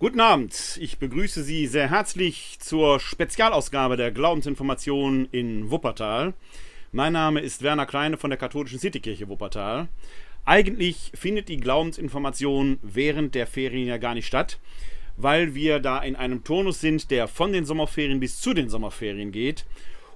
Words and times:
Guten 0.00 0.20
Abend, 0.20 0.78
ich 0.80 0.96
begrüße 0.96 1.42
Sie 1.42 1.66
sehr 1.66 1.90
herzlich 1.90 2.56
zur 2.58 3.00
Spezialausgabe 3.00 3.98
der 3.98 4.10
Glaubensinformation 4.10 5.28
in 5.30 5.70
Wuppertal. 5.70 6.32
Mein 6.90 7.12
Name 7.12 7.40
ist 7.40 7.60
Werner 7.60 7.84
Kleine 7.84 8.16
von 8.16 8.30
der 8.30 8.38
katholischen 8.38 8.78
Citykirche 8.78 9.28
Wuppertal. 9.28 9.88
Eigentlich 10.46 11.12
findet 11.14 11.50
die 11.50 11.58
Glaubensinformation 11.58 12.78
während 12.80 13.34
der 13.34 13.46
Ferien 13.46 13.88
ja 13.88 13.98
gar 13.98 14.14
nicht 14.14 14.26
statt, 14.26 14.58
weil 15.18 15.54
wir 15.54 15.80
da 15.80 15.98
in 15.98 16.16
einem 16.16 16.44
Turnus 16.44 16.80
sind, 16.80 17.10
der 17.10 17.28
von 17.28 17.52
den 17.52 17.66
Sommerferien 17.66 18.20
bis 18.20 18.40
zu 18.40 18.54
den 18.54 18.70
Sommerferien 18.70 19.32
geht. 19.32 19.66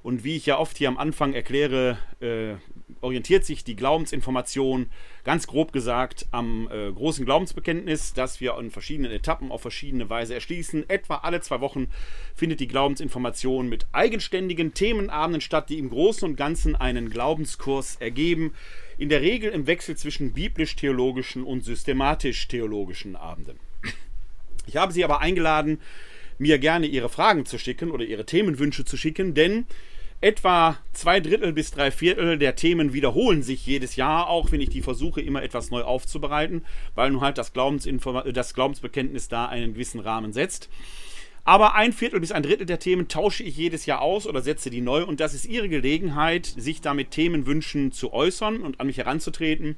Und 0.05 0.23
wie 0.23 0.37
ich 0.37 0.45
ja 0.45 0.59
oft 0.59 0.77
hier 0.77 0.89
am 0.89 0.99
Anfang 0.99 1.33
erkläre, 1.33 1.97
äh, 2.21 2.57
orientiert 3.01 3.47
sich 3.47 3.65
die 3.65 3.75
Glaubensinformation 3.75 4.91
ganz 5.25 5.47
grob 5.47 5.73
gesagt 5.73 6.27
am 6.31 6.69
äh, 6.71 6.93
großen 6.93 7.25
Glaubensbekenntnis, 7.25 8.13
das 8.13 8.39
wir 8.39 8.59
in 8.59 8.71
verschiedenen 8.71 9.11
Etappen 9.11 9.51
auf 9.51 9.63
verschiedene 9.63 10.11
Weise 10.11 10.35
erschließen. 10.35 10.91
Etwa 10.91 11.17
alle 11.17 11.41
zwei 11.41 11.63
Wochen 11.63 11.89
findet 12.35 12.61
die 12.61 12.69
Glaubensinformation 12.69 13.71
mit 13.71 13.87
eigenständigen 13.93 14.75
Themenabenden 14.75 15.41
statt, 15.41 15.71
die 15.71 15.79
im 15.79 15.89
Großen 15.89 16.29
und 16.29 16.37
Ganzen 16.37 16.77
einen 16.77 17.09
Glaubenskurs 17.09 17.97
ergeben. 17.97 18.53
In 18.99 19.09
der 19.09 19.23
Regel 19.23 19.53
im 19.53 19.67
Wechsel 19.67 19.97
zwischen 19.97 20.35
biblisch-theologischen 20.35 21.45
und 21.45 21.65
systematisch-theologischen 21.65 23.17
Abenden. 23.17 23.59
Ich 24.67 24.77
habe 24.77 24.93
Sie 24.93 25.03
aber 25.03 25.21
eingeladen, 25.21 25.81
mir 26.37 26.59
gerne 26.59 26.89
Ihre 26.89 27.09
Fragen 27.09 27.47
zu 27.47 27.59
schicken 27.59 27.91
oder 27.91 28.05
Ihre 28.05 28.27
Themenwünsche 28.27 28.85
zu 28.85 28.99
schicken, 28.99 29.33
denn 29.33 29.65
Etwa 30.25 30.79
zwei 30.95 31.21
Drittel 31.21 31.53
bis 31.53 31.71
drei 31.71 31.91
Viertel 31.91 32.39
der 32.39 32.57
Themen 32.57 32.95
wiederholen 32.95 33.43
sich 33.43 33.67
jedes 33.67 33.97
Jahr, 33.97 34.31
auch 34.31 34.53
wenn 34.53 34.63
ich 34.63 34.71
die 34.71 34.81
versuche, 34.81 35.21
immer 35.21 35.43
etwas 35.43 35.71
neu 35.71 35.83
aufzubereiten, 35.83 36.65
weil 36.95 37.11
nun 37.11 37.21
halt 37.21 37.37
das, 37.37 37.53
das 37.53 38.55
Glaubensbekenntnis 38.55 39.29
da 39.29 39.45
einen 39.45 39.75
gewissen 39.75 40.01
Rahmen 40.01 40.33
setzt. 40.33 40.71
Aber 41.45 41.75
ein 41.75 41.93
Viertel 41.93 42.21
bis 42.21 42.33
ein 42.33 42.43
Drittel 42.43 42.65
der 42.65 42.79
Themen 42.79 43.09
tausche 43.09 43.43
ich 43.43 43.59
jedes 43.59 43.85
Jahr 43.85 44.01
aus 44.01 44.27
oder 44.27 44.41
setze 44.41 44.71
die 44.71 44.81
neu 44.81 45.05
und 45.05 45.21
das 45.21 45.35
ist 45.35 45.45
Ihre 45.45 45.69
Gelegenheit, 45.69 46.47
sich 46.47 46.81
damit 46.81 47.11
Themenwünschen 47.11 47.93
zu 47.93 48.15
äußern 48.15 48.63
und 48.63 48.81
an 48.81 48.87
mich 48.87 48.97
heranzutreten. 48.97 49.77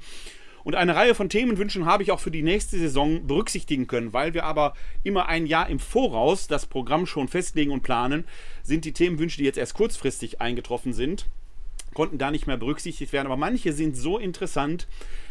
Und 0.67 0.75
eine 0.75 0.97
Reihe 0.97 1.15
von 1.15 1.29
Themenwünschen 1.29 1.87
habe 1.87 2.03
ich 2.03 2.11
auch 2.11 2.19
für 2.19 2.33
die 2.33 2.43
nächste 2.43 2.77
Saison 2.77 3.25
berücksichtigen 3.29 3.87
können. 3.87 4.13
Weil 4.13 4.35
wir 4.35 4.43
aber 4.43 4.75
immer 5.05 5.29
ein 5.29 5.47
Jahr 5.47 5.69
im 5.69 5.79
Voraus 5.79 6.49
das 6.49 6.67
Programm 6.67 7.07
schon 7.07 7.29
festlegen 7.29 7.71
und 7.71 7.85
planen, 7.85 8.25
sind 8.67 8.85
die 8.85 8.93
Themenwünsche, 8.93 9.39
die 9.39 9.45
jetzt 9.45 9.59
erst 9.59 9.75
kurzfristig 9.75 10.41
eingetroffen 10.41 10.93
sind, 10.93 11.27
konnten 11.95 12.19
da 12.19 12.31
nicht 12.31 12.47
mehr 12.47 12.57
berücksichtigt 12.57 13.13
werden. 13.13 13.27
Aber 13.27 13.37
manche 13.37 13.73
sind 13.73 13.97
so 13.97 14.19
interessant, 14.19 14.87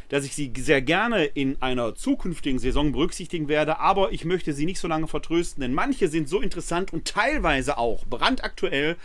dass 0.09 0.25
ich 0.25 0.35
sie 0.35 0.51
sehr 0.57 0.81
gerne 0.81 1.25
in 1.25 1.61
einer 1.61 1.95
zukünftigen 1.95 2.59
Saison 2.59 2.91
berücksichtigen 2.91 3.47
werde, 3.47 3.79
aber 3.79 4.11
ich 4.11 4.23
möchte 4.23 4.53
sie 4.53 4.65
nicht 4.65 4.79
so 4.79 4.87
lange 4.87 5.07
vertrösten, 5.07 5.61
denn 5.61 5.73
manche 5.73 6.07
sind 6.07 6.29
so 6.29 6.41
interessant 6.41 6.93
und 6.93 7.05
teilweise 7.05 7.77
auch 7.77 8.05
brandaktuell, 8.05 8.97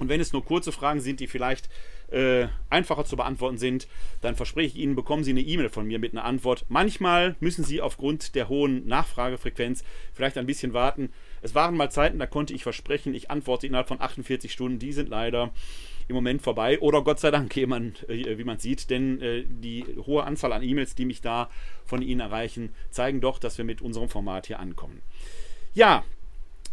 Und 0.00 0.08
wenn 0.08 0.20
es 0.20 0.32
nur 0.32 0.44
kurze 0.44 0.72
Fragen 0.72 1.00
sind, 1.00 1.20
die 1.20 1.26
vielleicht 1.26 1.68
äh, 2.10 2.48
einfacher 2.70 3.04
zu 3.04 3.16
beantworten 3.16 3.58
sind, 3.58 3.88
dann 4.20 4.36
verspreche 4.36 4.76
ich 4.76 4.82
Ihnen, 4.82 4.94
bekommen 4.94 5.24
Sie 5.24 5.30
eine 5.30 5.40
E-Mail 5.40 5.68
von 5.68 5.86
mir 5.86 5.98
mit 5.98 6.12
einer 6.12 6.24
Antwort. 6.24 6.64
Manchmal 6.68 7.36
müssen 7.40 7.64
Sie 7.64 7.80
aufgrund 7.80 8.34
der 8.34 8.48
hohen 8.48 8.86
Nachfragefrequenz 8.86 9.84
vielleicht 10.12 10.38
ein 10.38 10.46
bisschen 10.46 10.72
warten. 10.72 11.12
Es 11.42 11.54
waren 11.54 11.76
mal 11.76 11.90
Zeiten, 11.90 12.18
da 12.18 12.26
konnte 12.26 12.54
ich 12.54 12.62
versprechen, 12.62 13.14
ich 13.14 13.30
antworte 13.30 13.66
innerhalb 13.66 13.88
von 13.88 14.00
48 14.00 14.52
Stunden. 14.52 14.78
Die 14.78 14.92
sind 14.92 15.08
leider 15.08 15.52
im 16.08 16.14
Moment 16.14 16.42
vorbei. 16.42 16.78
Oder 16.80 17.02
Gott 17.02 17.20
sei 17.20 17.30
Dank, 17.30 17.54
wie 17.56 17.66
man, 17.66 17.94
äh, 18.08 18.38
wie 18.38 18.44
man 18.44 18.58
sieht, 18.58 18.90
denn 18.90 19.20
äh, 19.20 19.44
die 19.46 19.84
hohe 20.06 20.24
Anzahl 20.24 20.52
an 20.52 20.62
E-Mails, 20.62 20.94
die 20.94 21.04
mich 21.04 21.20
da 21.20 21.48
von 21.84 22.02
Ihnen 22.02 22.20
erreichen, 22.20 22.74
zeigen 22.90 23.20
doch, 23.20 23.38
dass 23.38 23.58
wir 23.58 23.64
mit 23.64 23.82
unserem 23.82 24.08
Format 24.08 24.46
hier 24.46 24.58
ankommen. 24.58 25.00
Ja, 25.74 26.04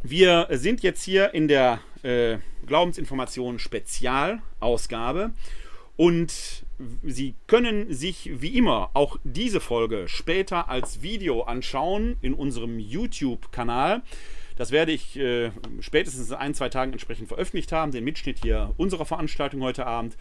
wir 0.04 0.48
sind 0.52 0.84
jetzt 0.84 1.04
hier 1.04 1.34
in 1.34 1.48
der 1.48 1.80
äh, 2.04 2.38
Glaubensinformation 2.66 3.60
Spezialausgabe 3.60 5.32
und 5.98 6.64
Sie 7.06 7.36
können 7.46 7.94
sich 7.94 8.42
wie 8.42 8.58
immer 8.58 8.90
auch 8.94 9.18
diese 9.24 9.60
Folge 9.60 10.08
später 10.08 10.68
als 10.68 11.04
Video 11.04 11.42
anschauen 11.44 12.18
in 12.22 12.34
unserem 12.34 12.80
YouTube-Kanal. 12.80 14.02
Das 14.58 14.72
werde 14.72 14.92
ich 14.92 15.18
äh, 15.18 15.52
spätestens 15.80 16.30
in 16.30 16.36
ein, 16.36 16.54
zwei 16.54 16.70
Tagen 16.70 16.92
entsprechend 16.92 17.28
veröffentlicht 17.28 17.72
haben, 17.72 17.92
den 17.92 18.04
Mitschnitt 18.04 18.40
hier 18.42 18.74
unserer 18.78 19.06
Veranstaltung 19.06 19.62
heute 19.62 19.86
Abend. 19.86 20.18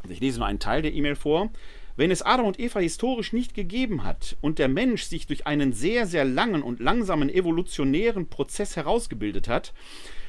also 0.00 0.14
ich 0.14 0.20
lese 0.20 0.38
nur 0.38 0.48
einen 0.48 0.60
Teil 0.60 0.80
der 0.80 0.94
E-Mail 0.94 1.14
vor, 1.14 1.50
wenn 1.96 2.10
es 2.10 2.22
Adam 2.22 2.46
und 2.46 2.58
Eva 2.58 2.80
historisch 2.80 3.32
nicht 3.32 3.54
gegeben 3.54 4.04
hat 4.04 4.36
und 4.40 4.58
der 4.58 4.68
Mensch 4.68 5.04
sich 5.04 5.26
durch 5.26 5.46
einen 5.46 5.72
sehr, 5.72 6.06
sehr 6.06 6.24
langen 6.24 6.62
und 6.62 6.80
langsamen 6.80 7.28
evolutionären 7.28 8.28
Prozess 8.28 8.76
herausgebildet 8.76 9.48
hat, 9.48 9.72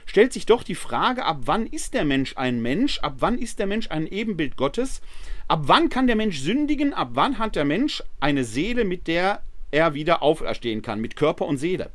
stellt 0.06 0.34
sich 0.34 0.46
doch 0.46 0.64
die 0.64 0.76
Frage, 0.76 1.26
ab 1.26 1.42
wann 1.46 1.66
ist 1.66 1.94
der 1.94 2.06
Mensch 2.06 2.36
ein 2.36 2.62
Mensch, 2.62 3.00
ab 3.00 3.16
wann 3.20 3.38
ist 3.38 3.60
der 3.60 3.68
Mensch 3.68 3.90
ein 3.90 4.08
Ebenbild 4.08 4.58
Gottes, 4.58 5.02
ab 5.48 5.64
wann 5.66 5.90
kann 5.90 6.08
der 6.08 6.16
Mensch 6.16 6.40
sündigen, 6.40 6.94
ab 6.94 7.12
wann 7.14 7.40
hat 7.40 7.56
der 7.56 7.66
Mensch 7.66 8.04
eine 8.20 8.44
Seele, 8.44 8.84
mit 8.84 9.08
der 9.08 9.42
er 9.72 9.94
wieder 9.94 10.22
auferstehen 10.22 10.82
kann, 10.82 11.00
mit 11.00 11.16
Körper 11.16 11.46
und 11.46 11.58
Seele. 11.58 11.92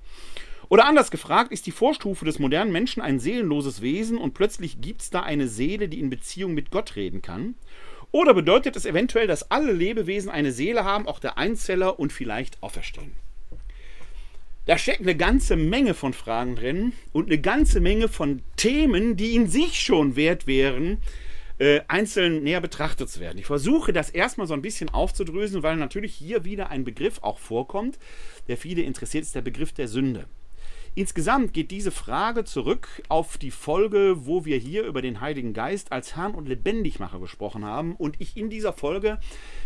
Oder 0.70 0.86
anders 0.86 1.10
gefragt, 1.10 1.50
ist 1.50 1.66
die 1.66 1.72
Vorstufe 1.72 2.24
des 2.24 2.38
modernen 2.38 2.72
Menschen 2.72 3.00
ein 3.00 3.20
seelenloses 3.20 3.80
Wesen 3.80 4.18
und 4.18 4.34
plötzlich 4.34 4.80
gibt 4.82 5.00
es 5.00 5.10
da 5.10 5.22
eine 5.22 5.48
Seele, 5.48 5.88
die 5.88 6.00
in 6.00 6.10
Beziehung 6.10 6.52
mit 6.52 6.70
Gott 6.70 6.96
reden 6.96 7.22
kann? 7.22 7.54
Oder 8.10 8.34
bedeutet 8.34 8.76
es 8.76 8.86
eventuell, 8.86 9.26
dass 9.26 9.50
alle 9.50 9.72
Lebewesen 9.72 10.30
eine 10.30 10.52
Seele 10.52 10.84
haben, 10.84 11.06
auch 11.06 11.18
der 11.18 11.36
Einzeller 11.36 11.98
und 11.98 12.12
vielleicht 12.12 12.62
auferstehen? 12.62 13.12
Da 14.66 14.76
steckt 14.76 15.00
eine 15.00 15.16
ganze 15.16 15.56
Menge 15.56 15.94
von 15.94 16.12
Fragen 16.12 16.56
drin 16.56 16.92
und 17.12 17.26
eine 17.26 17.40
ganze 17.40 17.80
Menge 17.80 18.08
von 18.08 18.42
Themen, 18.56 19.16
die 19.16 19.34
in 19.34 19.48
sich 19.48 19.80
schon 19.80 20.14
wert 20.14 20.46
wären, 20.46 20.98
äh, 21.58 21.80
einzeln 21.88 22.42
näher 22.42 22.60
betrachtet 22.60 23.08
zu 23.10 23.20
werden. 23.20 23.38
Ich 23.38 23.46
versuche 23.46 23.92
das 23.92 24.10
erstmal 24.10 24.46
so 24.46 24.54
ein 24.54 24.62
bisschen 24.62 24.90
aufzudröseln, 24.90 25.62
weil 25.62 25.76
natürlich 25.76 26.14
hier 26.14 26.44
wieder 26.44 26.70
ein 26.70 26.84
Begriff 26.84 27.18
auch 27.22 27.38
vorkommt, 27.38 27.98
der 28.46 28.56
viele 28.56 28.82
interessiert, 28.82 29.24
ist 29.24 29.34
der 29.34 29.42
Begriff 29.42 29.72
der 29.72 29.88
Sünde. 29.88 30.26
Insgesamt 30.98 31.52
geht 31.54 31.70
diese 31.70 31.92
Frage 31.92 32.42
zurück 32.42 33.04
auf 33.08 33.38
die 33.38 33.52
Folge, 33.52 34.26
wo 34.26 34.44
wir 34.44 34.58
hier 34.58 34.82
über 34.82 35.00
den 35.00 35.20
Heiligen 35.20 35.52
Geist 35.52 35.92
als 35.92 36.16
Herrn 36.16 36.34
und 36.34 36.48
Lebendigmacher 36.48 37.20
gesprochen 37.20 37.64
haben 37.64 37.94
und 37.94 38.16
ich 38.20 38.36
in 38.36 38.50
dieser 38.50 38.72
Folge 38.72 39.20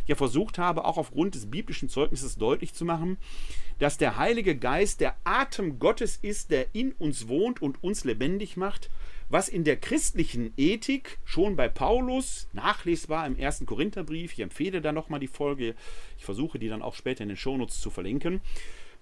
ja 0.07 0.15
versucht 0.15 0.59
habe, 0.59 0.85
auch 0.85 0.99
aufgrund 0.99 1.35
des 1.35 1.51
biblischen 1.51 1.89
Zeugnisses 1.89 2.37
deutlich 2.37 2.75
zu 2.75 2.85
machen, 2.85 3.17
dass 3.79 3.97
der 3.97 4.19
Heilige 4.19 4.59
Geist 4.59 5.01
der 5.01 5.17
Atem 5.25 5.79
Gottes 5.79 6.19
ist, 6.21 6.51
der 6.51 6.67
in 6.75 6.93
uns 6.93 7.29
wohnt 7.29 7.63
und 7.63 7.83
uns 7.83 8.05
lebendig 8.05 8.59
macht, 8.59 8.91
was 9.31 9.49
in 9.49 9.65
der 9.65 9.79
christlichen 9.79 10.53
Ethik 10.59 11.19
schon 11.25 11.57
bei 11.57 11.67
Paulus 11.67 12.47
nachlesbar 12.53 13.27
im 13.27 13.39
ersten 13.39 13.65
Korintherbrief, 13.65 14.35
ich 14.35 14.41
empfehle 14.41 14.83
da 14.83 14.93
nochmal 14.93 15.21
die 15.21 15.29
Folge, 15.29 15.77
ich 16.19 16.27
versuche 16.27 16.59
die 16.59 16.69
dann 16.69 16.83
auch 16.83 16.95
später 16.95 17.23
in 17.23 17.29
den 17.29 17.39
Shownotes 17.39 17.81
zu 17.81 17.89
verlinken, 17.89 18.43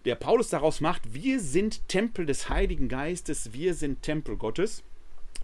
der 0.05 0.15
Paulus 0.15 0.49
daraus 0.49 0.81
macht, 0.81 1.15
wir 1.15 1.41
sind 1.41 1.87
Tempel 1.89 2.27
des 2.27 2.49
Heiligen 2.49 2.89
Geistes, 2.89 3.53
wir 3.53 3.75
sind 3.75 4.03
Tempel 4.03 4.37
Gottes, 4.37 4.83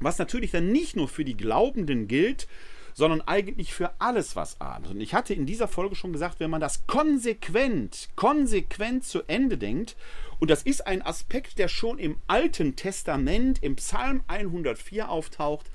was 0.00 0.18
natürlich 0.18 0.50
dann 0.50 0.72
nicht 0.72 0.96
nur 0.96 1.08
für 1.08 1.24
die 1.24 1.36
Glaubenden 1.36 2.08
gilt, 2.08 2.48
sondern 2.94 3.20
eigentlich 3.20 3.74
für 3.74 4.00
alles, 4.00 4.36
was 4.36 4.58
atmet. 4.58 4.92
Und 4.92 5.00
ich 5.02 5.12
hatte 5.12 5.34
in 5.34 5.44
dieser 5.44 5.68
Folge 5.68 5.94
schon 5.94 6.14
gesagt, 6.14 6.40
wenn 6.40 6.48
man 6.48 6.62
das 6.62 6.86
konsequent, 6.86 8.08
konsequent 8.16 9.04
zu 9.04 9.22
Ende 9.26 9.58
denkt, 9.58 9.96
und 10.38 10.50
das 10.50 10.62
ist 10.62 10.86
ein 10.86 11.02
Aspekt, 11.02 11.58
der 11.58 11.68
schon 11.68 11.98
im 11.98 12.16
Alten 12.26 12.76
Testament, 12.76 13.62
im 13.62 13.76
Psalm 13.76 14.22
104 14.28 15.10
auftaucht, 15.10 15.66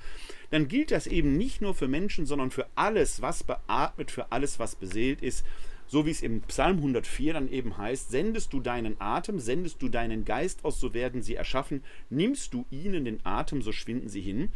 dann 0.50 0.66
gilt 0.66 0.90
das 0.90 1.06
eben 1.06 1.36
nicht 1.36 1.62
nur 1.62 1.74
für 1.74 1.88
Menschen, 1.88 2.26
sondern 2.26 2.50
für 2.50 2.66
alles, 2.74 3.22
was 3.22 3.44
beatmet, 3.44 4.10
für 4.10 4.32
alles, 4.32 4.58
was 4.58 4.74
beseelt 4.74 5.22
ist 5.22 5.44
so 5.86 6.06
wie 6.06 6.10
es 6.10 6.22
im 6.22 6.40
Psalm 6.42 6.78
104 6.78 7.34
dann 7.34 7.48
eben 7.48 7.76
heißt, 7.76 8.10
sendest 8.10 8.52
du 8.52 8.60
deinen 8.60 9.00
Atem, 9.00 9.38
sendest 9.38 9.82
du 9.82 9.88
deinen 9.88 10.24
Geist 10.24 10.64
aus, 10.64 10.80
so 10.80 10.94
werden 10.94 11.22
sie 11.22 11.34
erschaffen, 11.34 11.82
nimmst 12.10 12.54
du 12.54 12.64
ihnen 12.70 13.04
den 13.04 13.24
Atem, 13.24 13.62
so 13.62 13.72
schwinden 13.72 14.08
sie 14.08 14.20
hin. 14.20 14.50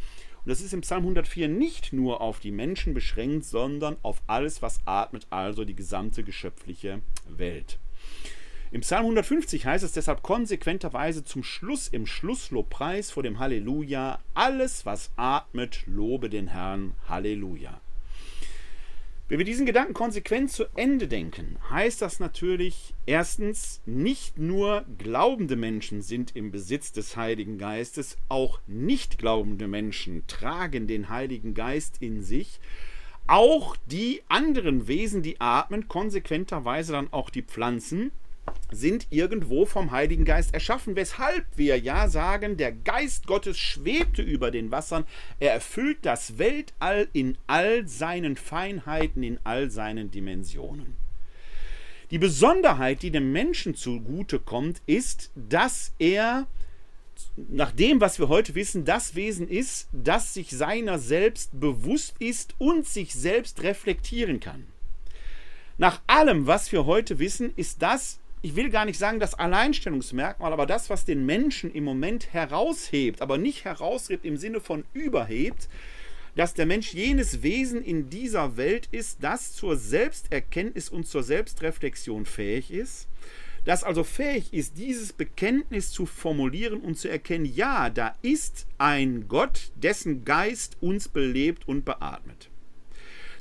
Und 0.47 0.51
das 0.51 0.61
ist 0.61 0.73
im 0.73 0.81
Psalm 0.81 1.03
104 1.03 1.47
nicht 1.47 1.93
nur 1.93 2.21
auf 2.21 2.39
die 2.39 2.51
Menschen 2.51 2.93
beschränkt, 2.93 3.45
sondern 3.45 3.97
auf 4.01 4.21
alles, 4.27 4.61
was 4.61 4.79
atmet, 4.85 5.27
also 5.29 5.65
die 5.65 5.75
gesamte 5.75 6.23
geschöpfliche 6.23 7.01
Welt. 7.27 7.79
Im 8.69 8.81
Psalm 8.81 9.03
150 9.03 9.65
heißt 9.65 9.83
es 9.85 9.93
deshalb 9.93 10.23
konsequenterweise 10.23 11.23
zum 11.23 11.43
Schluss 11.43 11.87
im 11.87 12.05
Schlusslobpreis 12.05 13.11
vor 13.11 13.23
dem 13.23 13.39
Halleluja, 13.39 14.19
alles 14.33 14.85
was 14.85 15.11
atmet, 15.15 15.83
lobe 15.85 16.29
den 16.29 16.47
Herrn, 16.47 16.93
Halleluja. 17.07 17.79
Wenn 19.29 19.39
wir 19.39 19.45
diesen 19.45 19.65
Gedanken 19.65 19.93
konsequent 19.93 20.51
zu 20.51 20.67
Ende 20.77 21.09
denken, 21.09 21.57
heißt 21.69 22.01
das 22.01 22.21
natürlich 22.21 22.93
erstens, 23.05 23.81
nicht 23.85 24.37
nur 24.37 24.85
glaubende 24.97 25.57
Menschen 25.57 26.01
sind 26.01 26.33
im 26.33 26.49
Besitz 26.49 26.93
des 26.93 27.17
Heiligen 27.17 27.57
Geistes, 27.57 28.15
auch 28.29 28.61
nicht 28.67 29.17
glaubende 29.17 29.67
Menschen 29.67 30.25
tragen 30.27 30.87
den 30.87 31.09
Heiligen 31.09 31.53
Geist 31.53 31.97
in 31.99 32.23
sich. 32.23 32.61
Auch 33.27 33.75
die 33.87 34.21
anderen 34.29 34.87
Wesen, 34.87 35.23
die 35.23 35.41
atmen, 35.41 35.89
konsequenterweise 35.89 36.93
dann 36.93 37.11
auch 37.11 37.29
die 37.29 37.43
Pflanzen, 37.43 38.13
sind 38.71 39.07
irgendwo 39.09 39.65
vom 39.65 39.91
Heiligen 39.91 40.25
Geist 40.25 40.53
erschaffen, 40.53 40.95
weshalb 40.95 41.45
wir 41.55 41.79
ja 41.79 42.09
sagen, 42.09 42.57
der 42.57 42.71
Geist 42.71 43.25
Gottes 43.27 43.57
schwebte 43.57 44.21
über 44.21 44.51
den 44.51 44.71
Wassern, 44.71 45.05
er 45.39 45.53
erfüllt 45.53 45.99
das 46.01 46.37
Weltall 46.37 47.07
in 47.13 47.37
all 47.47 47.87
seinen 47.87 48.35
Feinheiten, 48.35 49.23
in 49.23 49.39
all 49.43 49.71
seinen 49.71 50.11
Dimensionen. 50.11 50.95
Die 52.11 52.19
Besonderheit, 52.19 53.01
die 53.01 53.11
dem 53.11 53.31
Menschen 53.31 53.75
zugute 53.75 54.39
kommt, 54.39 54.81
ist, 54.85 55.31
dass 55.35 55.93
er 55.99 56.47
nach 57.35 57.71
dem, 57.71 57.99
was 57.99 58.19
wir 58.19 58.29
heute 58.29 58.55
wissen, 58.55 58.85
das 58.85 59.15
Wesen 59.15 59.49
ist, 59.49 59.87
das 59.91 60.33
sich 60.33 60.51
seiner 60.51 60.99
selbst 60.99 61.59
bewusst 61.59 62.15
ist 62.19 62.55
und 62.59 62.85
sich 62.87 63.13
selbst 63.13 63.63
reflektieren 63.63 64.39
kann. 64.39 64.67
Nach 65.77 66.01
allem, 66.07 66.47
was 66.47 66.71
wir 66.71 66.85
heute 66.85 67.19
wissen, 67.19 67.53
ist 67.55 67.81
das 67.81 68.19
ich 68.41 68.55
will 68.55 68.69
gar 68.69 68.85
nicht 68.85 68.99
sagen 68.99 69.19
das 69.19 69.33
Alleinstellungsmerkmal, 69.33 70.53
aber 70.53 70.65
das, 70.65 70.89
was 70.89 71.05
den 71.05 71.25
Menschen 71.25 71.73
im 71.73 71.83
Moment 71.83 72.33
heraushebt, 72.33 73.21
aber 73.21 73.37
nicht 73.37 73.65
heraushebt 73.65 74.25
im 74.25 74.37
Sinne 74.37 74.61
von 74.61 74.85
überhebt, 74.93 75.67
dass 76.35 76.53
der 76.53 76.67
Mensch 76.67 76.93
jenes 76.93 77.41
Wesen 77.41 77.83
in 77.83 78.09
dieser 78.11 78.57
Welt 78.57 78.87
ist, 78.91 79.17
das 79.21 79.53
zur 79.53 79.75
Selbsterkenntnis 79.75 80.87
und 80.89 81.07
zur 81.07 81.23
Selbstreflexion 81.23 82.27
fähig 82.27 82.69
ist, 82.69 83.07
das 83.65 83.83
also 83.83 84.03
fähig 84.03 84.53
ist, 84.53 84.77
dieses 84.77 85.11
Bekenntnis 85.13 85.91
zu 85.91 86.05
formulieren 86.05 86.79
und 86.79 86.97
zu 86.97 87.09
erkennen, 87.09 87.45
ja, 87.45 87.89
da 87.89 88.15
ist 88.21 88.67
ein 88.77 89.27
Gott, 89.27 89.71
dessen 89.75 90.23
Geist 90.23 90.77
uns 90.79 91.09
belebt 91.09 91.67
und 91.67 91.83
beatmet. 91.83 92.49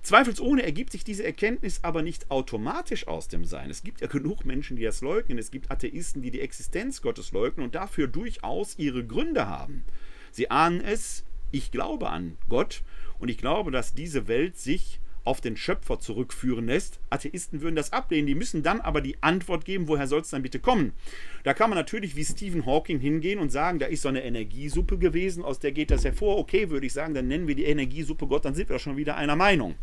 Zweifelsohne 0.06 0.62
ergibt 0.62 0.92
sich 0.92 1.02
diese 1.02 1.24
Erkenntnis 1.24 1.80
aber 1.82 2.00
nicht 2.00 2.30
automatisch 2.30 3.08
aus 3.08 3.26
dem 3.26 3.44
Sein. 3.44 3.70
Es 3.70 3.82
gibt 3.82 4.00
ja 4.00 4.06
genug 4.06 4.44
Menschen, 4.44 4.76
die 4.76 4.84
das 4.84 5.00
leugnen. 5.00 5.36
Es 5.36 5.50
gibt 5.50 5.68
Atheisten, 5.68 6.22
die 6.22 6.30
die 6.30 6.42
Existenz 6.42 7.02
Gottes 7.02 7.32
leugnen 7.32 7.64
und 7.64 7.74
dafür 7.74 8.06
durchaus 8.06 8.78
ihre 8.78 9.04
Gründe 9.04 9.48
haben. 9.48 9.82
Sie 10.30 10.48
ahnen 10.48 10.80
es, 10.80 11.24
ich 11.50 11.72
glaube 11.72 12.08
an 12.08 12.38
Gott 12.48 12.84
und 13.18 13.30
ich 13.30 13.38
glaube, 13.38 13.72
dass 13.72 13.94
diese 13.94 14.28
Welt 14.28 14.56
sich 14.56 15.00
auf 15.26 15.40
den 15.40 15.56
Schöpfer 15.56 15.98
zurückführen 15.98 16.66
lässt. 16.66 17.00
Atheisten 17.10 17.60
würden 17.60 17.76
das 17.76 17.92
ablehnen, 17.92 18.26
die 18.26 18.34
müssen 18.34 18.62
dann 18.62 18.80
aber 18.80 19.00
die 19.00 19.22
Antwort 19.22 19.64
geben, 19.64 19.88
woher 19.88 20.06
soll 20.06 20.20
es 20.20 20.30
dann 20.30 20.42
bitte 20.42 20.60
kommen? 20.60 20.92
Da 21.44 21.54
kann 21.54 21.70
man 21.70 21.78
natürlich 21.78 22.16
wie 22.16 22.24
Stephen 22.24 22.66
Hawking 22.66 23.00
hingehen 23.00 23.38
und 23.38 23.50
sagen, 23.50 23.78
da 23.78 23.86
ist 23.86 24.02
so 24.02 24.08
eine 24.08 24.24
Energiesuppe 24.24 24.98
gewesen, 24.98 25.44
aus 25.44 25.58
der 25.58 25.72
geht 25.72 25.90
das 25.90 26.04
hervor. 26.04 26.38
Okay, 26.38 26.70
würde 26.70 26.86
ich 26.86 26.92
sagen, 26.92 27.14
dann 27.14 27.28
nennen 27.28 27.48
wir 27.48 27.54
die 27.54 27.64
Energiesuppe 27.64 28.26
Gott, 28.26 28.44
dann 28.44 28.54
sind 28.54 28.68
wir 28.68 28.78
schon 28.78 28.96
wieder 28.96 29.16
einer 29.16 29.36
Meinung. 29.36 29.74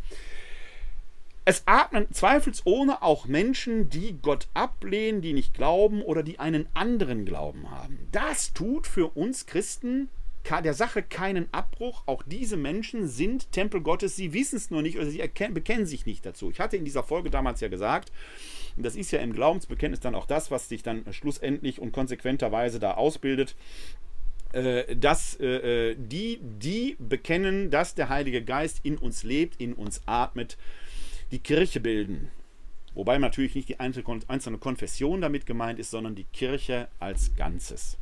Es 1.46 1.64
atmen 1.66 2.08
zweifelsohne 2.10 3.02
auch 3.02 3.26
Menschen, 3.26 3.90
die 3.90 4.18
Gott 4.22 4.48
ablehnen, 4.54 5.22
die 5.22 5.34
nicht 5.34 5.54
glauben 5.54 6.02
oder 6.02 6.24
die 6.24 6.40
einen 6.40 6.68
anderen 6.74 7.26
Glauben 7.26 7.70
haben. 7.70 8.00
Das 8.14 8.54
tut 8.54 8.88
für 8.88 9.08
uns 9.18 9.46
Christen 9.46 10.08
der 10.44 10.74
Sache 10.74 11.04
keinen 11.04 11.48
Abbruch. 11.54 12.04
Auch 12.06 12.24
diese 12.24 12.58
Menschen 12.58 13.08
sind 13.08 13.52
Tempel 13.52 13.82
Gottes. 13.82 14.16
Sie 14.16 14.34
wissen 14.34 14.58
es 14.58 14.72
nur 14.72 14.82
nicht 14.82 14.98
oder 14.98 15.10
sie 15.10 15.20
erkennen, 15.20 15.54
bekennen 15.54 15.86
sich 15.86 16.06
nicht 16.06 16.26
dazu. 16.26 16.52
Ich 16.52 16.60
hatte 16.60 16.78
in 16.78 16.86
dieser 16.86 17.04
Folge 17.04 17.30
damals 17.30 17.62
ja 17.62 17.70
gesagt, 17.70 18.12
und 18.76 18.84
das 18.86 18.96
ist 18.96 19.12
ja 19.12 19.20
im 19.20 19.34
Glaubensbekenntnis 19.34 20.00
dann 20.00 20.16
auch 20.16 20.26
das, 20.26 20.52
was 20.52 20.70
sich 20.70 20.84
dann 20.84 21.06
schlussendlich 21.14 21.80
und 21.80 21.92
konsequenterweise 21.92 22.80
da 22.80 22.96
ausbildet, 22.96 23.56
äh, 24.52 24.96
dass 24.96 25.40
äh, 25.40 25.92
äh, 25.92 25.96
die, 25.98 26.40
die 26.42 26.96
bekennen, 27.00 27.72
dass 27.72 27.96
der 27.96 28.10
Heilige 28.10 28.44
Geist 28.44 28.82
in 28.84 28.98
uns 28.98 29.24
lebt, 29.24 29.60
in 29.62 29.74
uns 29.74 30.02
atmet, 30.06 30.58
die 31.32 31.40
Kirche 31.40 31.80
bilden. 31.80 32.30
Wobei 32.94 33.18
natürlich 33.18 33.56
nicht 33.56 33.70
die 33.70 33.80
einzelne 33.80 34.60
Konfession 34.60 35.22
damit 35.22 35.46
gemeint 35.46 35.80
ist, 35.80 35.90
sondern 35.90 36.14
die 36.16 36.26
Kirche 36.26 36.88
als 37.00 37.36
Ganzes. 37.36 37.98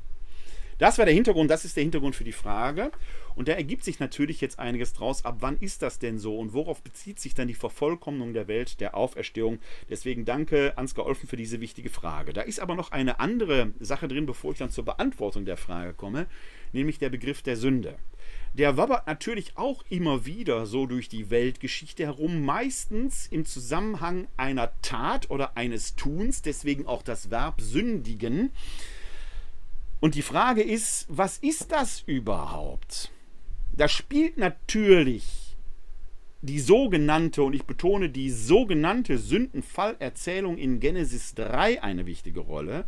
Das 0.82 0.98
war 0.98 1.06
der 1.06 1.14
Hintergrund, 1.14 1.52
das 1.52 1.64
ist 1.64 1.76
der 1.76 1.84
Hintergrund 1.84 2.16
für 2.16 2.24
die 2.24 2.32
Frage. 2.32 2.92
Und 3.36 3.48
da 3.48 3.52
ergibt 3.52 3.84
sich 3.84 4.00
natürlich 4.00 4.42
jetzt 4.42 4.58
einiges 4.58 4.94
draus. 4.94 5.26
Ab 5.26 5.38
wann 5.42 5.58
ist 5.60 5.84
das 5.84 6.00
denn 6.00 6.18
so 6.18 6.40
und 6.40 6.54
worauf 6.54 6.82
bezieht 6.82 7.20
sich 7.20 7.36
dann 7.36 7.48
die 7.48 7.54
Vervollkommnung 7.54 8.34
der 8.34 8.48
Welt, 8.48 8.80
der 8.80 8.98
Auferstehung? 8.98 9.60
Deswegen 9.92 10.26
danke 10.26 10.76
Ansgar 10.80 11.06
Olfen 11.06 11.30
für 11.30 11.38
diese 11.38 11.62
wichtige 11.62 11.92
Frage. 11.92 12.34
Da 12.34 12.42
ist 12.42 12.60
aber 12.60 12.74
noch 12.74 12.92
eine 12.92 13.20
andere 13.20 13.74
Sache 13.80 14.08
drin, 14.08 14.26
bevor 14.26 14.54
ich 14.54 14.58
dann 14.58 14.72
zur 14.72 14.84
Beantwortung 14.84 15.46
der 15.46 15.56
Frage 15.56 15.94
komme, 15.94 16.26
nämlich 16.74 16.98
der 16.98 17.10
Begriff 17.10 17.44
der 17.44 17.58
Sünde. 17.58 18.00
Der 18.56 18.76
wabbert 18.76 19.06
natürlich 19.06 19.58
auch 19.58 19.84
immer 19.88 20.26
wieder 20.26 20.66
so 20.66 20.88
durch 20.88 21.10
die 21.10 21.30
Weltgeschichte 21.30 22.06
herum, 22.06 22.44
meistens 22.44 23.28
im 23.28 23.46
Zusammenhang 23.46 24.28
einer 24.36 24.72
Tat 24.82 25.30
oder 25.30 25.56
eines 25.58 25.96
Tuns, 25.96 26.42
deswegen 26.42 26.88
auch 26.88 27.04
das 27.04 27.30
Verb 27.30 27.62
sündigen. 27.62 28.50
Und 30.02 30.16
die 30.16 30.24
Frage 30.24 30.64
ist, 30.64 31.06
was 31.10 31.38
ist 31.38 31.72
das 31.72 32.02
überhaupt? 32.08 33.12
Da 33.72 33.88
spielt 33.88 34.38
natürlich 34.38 35.56
die 36.42 36.60
sogenannte, 36.60 37.44
und 37.44 37.54
ich 37.54 37.66
betone 37.66 38.10
die 38.10 38.32
sogenannte 38.32 39.20
Sündenfallerzählung 39.20 40.58
in 40.58 40.80
Genesis 40.80 41.36
3 41.36 41.84
eine 41.84 42.08
wichtige 42.08 42.40
Rolle. 42.40 42.86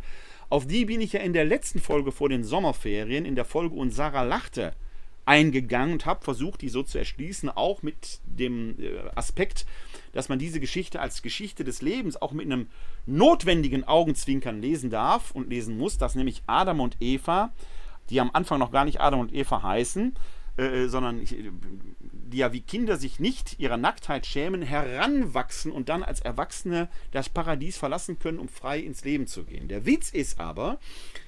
Auf 0.50 0.66
die 0.66 0.86
bin 0.86 1.00
ich 1.00 1.12
ja 1.12 1.20
in 1.20 1.32
der 1.32 1.44
letzten 1.44 1.78
Folge 1.78 2.10
vor 2.10 2.28
den 2.28 2.42
Sommerferien, 2.42 3.24
in 3.24 3.36
der 3.36 3.44
Folge 3.44 3.76
Und 3.76 3.92
Sarah 3.92 4.24
lachte, 4.24 4.74
eingegangen 5.24 5.94
und 5.94 6.06
habe 6.06 6.24
versucht, 6.24 6.62
die 6.62 6.68
so 6.68 6.82
zu 6.82 6.98
erschließen, 6.98 7.48
auch 7.48 7.82
mit 7.82 8.18
dem 8.24 8.74
äh, 8.80 8.98
Aspekt, 9.14 9.66
dass 10.14 10.28
man 10.28 10.38
diese 10.38 10.60
Geschichte 10.60 11.00
als 11.00 11.20
Geschichte 11.20 11.64
des 11.64 11.82
Lebens 11.82 12.20
auch 12.20 12.32
mit 12.32 12.46
einem 12.46 12.68
notwendigen 13.04 13.84
Augenzwinkern 13.84 14.62
lesen 14.62 14.88
darf 14.88 15.32
und 15.32 15.50
lesen 15.50 15.76
muss, 15.76 15.98
dass 15.98 16.14
nämlich 16.14 16.42
Adam 16.46 16.80
und 16.80 16.96
Eva, 17.00 17.52
die 18.10 18.20
am 18.20 18.30
Anfang 18.32 18.58
noch 18.58 18.70
gar 18.70 18.84
nicht 18.84 19.00
Adam 19.00 19.20
und 19.20 19.34
Eva 19.34 19.62
heißen, 19.62 20.14
äh, 20.56 20.86
sondern 20.86 21.20
die 21.24 22.38
ja 22.38 22.52
wie 22.52 22.60
Kinder 22.60 22.96
sich 22.96 23.18
nicht 23.18 23.58
ihrer 23.58 23.76
Nacktheit 23.76 24.24
schämen, 24.24 24.62
heranwachsen 24.62 25.72
und 25.72 25.88
dann 25.88 26.02
als 26.02 26.20
Erwachsene 26.20 26.88
das 27.10 27.28
Paradies 27.28 27.76
verlassen 27.76 28.18
können, 28.18 28.38
um 28.38 28.48
frei 28.48 28.78
ins 28.78 29.04
Leben 29.04 29.26
zu 29.26 29.44
gehen. 29.44 29.66
Der 29.66 29.84
Witz 29.84 30.10
ist 30.10 30.38
aber, 30.38 30.78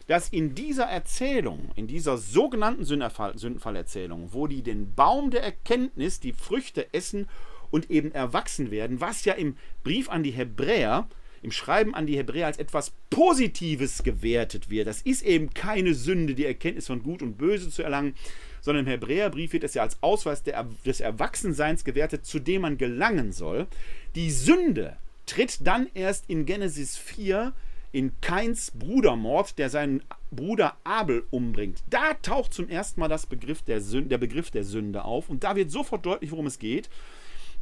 dass 0.07 0.28
in 0.28 0.55
dieser 0.55 0.85
Erzählung, 0.85 1.71
in 1.75 1.88
dieser 1.88 2.19
sogenannten 2.19 2.85
Sündenfallerzählung, 2.85 4.33
wo 4.33 4.47
die 4.47 4.62
den 4.62 4.95
Baum 4.95 5.31
der 5.31 5.43
Erkenntnis, 5.43 6.21
die 6.21 6.33
Früchte 6.33 6.93
essen 6.95 7.28
und 7.70 7.90
eben 7.90 8.12
erwachsen 8.12 8.70
werden, 8.70 9.00
was 9.00 9.25
ja 9.25 9.35
im 9.35 9.56
Brief 9.85 10.08
an 10.08 10.23
die 10.23 10.30
Hebräer 10.30 11.08
im 11.42 11.52
Schreiben 11.52 11.94
an 11.94 12.06
die 12.06 12.16
Hebräer 12.16 12.46
als 12.46 12.58
etwas 12.58 12.92
Positives 13.08 14.02
gewertet 14.02 14.68
wird. 14.68 14.88
Das 14.88 15.02
ist 15.02 15.23
eben 15.23 15.54
keine 15.54 15.94
Sünde, 15.94 16.35
die 16.35 16.44
Erkenntnis 16.44 16.88
von 16.88 17.04
Gut 17.04 17.23
und 17.23 17.38
Böse 17.38 17.70
zu 17.70 17.85
erlangen, 17.85 18.14
sondern 18.61 18.85
im 18.85 18.90
Hebräerbrief 18.90 19.52
wird 19.52 19.62
es 19.62 19.75
ja 19.75 19.82
als 19.82 20.02
Ausweis 20.02 20.42
des 20.42 21.00
Erwachsenseins 21.00 21.85
gewertet, 21.85 22.26
zu 22.26 22.40
dem 22.40 22.62
man 22.62 22.78
gelangen 22.78 23.30
soll. 23.30 23.68
Die 24.16 24.32
Sünde 24.32 24.96
tritt 25.26 25.64
dann 25.64 25.88
erst 25.94 26.28
in 26.28 26.46
Genesis 26.46 26.96
4 26.96 27.52
in 27.92 28.12
Kains 28.20 28.73
Brudermord, 28.73 29.56
der 29.58 29.70
seinen 29.70 30.02
Bruder 30.30 30.76
Abel 30.85 31.25
umbringt. 31.30 31.82
Da 31.88 32.14
taucht 32.14 32.52
zum 32.52 32.68
ersten 32.68 33.00
Mal 33.00 33.08
das 33.08 33.26
Begriff 33.26 33.62
der, 33.62 33.80
Sünde, 33.80 34.08
der 34.08 34.18
Begriff 34.18 34.50
der 34.50 34.64
Sünde 34.64 35.04
auf 35.04 35.30
und 35.30 35.44
da 35.44 35.54
wird 35.54 35.70
sofort 35.70 36.04
deutlich, 36.04 36.32
worum 36.32 36.46
es 36.46 36.58
geht. 36.58 36.90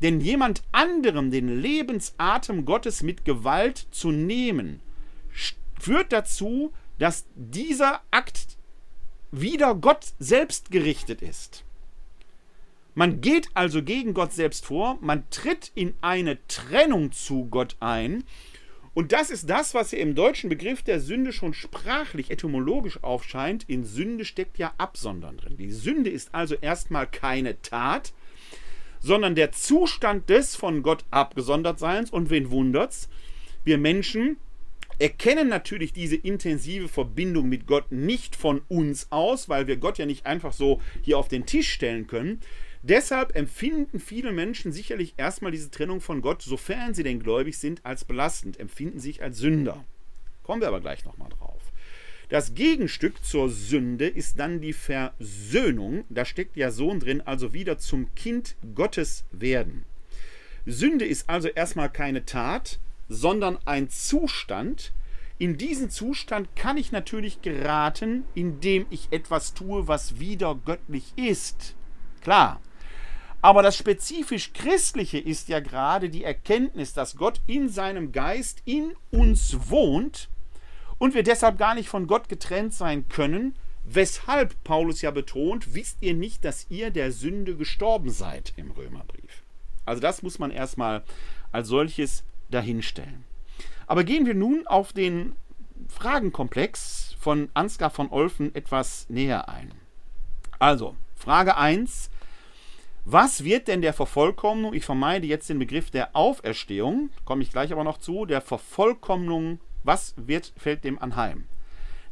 Denn 0.03 0.21
jemand 0.21 0.63
anderem 0.73 1.31
den 1.31 1.61
Lebensatem 1.61 2.65
Gottes 2.65 3.03
mit 3.03 3.25
Gewalt 3.25 3.87
zu 3.91 4.11
nehmen, 4.11 4.81
führt 5.79 6.13
dazu, 6.13 6.73
dass 6.99 7.27
dieser 7.35 8.03
Akt 8.11 8.57
wieder 9.31 9.75
Gott 9.75 10.13
selbst 10.19 10.71
gerichtet 10.71 11.23
ist. 11.23 11.65
Man 12.95 13.21
geht 13.21 13.49
also 13.55 13.83
gegen 13.83 14.15
Gott 14.15 14.33
selbst 14.33 14.67
vor, 14.67 14.99
man 15.01 15.29
tritt 15.31 15.73
in 15.75 15.95
eine 16.01 16.39
Trennung 16.47 17.11
zu 17.11 17.47
Gott 17.47 17.77
ein. 17.81 18.23
Und 18.95 19.11
das 19.11 19.31
ist 19.31 19.51
das, 19.51 19.75
was 19.75 19.91
hier 19.91 19.99
im 19.99 20.15
deutschen 20.15 20.49
Begriff 20.49 20.85
der 20.85 21.01
Sünde 21.01 21.33
schon 21.33 21.53
sprachlich, 21.53 22.31
etymologisch 22.31 23.03
aufscheint. 23.03 23.69
In 23.69 23.85
Sünde 23.85 24.25
steckt 24.25 24.59
ja 24.59 24.73
Absondern 24.79 25.37
drin. 25.37 25.57
Die 25.57 25.73
Sünde 25.73 26.11
ist 26.11 26.33
also 26.33 26.55
erstmal 26.55 27.09
keine 27.09 27.61
Tat, 27.61 28.13
sondern 29.05 29.35
der 29.35 29.53
Zustand 29.53 30.31
des 30.31 30.57
von 30.57 30.83
Gott 30.83 31.05
Abgesondertseins. 31.11 32.11
Und 32.11 32.31
wen 32.31 32.51
wundert's? 32.51 33.11
Wir 33.63 33.77
Menschen 33.77 34.39
erkennen 34.99 35.49
natürlich 35.49 35.93
diese 35.93 36.17
intensive 36.17 36.89
Verbindung 36.89 37.49
mit 37.49 37.67
Gott 37.67 37.93
nicht 37.93 38.35
von 38.35 38.63
uns 38.69 39.09
aus, 39.11 39.49
weil 39.51 39.67
wir 39.67 39.77
Gott 39.77 39.99
ja 39.99 40.07
nicht 40.07 40.25
einfach 40.25 40.55
so 40.55 40.81
hier 41.03 41.19
auf 41.19 41.29
den 41.29 41.45
Tisch 41.45 41.71
stellen 41.71 42.07
können. 42.07 42.41
Deshalb 42.83 43.37
empfinden 43.37 44.01
viele 44.01 44.33
Menschen 44.33 44.73
sicherlich 44.73 45.15
erstmal 45.19 45.53
diese 45.53 45.71
Trennung 45.71 46.01
von 46.01 46.23
Gott, 46.23 46.41
sofern 46.41 46.95
sie 46.95 47.03
denn 47.03 47.21
gläubig 47.21 47.59
sind, 47.59 47.85
als 47.85 48.05
belastend, 48.05 48.59
empfinden 48.59 49.01
sich 49.01 49.23
als 49.23 49.37
Sünder. 49.39 49.85
Kommen 50.43 50.63
wir 50.63 50.69
aber 50.69 50.81
gleich 50.81 51.05
nochmal 51.05 51.31
drauf. 51.31 51.64
Das 52.29 52.55
Gegenstück 52.55 53.23
zur 53.23 53.51
Sünde 53.51 54.07
ist 54.07 54.39
dann 54.39 54.61
die 54.61 54.73
Versöhnung. 54.73 56.05
Da 56.09 56.25
steckt 56.25 56.57
ja 56.57 56.71
Sohn 56.71 57.01
drin, 57.01 57.21
also 57.21 57.53
wieder 57.53 57.79
zum 57.79 58.15
Kind 58.15 58.57
Gottes 58.75 59.25
werden. 59.31 59.85
Sünde 60.65 61.05
ist 61.05 61.29
also 61.29 61.49
erstmal 61.49 61.91
keine 61.91 62.25
Tat, 62.25 62.79
sondern 63.09 63.59
ein 63.67 63.91
Zustand. 63.91 64.93
In 65.37 65.59
diesen 65.59 65.91
Zustand 65.91 66.57
kann 66.57 66.79
ich 66.79 66.93
natürlich 66.93 67.43
geraten, 67.43 68.25
indem 68.35 68.87
ich 68.89 69.09
etwas 69.11 69.53
tue, 69.53 69.87
was 69.89 70.19
wieder 70.19 70.59
göttlich 70.65 71.13
ist. 71.17 71.75
Klar. 72.23 72.61
Aber 73.43 73.63
das 73.63 73.77
spezifisch 73.77 74.55
Christliche 74.55 75.19
ist 75.19 75.51
ja 75.51 75.61
gerade 75.61 76.09
die 76.09 76.25
Erkenntnis, 76.25 76.95
dass 76.95 77.17
Gott 77.17 77.43
in 77.47 77.69
seinem 77.69 78.11
Geist 78.11 78.63
in 78.65 78.95
uns 79.11 79.59
wohnt 79.69 80.31
und 80.99 81.15
wir 81.15 81.23
deshalb 81.23 81.59
gar 81.59 81.75
nicht 81.75 81.89
von 81.89 82.07
Gott 82.07 82.29
getrennt 82.29 82.75
sein 82.75 83.09
können, 83.09 83.55
weshalb 83.85 84.63
Paulus 84.65 85.03
ja 85.03 85.11
betont, 85.11 85.75
wisst 85.75 85.99
ihr 86.01 86.15
nicht, 86.15 86.45
dass 86.45 86.67
ihr 86.71 86.91
der 86.91 87.13
Sünde 87.13 87.57
gestorben 87.57 88.11
seid 88.11 88.53
im 88.57 88.71
Römerbrief. 88.71 89.43
Also 89.85 90.01
das 90.01 90.23
muss 90.23 90.39
man 90.39 90.51
erstmal 90.51 91.05
als 91.53 91.69
solches 91.69 92.25
dahinstellen. 92.51 93.25
Aber 93.87 94.05
gehen 94.05 94.27
wir 94.27 94.35
nun 94.35 94.67
auf 94.67 94.93
den 94.93 95.37
Fragenkomplex 95.89 97.17
von 97.19 97.51
Ansgar 97.55 97.91
von 97.91 98.11
Olfen 98.11 98.55
etwas 98.55 99.09
näher 99.09 99.49
ein. 99.49 99.73
Also, 100.59 100.97
Frage 101.15 101.57
1. 101.57 102.11
Was 103.05 103.45
wird 103.45 103.69
denn 103.69 103.83
der 103.83 103.93
Vervollkommnung, 103.93 104.73
ich 104.73 104.85
vermeide 104.85 105.27
jetzt 105.27 105.51
den 105.51 105.59
Begriff 105.59 105.91
der 105.91 106.17
Auferstehung, 106.17 107.11
komme 107.27 107.43
ich 107.43 107.51
gleich 107.51 107.71
aber 107.71 107.85
noch 107.85 107.99
zu, 107.99 108.25
der 108.25 108.41
Vervollkommnung, 108.41 109.61
was 109.85 110.15
wird, 110.17 110.53
fällt 110.57 110.83
dem 110.85 110.99
anheim? 110.99 111.45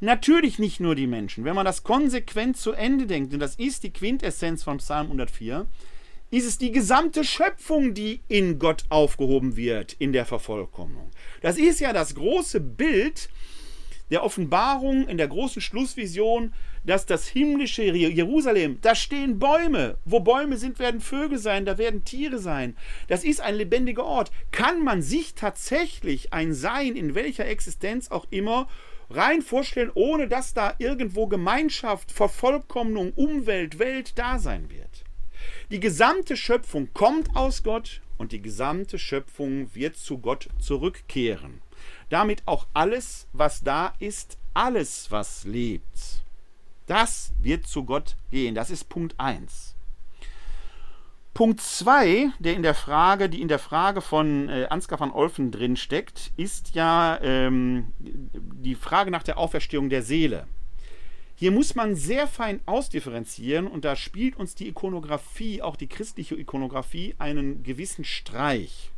Natürlich 0.01 0.59
nicht 0.59 0.81
nur 0.81 0.95
die 0.95 1.07
Menschen. 1.07 1.45
Wenn 1.45 1.55
man 1.55 1.65
das 1.65 1.85
konsequent 1.85 2.57
zu 2.57 2.73
Ende 2.73 3.07
denkt, 3.07 3.33
und 3.35 3.41
das 3.41 3.55
ist 3.55 3.83
die 3.83 3.93
Quintessenz 3.93 4.63
von 4.63 4.79
Psalm 4.79 5.07
104, 5.07 5.67
ist 6.31 6.47
es 6.47 6.59
die 6.59 6.73
gesamte 6.73 7.25
Schöpfung, 7.25 7.95
die 7.95 8.23
in 8.27 8.59
Gott 8.59 8.85
aufgehoben 8.89 9.57
wird 9.57 9.93
in 9.93 10.13
der 10.13 10.25
Vervollkommnung. 10.25 11.11
Das 11.41 11.59
ist 11.59 11.79
ja 11.79 11.93
das 11.93 12.15
große 12.15 12.59
Bild 12.61 13.29
der 14.13 14.23
Offenbarung 14.23 15.09
in 15.09 15.17
der 15.17 15.27
großen 15.27 15.63
Schlussvision, 15.63 16.53
dass 16.85 17.07
das 17.07 17.27
himmlische 17.27 17.83
Jerusalem, 17.83 18.79
da 18.83 18.95
stehen 18.95 19.39
Bäume. 19.39 19.97
Wo 20.05 20.21
Bäume 20.21 20.59
sind, 20.59 20.79
werden 20.79 21.01
Vögel 21.01 21.39
sein, 21.39 21.65
da 21.65 21.79
werden 21.79 22.05
Tiere 22.05 22.39
sein. 22.39 22.77
Das 23.09 23.25
ist 23.25 23.41
ein 23.41 23.55
lebendiger 23.55 24.05
Ort. 24.05 24.31
Kann 24.51 24.85
man 24.85 25.01
sich 25.01 25.35
tatsächlich 25.35 26.33
ein 26.33 26.53
Sein, 26.53 26.95
in 26.95 27.15
welcher 27.15 27.47
Existenz 27.47 28.11
auch 28.11 28.27
immer, 28.31 28.69
rein 29.09 29.41
vorstellen, 29.41 29.91
ohne 29.95 30.29
dass 30.29 30.53
da 30.53 30.75
irgendwo 30.79 31.27
Gemeinschaft, 31.27 32.13
Vervollkommnung, 32.13 33.13
Umwelt, 33.15 33.79
Welt 33.79 34.19
da 34.19 34.39
sein 34.39 34.69
wird? 34.69 35.05
Die 35.71 35.81
gesamte 35.81 36.37
Schöpfung 36.37 36.91
kommt 36.93 37.35
aus 37.35 37.63
Gott 37.63 38.03
und 38.19 38.33
die 38.33 38.43
gesamte 38.43 38.99
Schöpfung 38.99 39.75
wird 39.75 39.97
zu 39.97 40.19
Gott 40.19 40.51
zurückkehren. 40.61 41.62
Damit 42.13 42.43
auch 42.45 42.67
alles, 42.75 43.27
was 43.33 43.63
da 43.63 43.95
ist, 43.99 44.37
alles, 44.53 45.11
was 45.11 45.45
lebt. 45.45 46.23
Das 46.87 47.33
wird 47.41 47.67
zu 47.67 47.87
Gott 47.87 48.17
gehen. 48.31 48.55
Das 48.55 48.69
ist 48.69 48.91
Punkt 48.91 49.15
1. 49.17 49.75
Punkt 51.33 51.63
2, 51.63 52.33
der 52.39 52.55
in 52.55 52.63
der 52.63 52.75
Frage, 52.75 53.31
die 53.31 53.41
in 53.41 53.49
der 53.49 53.59
Frage 53.59 54.03
von 54.03 54.51
äh, 54.51 54.67
Ansgar 54.69 55.01
van 55.01 55.11
Olfen 55.11 55.51
drin 55.51 55.75
steckt, 55.75 56.33
ist 56.37 56.75
ja 56.75 57.19
ähm, 57.23 57.95
die 57.99 58.75
Frage 58.75 59.11
nach 59.11 59.23
der 59.23 59.39
Auferstehung 59.39 59.89
der 59.89 60.03
Seele. 60.03 60.47
Hier 61.35 61.51
muss 61.51 61.75
man 61.75 61.97
sehr 61.97 62.27
fein 62.27 62.61
ausdifferenzieren 62.67 63.67
und 63.67 63.87
da 63.87 63.97
spielt 63.97 64.37
uns 64.37 64.55
die 64.55 64.69
Ikonografie, 64.69 65.63
auch 65.63 65.77
die 65.77 65.89
christliche 65.89 66.35
Ikonografie, 66.35 67.15
einen 67.19 67.63
gewissen 67.63 68.05
Streich. 68.05 68.92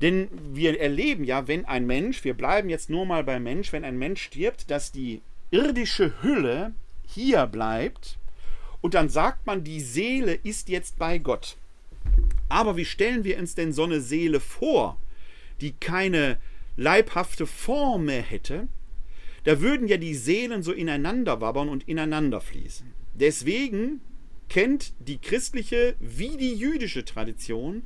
Denn 0.00 0.28
wir 0.52 0.80
erleben 0.80 1.24
ja, 1.24 1.48
wenn 1.48 1.64
ein 1.64 1.86
Mensch, 1.86 2.24
wir 2.24 2.34
bleiben 2.34 2.68
jetzt 2.68 2.88
nur 2.88 3.04
mal 3.04 3.24
beim 3.24 3.42
Mensch, 3.42 3.72
wenn 3.72 3.84
ein 3.84 3.98
Mensch 3.98 4.22
stirbt, 4.22 4.70
dass 4.70 4.92
die 4.92 5.22
irdische 5.50 6.22
Hülle 6.22 6.72
hier 7.06 7.46
bleibt 7.46 8.18
und 8.80 8.94
dann 8.94 9.08
sagt 9.08 9.46
man, 9.46 9.64
die 9.64 9.80
Seele 9.80 10.34
ist 10.34 10.68
jetzt 10.68 10.98
bei 10.98 11.18
Gott. 11.18 11.56
Aber 12.48 12.76
wie 12.76 12.84
stellen 12.84 13.24
wir 13.24 13.38
uns 13.38 13.54
denn 13.54 13.72
so 13.72 13.84
eine 13.84 14.00
Seele 14.00 14.40
vor, 14.40 14.98
die 15.60 15.72
keine 15.72 16.38
leibhafte 16.76 17.46
Form 17.46 18.06
mehr 18.06 18.22
hätte? 18.22 18.68
Da 19.44 19.60
würden 19.60 19.88
ja 19.88 19.96
die 19.96 20.14
Seelen 20.14 20.62
so 20.62 20.72
ineinander 20.72 21.40
wabbern 21.40 21.68
und 21.68 21.88
ineinander 21.88 22.40
fließen. 22.40 22.92
Deswegen 23.14 24.00
kennt 24.48 24.92
die 25.00 25.18
christliche 25.18 25.96
wie 26.00 26.36
die 26.36 26.54
jüdische 26.54 27.04
Tradition 27.04 27.82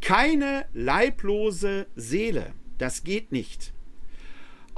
keine 0.00 0.66
leiblose 0.72 1.86
Seele. 1.96 2.54
Das 2.78 3.04
geht 3.04 3.32
nicht. 3.32 3.72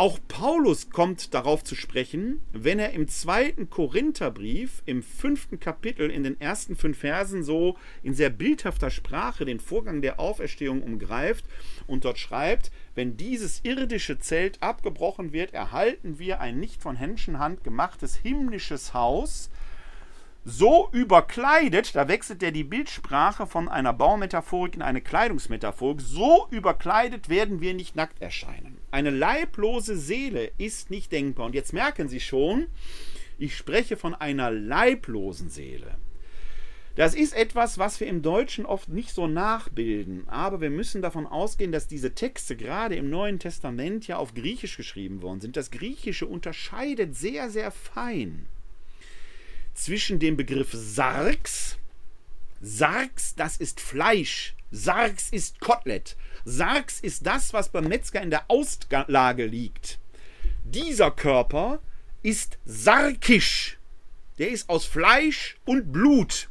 Auch 0.01 0.19
Paulus 0.29 0.89
kommt 0.89 1.35
darauf 1.35 1.63
zu 1.63 1.75
sprechen, 1.75 2.41
wenn 2.53 2.79
er 2.79 2.93
im 2.93 3.07
zweiten 3.07 3.69
Korintherbrief 3.69 4.83
im 4.87 5.03
fünften 5.03 5.61
Kapitel 5.61 6.11
in 6.11 6.23
den 6.23 6.41
ersten 6.41 6.75
fünf 6.75 7.01
Versen 7.01 7.45
so 7.45 7.77
in 8.03 8.15
sehr 8.15 8.31
bildhafter 8.31 8.89
Sprache 8.89 9.45
den 9.45 9.61
Vorgang 9.61 10.01
der 10.01 10.19
Auferstehung 10.19 10.83
umgreift 10.83 11.45
und 11.87 12.07
dort 12.07 12.19
schreibt, 12.19 12.71
wenn 12.95 13.19
dieses 13.19 13.61
irdische 13.63 14.19
Zelt 14.19 14.63
abgebrochen 14.63 15.35
wird, 15.35 15.53
erhalten 15.53 16.19
wir 16.19 16.41
ein 16.41 16.59
nicht 16.59 16.81
von 16.81 16.99
Menschenhand 16.99 17.63
gemachtes 17.63 18.17
himmlisches 18.17 18.95
Haus, 18.95 19.51
so 20.45 20.89
überkleidet, 20.93 21.95
da 21.95 22.09
wechselt 22.09 22.43
er 22.43 22.51
die 22.51 22.65
Bildsprache 22.65 23.47
von 23.47 23.69
einer 23.69 23.93
Baumetaphorik 23.93 24.75
in 24.75 24.83
eine 24.83 25.03
Kleidungsmetaphorik, 25.03 26.01
so 26.01 26.47
überkleidet 26.51 27.29
werden 27.29 27.61
wir 27.61 27.75
nicht 27.75 27.95
nackt 27.95 28.23
erscheinen. 28.23 28.79
Eine 28.91 29.11
leiblose 29.11 29.97
Seele 29.97 30.51
ist 30.57 30.91
nicht 30.91 31.13
denkbar. 31.13 31.47
Und 31.47 31.55
jetzt 31.55 31.73
merken 31.73 32.09
Sie 32.09 32.21
schon, 32.21 32.69
ich 33.39 33.57
spreche 33.57 33.97
von 33.97 34.15
einer 34.15 34.51
leiblosen 34.51 35.51
Seele. 35.51 35.99
Das 36.97 37.15
ist 37.15 37.35
etwas, 37.35 37.79
was 37.79 38.01
wir 38.01 38.09
im 38.09 38.21
Deutschen 38.21 38.67
oft 38.67 38.89
nicht 38.89 39.15
so 39.15 39.27
nachbilden, 39.27 40.29
aber 40.29 40.61
wir 40.61 40.71
müssen 40.71 41.03
davon 41.03 41.27
ausgehen, 41.27 41.71
dass 41.71 41.87
diese 41.87 42.15
Texte 42.15 42.57
gerade 42.57 42.97
im 42.97 43.11
Neuen 43.11 43.39
Testament 43.39 44.07
ja 44.07 44.17
auf 44.17 44.35
Griechisch 44.35 44.77
geschrieben 44.77 45.23
worden 45.23 45.41
sind. 45.41 45.57
Das 45.57 45.71
Griechische 45.71 46.27
unterscheidet 46.27 47.15
sehr, 47.15 47.49
sehr 47.49 47.71
fein 47.71 48.49
zwischen 49.81 50.19
dem 50.19 50.37
Begriff 50.37 50.71
Sargs. 50.73 51.79
Sargs, 52.61 53.35
das 53.35 53.57
ist 53.57 53.81
Fleisch. 53.81 54.55
Sargs 54.71 55.31
ist 55.31 55.61
Kotelett. 55.61 56.17
Sargs 56.45 57.01
ist 57.01 57.27
das, 57.27 57.53
was 57.53 57.71
beim 57.71 57.89
Metzger 57.89 58.21
in 58.23 58.31
der 58.31 58.45
Auslage 58.49 59.47
liegt. 59.47 59.99
Dieser 60.65 61.11
Körper 61.11 61.81
ist 62.23 62.59
sarkisch. 62.65 63.79
Der 64.39 64.51
ist 64.51 64.69
aus 64.69 64.85
Fleisch 64.85 65.57
und 65.65 65.93
Blut. 65.93 66.49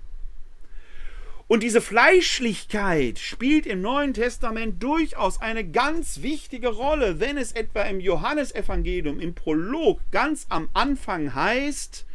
Und 1.47 1.63
diese 1.63 1.81
Fleischlichkeit 1.81 3.17
spielt 3.17 3.65
im 3.65 3.81
Neuen 3.81 4.13
Testament 4.13 4.83
durchaus 4.83 5.41
eine 5.41 5.67
ganz 5.67 6.21
wichtige 6.21 6.67
Rolle, 6.67 7.19
wenn 7.19 7.37
es 7.37 7.53
etwa 7.53 7.81
im 7.83 7.99
Johannesevangelium 7.99 9.19
im 9.19 9.33
Prolog 9.33 9.99
ganz 10.11 10.45
am 10.49 10.69
Anfang 10.73 11.33
heißt, 11.33 12.05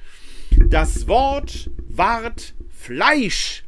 das 0.69 1.07
Wort 1.09 1.71
ward 1.89 2.55
Fleisch. 2.71 3.65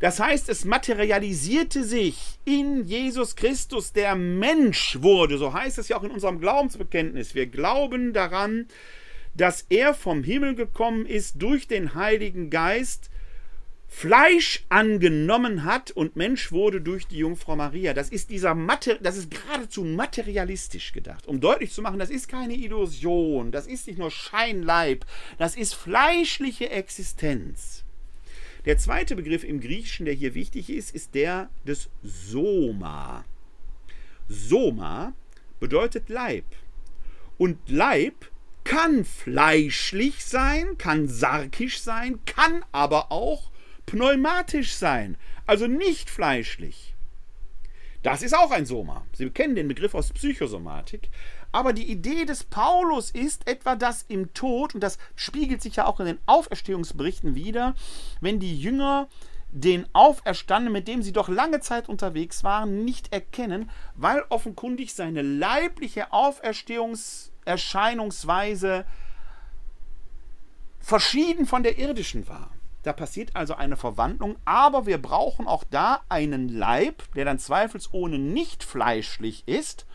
Das 0.00 0.20
heißt, 0.20 0.48
es 0.48 0.64
materialisierte 0.64 1.84
sich 1.84 2.38
in 2.44 2.84
Jesus 2.84 3.34
Christus, 3.34 3.92
der 3.92 4.14
Mensch 4.14 4.98
wurde. 5.00 5.38
So 5.38 5.54
heißt 5.54 5.78
es 5.78 5.88
ja 5.88 5.96
auch 5.96 6.02
in 6.02 6.10
unserem 6.10 6.38
Glaubensbekenntnis. 6.38 7.34
Wir 7.34 7.46
glauben 7.46 8.12
daran, 8.12 8.66
dass 9.34 9.64
er 9.68 9.94
vom 9.94 10.22
Himmel 10.22 10.54
gekommen 10.54 11.06
ist 11.06 11.40
durch 11.40 11.66
den 11.66 11.94
Heiligen 11.94 12.50
Geist, 12.50 13.10
Fleisch 13.98 14.62
angenommen 14.68 15.64
hat 15.64 15.90
und 15.90 16.16
Mensch 16.16 16.52
wurde 16.52 16.82
durch 16.82 17.06
die 17.06 17.16
Jungfrau 17.16 17.56
Maria. 17.56 17.94
Das 17.94 18.10
ist 18.10 18.28
dieser 18.28 18.54
Mater 18.54 18.96
das 18.96 19.16
ist 19.16 19.30
geradezu 19.30 19.84
materialistisch 19.84 20.92
gedacht, 20.92 21.26
um 21.26 21.40
deutlich 21.40 21.72
zu 21.72 21.80
machen, 21.80 21.98
das 21.98 22.10
ist 22.10 22.28
keine 22.28 22.52
Illusion, 22.52 23.52
das 23.52 23.66
ist 23.66 23.86
nicht 23.86 23.98
nur 23.98 24.10
Scheinleib, 24.10 25.06
das 25.38 25.56
ist 25.56 25.74
fleischliche 25.74 26.68
Existenz. 26.68 27.84
Der 28.66 28.76
zweite 28.76 29.16
Begriff 29.16 29.44
im 29.44 29.60
Griechischen, 29.60 30.04
der 30.04 30.12
hier 30.12 30.34
wichtig 30.34 30.68
ist, 30.68 30.94
ist 30.94 31.14
der 31.14 31.48
des 31.66 31.88
Soma. 32.02 33.24
Soma 34.28 35.14
bedeutet 35.58 36.10
Leib. 36.10 36.44
Und 37.38 37.56
Leib 37.70 38.26
kann 38.62 39.06
fleischlich 39.06 40.22
sein, 40.22 40.76
kann 40.76 41.08
sarkisch 41.08 41.80
sein, 41.80 42.18
kann 42.26 42.62
aber 42.72 43.10
auch 43.10 43.50
pneumatisch 43.86 44.74
sein, 44.74 45.16
also 45.46 45.66
nicht 45.66 46.10
fleischlich. 46.10 46.94
Das 48.02 48.22
ist 48.22 48.36
auch 48.36 48.50
ein 48.52 48.66
Soma. 48.66 49.04
Sie 49.12 49.30
kennen 49.30 49.56
den 49.56 49.68
Begriff 49.68 49.94
aus 49.94 50.12
Psychosomatik. 50.12 51.08
Aber 51.50 51.72
die 51.72 51.90
Idee 51.90 52.24
des 52.24 52.44
Paulus 52.44 53.10
ist 53.10 53.48
etwa, 53.48 53.74
dass 53.76 54.04
im 54.08 54.32
Tod, 54.34 54.74
und 54.74 54.80
das 54.80 54.98
spiegelt 55.14 55.62
sich 55.62 55.76
ja 55.76 55.86
auch 55.86 56.00
in 56.00 56.06
den 56.06 56.18
Auferstehungsberichten 56.26 57.34
wieder, 57.34 57.74
wenn 58.20 58.38
die 58.38 58.60
Jünger 58.60 59.08
den 59.50 59.86
Auferstandenen, 59.92 60.72
mit 60.72 60.86
dem 60.86 61.02
sie 61.02 61.12
doch 61.12 61.28
lange 61.28 61.58
Zeit 61.60 61.88
unterwegs 61.88 62.44
waren, 62.44 62.84
nicht 62.84 63.12
erkennen, 63.12 63.70
weil 63.94 64.22
offenkundig 64.28 64.94
seine 64.94 65.22
leibliche 65.22 66.12
Auferstehungserscheinungsweise 66.12 68.84
verschieden 70.78 71.46
von 71.46 71.62
der 71.62 71.78
irdischen 71.78 72.28
war. 72.28 72.50
Da 72.86 72.92
passiert 72.92 73.34
also 73.34 73.56
eine 73.56 73.76
Verwandlung, 73.76 74.36
aber 74.44 74.86
wir 74.86 74.98
brauchen 74.98 75.48
auch 75.48 75.64
da 75.64 76.02
einen 76.08 76.48
Leib, 76.48 77.02
der 77.16 77.24
dann 77.24 77.40
zweifelsohne 77.40 78.16
nicht 78.16 78.62
fleischlich 78.62 79.42
ist, 79.46 79.86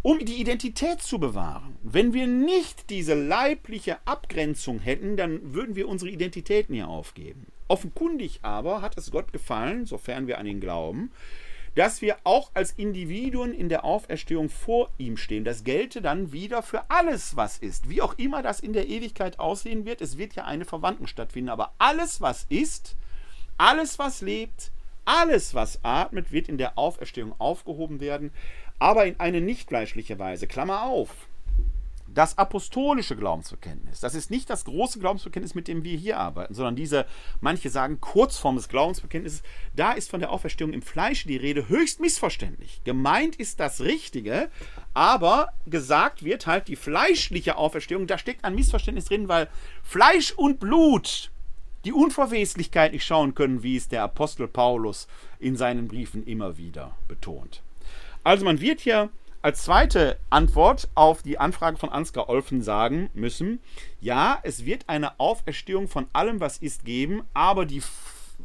um 0.00 0.18
die 0.24 0.40
Identität 0.40 1.02
zu 1.02 1.18
bewahren. 1.18 1.76
Wenn 1.82 2.14
wir 2.14 2.26
nicht 2.26 2.88
diese 2.88 3.12
leibliche 3.12 3.98
Abgrenzung 4.06 4.78
hätten, 4.78 5.18
dann 5.18 5.52
würden 5.52 5.76
wir 5.76 5.86
unsere 5.86 6.10
Identität 6.10 6.70
nie 6.70 6.82
aufgeben. 6.82 7.48
Offenkundig 7.68 8.40
aber 8.40 8.80
hat 8.80 8.96
es 8.96 9.10
Gott 9.10 9.30
gefallen, 9.34 9.84
sofern 9.84 10.26
wir 10.26 10.38
an 10.38 10.46
ihn 10.46 10.60
glauben, 10.60 11.10
dass 11.74 12.02
wir 12.02 12.16
auch 12.24 12.50
als 12.54 12.72
Individuen 12.72 13.52
in 13.52 13.68
der 13.68 13.84
Auferstehung 13.84 14.48
vor 14.48 14.90
ihm 14.98 15.16
stehen. 15.16 15.44
Das 15.44 15.64
gelte 15.64 16.02
dann 16.02 16.32
wieder 16.32 16.62
für 16.62 16.90
alles, 16.90 17.36
was 17.36 17.58
ist. 17.58 17.88
Wie 17.88 18.02
auch 18.02 18.14
immer 18.18 18.42
das 18.42 18.60
in 18.60 18.72
der 18.72 18.88
Ewigkeit 18.88 19.38
aussehen 19.38 19.84
wird, 19.84 20.00
es 20.00 20.18
wird 20.18 20.34
ja 20.34 20.44
eine 20.44 20.64
Verwandten 20.64 21.06
stattfinden. 21.06 21.50
Aber 21.50 21.72
alles, 21.78 22.20
was 22.20 22.46
ist, 22.48 22.96
alles, 23.56 23.98
was 23.98 24.20
lebt, 24.20 24.70
alles, 25.04 25.54
was 25.54 25.84
atmet, 25.84 26.32
wird 26.32 26.48
in 26.48 26.58
der 26.58 26.78
Auferstehung 26.78 27.34
aufgehoben 27.38 28.00
werden, 28.00 28.30
aber 28.78 29.06
in 29.06 29.18
eine 29.18 29.40
nicht 29.40 29.68
fleischliche 29.68 30.18
Weise. 30.18 30.46
Klammer 30.46 30.82
auf 30.82 31.28
das 32.18 32.36
apostolische 32.36 33.14
Glaubensbekenntnis, 33.14 34.00
das 34.00 34.16
ist 34.16 34.28
nicht 34.28 34.50
das 34.50 34.64
große 34.64 34.98
Glaubensbekenntnis, 34.98 35.54
mit 35.54 35.68
dem 35.68 35.84
wir 35.84 35.96
hier 35.96 36.18
arbeiten, 36.18 36.52
sondern 36.52 36.74
diese, 36.74 37.06
manche 37.40 37.70
sagen, 37.70 38.00
Kurzform 38.00 38.56
des 38.56 38.68
Glaubensbekenntnisses, 38.68 39.44
da 39.76 39.92
ist 39.92 40.10
von 40.10 40.18
der 40.18 40.32
Auferstehung 40.32 40.72
im 40.72 40.82
Fleisch 40.82 41.26
die 41.26 41.36
Rede 41.36 41.68
höchst 41.68 42.00
missverständlich. 42.00 42.80
Gemeint 42.82 43.36
ist 43.36 43.60
das 43.60 43.82
Richtige, 43.82 44.50
aber 44.94 45.52
gesagt 45.66 46.24
wird 46.24 46.48
halt 46.48 46.66
die 46.66 46.74
fleischliche 46.74 47.56
Auferstehung, 47.56 48.08
da 48.08 48.18
steckt 48.18 48.44
ein 48.44 48.56
Missverständnis 48.56 49.04
drin, 49.04 49.28
weil 49.28 49.46
Fleisch 49.84 50.32
und 50.32 50.58
Blut 50.58 51.30
die 51.84 51.92
Unverweslichkeit 51.92 52.94
nicht 52.94 53.04
schauen 53.04 53.36
können, 53.36 53.62
wie 53.62 53.76
es 53.76 53.86
der 53.86 54.02
Apostel 54.02 54.48
Paulus 54.48 55.06
in 55.38 55.54
seinen 55.54 55.86
Briefen 55.86 56.26
immer 56.26 56.58
wieder 56.58 56.96
betont. 57.06 57.62
Also 58.24 58.44
man 58.44 58.60
wird 58.60 58.80
hier 58.80 59.08
als 59.42 59.64
zweite 59.64 60.18
Antwort 60.30 60.88
auf 60.94 61.22
die 61.22 61.38
Anfrage 61.38 61.78
von 61.78 61.90
Ansgar 61.90 62.28
Olfen 62.28 62.62
sagen 62.62 63.10
müssen, 63.14 63.60
ja, 64.00 64.38
es 64.42 64.64
wird 64.64 64.88
eine 64.88 65.18
Auferstehung 65.20 65.88
von 65.88 66.08
allem, 66.12 66.40
was 66.40 66.58
ist, 66.58 66.84
geben, 66.84 67.22
aber 67.34 67.64
die 67.64 67.82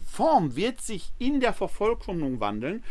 Form 0.05 0.55
wird 0.55 0.81
sich 0.81 1.11
in 1.17 1.39
der 1.39 1.53
Vervollkommnung 1.53 2.39
wandeln, 2.39 2.83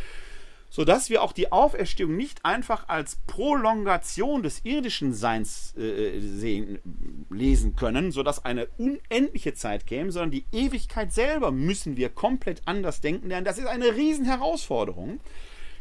sodass 0.68 1.10
wir 1.10 1.22
auch 1.22 1.32
die 1.32 1.52
Auferstehung 1.52 2.16
nicht 2.16 2.44
einfach 2.44 2.88
als 2.88 3.16
Prolongation 3.26 4.42
des 4.42 4.64
irdischen 4.64 5.12
Seins 5.12 5.76
äh, 5.76 6.18
sehen, 6.18 6.78
lesen 7.30 7.76
können, 7.76 8.10
sodass 8.10 8.44
eine 8.44 8.66
unendliche 8.78 9.54
Zeit 9.54 9.86
käme, 9.86 10.10
sondern 10.10 10.30
die 10.30 10.46
Ewigkeit 10.50 11.12
selber 11.12 11.52
müssen 11.52 11.96
wir 11.96 12.08
komplett 12.08 12.62
anders 12.64 13.00
denken 13.00 13.28
lernen. 13.28 13.44
Das 13.44 13.58
ist 13.58 13.66
eine 13.66 13.94
Riesenherausforderung. 13.94 15.20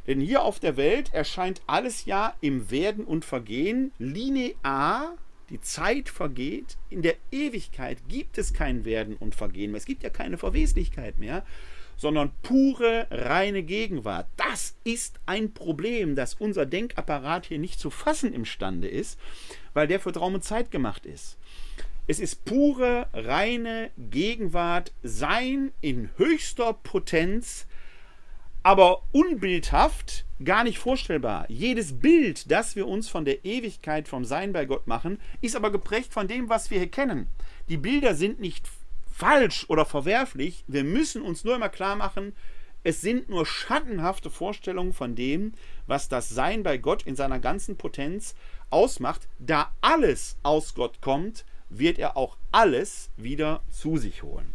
Denn 0.08 0.20
hier 0.20 0.44
auf 0.44 0.60
der 0.60 0.78
Welt 0.78 1.14
erscheint 1.14 1.62
alles 1.68 2.06
ja 2.06 2.36
im 2.42 2.72
Werden 2.72 3.06
und 3.06 3.26
Vergehen 3.26 3.92
linear. 4.00 5.16
Die 5.50 5.62
Zeit 5.62 6.10
vergeht. 6.10 6.78
In 6.90 7.02
der 7.02 7.16
Ewigkeit 7.32 7.98
gibt 8.08 8.38
es 8.38 8.54
kein 8.54 8.86
Werden 8.86 9.16
und 9.18 9.36
Vergehen 9.36 9.72
mehr. 9.72 9.80
Es 9.80 9.86
gibt 9.86 10.04
ja 10.04 10.10
keine 10.10 10.38
Verweslichkeit 10.38 11.20
mehr, 11.20 11.46
sondern 11.98 12.32
pure, 12.42 13.06
reine 13.12 13.62
Gegenwart. 13.62 14.28
Das 14.38 14.76
ist 14.84 15.20
ein 15.26 15.54
Problem, 15.54 16.16
das 16.16 16.34
unser 16.34 16.66
Denkapparat 16.66 17.46
hier 17.46 17.60
nicht 17.60 17.80
zu 17.80 17.90
fassen 17.92 18.34
imstande 18.34 18.88
ist, 18.88 19.20
weil 19.74 19.88
der 19.88 20.00
für 20.00 20.12
Traum 20.12 20.34
und 20.34 20.44
Zeit 20.44 20.72
gemacht 20.72 21.06
ist. 21.06 21.38
Es 22.08 22.20
ist 22.20 22.44
pure, 22.46 23.08
reine 23.14 23.92
Gegenwart, 23.98 24.94
Sein 25.04 25.72
in 25.82 26.10
höchster 26.18 26.74
Potenz, 26.74 27.68
aber 28.63 29.04
unbildhaft, 29.12 30.26
gar 30.43 30.63
nicht 30.63 30.80
vorstellbar. 30.80 31.45
Jedes 31.50 32.00
Bild, 32.00 32.52
das 32.52 32.76
wir 32.76 32.88
uns 32.88 33.10
von 33.10 33.26
der 33.26 33.43
Ewigkeit, 33.45 34.08
vom 34.08 34.26
Sein 34.26 34.54
bei 34.54 34.65
Gott 34.65 34.88
machen, 34.88 35.19
ist 35.41 35.56
aber 35.56 35.71
geprägt 35.71 36.13
von 36.13 36.28
dem, 36.28 36.50
was 36.50 36.69
wir 36.69 36.78
hier 36.78 36.91
kennen. 36.91 37.28
Die 37.69 37.78
Bilder 37.78 38.15
sind 38.15 38.39
nicht 38.39 38.67
falsch 39.12 39.65
oder 39.69 39.86
verwerflich. 39.86 40.63
Wir 40.67 40.84
müssen 40.84 41.21
uns 41.21 41.43
nur 41.43 41.56
immer 41.56 41.69
klar 41.69 41.95
machen, 41.95 42.34
es 42.84 43.02
sind 43.02 43.30
nur 43.30 43.45
schattenhafte 43.45 44.32
Vorstellungen 44.32 44.93
von 44.93 45.15
dem, 45.15 45.54
was 45.86 46.10
das 46.10 46.30
Sein 46.30 46.63
bei 46.63 46.78
Gott 46.78 47.04
in 47.04 47.15
seiner 47.15 47.39
ganzen 47.39 47.78
Potenz 47.78 48.34
ausmacht. 48.71 49.28
Da 49.38 49.71
alles 49.82 50.38
aus 50.41 50.74
Gott 50.74 51.00
kommt, 51.00 51.45
wird 51.69 52.00
er 52.00 52.17
auch 52.17 52.38
alles 52.52 53.12
wieder 53.17 53.62
zu 53.69 53.97
sich 53.97 54.24
holen. 54.24 54.54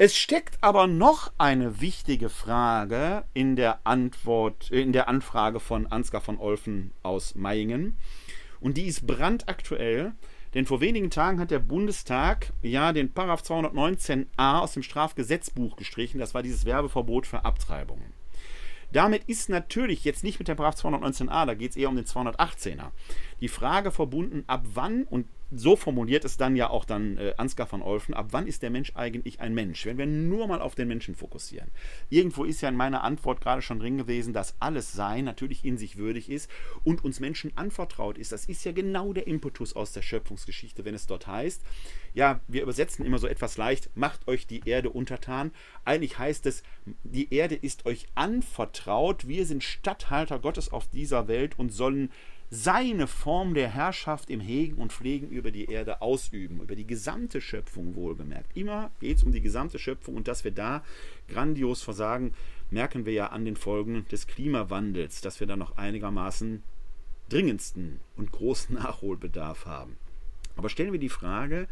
Es 0.00 0.16
steckt 0.16 0.58
aber 0.60 0.86
noch 0.86 1.32
eine 1.38 1.80
wichtige 1.80 2.28
Frage 2.28 3.24
in 3.34 3.56
der 3.56 3.84
Antwort, 3.84 4.70
in 4.70 4.92
der 4.92 5.08
Anfrage 5.08 5.58
von 5.58 5.88
Ansgar 5.88 6.20
von 6.20 6.38
Olfen 6.38 6.92
aus 7.02 7.34
Mayingen. 7.34 7.96
Und 8.60 8.76
die 8.76 8.86
ist 8.86 9.08
brandaktuell, 9.08 10.12
denn 10.54 10.66
vor 10.66 10.80
wenigen 10.80 11.10
Tagen 11.10 11.40
hat 11.40 11.50
der 11.50 11.58
Bundestag 11.58 12.52
ja 12.62 12.92
den 12.92 13.12
Paragraph 13.12 13.42
219a 13.42 14.60
aus 14.60 14.74
dem 14.74 14.84
Strafgesetzbuch 14.84 15.74
gestrichen. 15.74 16.20
Das 16.20 16.32
war 16.32 16.44
dieses 16.44 16.64
Werbeverbot 16.64 17.26
für 17.26 17.44
Abtreibungen. 17.44 18.12
Damit 18.92 19.24
ist 19.24 19.48
natürlich 19.48 20.04
jetzt 20.04 20.22
nicht 20.22 20.38
mit 20.38 20.46
dem 20.46 20.56
Paragraph 20.56 20.80
219a, 20.80 21.44
da 21.44 21.54
geht 21.54 21.72
es 21.72 21.76
eher 21.76 21.88
um 21.88 21.96
den 21.96 22.06
218er, 22.06 22.92
die 23.40 23.48
Frage 23.48 23.90
verbunden, 23.90 24.44
ab 24.46 24.64
wann, 24.74 25.02
und 25.04 25.26
so 25.50 25.76
formuliert 25.76 26.24
es 26.24 26.36
dann 26.36 26.56
ja 26.56 26.68
auch 26.70 26.84
dann 26.84 27.16
äh, 27.16 27.34
Ansgar 27.36 27.70
van 27.70 27.82
Olfen, 27.82 28.14
ab 28.14 28.28
wann 28.30 28.46
ist 28.46 28.62
der 28.62 28.70
Mensch 28.70 28.92
eigentlich 28.94 29.40
ein 29.40 29.54
Mensch? 29.54 29.86
Wenn 29.86 29.98
wir 29.98 30.06
nur 30.06 30.46
mal 30.46 30.60
auf 30.60 30.74
den 30.74 30.88
Menschen 30.88 31.14
fokussieren. 31.14 31.70
Irgendwo 32.10 32.44
ist 32.44 32.60
ja 32.60 32.68
in 32.68 32.76
meiner 32.76 33.02
Antwort 33.02 33.40
gerade 33.40 33.62
schon 33.62 33.80
drin 33.80 33.96
gewesen, 33.96 34.32
dass 34.32 34.54
alles 34.60 34.92
Sein 34.92 35.24
natürlich 35.24 35.64
in 35.64 35.78
sich 35.78 35.96
würdig 35.96 36.30
ist 36.30 36.50
und 36.84 37.04
uns 37.04 37.20
Menschen 37.20 37.56
anvertraut 37.56 38.18
ist. 38.18 38.32
Das 38.32 38.44
ist 38.46 38.64
ja 38.64 38.72
genau 38.72 39.12
der 39.12 39.26
Impetus 39.26 39.74
aus 39.74 39.92
der 39.92 40.02
Schöpfungsgeschichte, 40.02 40.84
wenn 40.84 40.94
es 40.94 41.06
dort 41.06 41.26
heißt, 41.26 41.62
ja, 42.14 42.40
wir 42.48 42.62
übersetzen 42.62 43.04
immer 43.04 43.18
so 43.18 43.26
etwas 43.26 43.56
leicht, 43.56 43.90
macht 43.94 44.26
euch 44.28 44.46
die 44.46 44.62
Erde 44.68 44.90
untertan. 44.90 45.52
Eigentlich 45.84 46.18
heißt 46.18 46.46
es, 46.46 46.62
die 47.04 47.32
Erde 47.32 47.54
ist 47.54 47.86
euch 47.86 48.06
anvertraut, 48.14 49.28
wir 49.28 49.46
sind 49.46 49.62
Statthalter 49.62 50.38
Gottes 50.38 50.72
auf 50.72 50.88
dieser 50.88 51.28
Welt 51.28 51.58
und 51.58 51.70
sollen 51.70 52.10
seine 52.50 53.06
Form 53.06 53.52
der 53.52 53.68
Herrschaft 53.68 54.30
im 54.30 54.40
Hegen 54.40 54.76
und 54.76 54.92
Pflegen 54.92 55.28
über 55.28 55.50
die 55.50 55.66
Erde 55.66 56.00
ausüben, 56.00 56.60
über 56.60 56.76
die 56.76 56.86
gesamte 56.86 57.40
Schöpfung 57.40 57.94
wohlgemerkt. 57.94 58.56
Immer 58.56 58.90
geht 59.00 59.18
es 59.18 59.22
um 59.22 59.32
die 59.32 59.42
gesamte 59.42 59.78
Schöpfung 59.78 60.16
und 60.16 60.28
dass 60.28 60.44
wir 60.44 60.50
da 60.50 60.82
grandios 61.28 61.82
versagen, 61.82 62.32
merken 62.70 63.04
wir 63.04 63.12
ja 63.12 63.26
an 63.28 63.44
den 63.44 63.56
Folgen 63.56 64.06
des 64.10 64.26
Klimawandels, 64.26 65.20
dass 65.20 65.40
wir 65.40 65.46
da 65.46 65.56
noch 65.56 65.76
einigermaßen 65.76 66.62
dringendsten 67.28 68.00
und 68.16 68.32
großen 68.32 68.74
Nachholbedarf 68.82 69.66
haben. 69.66 69.96
Aber 70.56 70.70
stellen 70.70 70.92
wir 70.92 71.00
die 71.00 71.10
Frage 71.10 71.68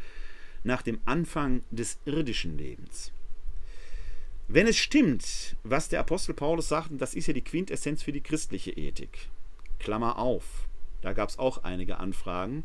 nach 0.62 0.83
dem 0.83 1.01
Anfang 1.07 1.62
des 1.71 1.99
irdischen 2.05 2.59
Lebens. 2.59 3.12
Wenn 4.49 4.67
es 4.67 4.77
stimmt, 4.77 5.57
was 5.65 5.89
der 5.89 6.01
Apostel 6.01 6.35
Paulus 6.35 6.69
sagt, 6.69 6.91
und 6.91 7.01
das 7.01 7.15
ist 7.15 7.27
ja 7.27 7.33
die 7.33 7.43
Quintessenz 7.43 8.03
für 8.03 8.12
die 8.12 8.21
christliche 8.21 8.71
Ethik, 8.73 9.29
Klammer 9.79 10.19
auf, 10.19 10.69
da 11.01 11.12
gab 11.12 11.29
es 11.29 11.39
auch 11.39 11.65
einige 11.65 11.99
Anfragen. 11.99 12.65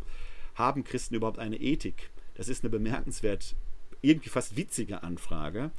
Haben 0.55 0.83
Christen 0.83 1.15
überhaupt 1.15 1.39
eine 1.39 1.57
Ethik? 1.57 2.09
Das 2.35 2.49
ist 2.49 2.63
eine 2.63 2.69
bemerkenswert, 2.69 3.55
irgendwie 4.01 4.29
fast 4.29 4.55
witzige 4.55 5.03
Anfrage. 5.03 5.71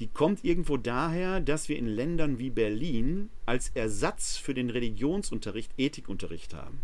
Die 0.00 0.06
kommt 0.06 0.44
irgendwo 0.44 0.76
daher, 0.76 1.40
dass 1.40 1.68
wir 1.68 1.76
in 1.76 1.86
Ländern 1.86 2.38
wie 2.38 2.50
Berlin 2.50 3.30
als 3.46 3.70
Ersatz 3.70 4.36
für 4.36 4.54
den 4.54 4.70
Religionsunterricht 4.70 5.72
Ethikunterricht 5.76 6.54
haben. 6.54 6.80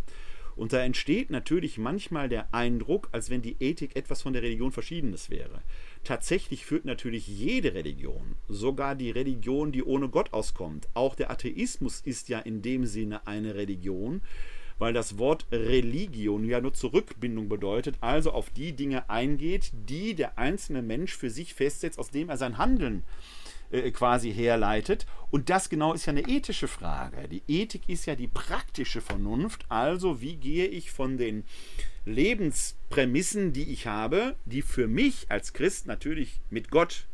Und 0.57 0.73
da 0.73 0.85
entsteht 0.85 1.31
natürlich 1.31 1.79
manchmal 1.79 2.29
der 2.29 2.53
Eindruck, 2.55 3.09
als 3.13 3.31
wenn 3.31 3.43
die 3.43 3.57
Ethik 3.61 3.97
etwas 3.97 4.23
von 4.23 4.33
der 4.33 4.43
Religion 4.43 4.73
Verschiedenes 4.73 5.31
wäre. 5.31 5.63
Tatsächlich 6.05 6.67
führt 6.67 6.85
natürlich 6.85 7.27
jede 7.27 7.73
Religion, 7.75 8.37
sogar 8.47 8.95
die 8.95 9.11
Religion, 9.11 9.73
die 9.73 9.83
ohne 9.83 10.11
Gott 10.11 10.33
auskommt, 10.35 10.87
auch 10.93 11.15
der 11.15 11.31
Atheismus 11.31 12.01
ist 12.01 12.29
ja 12.29 12.39
in 12.41 12.61
dem 12.61 12.85
Sinne 12.85 13.27
eine 13.27 13.55
Religion, 13.55 14.21
weil 14.79 14.93
das 14.93 15.19
Wort 15.19 15.47
Religion 15.51 16.45
ja 16.45 16.61
nur 16.61 16.75
Zurückbindung 16.75 17.49
bedeutet, 17.49 17.97
also 18.01 18.33
auf 18.33 18.51
die 18.51 18.73
Dinge 18.73 19.09
eingeht, 19.09 19.73
die 19.89 20.15
der 20.15 20.39
einzelne 20.39 20.83
Mensch 20.83 21.17
für 21.17 21.31
sich 21.31 21.55
festsetzt, 21.55 21.99
aus 21.99 22.11
dem 22.11 22.29
er 22.29 22.37
sein 22.37 22.59
Handeln 22.59 22.99
äh, 22.99 23.44
quasi 23.93 24.33
herleitet. 24.33 25.07
Und 25.31 25.51
das 25.51 25.69
genau 25.69 25.95
ist 25.95 26.07
ja 26.07 26.13
eine 26.13 26.29
ethische 26.29 26.69
Frage. 26.69 27.29
Die 27.29 27.43
Ethik 27.49 27.89
ist 27.89 28.07
ja 28.07 28.15
die 28.15 28.29
praktische 28.29 29.01
Vernunft, 29.01 29.65
also 29.69 30.21
wie 30.21 30.37
gehe 30.37 30.67
ich 30.67 30.91
von 30.91 31.19
den 31.19 31.45
Lebensprämissen, 32.05 33.53
die 33.53 33.73
ich 33.73 33.87
habe, 33.87 34.37
die 34.45 34.63
für 34.63 34.87
mich 34.87 35.27
als 35.31 35.53
Christ 35.53 35.87
natürlich 35.87 36.41
mit 36.51 36.71
Gott, 36.71 37.07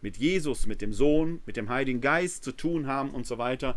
mit 0.00 0.16
Jesus, 0.16 0.66
mit 0.66 0.80
dem 0.80 0.92
Sohn, 0.92 1.40
mit 1.46 1.56
dem 1.56 1.68
Heiligen 1.68 2.00
Geist 2.00 2.44
zu 2.44 2.52
tun 2.52 2.86
haben 2.86 3.10
und 3.10 3.26
so 3.26 3.38
weiter, 3.38 3.76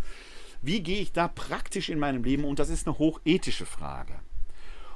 wie 0.61 0.81
gehe 0.81 1.01
ich 1.01 1.11
da 1.11 1.27
praktisch 1.27 1.89
in 1.89 1.99
meinem 1.99 2.23
Leben? 2.23 2.43
Und 2.43 2.59
das 2.59 2.69
ist 2.69 2.87
eine 2.87 2.99
hochethische 2.99 3.65
Frage. 3.65 4.19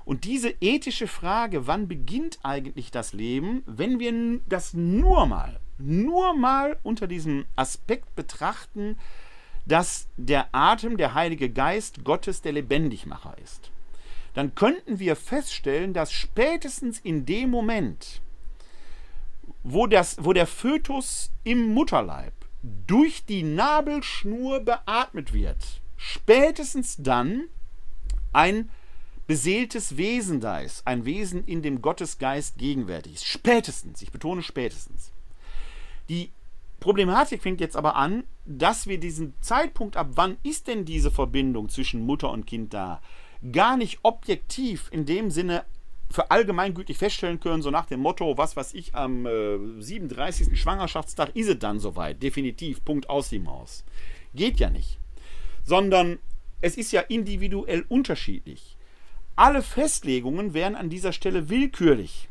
Und 0.05 0.25
diese 0.25 0.53
ethische 0.59 1.07
Frage, 1.07 1.65
wann 1.65 1.87
beginnt 1.87 2.39
eigentlich 2.43 2.91
das 2.91 3.13
Leben, 3.13 3.63
wenn 3.65 3.99
wir 3.99 4.41
das 4.47 4.73
nur 4.73 5.25
mal, 5.25 5.59
nur 5.77 6.35
mal 6.35 6.77
unter 6.83 7.07
diesem 7.07 7.45
Aspekt 7.55 8.15
betrachten, 8.15 8.97
dass 9.65 10.07
der 10.17 10.47
Atem, 10.51 10.97
der 10.97 11.13
Heilige 11.13 11.49
Geist 11.49 12.03
Gottes 12.03 12.41
der 12.41 12.51
Lebendigmacher 12.51 13.35
ist, 13.43 13.71
dann 14.33 14.55
könnten 14.55 14.99
wir 14.99 15.15
feststellen, 15.15 15.93
dass 15.93 16.11
spätestens 16.11 16.99
in 16.99 17.25
dem 17.25 17.49
Moment, 17.49 18.21
wo, 19.63 19.87
das, 19.87 20.17
wo 20.19 20.33
der 20.33 20.47
Fötus 20.47 21.31
im 21.43 21.73
Mutterleib 21.73 22.33
durch 22.87 23.25
die 23.25 23.43
Nabelschnur 23.43 24.61
beatmet 24.61 25.33
wird, 25.33 25.81
spätestens 25.97 26.97
dann 26.97 27.45
ein 28.33 28.69
beseeltes 29.27 29.95
Wesen 29.95 30.41
da 30.41 30.59
ist, 30.59 30.85
ein 30.85 31.05
Wesen, 31.05 31.45
in 31.45 31.61
dem 31.61 31.81
Gottesgeist 31.81 32.57
gegenwärtig 32.57 33.15
ist. 33.15 33.25
Spätestens, 33.25 34.01
ich 34.01 34.11
betone 34.11 34.43
spätestens. 34.43 35.12
Die 36.13 36.31
Problematik 36.79 37.41
fängt 37.41 37.59
jetzt 37.59 37.75
aber 37.75 37.95
an, 37.95 38.23
dass 38.45 38.85
wir 38.85 38.99
diesen 38.99 39.33
Zeitpunkt 39.41 39.97
ab, 39.97 40.09
wann 40.13 40.37
ist 40.43 40.67
denn 40.67 40.85
diese 40.85 41.09
Verbindung 41.09 41.69
zwischen 41.69 42.05
Mutter 42.05 42.29
und 42.29 42.45
Kind 42.45 42.71
da, 42.71 43.01
gar 43.51 43.77
nicht 43.77 43.99
objektiv 44.03 44.89
in 44.91 45.07
dem 45.07 45.31
Sinne 45.31 45.65
für 46.11 46.29
allgemeingültig 46.29 46.99
feststellen 46.99 47.39
können, 47.39 47.63
so 47.63 47.71
nach 47.71 47.87
dem 47.87 47.99
Motto, 47.99 48.37
was 48.37 48.55
weiß 48.55 48.75
ich, 48.75 48.93
am 48.93 49.25
äh, 49.25 49.57
37. 49.81 50.61
Schwangerschaftstag 50.61 51.35
ist 51.35 51.49
es 51.49 51.57
dann 51.57 51.79
soweit, 51.79 52.21
definitiv, 52.21 52.85
Punkt 52.85 53.09
aus 53.09 53.29
die 53.29 53.39
Maus. 53.39 53.83
Geht 54.35 54.59
ja 54.59 54.69
nicht. 54.69 54.99
Sondern 55.63 56.19
es 56.61 56.77
ist 56.77 56.91
ja 56.91 57.01
individuell 57.01 57.85
unterschiedlich. 57.89 58.77
Alle 59.35 59.63
Festlegungen 59.63 60.53
wären 60.53 60.75
an 60.75 60.91
dieser 60.91 61.11
Stelle 61.11 61.49
willkürlich. 61.49 62.29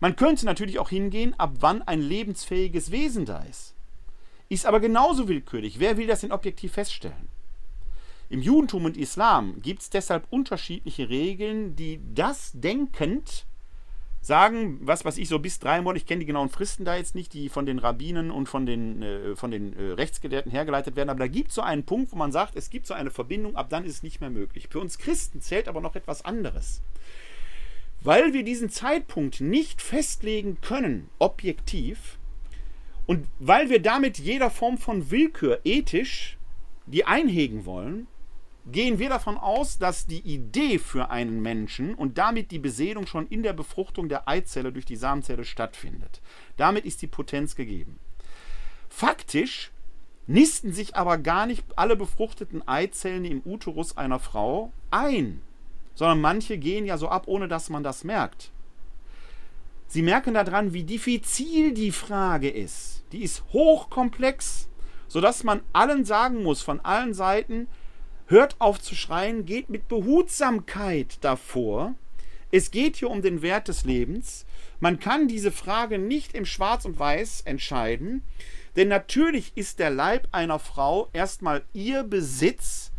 Man 0.00 0.16
könnte 0.16 0.44
natürlich 0.44 0.78
auch 0.78 0.90
hingehen, 0.90 1.34
ab 1.38 1.54
wann 1.60 1.82
ein 1.82 2.00
lebensfähiges 2.00 2.90
Wesen 2.90 3.24
da 3.24 3.42
ist. 3.42 3.74
Ist 4.48 4.66
aber 4.66 4.80
genauso 4.80 5.28
willkürlich. 5.28 5.80
Wer 5.80 5.96
will 5.96 6.06
das 6.06 6.20
denn 6.20 6.32
objektiv 6.32 6.72
feststellen? 6.72 7.28
Im 8.28 8.42
Judentum 8.42 8.84
und 8.84 8.96
Islam 8.96 9.60
gibt 9.62 9.82
es 9.82 9.90
deshalb 9.90 10.26
unterschiedliche 10.30 11.08
Regeln, 11.08 11.76
die 11.76 12.00
das 12.14 12.50
denkend 12.54 13.46
sagen, 14.20 14.80
was 14.82 15.04
weiß 15.04 15.18
ich, 15.18 15.28
so 15.28 15.38
bis 15.38 15.60
drei 15.60 15.80
Monate, 15.80 15.98
ich 15.98 16.06
kenne 16.06 16.20
die 16.20 16.26
genauen 16.26 16.48
Fristen 16.48 16.84
da 16.84 16.96
jetzt 16.96 17.14
nicht, 17.14 17.32
die 17.32 17.48
von 17.48 17.64
den 17.64 17.78
Rabbinen 17.78 18.32
und 18.32 18.48
von 18.48 18.66
den, 18.66 19.00
äh, 19.02 19.36
von 19.36 19.52
den 19.52 19.72
äh, 19.72 19.92
Rechtsgelehrten 19.92 20.50
hergeleitet 20.50 20.96
werden, 20.96 21.10
aber 21.10 21.20
da 21.20 21.28
gibt 21.28 21.50
es 21.50 21.54
so 21.54 21.62
einen 21.62 21.84
Punkt, 21.84 22.10
wo 22.10 22.16
man 22.16 22.32
sagt, 22.32 22.56
es 22.56 22.68
gibt 22.68 22.88
so 22.88 22.94
eine 22.94 23.12
Verbindung, 23.12 23.54
ab 23.54 23.70
dann 23.70 23.84
ist 23.84 23.92
es 23.92 24.02
nicht 24.02 24.20
mehr 24.20 24.30
möglich. 24.30 24.66
Für 24.68 24.80
uns 24.80 24.98
Christen 24.98 25.40
zählt 25.40 25.68
aber 25.68 25.80
noch 25.80 25.94
etwas 25.94 26.24
anderes. 26.24 26.82
Weil 28.02 28.32
wir 28.32 28.44
diesen 28.44 28.70
Zeitpunkt 28.70 29.40
nicht 29.40 29.82
festlegen 29.82 30.60
können, 30.60 31.08
objektiv, 31.18 32.18
und 33.06 33.28
weil 33.38 33.70
wir 33.70 33.80
damit 33.80 34.18
jeder 34.18 34.50
Form 34.50 34.78
von 34.78 35.10
Willkür 35.10 35.60
ethisch 35.64 36.36
die 36.86 37.04
einhegen 37.04 37.64
wollen, 37.66 38.06
gehen 38.66 38.98
wir 38.98 39.08
davon 39.08 39.36
aus, 39.36 39.78
dass 39.78 40.06
die 40.06 40.20
Idee 40.20 40.78
für 40.78 41.10
einen 41.10 41.40
Menschen 41.40 41.94
und 41.94 42.18
damit 42.18 42.50
die 42.50 42.58
Beseelung 42.58 43.06
schon 43.06 43.28
in 43.28 43.42
der 43.42 43.52
Befruchtung 43.52 44.08
der 44.08 44.28
Eizelle 44.28 44.72
durch 44.72 44.84
die 44.84 44.96
Samenzelle 44.96 45.44
stattfindet. 45.44 46.20
Damit 46.56 46.84
ist 46.84 47.02
die 47.02 47.06
Potenz 47.06 47.54
gegeben. 47.54 47.98
Faktisch 48.88 49.70
nisten 50.26 50.72
sich 50.72 50.96
aber 50.96 51.18
gar 51.18 51.46
nicht 51.46 51.64
alle 51.76 51.94
befruchteten 51.96 52.66
Eizellen 52.66 53.24
im 53.24 53.42
Uterus 53.44 53.96
einer 53.96 54.18
Frau 54.18 54.72
ein, 54.90 55.42
sondern 55.96 56.20
manche 56.20 56.58
gehen 56.58 56.86
ja 56.86 56.96
so 56.96 57.08
ab, 57.08 57.24
ohne 57.26 57.48
dass 57.48 57.68
man 57.68 57.82
das 57.82 58.04
merkt. 58.04 58.52
Sie 59.88 60.02
merken 60.02 60.34
daran, 60.34 60.72
wie 60.72 60.84
diffizil 60.84 61.72
die 61.72 61.90
Frage 61.90 62.50
ist. 62.50 63.02
Die 63.12 63.22
ist 63.22 63.42
hochkomplex, 63.52 64.68
sodass 65.08 65.42
man 65.42 65.62
allen 65.72 66.04
sagen 66.04 66.42
muss, 66.42 66.62
von 66.62 66.80
allen 66.80 67.14
Seiten, 67.14 67.66
hört 68.26 68.56
auf 68.60 68.80
zu 68.80 68.94
schreien, 68.94 69.46
geht 69.46 69.70
mit 69.70 69.88
Behutsamkeit 69.88 71.18
davor. 71.22 71.94
Es 72.50 72.70
geht 72.70 72.96
hier 72.96 73.10
um 73.10 73.22
den 73.22 73.42
Wert 73.42 73.68
des 73.68 73.84
Lebens. 73.84 74.44
Man 74.80 74.98
kann 74.98 75.28
diese 75.28 75.52
Frage 75.52 75.98
nicht 75.98 76.34
im 76.34 76.44
Schwarz 76.44 76.84
und 76.84 76.98
Weiß 76.98 77.42
entscheiden, 77.42 78.22
denn 78.74 78.88
natürlich 78.88 79.52
ist 79.54 79.78
der 79.78 79.90
Leib 79.90 80.28
einer 80.32 80.58
Frau 80.58 81.08
erstmal 81.12 81.62
ihr 81.72 82.02
Besitz, 82.02 82.92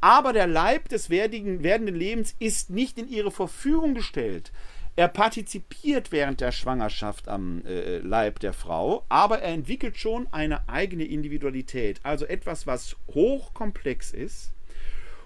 aber 0.00 0.32
der 0.32 0.46
Leib 0.46 0.88
des 0.88 1.10
werdenden 1.10 1.94
Lebens 1.94 2.34
ist 2.38 2.70
nicht 2.70 2.98
in 2.98 3.08
ihre 3.08 3.30
Verfügung 3.30 3.94
gestellt. 3.94 4.52
Er 4.96 5.08
partizipiert 5.08 6.12
während 6.12 6.40
der 6.40 6.52
Schwangerschaft 6.52 7.28
am 7.28 7.64
äh, 7.64 7.98
Leib 7.98 8.40
der 8.40 8.52
Frau, 8.52 9.04
aber 9.08 9.40
er 9.40 9.54
entwickelt 9.54 9.96
schon 9.96 10.26
eine 10.32 10.68
eigene 10.68 11.04
Individualität. 11.04 12.00
Also 12.02 12.26
etwas, 12.26 12.66
was 12.66 12.96
hochkomplex 13.14 14.10
ist 14.10 14.52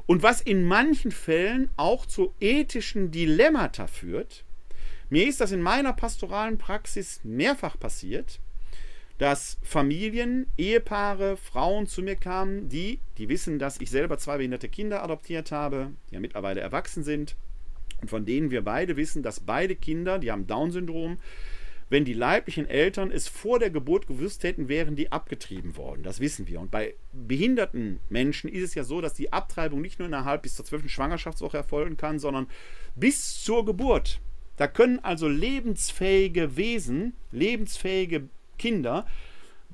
und 0.06 0.22
was 0.22 0.40
in 0.40 0.64
manchen 0.64 1.10
Fällen 1.10 1.70
auch 1.76 2.06
zu 2.06 2.34
ethischen 2.40 3.10
Dilemmata 3.10 3.86
führt. 3.86 4.44
Mir 5.08 5.26
ist 5.26 5.40
das 5.40 5.52
in 5.52 5.62
meiner 5.62 5.92
pastoralen 5.92 6.58
Praxis 6.58 7.20
mehrfach 7.24 7.78
passiert, 7.78 8.40
dass 9.18 9.58
Familien, 9.62 10.46
Ehepaare, 10.58 11.36
Frauen 11.36 11.86
zu 11.86 12.02
mir 12.02 12.16
kamen, 12.16 12.68
die, 12.68 13.00
die 13.18 13.28
wissen, 13.28 13.58
dass 13.58 13.80
ich 13.80 13.90
selber 13.90 14.18
zwei 14.18 14.38
behinderte 14.38 14.68
Kinder 14.68 15.02
adoptiert 15.02 15.52
habe, 15.52 15.92
die 16.10 16.14
ja 16.14 16.20
mittlerweile 16.20 16.60
erwachsen 16.60 17.04
sind 17.04 17.36
und 18.00 18.08
von 18.08 18.26
denen 18.26 18.50
wir 18.50 18.62
beide 18.62 18.96
wissen, 18.96 19.22
dass 19.22 19.40
beide 19.40 19.76
Kinder, 19.76 20.18
die 20.18 20.32
haben 20.32 20.46
Down-Syndrom, 20.46 21.18
wenn 21.90 22.04
die 22.04 22.14
leiblichen 22.14 22.68
Eltern 22.68 23.10
es 23.10 23.28
vor 23.28 23.58
der 23.58 23.70
Geburt 23.70 24.06
gewusst 24.06 24.42
hätten, 24.42 24.68
wären 24.68 24.96
die 24.96 25.12
abgetrieben 25.12 25.76
worden. 25.76 26.02
Das 26.02 26.18
wissen 26.18 26.48
wir. 26.48 26.58
Und 26.60 26.70
bei 26.70 26.94
behinderten 27.12 28.00
Menschen 28.08 28.50
ist 28.50 28.64
es 28.64 28.74
ja 28.74 28.84
so, 28.84 29.00
dass 29.00 29.14
die 29.14 29.32
Abtreibung 29.32 29.80
nicht 29.80 29.98
nur 29.98 30.08
innerhalb 30.08 30.42
bis 30.42 30.56
zur 30.56 30.64
zwölften 30.64 30.88
Schwangerschaftswoche 30.88 31.58
erfolgen 31.58 31.96
kann, 31.96 32.18
sondern 32.18 32.48
bis 32.96 33.42
zur 33.42 33.64
Geburt. 33.64 34.20
Da 34.56 34.66
können 34.66 34.98
also 35.00 35.28
lebensfähige 35.28 36.56
Wesen, 36.56 37.14
lebensfähige 37.32 38.28
Kinder, 38.58 39.06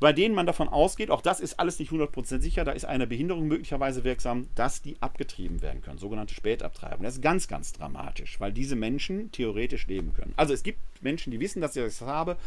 bei 0.01 0.15
denen 0.15 0.35
man 0.35 0.47
davon 0.47 0.69
ausgeht, 0.69 1.11
auch 1.11 1.21
das 1.21 1.41
ist 1.41 1.61
alles 1.61 1.79
nicht 1.79 1.93
100% 1.93 2.41
sicher, 2.41 2.65
da 2.65 2.73
ist 2.73 2.87
eine 2.87 3.07
Behinderung 3.07 3.47
möglicherweise 3.47 4.03
wirksam, 4.03 4.49
dass 4.55 4.81
die 4.81 4.97
abgetrieben 5.01 5.61
werden 5.61 5.83
können, 5.83 5.99
sogenannte 5.99 6.35
Spätabtreibung. 6.35 7.05
Das 7.05 7.17
ist 7.17 7.23
ganz, 7.23 7.49
ganz 7.49 7.73
dramatisch, 7.75 8.41
weil 8.41 8.53
diese 8.53 8.77
Menschen 8.77 9.31
theoretisch 9.31 9.87
leben 9.87 10.15
können. 10.15 10.33
Also 10.37 10.55
es 10.55 10.63
gibt 10.63 10.79
Menschen, 11.03 11.31
die 11.31 11.41
wissen, 11.41 11.61
dass 11.61 11.77
ich 11.77 11.83
das 11.83 12.01
habe 12.01 12.39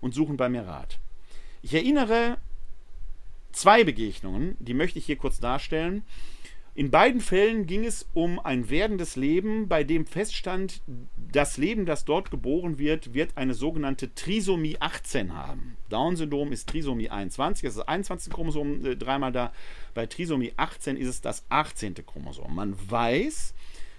und 0.00 0.14
suchen 0.14 0.38
bei 0.38 0.48
mir 0.48 0.62
Rat. 0.62 0.98
Ich 1.60 1.74
erinnere 1.74 2.38
zwei 3.52 3.84
Begegnungen, 3.84 4.56
die 4.58 4.74
möchte 4.74 4.98
ich 4.98 5.04
hier 5.04 5.16
kurz 5.16 5.38
darstellen. 5.38 6.02
In 6.74 6.90
beiden 6.90 7.20
Fällen 7.20 7.66
ging 7.66 7.84
es 7.84 8.08
um 8.14 8.38
ein 8.38 8.70
werdendes 8.70 9.16
Leben, 9.16 9.68
bei 9.68 9.84
dem 9.84 10.06
feststand, 10.06 10.80
das 11.30 11.58
Leben, 11.58 11.84
das 11.84 12.06
dort 12.06 12.30
geboren 12.30 12.78
wird, 12.78 13.12
wird 13.12 13.36
eine 13.36 13.52
sogenannte 13.52 14.14
Trisomie 14.14 14.78
18 14.80 15.34
haben. 15.34 15.76
Down-Syndrom 15.90 16.50
ist 16.50 16.70
Trisomie 16.70 17.10
21, 17.10 17.64
das 17.64 17.74
ist 17.74 17.78
das 17.80 17.88
21. 17.88 18.32
Chromosom 18.32 18.86
äh, 18.86 18.96
dreimal 18.96 19.32
da. 19.32 19.52
Bei 19.92 20.06
Trisomie 20.06 20.54
18 20.56 20.96
ist 20.96 21.08
es 21.08 21.20
das 21.20 21.44
18. 21.50 21.94
Chromosom. 22.06 22.54
Man 22.54 22.74
weiß, 22.90 23.52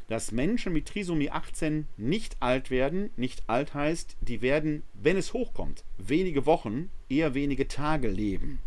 dass 0.08 0.32
Menschen 0.32 0.74
mit 0.74 0.88
Trisomie 0.88 1.30
18 1.30 1.88
nicht 1.98 2.38
alt 2.40 2.72
werden. 2.72 3.12
Nicht 3.18 3.44
alt 3.48 3.76
heißt, 3.76 4.18
die 4.22 4.42
werden, 4.42 4.82
wenn 4.96 5.18
es 5.18 5.34
hochkommt, 5.34 5.84
wenige 6.00 6.48
Wochen, 6.48 6.90
eher 7.08 7.36
wenige 7.36 7.68
Tage 7.68 8.08
leben. 8.08 8.58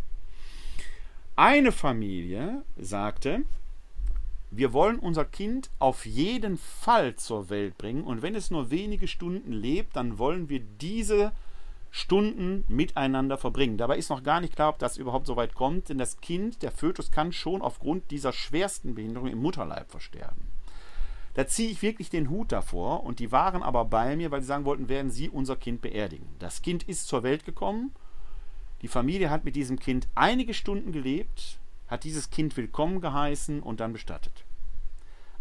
Eine 1.35 1.73
Familie 1.73 2.63
sagte, 2.77 3.43
wir 4.57 4.73
wollen 4.73 4.99
unser 4.99 5.25
Kind 5.25 5.71
auf 5.79 6.07
jeden 6.07 6.57
Fall 6.57 7.17
zur 7.17 7.51
Welt 7.51 7.77
bringen 7.77 8.05
und 8.05 8.23
wenn 8.23 8.35
es 8.35 8.51
nur 8.51 8.71
wenige 8.71 9.07
Stunden 9.07 9.53
lebt, 9.53 9.97
dann 9.97 10.19
wollen 10.19 10.49
wir 10.49 10.61
diese 10.61 11.33
Stunden 11.91 12.65
miteinander 12.69 13.39
verbringen. 13.39 13.79
Dabei 13.79 13.97
ist 13.97 14.11
noch 14.11 14.23
gar 14.23 14.41
nicht 14.41 14.55
klar, 14.55 14.71
ob 14.71 14.79
das 14.79 14.97
überhaupt 14.97 15.27
so 15.27 15.37
weit 15.37 15.55
kommt, 15.55 15.89
denn 15.89 15.99
das 15.99 16.21
Kind, 16.21 16.63
der 16.63 16.71
Fötus, 16.71 17.11
kann 17.11 17.33
schon 17.33 17.61
aufgrund 17.61 18.11
dieser 18.11 18.33
schwersten 18.33 18.95
Behinderung 18.95 19.29
im 19.29 19.43
Mutterleib 19.43 19.91
versterben. 19.91 20.49
Da 21.35 21.47
ziehe 21.47 21.69
ich 21.69 21.83
wirklich 21.83 22.09
den 22.09 22.31
Hut 22.31 22.51
davor 22.51 23.05
und 23.05 23.19
die 23.19 23.33
waren 23.33 23.63
aber 23.63 23.85
bei 23.85 24.17
mir, 24.17 24.31
weil 24.31 24.41
sie 24.41 24.47
sagen 24.47 24.65
wollten, 24.65 24.89
werden 24.89 25.11
sie 25.11 25.29
unser 25.29 25.57
Kind 25.57 25.83
beerdigen. 25.83 26.29
Das 26.39 26.63
Kind 26.63 26.83
ist 26.83 27.09
zur 27.09 27.23
Welt 27.23 27.45
gekommen. 27.45 27.93
Die 28.81 28.89
Familie 28.89 29.29
hat 29.29 29.45
mit 29.45 29.55
diesem 29.55 29.79
Kind 29.79 30.09
einige 30.15 30.55
Stunden 30.55 30.93
gelebt, 30.93 31.59
hat 31.89 32.05
dieses 32.05 32.31
Kind 32.31 32.57
willkommen 32.57 33.03
geheißen 33.03 33.63
und 33.63 33.81
dann 33.81 33.93
bestattet. 33.93 34.46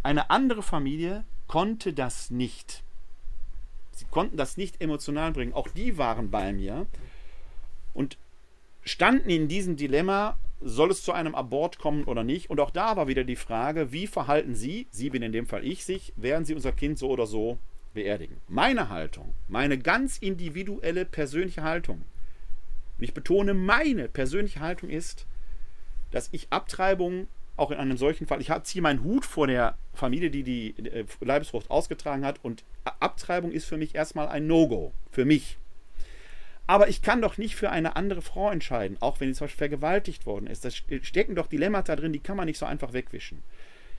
Eine 0.05 0.29
andere 0.29 0.61
Familie 0.61 1.25
konnte 1.47 1.91
das 1.91 2.29
nicht. 2.29 2.83
Sie 3.89 4.05
konnten 4.05 4.37
das 4.37 4.55
nicht 4.55 4.79
emotional 4.79 5.31
bringen. 5.31 5.53
Auch 5.53 5.67
die 5.67 5.97
waren 5.97 6.29
bei 6.29 6.53
mir 6.53 6.85
und 7.91 8.19
standen 8.83 9.31
in 9.31 9.47
diesem 9.47 9.77
Dilemma, 9.77 10.37
soll 10.61 10.91
es 10.91 11.01
zu 11.01 11.11
einem 11.11 11.33
Abort 11.33 11.79
kommen 11.79 12.03
oder 12.03 12.23
nicht? 12.23 12.51
Und 12.51 12.59
auch 12.59 12.69
da 12.69 12.95
war 12.95 13.07
wieder 13.07 13.23
die 13.23 13.35
Frage, 13.35 13.91
wie 13.91 14.05
verhalten 14.05 14.53
Sie, 14.53 14.85
Sie 14.91 15.09
bin 15.09 15.23
in 15.23 15.31
dem 15.31 15.47
Fall 15.47 15.65
ich, 15.65 15.85
sich, 15.85 16.13
werden 16.17 16.45
Sie 16.45 16.53
unser 16.53 16.71
Kind 16.71 16.99
so 16.99 17.09
oder 17.09 17.25
so 17.25 17.57
beerdigen? 17.95 18.37
Meine 18.47 18.89
Haltung, 18.89 19.33
meine 19.47 19.79
ganz 19.79 20.19
individuelle 20.19 21.05
persönliche 21.05 21.63
Haltung, 21.63 22.03
und 22.99 23.03
ich 23.03 23.15
betone 23.15 23.55
meine 23.55 24.07
persönliche 24.07 24.59
Haltung 24.59 24.91
ist, 24.91 25.25
dass 26.11 26.29
ich 26.31 26.45
Abtreibung 26.51 27.27
auch 27.57 27.71
in 27.71 27.77
einem 27.77 27.97
solchen 27.97 28.27
Fall, 28.27 28.41
ich 28.41 28.51
ziehe 28.63 28.81
meinen 28.81 29.03
Hut 29.03 29.25
vor 29.25 29.47
der 29.47 29.77
Familie, 29.93 30.29
die 30.29 30.43
die 30.43 30.75
äh, 30.77 31.05
Leibesfrucht 31.21 31.69
ausgetragen 31.71 32.25
hat 32.25 32.39
und 32.43 32.63
Abtreibung 32.83 33.51
ist 33.51 33.65
für 33.65 33.77
mich 33.77 33.95
erstmal 33.95 34.27
ein 34.27 34.47
No-Go, 34.47 34.91
für 35.11 35.25
mich. 35.25 35.57
Aber 36.67 36.89
ich 36.89 37.01
kann 37.01 37.21
doch 37.21 37.37
nicht 37.37 37.55
für 37.55 37.69
eine 37.69 37.95
andere 37.95 38.21
Frau 38.21 38.49
entscheiden, 38.49 38.97
auch 38.99 39.19
wenn 39.19 39.29
sie 39.29 39.37
zum 39.37 39.45
Beispiel 39.45 39.69
vergewaltigt 39.69 40.25
worden 40.25 40.47
ist. 40.47 40.65
Da 40.65 40.71
stecken 40.71 41.35
doch 41.35 41.47
Dilemmata 41.47 41.95
drin, 41.95 42.13
die 42.13 42.19
kann 42.19 42.37
man 42.37 42.47
nicht 42.47 42.57
so 42.57 42.65
einfach 42.65 42.93
wegwischen. 42.93 43.43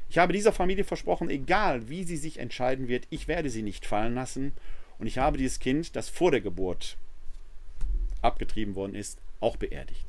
Ich 0.08 0.18
habe 0.18 0.32
dieser 0.32 0.52
Familie 0.52 0.84
versprochen, 0.84 1.30
egal 1.30 1.88
wie 1.88 2.04
sie 2.04 2.16
sich 2.16 2.38
entscheiden 2.38 2.88
wird, 2.88 3.06
ich 3.10 3.28
werde 3.28 3.50
sie 3.50 3.62
nicht 3.62 3.86
fallen 3.86 4.14
lassen. 4.14 4.52
Und 4.98 5.06
ich 5.06 5.18
habe 5.18 5.38
dieses 5.38 5.60
Kind, 5.60 5.94
das 5.94 6.08
vor 6.08 6.30
der 6.30 6.40
Geburt 6.40 6.96
abgetrieben 8.22 8.74
worden 8.74 8.94
ist, 8.94 9.20
auch 9.40 9.56
beerdigt. 9.56 10.06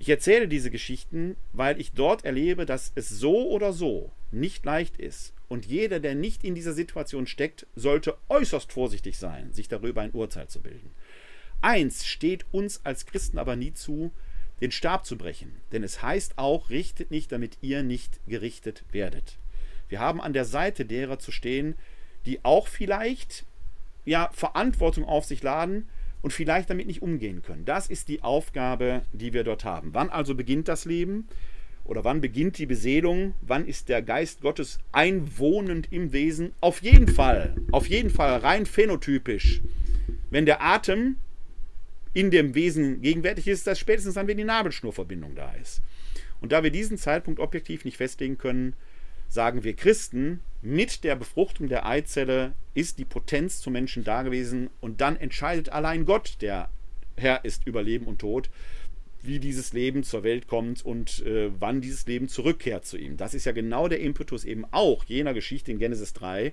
Ich 0.00 0.08
erzähle 0.08 0.48
diese 0.48 0.70
Geschichten, 0.70 1.36
weil 1.52 1.78
ich 1.78 1.92
dort 1.92 2.24
erlebe, 2.24 2.64
dass 2.64 2.90
es 2.94 3.10
so 3.10 3.50
oder 3.50 3.74
so 3.74 4.10
nicht 4.30 4.64
leicht 4.64 4.96
ist. 4.96 5.34
Und 5.46 5.66
jeder, 5.66 6.00
der 6.00 6.14
nicht 6.14 6.42
in 6.42 6.54
dieser 6.54 6.72
Situation 6.72 7.26
steckt, 7.26 7.66
sollte 7.76 8.16
äußerst 8.30 8.72
vorsichtig 8.72 9.18
sein, 9.18 9.52
sich 9.52 9.68
darüber 9.68 10.00
ein 10.00 10.12
Urteil 10.12 10.48
zu 10.48 10.62
bilden. 10.62 10.90
Eins 11.60 12.06
steht 12.06 12.46
uns 12.50 12.80
als 12.82 13.04
Christen 13.04 13.36
aber 13.36 13.56
nie 13.56 13.74
zu, 13.74 14.10
den 14.62 14.70
Stab 14.70 15.04
zu 15.04 15.18
brechen. 15.18 15.60
Denn 15.70 15.82
es 15.82 16.00
heißt 16.02 16.38
auch, 16.38 16.70
richtet 16.70 17.10
nicht, 17.10 17.30
damit 17.30 17.58
ihr 17.60 17.82
nicht 17.82 18.20
gerichtet 18.26 18.84
werdet. 18.92 19.36
Wir 19.90 20.00
haben 20.00 20.22
an 20.22 20.32
der 20.32 20.46
Seite 20.46 20.86
derer 20.86 21.18
zu 21.18 21.30
stehen, 21.30 21.74
die 22.24 22.42
auch 22.42 22.68
vielleicht 22.68 23.44
ja, 24.06 24.30
Verantwortung 24.32 25.04
auf 25.04 25.26
sich 25.26 25.42
laden, 25.42 25.90
und 26.22 26.32
vielleicht 26.32 26.70
damit 26.70 26.86
nicht 26.86 27.02
umgehen 27.02 27.42
können. 27.42 27.64
Das 27.64 27.88
ist 27.88 28.08
die 28.08 28.22
Aufgabe, 28.22 29.02
die 29.12 29.32
wir 29.32 29.44
dort 29.44 29.64
haben. 29.64 29.94
Wann 29.94 30.10
also 30.10 30.34
beginnt 30.34 30.68
das 30.68 30.84
Leben? 30.84 31.28
Oder 31.84 32.04
wann 32.04 32.20
beginnt 32.20 32.58
die 32.58 32.66
Beseelung? 32.66 33.34
Wann 33.40 33.66
ist 33.66 33.88
der 33.88 34.02
Geist 34.02 34.42
Gottes 34.42 34.78
einwohnend 34.92 35.88
im 35.90 36.12
Wesen? 36.12 36.52
Auf 36.60 36.82
jeden 36.82 37.08
Fall, 37.08 37.56
auf 37.72 37.86
jeden 37.88 38.10
Fall 38.10 38.36
rein 38.36 38.66
phänotypisch. 38.66 39.60
Wenn 40.30 40.46
der 40.46 40.62
Atem 40.62 41.16
in 42.12 42.30
dem 42.30 42.54
Wesen 42.54 43.00
gegenwärtig 43.02 43.48
ist, 43.48 43.66
das 43.66 43.78
spätestens 43.78 44.14
dann, 44.14 44.28
wenn 44.28 44.36
die 44.36 44.44
Nabelschnurverbindung 44.44 45.34
da 45.34 45.52
ist. 45.52 45.80
Und 46.40 46.52
da 46.52 46.62
wir 46.62 46.70
diesen 46.70 46.98
Zeitpunkt 46.98 47.40
objektiv 47.40 47.84
nicht 47.84 47.96
festlegen 47.96 48.38
können, 48.38 48.74
sagen 49.30 49.64
wir 49.64 49.74
Christen, 49.74 50.40
mit 50.60 51.04
der 51.04 51.16
Befruchtung 51.16 51.68
der 51.68 51.86
Eizelle 51.86 52.52
ist 52.74 52.98
die 52.98 53.04
Potenz 53.04 53.60
zum 53.60 53.72
Menschen 53.72 54.04
da 54.04 54.22
gewesen 54.22 54.68
und 54.80 55.00
dann 55.00 55.16
entscheidet 55.16 55.70
allein 55.70 56.04
Gott, 56.04 56.36
der 56.40 56.68
Herr 57.16 57.44
ist 57.44 57.66
über 57.66 57.82
Leben 57.82 58.06
und 58.06 58.18
Tod, 58.18 58.50
wie 59.22 59.38
dieses 59.38 59.72
Leben 59.72 60.02
zur 60.02 60.22
Welt 60.22 60.48
kommt 60.48 60.84
und 60.84 61.24
äh, 61.24 61.50
wann 61.58 61.80
dieses 61.80 62.06
Leben 62.06 62.28
zurückkehrt 62.28 62.84
zu 62.84 62.98
ihm. 62.98 63.16
Das 63.16 63.34
ist 63.34 63.46
ja 63.46 63.52
genau 63.52 63.88
der 63.88 64.00
Impetus 64.00 64.44
eben 64.44 64.64
auch 64.70 65.04
jener 65.04 65.32
Geschichte 65.32 65.70
in 65.70 65.78
Genesis 65.78 66.12
3, 66.14 66.52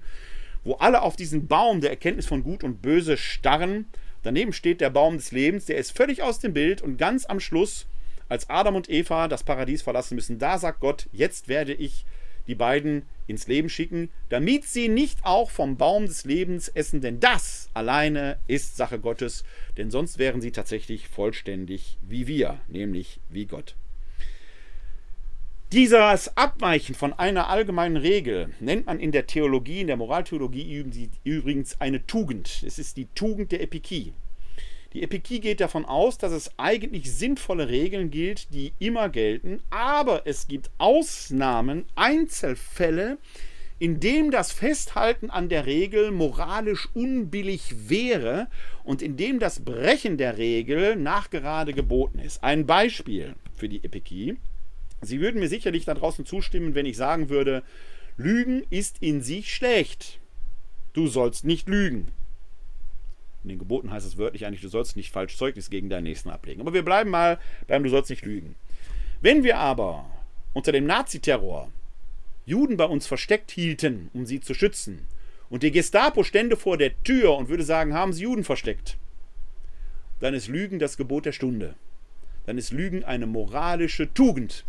wo 0.64 0.76
alle 0.76 1.02
auf 1.02 1.16
diesen 1.16 1.48
Baum 1.48 1.82
der 1.82 1.90
Erkenntnis 1.90 2.28
von 2.28 2.44
Gut 2.44 2.64
und 2.64 2.82
Böse 2.82 3.18
starren. 3.18 3.86
Daneben 4.24 4.54
steht 4.54 4.82
der 4.82 4.90
Baum 4.90 5.18
des 5.18 5.32
Lebens, 5.32 5.66
der 5.66 5.78
ist 5.78 5.96
völlig 5.96 6.22
aus 6.24 6.40
dem 6.40 6.54
Bild 6.54 6.82
und 6.82 6.98
ganz 6.98 7.26
am 7.26 7.40
Schluss, 7.40 7.88
als 8.30 8.50
Adam 8.50 8.76
und 8.76 8.90
Eva 8.90 9.28
das 9.28 9.44
Paradies 9.44 9.82
verlassen 9.82 10.16
müssen, 10.16 10.38
da 10.38 10.58
sagt 10.58 10.82
Gott, 10.82 11.08
jetzt 11.14 11.48
werde 11.48 11.74
ich 11.74 12.06
die 12.48 12.56
beiden 12.56 13.04
ins 13.28 13.48
Leben 13.48 13.70
schicken, 13.70 14.10
damit 14.30 14.66
sie 14.66 14.88
nicht 14.88 15.20
auch 15.24 15.50
vom 15.52 15.78
Baum 15.78 16.06
des 16.06 16.24
Lebens 16.24 16.70
essen, 16.70 17.02
denn 17.02 17.20
das 17.20 17.70
alleine 17.74 18.40
ist 18.48 18.78
Sache 18.78 19.00
Gottes, 19.00 19.44
denn 19.78 19.92
sonst 19.92 20.18
wären 20.18 20.42
sie 20.42 20.52
tatsächlich 20.52 21.08
vollständig 21.08 21.98
wie 22.02 22.28
wir, 22.28 22.60
nämlich 22.68 23.20
wie 23.30 23.46
Gott. 23.46 23.76
Dieses 25.74 26.38
Abweichen 26.38 26.96
von 26.96 27.12
einer 27.12 27.50
allgemeinen 27.50 27.98
Regel 27.98 28.52
nennt 28.62 28.86
man 28.86 29.02
in 29.02 29.12
der 29.12 29.28
Theologie, 29.28 29.82
in 29.82 29.88
der 29.88 29.98
Moraltheologie 29.98 31.10
übrigens 31.26 31.82
eine 31.82 32.08
Tugend. 32.08 32.64
Es 32.66 32.80
ist 32.80 32.96
die 32.96 33.08
Tugend 33.14 33.52
der 33.52 33.62
Epikie. 33.62 34.14
Die 34.98 35.04
Epikie 35.04 35.40
geht 35.42 35.62
davon 35.62 35.86
aus, 35.86 36.18
dass 36.18 36.32
es 36.32 36.50
eigentlich 36.58 37.14
sinnvolle 37.14 37.70
Regeln 37.70 38.10
gilt, 38.10 38.52
die 38.52 38.74
immer 38.80 39.10
gelten, 39.10 39.62
aber 39.70 40.26
es 40.26 40.48
gibt 40.48 40.72
Ausnahmen, 40.80 41.86
Einzelfälle, 41.94 43.20
in 43.78 44.00
dem 44.00 44.32
das 44.32 44.52
Festhalten 44.52 45.30
an 45.30 45.50
der 45.50 45.68
Regel 45.68 46.10
moralisch 46.10 46.90
unbillig 46.96 47.90
wäre 47.90 48.48
und 48.84 49.04
in 49.04 49.18
dem 49.18 49.38
das 49.38 49.60
Brechen 49.60 50.18
der 50.18 50.40
Regel 50.40 50.96
nachgerade 50.96 51.74
geboten 51.74 52.18
ist. 52.18 52.44
Ein 52.44 52.66
Beispiel 52.66 53.36
für 53.54 53.70
die 53.70 53.84
Epikie. 53.84 54.38
Sie 55.04 55.22
würden 55.22 55.40
mir 55.40 55.48
sicherlich 55.48 55.86
da 55.86 55.94
draußen 55.94 56.26
zustimmen, 56.26 56.74
wenn 56.74 56.88
ich 56.88 56.98
sagen 56.98 57.30
würde, 57.30 57.62
Lügen 58.18 58.64
ist 58.72 58.98
in 59.04 59.22
sich 59.22 59.54
schlecht. 59.54 60.18
Du 60.94 61.06
sollst 61.06 61.46
nicht 61.46 61.70
lügen. 61.70 62.08
In 63.48 63.52
den 63.52 63.60
Geboten 63.60 63.92
heißt 63.92 64.06
es 64.06 64.18
wörtlich 64.18 64.46
eigentlich, 64.46 64.60
du 64.60 64.68
sollst 64.68 64.98
nicht 64.98 65.14
falsch 65.14 65.38
Zeugnis 65.38 65.70
gegen 65.70 65.90
deinen 65.90 66.04
Nächsten 66.04 66.30
ablegen. 66.30 66.60
Aber 66.60 66.74
wir 66.74 66.84
bleiben 66.84 67.10
mal 67.10 67.40
beim, 67.66 67.82
du 67.82 67.90
sollst 67.90 68.10
nicht 68.10 68.26
lügen. 68.26 68.56
Wenn 69.22 69.46
wir 69.46 69.58
aber 69.58 70.06
unter 70.52 70.74
dem 70.74 70.86
Naziterror 70.86 71.72
Juden 72.46 72.76
bei 72.76 72.84
uns 72.84 73.08
versteckt 73.08 73.50
hielten, 73.52 74.10
um 74.14 74.26
sie 74.26 74.42
zu 74.42 74.54
schützen, 74.54 75.08
und 75.50 75.64
die 75.64 75.72
Gestapo 75.72 76.24
stände 76.24 76.58
vor 76.58 76.78
der 76.78 77.02
Tür 77.04 77.38
und 77.38 77.48
würde 77.48 77.64
sagen, 77.64 77.94
haben 77.94 78.12
sie 78.12 78.24
Juden 78.24 78.44
versteckt, 78.44 78.98
dann 80.20 80.34
ist 80.34 80.50
Lügen 80.50 80.78
das 80.78 80.98
Gebot 80.98 81.26
der 81.26 81.32
Stunde. 81.32 81.76
Dann 82.46 82.58
ist 82.58 82.74
Lügen 82.74 83.06
eine 83.06 83.28
moralische 83.28 84.14
Tugend. 84.14 84.66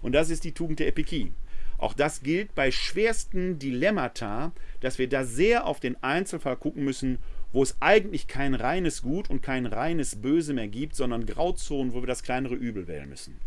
Und 0.00 0.12
das 0.12 0.30
ist 0.30 0.44
die 0.44 0.52
Tugend 0.52 0.78
der 0.78 0.88
Epikie. 0.88 1.32
Auch 1.76 1.92
das 1.92 2.22
gilt 2.22 2.54
bei 2.54 2.70
schwersten 2.70 3.58
Dilemmata, 3.58 4.52
dass 4.80 4.98
wir 4.98 5.08
da 5.08 5.24
sehr 5.24 5.66
auf 5.66 5.80
den 5.80 6.02
Einzelfall 6.02 6.56
gucken 6.56 6.82
müssen, 6.82 7.18
wo 7.52 7.62
es 7.62 7.76
eigentlich 7.80 8.26
kein 8.26 8.54
reines 8.54 9.02
Gut 9.02 9.28
und 9.28 9.42
kein 9.42 9.66
reines 9.66 10.16
Böse 10.16 10.54
mehr 10.54 10.68
gibt, 10.68 10.96
sondern 10.96 11.26
Grauzonen, 11.26 11.92
wo 11.92 12.00
wir 12.00 12.06
das 12.06 12.22
kleinere 12.22 12.54
Übel 12.54 12.88
wählen 12.88 13.08
müssen. 13.08 13.38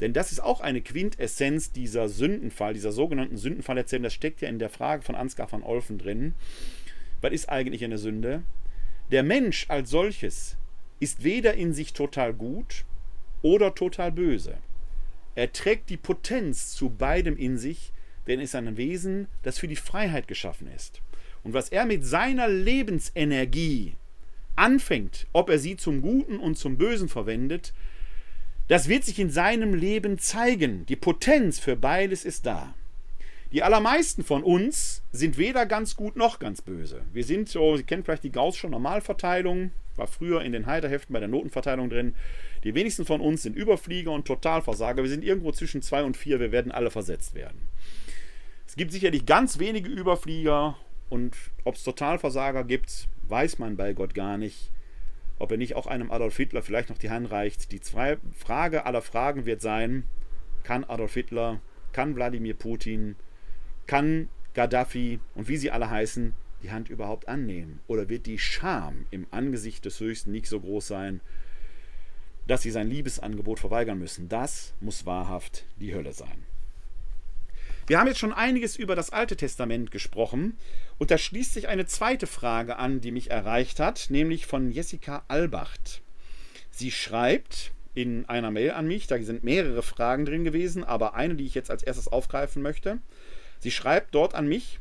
Denn 0.00 0.12
das 0.12 0.32
ist 0.32 0.40
auch 0.40 0.60
eine 0.60 0.82
Quintessenz 0.82 1.70
dieser 1.72 2.08
Sündenfall, 2.08 2.74
dieser 2.74 2.92
sogenannten 2.92 3.36
Sündenfallerzählung. 3.36 4.02
Das 4.02 4.12
steckt 4.12 4.40
ja 4.40 4.48
in 4.48 4.58
der 4.58 4.70
Frage 4.70 5.02
von 5.02 5.14
Ansgar 5.14 5.50
van 5.50 5.62
Olfen 5.62 5.98
drin. 5.98 6.34
Was 7.20 7.32
ist 7.32 7.48
eigentlich 7.48 7.84
eine 7.84 7.98
Sünde? 7.98 8.42
Der 9.12 9.22
Mensch 9.22 9.66
als 9.68 9.90
solches 9.90 10.56
ist 10.98 11.22
weder 11.22 11.54
in 11.54 11.72
sich 11.72 11.92
total 11.92 12.34
gut 12.34 12.84
oder 13.42 13.74
total 13.74 14.10
böse. 14.10 14.58
Er 15.34 15.52
trägt 15.52 15.90
die 15.90 15.96
Potenz 15.96 16.74
zu 16.74 16.90
beidem 16.90 17.36
in 17.36 17.58
sich, 17.58 17.92
denn 18.26 18.40
er 18.40 18.44
ist 18.44 18.54
ein 18.54 18.76
Wesen, 18.76 19.28
das 19.42 19.58
für 19.58 19.68
die 19.68 19.76
Freiheit 19.76 20.28
geschaffen 20.28 20.68
ist. 20.74 21.02
Und 21.44 21.52
was 21.52 21.68
er 21.68 21.84
mit 21.84 22.04
seiner 22.04 22.48
Lebensenergie 22.48 23.94
anfängt, 24.56 25.26
ob 25.32 25.50
er 25.50 25.58
sie 25.58 25.76
zum 25.76 26.00
Guten 26.00 26.38
und 26.38 26.56
zum 26.56 26.76
Bösen 26.76 27.08
verwendet, 27.08 27.72
das 28.68 28.88
wird 28.88 29.04
sich 29.04 29.18
in 29.18 29.30
seinem 29.30 29.74
Leben 29.74 30.18
zeigen. 30.18 30.86
Die 30.86 30.96
Potenz 30.96 31.58
für 31.58 31.76
beides 31.76 32.24
ist 32.24 32.46
da. 32.46 32.74
Die 33.52 33.62
allermeisten 33.62 34.24
von 34.24 34.42
uns 34.42 35.02
sind 35.12 35.38
weder 35.38 35.66
ganz 35.66 35.94
gut 35.94 36.16
noch 36.16 36.38
ganz 36.38 36.62
böse. 36.62 37.02
Wir 37.12 37.24
sind 37.24 37.48
so, 37.48 37.76
Sie 37.76 37.84
kennen 37.84 38.02
vielleicht 38.02 38.24
die 38.24 38.32
Gaußsche 38.32 38.68
Normalverteilung, 38.68 39.70
war 39.96 40.08
früher 40.08 40.42
in 40.42 40.50
den 40.50 40.66
Heiderheften 40.66 41.12
bei 41.12 41.20
der 41.20 41.28
Notenverteilung 41.28 41.88
drin. 41.88 42.14
Die 42.64 42.74
wenigsten 42.74 43.04
von 43.04 43.20
uns 43.20 43.42
sind 43.42 43.54
Überflieger 43.54 44.10
und 44.10 44.26
Totalversager. 44.26 45.02
Wir 45.02 45.10
sind 45.10 45.22
irgendwo 45.22 45.52
zwischen 45.52 45.82
zwei 45.82 46.02
und 46.02 46.16
vier. 46.16 46.40
Wir 46.40 46.50
werden 46.50 46.72
alle 46.72 46.90
versetzt 46.90 47.34
werden. 47.34 47.68
Es 48.66 48.74
gibt 48.74 48.90
sicherlich 48.90 49.26
ganz 49.26 49.58
wenige 49.58 49.88
Überflieger 49.88 50.76
und 51.08 51.36
ob 51.64 51.76
es 51.76 51.84
Totalversager 51.84 52.64
gibt, 52.64 53.08
weiß 53.28 53.58
man 53.58 53.76
bei 53.76 53.92
Gott 53.92 54.14
gar 54.14 54.38
nicht. 54.38 54.70
Ob 55.38 55.50
er 55.50 55.56
nicht 55.56 55.74
auch 55.74 55.86
einem 55.86 56.10
Adolf 56.10 56.36
Hitler 56.36 56.62
vielleicht 56.62 56.90
noch 56.90 56.98
die 56.98 57.10
Hand 57.10 57.30
reicht. 57.30 57.72
Die 57.72 57.80
Frage 58.32 58.86
aller 58.86 59.02
Fragen 59.02 59.46
wird 59.46 59.60
sein, 59.60 60.04
kann 60.62 60.84
Adolf 60.84 61.14
Hitler, 61.14 61.60
kann 61.92 62.14
Wladimir 62.14 62.54
Putin, 62.54 63.16
kann 63.86 64.28
Gaddafi 64.54 65.20
und 65.34 65.48
wie 65.48 65.56
sie 65.56 65.70
alle 65.70 65.90
heißen, 65.90 66.32
die 66.62 66.70
Hand 66.70 66.88
überhaupt 66.88 67.28
annehmen? 67.28 67.80
Oder 67.86 68.08
wird 68.08 68.26
die 68.26 68.38
Scham 68.38 69.06
im 69.10 69.26
Angesicht 69.30 69.84
des 69.84 70.00
Höchsten 70.00 70.32
nicht 70.32 70.46
so 70.46 70.60
groß 70.60 70.86
sein, 70.86 71.20
dass 72.46 72.62
sie 72.62 72.70
sein 72.70 72.88
Liebesangebot 72.88 73.60
verweigern 73.60 73.98
müssen? 73.98 74.28
Das 74.28 74.74
muss 74.80 75.04
wahrhaft 75.04 75.66
die 75.76 75.94
Hölle 75.94 76.12
sein. 76.12 76.46
Wir 77.86 77.98
haben 77.98 78.06
jetzt 78.06 78.18
schon 78.18 78.32
einiges 78.32 78.76
über 78.76 78.96
das 78.96 79.10
Alte 79.10 79.36
Testament 79.36 79.90
gesprochen 79.90 80.56
und 80.96 81.10
da 81.10 81.18
schließt 81.18 81.52
sich 81.52 81.68
eine 81.68 81.84
zweite 81.84 82.26
Frage 82.26 82.76
an, 82.76 83.02
die 83.02 83.10
mich 83.10 83.30
erreicht 83.30 83.78
hat, 83.78 84.06
nämlich 84.08 84.46
von 84.46 84.70
Jessica 84.70 85.22
Albacht. 85.28 86.00
Sie 86.70 86.90
schreibt 86.90 87.72
in 87.92 88.26
einer 88.26 88.50
Mail 88.50 88.70
an 88.70 88.86
mich, 88.86 89.06
da 89.06 89.20
sind 89.22 89.44
mehrere 89.44 89.82
Fragen 89.82 90.24
drin 90.24 90.44
gewesen, 90.44 90.82
aber 90.82 91.14
eine, 91.14 91.34
die 91.34 91.44
ich 91.44 91.54
jetzt 91.54 91.70
als 91.70 91.82
erstes 91.82 92.08
aufgreifen 92.08 92.62
möchte. 92.62 93.00
Sie 93.60 93.70
schreibt 93.70 94.14
dort 94.14 94.34
an 94.34 94.48
mich, 94.48 94.80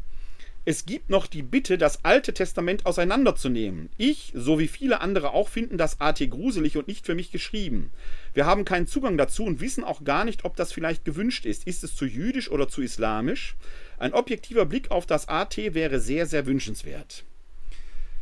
es 0.65 0.85
gibt 0.85 1.09
noch 1.09 1.27
die 1.27 1.43
Bitte, 1.43 1.77
das 1.77 2.05
Alte 2.05 2.33
Testament 2.33 2.85
auseinanderzunehmen. 2.85 3.89
Ich, 3.97 4.31
so 4.33 4.59
wie 4.59 4.69
viele 4.69 5.01
andere 5.01 5.31
auch, 5.31 5.49
finden 5.49 5.77
das 5.77 5.99
AT 5.99 6.19
gruselig 6.29 6.77
und 6.77 6.87
nicht 6.87 7.05
für 7.05 7.15
mich 7.15 7.31
geschrieben. 7.31 7.91
Wir 8.33 8.45
haben 8.45 8.63
keinen 8.63 8.87
Zugang 8.87 9.17
dazu 9.17 9.43
und 9.43 9.59
wissen 9.59 9.83
auch 9.83 10.05
gar 10.05 10.23
nicht, 10.23 10.45
ob 10.45 10.55
das 10.55 10.71
vielleicht 10.71 11.03
gewünscht 11.03 11.45
ist. 11.45 11.67
Ist 11.67 11.83
es 11.83 11.95
zu 11.95 12.05
jüdisch 12.05 12.49
oder 12.49 12.69
zu 12.69 12.81
islamisch? 12.81 13.55
Ein 13.99 14.13
objektiver 14.13 14.65
Blick 14.65 14.89
auf 14.89 15.05
das 15.05 15.27
AT 15.27 15.57
wäre 15.57 15.99
sehr, 15.99 16.27
sehr 16.27 16.45
wünschenswert. 16.45 17.25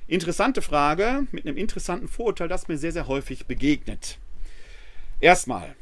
Interessante 0.07 0.63
Frage 0.63 1.27
mit 1.31 1.45
einem 1.45 1.57
interessanten 1.57 2.07
Vorurteil, 2.07 2.47
das 2.47 2.67
mir 2.67 2.77
sehr, 2.77 2.91
sehr 2.91 3.07
häufig 3.07 3.45
begegnet. 3.45 4.17
Erstmal, 5.19 5.75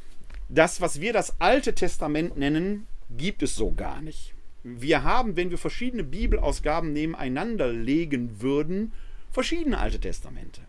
das, 0.49 0.81
was 0.81 0.99
wir 0.99 1.13
das 1.13 1.39
Alte 1.39 1.73
Testament 1.73 2.37
nennen, 2.37 2.85
gibt 3.09 3.43
es 3.43 3.55
so 3.55 3.71
gar 3.71 4.01
nicht 4.01 4.33
wir 4.63 5.03
haben, 5.03 5.35
wenn 5.35 5.51
wir 5.51 5.57
verschiedene 5.57 6.03
Bibelausgaben 6.03 6.91
nebeneinander 6.91 7.71
legen 7.71 8.41
würden, 8.41 8.91
verschiedene 9.31 9.77
Alte 9.77 9.99
Testamente. 9.99 10.61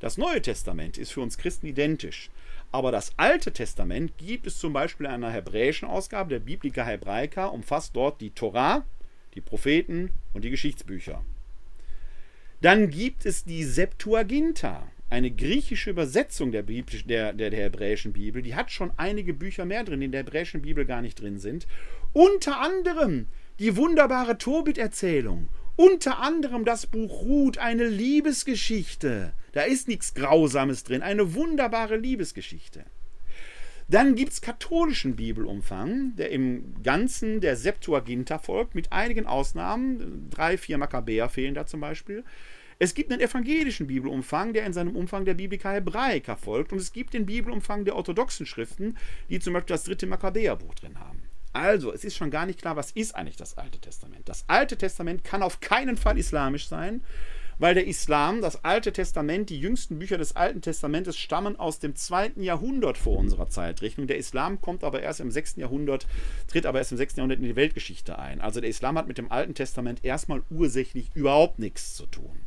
Das 0.00 0.18
Neue 0.18 0.40
Testament 0.40 0.98
ist 0.98 1.12
für 1.12 1.20
uns 1.20 1.38
Christen 1.38 1.66
identisch. 1.66 2.30
Aber 2.72 2.92
das 2.92 3.12
Alte 3.16 3.52
Testament 3.52 4.16
gibt 4.16 4.46
es 4.46 4.58
zum 4.58 4.72
Beispiel 4.72 5.06
in 5.06 5.12
einer 5.12 5.30
hebräischen 5.30 5.88
Ausgabe, 5.88 6.30
der 6.30 6.38
Biblica 6.38 6.84
Hebraica, 6.84 7.46
umfasst 7.46 7.96
dort 7.96 8.20
die 8.20 8.30
Torah, 8.30 8.84
die 9.34 9.40
Propheten 9.40 10.10
und 10.32 10.44
die 10.44 10.50
Geschichtsbücher. 10.50 11.24
Dann 12.60 12.90
gibt 12.90 13.26
es 13.26 13.44
die 13.44 13.64
Septuaginta, 13.64 14.86
eine 15.08 15.30
griechische 15.32 15.90
Übersetzung 15.90 16.52
der, 16.52 16.62
Bibel, 16.62 17.02
der, 17.02 17.32
der, 17.32 17.50
der, 17.50 17.64
hebräischen 17.64 18.12
Bibel. 18.12 18.42
Die 18.42 18.54
hat 18.54 18.70
schon 18.70 18.92
einige 18.96 19.34
Bücher 19.34 19.64
mehr 19.64 19.82
drin, 19.82 20.00
die 20.00 20.06
in 20.06 20.12
der 20.12 20.20
hebräischen 20.20 20.62
Bibel 20.62 20.84
gar 20.84 21.02
nicht 21.02 21.20
drin 21.20 21.38
sind. 21.38 21.66
Unter 22.12 22.60
anderem 22.60 23.28
die 23.60 23.76
wunderbare 23.76 24.36
Tobit-Erzählung. 24.36 25.48
Unter 25.76 26.18
anderem 26.18 26.64
das 26.64 26.86
Buch 26.86 27.22
Ruth, 27.22 27.58
eine 27.58 27.86
Liebesgeschichte. 27.86 29.32
Da 29.52 29.62
ist 29.62 29.86
nichts 29.86 30.14
Grausames 30.14 30.82
drin, 30.82 31.02
eine 31.02 31.34
wunderbare 31.34 31.96
Liebesgeschichte. 31.96 32.84
Dann 33.86 34.16
gibt 34.16 34.32
es 34.32 34.40
katholischen 34.40 35.14
Bibelumfang, 35.14 36.16
der 36.16 36.30
im 36.30 36.82
Ganzen 36.82 37.40
der 37.40 37.56
Septuaginta 37.56 38.38
folgt, 38.38 38.74
mit 38.74 38.92
einigen 38.92 39.26
Ausnahmen. 39.26 40.28
Drei, 40.30 40.58
vier 40.58 40.78
Makkabäer 40.78 41.28
fehlen 41.28 41.54
da 41.54 41.64
zum 41.64 41.80
Beispiel. 41.80 42.24
Es 42.80 42.94
gibt 42.94 43.12
einen 43.12 43.20
evangelischen 43.20 43.86
Bibelumfang, 43.86 44.52
der 44.52 44.66
in 44.66 44.72
seinem 44.72 44.96
Umfang 44.96 45.24
der 45.24 45.34
Biblica 45.34 45.70
Hebraica 45.70 46.34
folgt. 46.34 46.72
Und 46.72 46.78
es 46.78 46.92
gibt 46.92 47.14
den 47.14 47.26
Bibelumfang 47.26 47.84
der 47.84 47.94
orthodoxen 47.94 48.46
Schriften, 48.46 48.96
die 49.28 49.38
zum 49.38 49.52
Beispiel 49.52 49.74
das 49.74 49.84
dritte 49.84 50.06
Makkabäerbuch 50.06 50.74
drin 50.74 50.98
haben. 50.98 51.19
Also, 51.52 51.92
es 51.92 52.04
ist 52.04 52.16
schon 52.16 52.30
gar 52.30 52.46
nicht 52.46 52.60
klar, 52.60 52.76
was 52.76 52.92
ist 52.92 53.14
eigentlich 53.14 53.36
das 53.36 53.58
Alte 53.58 53.78
Testament. 53.78 54.28
Das 54.28 54.44
Alte 54.46 54.76
Testament 54.76 55.24
kann 55.24 55.42
auf 55.42 55.60
keinen 55.60 55.96
Fall 55.96 56.16
islamisch 56.16 56.68
sein, 56.68 57.02
weil 57.58 57.74
der 57.74 57.86
Islam, 57.86 58.40
das 58.40 58.64
Alte 58.64 58.92
Testament, 58.92 59.50
die 59.50 59.60
jüngsten 59.60 59.98
Bücher 59.98 60.16
des 60.16 60.34
Alten 60.34 60.62
Testamentes 60.62 61.18
stammen 61.18 61.58
aus 61.58 61.78
dem 61.78 61.94
zweiten 61.94 62.42
Jahrhundert 62.42 62.96
vor 62.96 63.18
unserer 63.18 63.48
Zeitrechnung. 63.48 64.06
Der 64.06 64.16
Islam 64.16 64.60
kommt 64.60 64.82
aber 64.82 65.02
erst 65.02 65.20
im 65.20 65.30
sechsten 65.30 65.60
Jahrhundert, 65.60 66.06
tritt 66.48 66.64
aber 66.64 66.78
erst 66.78 66.92
im 66.92 66.98
sechsten 66.98 67.20
Jahrhundert 67.20 67.40
in 67.40 67.44
die 67.44 67.56
Weltgeschichte 67.56 68.18
ein. 68.18 68.40
Also 68.40 68.60
der 68.60 68.70
Islam 68.70 68.96
hat 68.96 69.08
mit 69.08 69.18
dem 69.18 69.30
Alten 69.30 69.54
Testament 69.54 70.04
erstmal 70.04 70.42
ursächlich 70.50 71.10
überhaupt 71.14 71.58
nichts 71.58 71.94
zu 71.96 72.06
tun. 72.06 72.40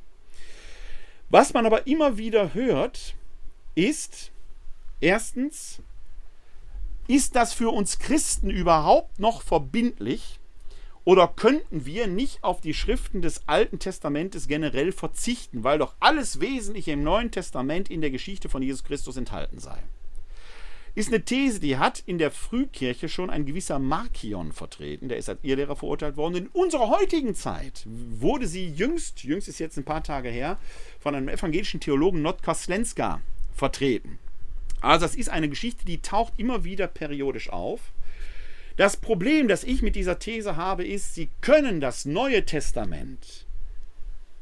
Was 1.30 1.54
man 1.54 1.66
aber 1.66 1.86
immer 1.86 2.18
wieder 2.18 2.54
hört, 2.54 3.16
ist 3.76 4.32
erstens, 5.00 5.80
ist 7.08 7.36
das 7.36 7.54
für 7.54 7.70
uns 7.70 8.00
Christen 8.00 8.50
überhaupt 8.50 9.20
noch 9.20 9.42
verbindlich, 9.42 10.40
Oder 11.06 11.28
könnten 11.28 11.86
wir 11.86 12.08
nicht 12.08 12.44
auf 12.44 12.62
die 12.62 12.74
Schriften 12.74 13.22
des 13.22 13.48
Alten 13.48 13.78
Testamentes 13.80 14.48
generell 14.48 14.94
verzichten, 14.94 15.64
weil 15.64 15.78
doch 15.78 15.96
alles 16.00 16.40
Wesentliche 16.40 16.92
im 16.92 17.04
Neuen 17.04 17.30
Testament 17.30 17.90
in 17.90 18.00
der 18.00 18.12
Geschichte 18.12 18.48
von 18.48 18.64
Jesus 18.64 18.86
Christus 18.86 19.18
enthalten 19.18 19.60
sei? 19.60 19.78
Ist 20.96 21.10
eine 21.10 21.26
These, 21.26 21.60
die 21.60 21.78
hat 21.78 22.04
in 22.06 22.20
der 22.20 22.30
Frühkirche 22.30 23.10
schon 23.10 23.32
ein 23.32 23.46
gewisser 23.46 23.80
Markion 23.80 24.54
vertreten, 24.54 25.10
der 25.10 25.18
ist 25.18 25.28
als 25.28 25.44
Irrlehrer 25.44 25.76
verurteilt 25.76 26.18
worden. 26.18 26.36
In 26.36 26.48
unserer 26.48 26.88
heutigen 26.88 27.34
Zeit 27.34 27.84
wurde 27.86 28.48
sie 28.48 28.70
jüngst, 28.70 29.24
jüngst 29.24 29.48
ist 29.48 29.60
jetzt 29.60 29.76
ein 29.76 29.86
paar 29.86 30.04
Tage 30.04 30.30
her, 30.30 30.58
von 31.00 31.16
einem 31.16 31.30
evangelischen 31.30 31.80
Theologen 31.80 32.22
Notka 32.22 32.54
Slenska 32.54 33.22
vertreten. 33.56 34.20
Also 34.84 35.06
das 35.06 35.16
ist 35.16 35.30
eine 35.30 35.50
Geschichte, 35.50 35.86
die 35.86 36.02
taucht 36.02 36.34
immer 36.38 36.64
wieder 36.64 36.88
periodisch 36.88 37.50
auf. 37.50 37.94
Das 38.76 38.98
Problem, 38.98 39.48
das 39.48 39.64
ich 39.64 39.82
mit 39.82 39.96
dieser 39.96 40.20
These 40.20 40.56
habe, 40.56 40.86
ist, 40.86 41.16
Sie 41.16 41.30
können 41.42 41.80
das 41.80 42.06
Neue 42.06 42.46
Testament 42.46 43.46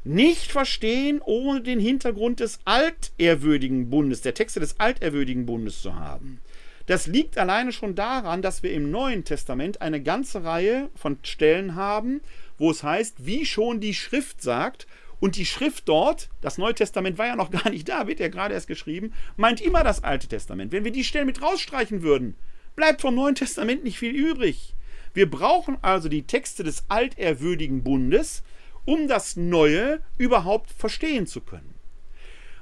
nicht 0.04 0.50
verstehen, 0.50 1.20
ohne 1.24 1.60
den 1.60 1.78
Hintergrund 1.78 2.40
des 2.40 2.58
altehrwürdigen 2.64 3.88
Bundes, 3.88 4.20
der 4.20 4.34
Texte 4.34 4.58
des 4.58 4.80
altehrwürdigen 4.80 5.46
Bundes 5.46 5.80
zu 5.80 5.94
haben. 5.94 6.40
Das 6.86 7.06
liegt 7.06 7.38
alleine 7.38 7.70
schon 7.70 7.94
daran, 7.94 8.42
dass 8.42 8.64
wir 8.64 8.72
im 8.72 8.90
Neuen 8.90 9.22
Testament 9.22 9.80
eine 9.80 10.02
ganze 10.02 10.42
Reihe 10.42 10.90
von 10.96 11.18
Stellen 11.22 11.76
haben, 11.76 12.20
wo 12.58 12.72
es 12.72 12.82
heißt, 12.82 13.24
wie 13.24 13.46
schon 13.46 13.80
die 13.80 13.94
Schrift 13.94 14.42
sagt, 14.42 14.88
und 15.22 15.36
die 15.36 15.46
Schrift 15.46 15.88
dort, 15.88 16.30
das 16.40 16.58
Neue 16.58 16.74
Testament 16.74 17.16
war 17.16 17.28
ja 17.28 17.36
noch 17.36 17.50
gar 17.52 17.70
nicht 17.70 17.88
da, 17.88 18.08
wird 18.08 18.18
ja 18.18 18.26
gerade 18.26 18.54
erst 18.54 18.66
geschrieben, 18.66 19.12
meint 19.36 19.60
immer 19.60 19.84
das 19.84 20.02
Alte 20.02 20.26
Testament. 20.26 20.72
Wenn 20.72 20.82
wir 20.82 20.90
die 20.90 21.04
Stellen 21.04 21.26
mit 21.26 21.40
rausstreichen 21.40 22.02
würden, 22.02 22.34
bleibt 22.74 23.02
vom 23.02 23.14
Neuen 23.14 23.36
Testament 23.36 23.84
nicht 23.84 24.00
viel 24.00 24.10
übrig. 24.10 24.74
Wir 25.14 25.30
brauchen 25.30 25.78
also 25.80 26.08
die 26.08 26.24
Texte 26.24 26.64
des 26.64 26.86
altehrwürdigen 26.88 27.84
Bundes, 27.84 28.42
um 28.84 29.06
das 29.06 29.36
Neue 29.36 30.00
überhaupt 30.18 30.70
verstehen 30.72 31.28
zu 31.28 31.40
können. 31.40 31.71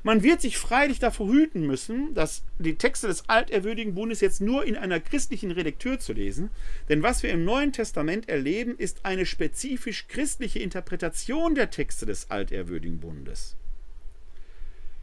Man 0.03 0.22
wird 0.22 0.40
sich 0.40 0.57
freilich 0.57 0.98
davor 0.98 1.28
hüten 1.28 1.66
müssen, 1.66 2.14
dass 2.14 2.42
die 2.59 2.76
Texte 2.76 3.07
des 3.07 3.28
altehrwürdigen 3.28 3.94
Bundes 3.94 4.20
jetzt 4.20 4.40
nur 4.40 4.64
in 4.64 4.76
einer 4.76 4.98
christlichen 4.98 5.51
Redaktür 5.51 5.98
zu 5.98 6.14
lesen, 6.14 6.51
denn 6.88 7.03
was 7.03 7.22
wir 7.22 7.30
im 7.30 7.44
Neuen 7.44 7.72
Testament 7.72 8.28
erleben, 8.28 8.76
ist 8.78 9.05
eine 9.05 9.26
spezifisch 9.26 10.09
christliche 10.09 10.59
Interpretation 10.59 11.55
der 11.55 11.70
Texte 11.70 12.07
des 12.07 12.30
altehrwürdigen 12.30 12.98
Bundes, 12.98 13.57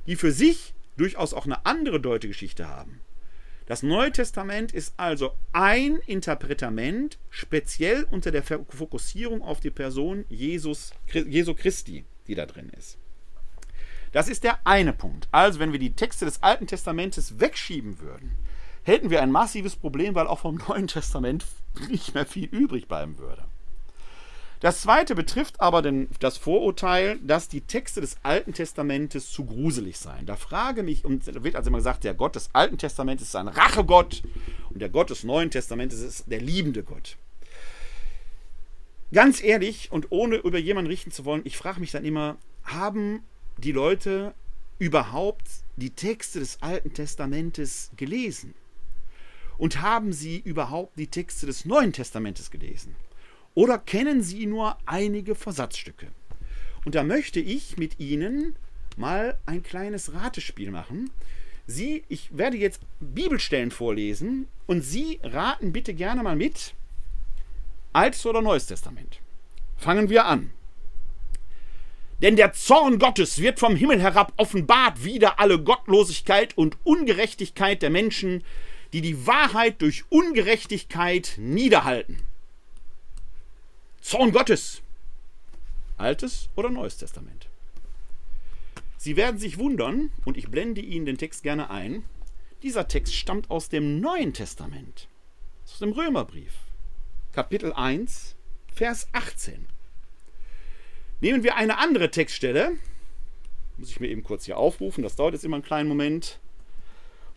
die 0.07 0.15
für 0.15 0.31
sich 0.31 0.73
durchaus 0.97 1.33
auch 1.33 1.45
eine 1.45 1.65
andere 1.67 1.99
Deutegeschichte 1.99 2.67
haben. 2.67 3.01
Das 3.67 3.83
Neue 3.83 4.11
Testament 4.11 4.71
ist 4.71 4.93
also 4.97 5.33
ein 5.51 5.97
Interpretament, 6.07 7.19
speziell 7.29 8.07
unter 8.09 8.31
der 8.31 8.41
Fokussierung 8.41 9.43
auf 9.43 9.59
die 9.59 9.69
Person 9.69 10.25
Jesus, 10.29 10.91
Jesu 11.11 11.53
Christi, 11.53 12.05
die 12.27 12.35
da 12.35 12.45
drin 12.45 12.71
ist. 12.75 12.97
Das 14.17 14.29
ist 14.29 14.43
der 14.43 14.57
eine 14.63 14.93
Punkt. 14.93 15.27
Also, 15.31 15.59
wenn 15.59 15.73
wir 15.73 15.77
die 15.77 15.93
Texte 15.93 16.25
des 16.25 16.41
Alten 16.41 16.65
Testamentes 16.65 17.39
wegschieben 17.39 17.99
würden, 17.99 18.31
hätten 18.81 19.11
wir 19.11 19.21
ein 19.21 19.31
massives 19.31 19.75
Problem, 19.75 20.15
weil 20.15 20.25
auch 20.25 20.39
vom 20.39 20.55
Neuen 20.67 20.87
Testament 20.87 21.45
nicht 21.91 22.15
mehr 22.15 22.25
viel 22.25 22.45
übrig 22.45 22.87
bleiben 22.87 23.19
würde. 23.19 23.43
Das 24.59 24.81
zweite 24.81 25.13
betrifft 25.13 25.61
aber 25.61 25.83
den, 25.83 26.09
das 26.19 26.39
Vorurteil, 26.39 27.19
dass 27.19 27.47
die 27.47 27.61
Texte 27.61 28.01
des 28.01 28.17
Alten 28.23 28.53
Testamentes 28.53 29.29
zu 29.29 29.45
gruselig 29.45 29.99
seien. 29.99 30.25
Da 30.25 30.35
frage 30.35 30.81
mich, 30.81 31.05
und 31.05 31.27
da 31.27 31.43
wird 31.43 31.55
also 31.55 31.67
immer 31.67 31.77
gesagt, 31.77 32.03
der 32.03 32.15
Gott 32.15 32.35
des 32.35 32.49
Alten 32.53 32.79
Testamentes 32.79 33.27
ist 33.27 33.35
ein 33.35 33.49
Rachegott 33.49 34.23
und 34.71 34.81
der 34.81 34.89
Gott 34.89 35.11
des 35.11 35.25
Neuen 35.25 35.51
Testamentes 35.51 35.99
ist 35.99 36.23
der 36.25 36.41
liebende 36.41 36.81
Gott. 36.81 37.17
Ganz 39.13 39.43
ehrlich 39.43 39.91
und 39.91 40.07
ohne 40.09 40.37
über 40.37 40.57
jemanden 40.57 40.89
richten 40.89 41.11
zu 41.11 41.23
wollen, 41.23 41.43
ich 41.43 41.55
frage 41.55 41.79
mich 41.79 41.91
dann 41.91 42.03
immer, 42.03 42.37
haben 42.63 43.21
die 43.57 43.71
Leute 43.71 44.33
überhaupt 44.79 45.47
die 45.75 45.91
Texte 45.91 46.39
des 46.39 46.61
Alten 46.61 46.93
Testamentes 46.93 47.91
gelesen? 47.97 48.53
Und 49.57 49.81
haben 49.81 50.13
sie 50.13 50.37
überhaupt 50.37 50.99
die 50.99 51.07
Texte 51.07 51.47
des 51.47 51.65
Neuen 51.65 51.91
Testamentes 51.93 52.51
gelesen? 52.51 52.95
Oder 53.57 53.79
kennen 53.79 54.21
Sie 54.21 54.45
nur 54.45 54.77
einige 54.85 55.33
Versatzstücke? 55.33 56.09
Und 56.85 56.93
da 56.93 57.03
möchte 57.03 57.39
ich 57.39 57.75
mit 57.75 57.99
Ihnen 57.99 58.55
mal 58.97 59.39
ein 59.47 59.63
kleines 59.63 60.13
Ratespiel 60.13 60.69
machen. 60.69 61.09
Sie, 61.65 62.03
ich 62.07 62.37
werde 62.37 62.55
jetzt 62.55 62.81
Bibelstellen 62.99 63.71
vorlesen 63.71 64.47
und 64.67 64.81
Sie 64.81 65.19
raten 65.23 65.73
bitte 65.73 65.95
gerne 65.95 66.21
mal 66.21 66.35
mit. 66.35 66.75
Altes 67.93 68.23
oder 68.27 68.43
Neues 68.43 68.67
Testament? 68.67 69.21
Fangen 69.75 70.09
wir 70.09 70.25
an. 70.25 70.51
Denn 72.21 72.35
der 72.35 72.53
Zorn 72.53 72.97
Gottes 72.97 73.39
wird 73.39 73.59
vom 73.59 73.75
Himmel 73.75 74.01
herab 74.01 74.33
offenbart 74.37 75.03
wider 75.03 75.39
alle 75.39 75.61
Gottlosigkeit 75.61 76.57
und 76.57 76.77
Ungerechtigkeit 76.83 77.81
der 77.81 77.91
Menschen, 77.91 78.43
die 78.93 79.01
die 79.01 79.27
Wahrheit 79.27 79.81
durch 79.81 80.03
Ungerechtigkeit 80.09 81.35
niederhalten. 81.37 82.23
Zorn 84.01 84.31
Gottes. 84.31 84.81
Altes 85.97 86.49
oder 86.55 86.69
Neues 86.69 86.97
Testament? 86.97 87.49
Sie 88.97 89.15
werden 89.15 89.39
sich 89.39 89.57
wundern, 89.59 90.11
und 90.25 90.37
ich 90.37 90.49
blende 90.49 90.81
Ihnen 90.81 91.05
den 91.05 91.17
Text 91.17 91.43
gerne 91.43 91.69
ein, 91.69 92.03
dieser 92.63 92.87
Text 92.87 93.13
stammt 93.13 93.51
aus 93.51 93.69
dem 93.69 93.99
Neuen 93.99 94.33
Testament, 94.33 95.07
aus 95.65 95.79
dem 95.79 95.91
Römerbrief, 95.91 96.53
Kapitel 97.31 97.73
1, 97.73 98.35
Vers 98.73 99.07
18. 99.11 99.67
Nehmen 101.19 101.43
wir 101.43 101.55
eine 101.55 101.77
andere 101.77 102.11
Textstelle, 102.11 102.73
muss 103.77 103.89
ich 103.89 103.99
mir 103.99 104.07
eben 104.07 104.23
kurz 104.23 104.45
hier 104.45 104.57
aufrufen, 104.57 105.03
das 105.03 105.15
dauert 105.15 105.33
jetzt 105.33 105.45
immer 105.45 105.57
einen 105.57 105.63
kleinen 105.63 105.89
Moment. 105.89 106.39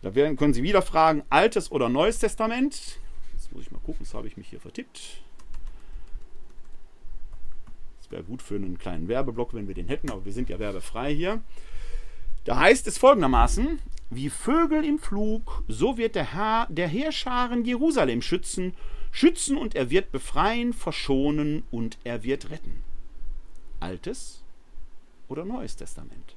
Da 0.01 0.15
werden, 0.15 0.37
können 0.37 0.53
Sie 0.53 0.63
wieder 0.63 0.81
fragen, 0.81 1.23
Altes 1.29 1.71
oder 1.71 1.89
Neues 1.89 2.19
Testament. 2.19 2.99
Jetzt 3.33 3.51
muss 3.51 3.63
ich 3.63 3.71
mal 3.71 3.79
gucken, 3.79 4.03
das 4.03 4.13
habe 4.13 4.27
ich 4.27 4.37
mich 4.37 4.47
hier 4.47 4.59
vertippt 4.59 5.21
wäre 8.11 8.23
gut 8.23 8.41
für 8.41 8.55
einen 8.55 8.77
kleinen 8.77 9.07
Werbeblock, 9.07 9.53
wenn 9.53 9.67
wir 9.67 9.75
den 9.75 9.87
hätten, 9.87 10.11
aber 10.11 10.25
wir 10.25 10.33
sind 10.33 10.49
ja 10.49 10.59
werbefrei 10.59 11.13
hier. 11.13 11.41
Da 12.43 12.59
heißt 12.59 12.87
es 12.87 12.97
folgendermaßen: 12.97 13.79
Wie 14.09 14.29
Vögel 14.29 14.83
im 14.83 14.99
Flug, 14.99 15.63
so 15.67 15.97
wird 15.97 16.15
der 16.15 16.33
Herr 16.33 16.67
der 16.69 16.87
Heerscharen 16.87 17.65
Jerusalem 17.65 18.21
schützen, 18.21 18.75
schützen 19.11 19.57
und 19.57 19.75
er 19.75 19.89
wird 19.89 20.11
befreien, 20.11 20.73
verschonen 20.73 21.63
und 21.71 21.97
er 22.03 22.23
wird 22.23 22.49
retten. 22.49 22.83
Altes 23.81 24.43
oder 25.27 25.45
Neues 25.45 25.75
Testament? 25.75 26.35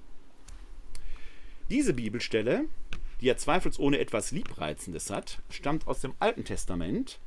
Diese 1.71 1.95
Bibelstelle, 1.95 2.67
die 3.21 3.27
ja 3.27 3.37
zweifelsohne 3.37 3.99
etwas 3.99 4.33
Liebreizendes 4.33 5.11
hat, 5.11 5.41
stammt 5.49 5.87
aus 5.87 6.01
dem 6.01 6.15
Alten 6.19 6.45
Testament, 6.45 7.21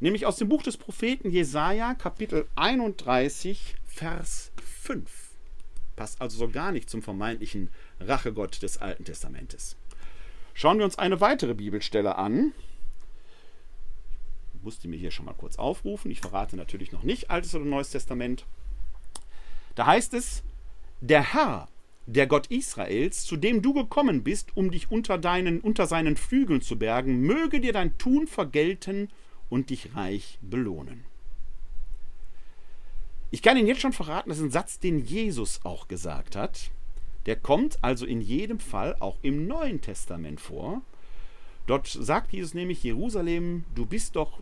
nämlich 0.00 0.26
aus 0.26 0.36
dem 0.36 0.48
Buch 0.48 0.62
des 0.62 0.76
Propheten 0.76 1.30
Jesaja, 1.30 1.94
Kapitel 1.94 2.46
31, 2.56 3.76
Vers 3.86 4.52
5. 4.82 5.30
Passt 5.96 6.20
also 6.20 6.38
so 6.38 6.48
gar 6.48 6.70
nicht 6.70 6.88
zum 6.88 7.02
vermeintlichen 7.02 7.70
Rachegott 7.98 8.62
des 8.62 8.78
Alten 8.78 9.04
Testamentes. 9.04 9.76
Schauen 10.54 10.78
wir 10.78 10.84
uns 10.84 10.98
eine 10.98 11.20
weitere 11.20 11.54
Bibelstelle 11.54 12.16
an. 12.16 12.52
Ich 14.54 14.62
musste 14.62 14.88
mir 14.88 14.98
hier 14.98 15.10
schon 15.10 15.24
mal 15.24 15.34
kurz 15.34 15.56
aufrufen. 15.56 16.10
Ich 16.10 16.20
verrate 16.20 16.56
natürlich 16.56 16.92
noch 16.92 17.04
nicht 17.04 17.30
Altes 17.30 17.54
oder 17.54 17.64
Neues 17.64 17.90
Testament. 17.90 18.44
Da 19.78 19.86
heißt 19.86 20.12
es, 20.14 20.42
der 21.00 21.34
Herr, 21.34 21.68
der 22.06 22.26
Gott 22.26 22.48
Israels, 22.48 23.24
zu 23.24 23.36
dem 23.36 23.62
du 23.62 23.72
gekommen 23.72 24.24
bist, 24.24 24.56
um 24.56 24.72
dich 24.72 24.90
unter, 24.90 25.18
deinen, 25.18 25.60
unter 25.60 25.86
seinen 25.86 26.16
Flügeln 26.16 26.60
zu 26.62 26.76
bergen, 26.76 27.20
möge 27.20 27.60
dir 27.60 27.72
dein 27.72 27.96
Tun 27.96 28.26
vergelten 28.26 29.08
und 29.48 29.70
dich 29.70 29.94
reich 29.94 30.40
belohnen. 30.42 31.04
Ich 33.30 33.40
kann 33.40 33.56
Ihnen 33.56 33.68
jetzt 33.68 33.80
schon 33.80 33.92
verraten, 33.92 34.30
das 34.30 34.38
ist 34.38 34.44
ein 34.46 34.50
Satz, 34.50 34.80
den 34.80 34.98
Jesus 34.98 35.60
auch 35.62 35.86
gesagt 35.86 36.34
hat. 36.34 36.72
Der 37.26 37.36
kommt 37.36 37.78
also 37.80 38.04
in 38.04 38.20
jedem 38.20 38.58
Fall 38.58 38.96
auch 38.98 39.18
im 39.22 39.46
Neuen 39.46 39.80
Testament 39.80 40.40
vor. 40.40 40.82
Dort 41.68 41.86
sagt 41.86 42.32
Jesus 42.32 42.52
nämlich, 42.52 42.82
Jerusalem, 42.82 43.64
du 43.76 43.86
bist 43.86 44.16
doch 44.16 44.40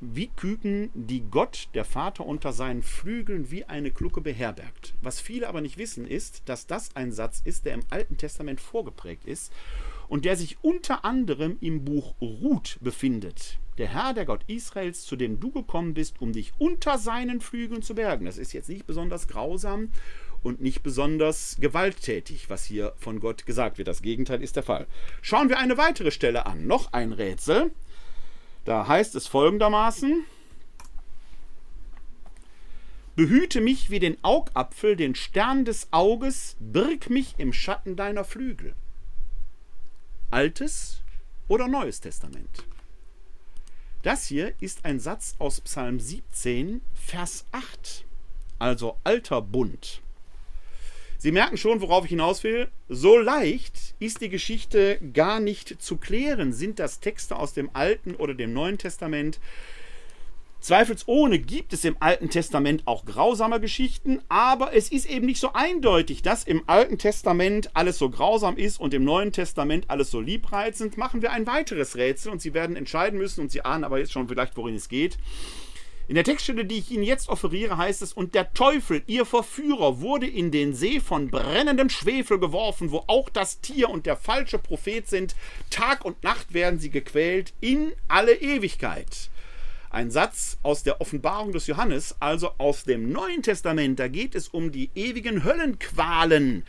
wie 0.00 0.28
Küken, 0.28 0.90
die 0.94 1.22
Gott, 1.22 1.68
der 1.74 1.84
Vater, 1.84 2.26
unter 2.26 2.52
seinen 2.52 2.82
Flügeln 2.82 3.50
wie 3.50 3.64
eine 3.64 3.90
Glucke 3.90 4.20
beherbergt. 4.20 4.94
Was 5.00 5.20
viele 5.20 5.48
aber 5.48 5.60
nicht 5.60 5.78
wissen, 5.78 6.06
ist, 6.06 6.42
dass 6.46 6.66
das 6.66 6.94
ein 6.94 7.12
Satz 7.12 7.40
ist, 7.44 7.64
der 7.64 7.74
im 7.74 7.84
Alten 7.90 8.16
Testament 8.16 8.60
vorgeprägt 8.60 9.24
ist 9.24 9.52
und 10.08 10.24
der 10.24 10.36
sich 10.36 10.58
unter 10.62 11.04
anderem 11.04 11.56
im 11.60 11.84
Buch 11.84 12.14
Ruth 12.20 12.78
befindet 12.80 13.58
der 13.78 13.88
Herr, 13.88 14.14
der 14.14 14.24
Gott 14.24 14.42
Israels, 14.46 15.04
zu 15.04 15.16
dem 15.16 15.40
du 15.40 15.50
gekommen 15.50 15.94
bist, 15.94 16.20
um 16.20 16.32
dich 16.32 16.52
unter 16.58 16.98
seinen 16.98 17.40
Flügeln 17.40 17.82
zu 17.82 17.94
bergen. 17.94 18.24
Das 18.24 18.38
ist 18.38 18.52
jetzt 18.52 18.68
nicht 18.68 18.86
besonders 18.86 19.28
grausam 19.28 19.90
und 20.42 20.60
nicht 20.60 20.82
besonders 20.82 21.56
gewalttätig, 21.60 22.48
was 22.48 22.64
hier 22.64 22.94
von 22.96 23.20
Gott 23.20 23.46
gesagt 23.46 23.78
wird. 23.78 23.88
Das 23.88 24.02
Gegenteil 24.02 24.42
ist 24.42 24.56
der 24.56 24.62
Fall. 24.62 24.86
Schauen 25.20 25.48
wir 25.48 25.58
eine 25.58 25.76
weitere 25.76 26.10
Stelle 26.10 26.46
an. 26.46 26.66
Noch 26.66 26.92
ein 26.92 27.12
Rätsel. 27.12 27.72
Da 28.66 28.88
heißt 28.88 29.14
es 29.14 29.28
folgendermaßen. 29.28 30.24
Behüte 33.14 33.60
mich 33.60 33.90
wie 33.90 34.00
den 34.00 34.22
Augapfel, 34.22 34.96
den 34.96 35.14
Stern 35.14 35.64
des 35.64 35.88
Auges, 35.92 36.56
birg 36.58 37.08
mich 37.08 37.36
im 37.38 37.52
Schatten 37.52 37.94
deiner 37.96 38.24
Flügel. 38.24 38.74
Altes 40.32 41.02
oder 41.46 41.68
Neues 41.68 42.00
Testament? 42.00 42.66
Das 44.02 44.26
hier 44.26 44.52
ist 44.60 44.84
ein 44.84 44.98
Satz 44.98 45.36
aus 45.38 45.60
Psalm 45.60 46.00
17, 46.00 46.82
Vers 46.92 47.46
8, 47.52 48.04
also 48.58 48.98
alter 49.04 49.42
Bund. 49.42 50.02
Sie 51.26 51.32
merken 51.32 51.56
schon, 51.56 51.80
worauf 51.80 52.04
ich 52.04 52.10
hinaus 52.10 52.44
will. 52.44 52.68
So 52.88 53.18
leicht 53.18 53.96
ist 53.98 54.20
die 54.20 54.28
Geschichte 54.28 55.00
gar 55.12 55.40
nicht 55.40 55.82
zu 55.82 55.96
klären. 55.96 56.52
Sind 56.52 56.78
das 56.78 57.00
Texte 57.00 57.34
aus 57.34 57.52
dem 57.52 57.68
Alten 57.72 58.14
oder 58.14 58.32
dem 58.32 58.52
Neuen 58.52 58.78
Testament? 58.78 59.40
Zweifelsohne 60.60 61.40
gibt 61.40 61.72
es 61.72 61.84
im 61.84 61.96
Alten 61.98 62.30
Testament 62.30 62.84
auch 62.86 63.04
grausame 63.04 63.58
Geschichten, 63.58 64.20
aber 64.28 64.72
es 64.72 64.92
ist 64.92 65.10
eben 65.10 65.26
nicht 65.26 65.40
so 65.40 65.52
eindeutig, 65.52 66.22
dass 66.22 66.44
im 66.44 66.62
Alten 66.68 66.96
Testament 66.96 67.70
alles 67.74 67.98
so 67.98 68.08
grausam 68.08 68.56
ist 68.56 68.78
und 68.78 68.94
im 68.94 69.02
Neuen 69.02 69.32
Testament 69.32 69.86
alles 69.90 70.12
so 70.12 70.20
liebreizend. 70.20 70.96
Machen 70.96 71.22
wir 71.22 71.32
ein 71.32 71.48
weiteres 71.48 71.96
Rätsel 71.96 72.30
und 72.30 72.40
Sie 72.40 72.54
werden 72.54 72.76
entscheiden 72.76 73.18
müssen 73.18 73.40
und 73.40 73.50
Sie 73.50 73.64
ahnen 73.64 73.82
aber 73.82 73.98
jetzt 73.98 74.12
schon 74.12 74.28
vielleicht, 74.28 74.56
worin 74.56 74.76
es 74.76 74.88
geht. 74.88 75.18
In 76.08 76.14
der 76.14 76.22
Textstelle, 76.22 76.64
die 76.64 76.78
ich 76.78 76.92
Ihnen 76.92 77.02
jetzt 77.02 77.28
offeriere, 77.28 77.78
heißt 77.78 78.00
es, 78.00 78.12
und 78.12 78.36
der 78.36 78.54
Teufel, 78.54 79.02
ihr 79.08 79.24
Verführer, 79.24 80.00
wurde 80.00 80.28
in 80.28 80.52
den 80.52 80.72
See 80.72 81.00
von 81.00 81.30
brennendem 81.30 81.90
Schwefel 81.90 82.38
geworfen, 82.38 82.92
wo 82.92 83.02
auch 83.08 83.28
das 83.28 83.60
Tier 83.60 83.90
und 83.90 84.06
der 84.06 84.16
falsche 84.16 84.58
Prophet 84.58 85.08
sind. 85.08 85.34
Tag 85.68 86.04
und 86.04 86.22
Nacht 86.22 86.54
werden 86.54 86.78
sie 86.78 86.90
gequält 86.90 87.54
in 87.60 87.90
alle 88.06 88.34
Ewigkeit. 88.34 89.30
Ein 89.90 90.12
Satz 90.12 90.58
aus 90.62 90.84
der 90.84 91.00
Offenbarung 91.00 91.50
des 91.50 91.66
Johannes, 91.66 92.14
also 92.20 92.50
aus 92.58 92.84
dem 92.84 93.10
Neuen 93.10 93.42
Testament, 93.42 93.98
da 93.98 94.06
geht 94.06 94.36
es 94.36 94.46
um 94.46 94.70
die 94.70 94.90
ewigen 94.94 95.42
Höllenqualen. 95.42 96.64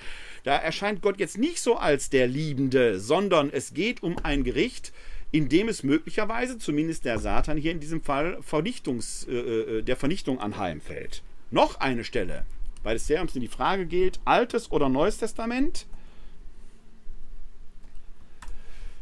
Da 0.46 0.56
erscheint 0.56 1.02
Gott 1.02 1.20
jetzt 1.20 1.38
nicht 1.38 1.60
so 1.60 1.76
als 1.76 2.10
der 2.10 2.26
Liebende, 2.26 3.00
sondern 3.00 3.52
es 3.52 3.74
geht 3.76 4.02
um 4.02 4.16
ein 4.24 4.44
Gericht, 4.44 4.94
in 5.32 5.50
dem 5.50 5.68
es 5.68 5.84
möglicherweise, 5.84 6.58
zumindest 6.58 7.06
der 7.06 7.20
Satan 7.20 7.58
hier 7.58 7.72
in 7.72 7.80
diesem 7.80 8.02
Fall, 8.02 8.38
Vernichtungs, 8.42 9.28
äh, 9.30 9.34
äh, 9.34 9.82
der 9.84 9.98
Vernichtung 9.98 10.40
anheimfällt. 10.40 11.24
Noch 11.52 11.80
eine 11.80 12.04
Stelle, 12.04 12.46
weil 12.84 12.96
es 12.96 13.08
sehr 13.08 13.22
um 13.22 13.28
die 13.28 13.48
Frage 13.48 13.86
geht, 13.86 14.20
Altes 14.26 14.72
oder 14.72 14.90
Neues 14.90 15.18
Testament. 15.18 15.86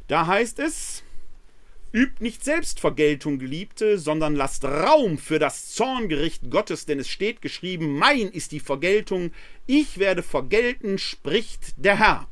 Da 0.07 0.27
heißt 0.27 0.59
es, 0.59 1.03
übt 1.91 2.21
nicht 2.21 2.43
Selbstvergeltung, 2.43 3.39
Geliebte, 3.39 3.97
sondern 3.97 4.35
lasst 4.35 4.65
Raum 4.65 5.17
für 5.17 5.39
das 5.39 5.71
Zorngericht 5.73 6.51
Gottes, 6.51 6.85
denn 6.85 6.99
es 6.99 7.07
steht 7.07 7.41
geschrieben, 7.41 7.97
mein 7.97 8.29
ist 8.29 8.51
die 8.51 8.59
Vergeltung, 8.59 9.31
ich 9.65 9.97
werde 9.97 10.21
vergelten, 10.21 10.97
spricht 10.97 11.73
der 11.77 11.97
Herr. 11.97 12.27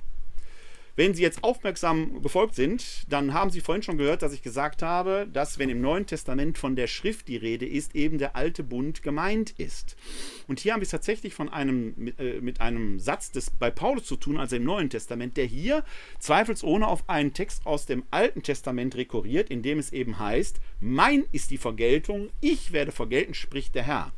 Wenn 0.96 1.16
Sie 1.16 1.24
jetzt 1.24 1.44
aufmerksam 1.44 2.22
gefolgt 2.22 2.54
sind, 2.54 3.12
dann 3.12 3.34
haben 3.34 3.50
Sie 3.50 3.62
vorhin 3.62 3.82
schon 3.82 3.98
gehört, 3.98 4.22
dass 4.22 4.32
ich 4.32 4.44
gesagt 4.44 4.84
habe, 4.84 5.28
dass 5.32 5.58
wenn 5.58 5.70
im 5.70 5.82
Neuen 5.82 6.06
Testament 6.06 6.60
von 6.60 6.76
der 6.76 6.86
Schrift 6.86 7.28
die 7.28 7.38
Rede 7.38 7.66
ist, 7.66 7.96
eben 7.96 8.20
der 8.20 8.36
alte 8.36 8.64
Bund 8.64 9.02
gemeint 9.02 9.52
ist. 9.58 9.96
Und 10.48 10.60
hier 10.60 10.74
haben 10.74 10.82
wir 10.82 10.86
es 10.86 10.92
tatsächlich 10.92 11.34
von 11.34 11.50
einem, 11.50 11.96
mit, 11.98 12.20
äh, 12.20 12.42
mit 12.42 12.62
einem 12.62 13.00
Satz 13.00 13.32
des, 13.32 13.50
bei 13.50 13.72
Paulus 13.72 14.06
zu 14.06 14.18
tun, 14.18 14.38
also 14.38 14.56
im 14.56 14.66
Neuen 14.66 14.92
Testament, 14.92 15.36
der 15.36 15.46
hier 15.46 15.84
zweifelsohne 16.20 16.88
auf 16.88 17.10
einen 17.10 17.34
Text 17.34 17.66
aus 17.66 17.88
dem 17.88 18.04
Alten 18.12 18.44
Testament 18.44 18.96
rekurriert, 18.96 19.50
in 19.50 19.64
dem 19.64 19.80
es 19.80 19.94
eben 19.94 20.20
heißt, 20.20 20.60
mein 20.80 21.26
ist 21.32 21.50
die 21.50 21.58
Vergeltung, 21.58 22.30
ich 22.40 22.72
werde 22.72 22.92
vergelten, 22.92 23.34
spricht 23.34 23.74
der 23.74 23.84
Herr. 23.84 24.14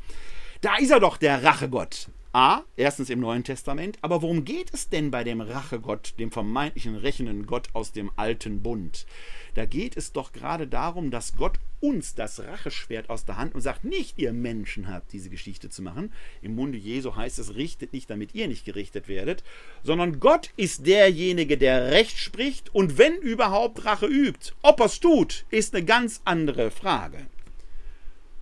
Da 0.60 0.76
ist 0.76 0.90
er 0.90 1.00
doch, 1.00 1.16
der 1.16 1.42
Rachegott. 1.42 2.08
A, 2.36 2.64
erstens 2.76 3.08
im 3.08 3.20
Neuen 3.20 3.44
Testament, 3.44 3.96
aber 4.02 4.20
worum 4.20 4.44
geht 4.44 4.74
es 4.74 4.90
denn 4.90 5.10
bei 5.10 5.24
dem 5.24 5.40
Rachegott, 5.40 6.12
dem 6.18 6.30
vermeintlichen 6.30 6.94
rächenden 6.94 7.46
Gott 7.46 7.70
aus 7.72 7.92
dem 7.92 8.10
alten 8.16 8.62
Bund? 8.62 9.06
Da 9.54 9.64
geht 9.64 9.96
es 9.96 10.12
doch 10.12 10.32
gerade 10.32 10.66
darum, 10.66 11.10
dass 11.10 11.34
Gott 11.36 11.58
uns 11.80 12.14
das 12.14 12.40
Racheschwert 12.40 13.08
aus 13.08 13.24
der 13.24 13.38
Hand 13.38 13.54
und 13.54 13.62
sagt, 13.62 13.84
nicht 13.84 14.18
ihr 14.18 14.34
Menschen 14.34 14.88
habt 14.88 15.14
diese 15.14 15.30
Geschichte 15.30 15.70
zu 15.70 15.80
machen. 15.80 16.12
Im 16.42 16.54
Munde 16.54 16.76
Jesu 16.76 17.16
heißt 17.16 17.38
es, 17.38 17.54
richtet 17.54 17.94
nicht, 17.94 18.10
damit 18.10 18.34
ihr 18.34 18.48
nicht 18.48 18.66
gerichtet 18.66 19.08
werdet, 19.08 19.42
sondern 19.82 20.20
Gott 20.20 20.50
ist 20.58 20.86
derjenige, 20.86 21.56
der 21.56 21.90
Recht 21.90 22.18
spricht 22.18 22.74
und 22.74 22.98
wenn 22.98 23.16
überhaupt 23.16 23.86
Rache 23.86 24.08
übt. 24.08 24.52
Ob 24.60 24.80
er 24.80 24.86
es 24.86 25.00
tut, 25.00 25.46
ist 25.48 25.74
eine 25.74 25.86
ganz 25.86 26.20
andere 26.26 26.70
Frage. 26.70 27.28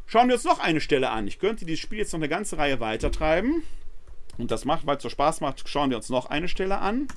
Schauen 0.07 0.27
wir 0.27 0.35
uns 0.35 0.43
noch 0.43 0.59
eine 0.59 0.81
Stelle 0.81 1.11
an. 1.11 1.29
Ich 1.29 1.39
könnte 1.39 1.65
dieses 1.65 1.81
Spiel 1.81 1.99
jetzt 1.99 2.13
noch 2.13 2.19
eine 2.19 2.29
ganze 2.29 2.59
Reihe 2.59 2.81
weitertreiben. 2.81 3.63
Und 4.39 4.51
das 4.51 4.65
macht, 4.65 4.87
weil 4.87 4.97
es 4.97 5.03
so 5.03 5.09
Spaß 5.09 5.41
macht, 5.41 5.69
schauen 5.69 5.91
wir 5.91 5.97
uns 5.97 6.09
noch 6.09 6.27
eine 6.27 6.49
Stelle 6.49 6.79
an. 6.79 7.09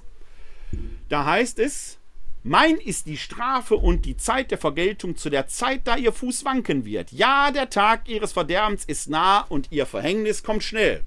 Da 1.10 1.26
heißt 1.26 1.60
es, 1.60 1.98
mein 2.44 2.76
ist 2.78 3.08
die 3.08 3.18
Strafe 3.18 3.76
und 3.76 4.06
die 4.06 4.16
Zeit 4.16 4.52
der 4.52 4.58
Vergeltung 4.58 5.18
zu 5.18 5.30
der 5.30 5.48
Zeit, 5.48 5.82
da 5.86 5.98
ihr 5.98 6.14
Fuß 6.14 6.46
wanken 6.46 6.86
wird. 6.86 7.12
Ja, 7.12 7.52
der 7.52 7.70
Tag 7.70 8.08
ihres 8.08 8.32
Verderbens 8.32 8.86
ist 8.86 9.10
nah 9.10 9.42
und 9.42 9.72
ihr 9.72 9.86
Verhängnis 9.86 10.44
kommt 10.44 10.64
schnell. 10.64 11.04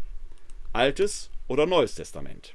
Altes 0.73 1.31
oder 1.49 1.67
Neues 1.67 1.95
Testament. 1.95 2.55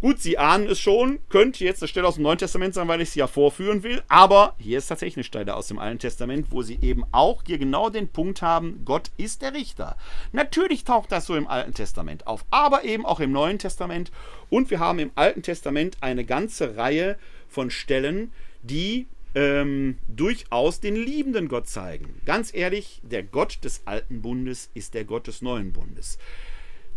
Gut, 0.00 0.18
Sie 0.18 0.38
ahnen 0.38 0.66
es 0.66 0.80
schon, 0.80 1.18
könnte 1.28 1.62
jetzt 1.62 1.82
eine 1.82 1.88
Stelle 1.88 2.08
aus 2.08 2.14
dem 2.14 2.22
Neuen 2.22 2.38
Testament 2.38 2.72
sein, 2.72 2.88
weil 2.88 3.02
ich 3.02 3.10
sie 3.10 3.18
ja 3.18 3.26
vorführen 3.26 3.82
will, 3.82 4.02
aber 4.08 4.54
hier 4.58 4.78
ist 4.78 4.86
tatsächlich 4.86 5.18
eine 5.18 5.24
Stelle 5.24 5.54
aus 5.54 5.68
dem 5.68 5.78
Alten 5.78 5.98
Testament, 5.98 6.46
wo 6.48 6.62
Sie 6.62 6.78
eben 6.80 7.04
auch 7.12 7.42
hier 7.46 7.58
genau 7.58 7.90
den 7.90 8.08
Punkt 8.08 8.40
haben, 8.40 8.80
Gott 8.86 9.10
ist 9.18 9.42
der 9.42 9.52
Richter. 9.52 9.98
Natürlich 10.32 10.84
taucht 10.84 11.12
das 11.12 11.26
so 11.26 11.36
im 11.36 11.46
Alten 11.46 11.74
Testament 11.74 12.26
auf, 12.26 12.46
aber 12.50 12.84
eben 12.84 13.04
auch 13.04 13.20
im 13.20 13.30
Neuen 13.30 13.58
Testament 13.58 14.10
und 14.48 14.70
wir 14.70 14.78
haben 14.78 15.00
im 15.00 15.10
Alten 15.16 15.42
Testament 15.42 15.98
eine 16.00 16.24
ganze 16.24 16.78
Reihe 16.78 17.18
von 17.46 17.70
Stellen, 17.70 18.32
die 18.62 19.06
ähm, 19.34 19.98
durchaus 20.08 20.80
den 20.80 20.96
liebenden 20.96 21.48
Gott 21.48 21.68
zeigen. 21.68 22.22
Ganz 22.24 22.54
ehrlich, 22.54 23.02
der 23.02 23.22
Gott 23.22 23.58
des 23.64 23.82
alten 23.84 24.22
Bundes 24.22 24.70
ist 24.72 24.94
der 24.94 25.04
Gott 25.04 25.26
des 25.26 25.42
neuen 25.42 25.74
Bundes. 25.74 26.16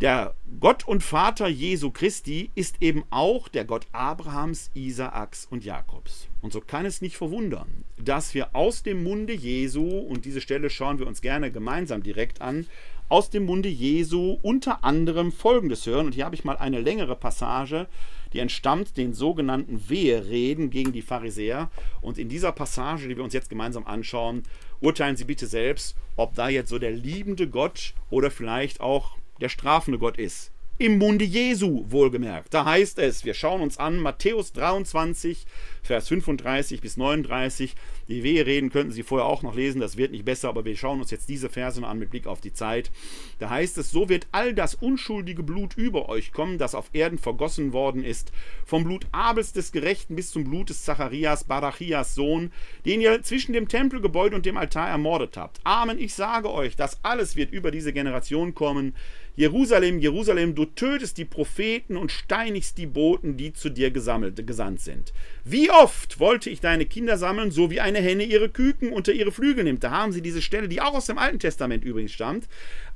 Der 0.04 0.36
Gott 0.60 0.86
und 0.86 1.02
Vater 1.02 1.48
Jesu 1.48 1.90
Christi 1.90 2.52
ist 2.56 2.82
eben 2.82 3.06
auch 3.10 3.48
der 3.48 3.64
Gott 3.64 3.88
Abrahams, 3.94 4.70
Isaaks 4.74 5.48
und 5.50 5.64
Jakobs. 5.64 6.28
Und 6.42 6.52
so 6.52 6.60
kann 6.60 6.86
es 6.86 7.02
nicht 7.02 7.16
verwundern, 7.16 7.86
dass 7.98 8.34
wir 8.34 8.54
aus 8.54 8.84
dem 8.84 9.02
Munde 9.02 9.32
Jesu, 9.32 9.88
und 9.88 10.26
diese 10.26 10.42
Stelle 10.42 10.70
schauen 10.70 11.00
wir 11.00 11.08
uns 11.08 11.22
gerne 11.22 11.52
gemeinsam 11.52 12.04
direkt 12.04 12.42
an, 12.42 12.68
aus 13.08 13.30
dem 13.30 13.46
Munde 13.46 13.70
Jesu 13.70 14.38
unter 14.42 14.84
anderem 14.84 15.32
Folgendes 15.32 15.86
hören. 15.86 16.08
Und 16.08 16.16
hier 16.16 16.26
habe 16.26 16.36
ich 16.36 16.44
mal 16.44 16.58
eine 16.58 16.82
längere 16.82 17.16
Passage, 17.16 17.88
die 18.34 18.40
entstammt 18.40 18.98
den 18.98 19.14
sogenannten 19.14 19.88
Wehereden 19.88 20.70
gegen 20.70 20.92
die 20.92 21.02
Pharisäer. 21.02 21.72
Und 22.02 22.18
in 22.18 22.28
dieser 22.28 22.52
Passage, 22.52 23.08
die 23.08 23.16
wir 23.16 23.24
uns 23.24 23.34
jetzt 23.34 23.50
gemeinsam 23.50 23.88
anschauen, 23.88 24.44
urteilen 24.82 25.16
Sie 25.16 25.24
bitte 25.24 25.48
selbst, 25.48 25.96
ob 26.18 26.36
da 26.36 26.50
jetzt 26.50 26.68
so 26.72 26.78
der 26.78 26.92
liebende 26.92 27.48
Gott 27.48 27.94
oder 28.10 28.30
vielleicht 28.32 28.82
auch 28.82 29.16
der 29.42 29.50
strafende 29.50 30.00
Gott 30.00 30.18
ist. 30.18 30.52
Im 30.80 30.98
Munde 30.98 31.24
Jesu, 31.24 31.86
wohlgemerkt. 31.90 32.52
Da 32.52 32.66
heißt 32.66 32.98
es, 32.98 33.24
wir 33.26 33.36
schauen 33.36 33.62
uns 33.62 33.78
an, 33.78 34.00
Matthäus 34.00 34.54
23, 34.54 35.46
Vers 35.84 36.08
35 36.08 36.82
bis 36.82 36.98
39. 36.98 37.76
Die 38.08 38.24
Wehereden 38.24 38.72
könnten 38.72 38.92
Sie 38.92 39.04
vorher 39.04 39.28
auch 39.28 39.44
noch 39.44 39.56
lesen, 39.56 39.80
das 39.80 39.98
wird 39.98 40.12
nicht 40.12 40.26
besser, 40.26 40.50
aber 40.50 40.66
wir 40.66 40.76
schauen 40.76 41.00
uns 41.00 41.12
jetzt 41.12 41.30
diese 41.30 41.50
Verse 41.50 41.80
noch 41.80 41.90
an 41.90 42.00
mit 42.00 42.10
Blick 42.10 42.26
auf 42.26 42.42
die 42.42 42.54
Zeit. 42.54 42.90
Da 43.38 43.52
heißt 43.52 43.78
es, 43.78 43.92
so 43.92 44.10
wird 44.10 44.26
all 44.32 44.56
das 44.56 44.74
unschuldige 44.74 45.44
Blut 45.44 45.76
über 45.76 46.10
euch 46.10 46.32
kommen, 46.32 46.58
das 46.58 46.74
auf 46.74 46.90
Erden 46.94 47.20
vergossen 47.20 47.72
worden 47.72 48.04
ist, 48.04 48.32
vom 48.66 48.84
Blut 48.84 49.06
Abels 49.12 49.54
des 49.54 49.72
Gerechten 49.74 50.16
bis 50.16 50.32
zum 50.32 50.44
Blut 50.44 50.70
des 50.70 50.84
Zacharias, 50.84 51.44
Barachias 51.44 52.16
Sohn, 52.16 52.52
den 52.86 53.00
ihr 53.00 53.22
zwischen 53.22 53.54
dem 53.54 53.68
Tempelgebäude 53.68 54.36
und 54.36 54.48
dem 54.48 54.58
Altar 54.58 54.90
ermordet 54.90 55.38
habt. 55.38 55.62
Amen, 55.64 56.00
ich 56.00 56.16
sage 56.16 56.52
euch, 56.52 56.76
das 56.76 56.98
alles 57.04 57.36
wird 57.36 57.52
über 57.52 57.70
diese 57.70 57.94
Generation 57.94 58.56
kommen. 58.56 58.96
Jerusalem, 59.36 59.98
Jerusalem, 59.98 60.54
du 60.54 60.66
tötest 60.66 61.18
die 61.18 61.26
Propheten 61.26 61.98
und 61.98 62.12
steinigst 62.12 62.78
die 62.78 62.86
Boten, 62.86 63.36
die 63.36 63.52
zu 63.52 63.70
dir 63.70 63.90
gesammelt, 63.90 64.46
gesandt 64.46 64.82
sind. 64.82 65.12
Wie 65.44 65.72
oft 65.72 66.20
wollte 66.20 66.52
ich 66.52 66.62
deine 66.62 66.86
Kinder 66.86 67.18
sammeln, 67.18 67.50
so 67.50 67.72
wie 67.72 67.80
eine 67.80 68.00
Henne 68.00 68.26
ihre 68.26 68.50
Küken 68.50 68.94
unter 68.94 69.12
ihre 69.12 69.32
Flügel 69.32 69.64
nimmt. 69.64 69.84
Da 69.84 69.90
haben 69.90 70.12
sie 70.12 70.22
diese 70.22 70.44
Stelle, 70.44 70.68
die 70.68 70.82
auch 70.82 70.94
aus 70.94 71.08
dem 71.08 71.18
Alten 71.18 71.40
Testament 71.40 71.84
übrigens 71.84 72.12
stammt. 72.12 72.48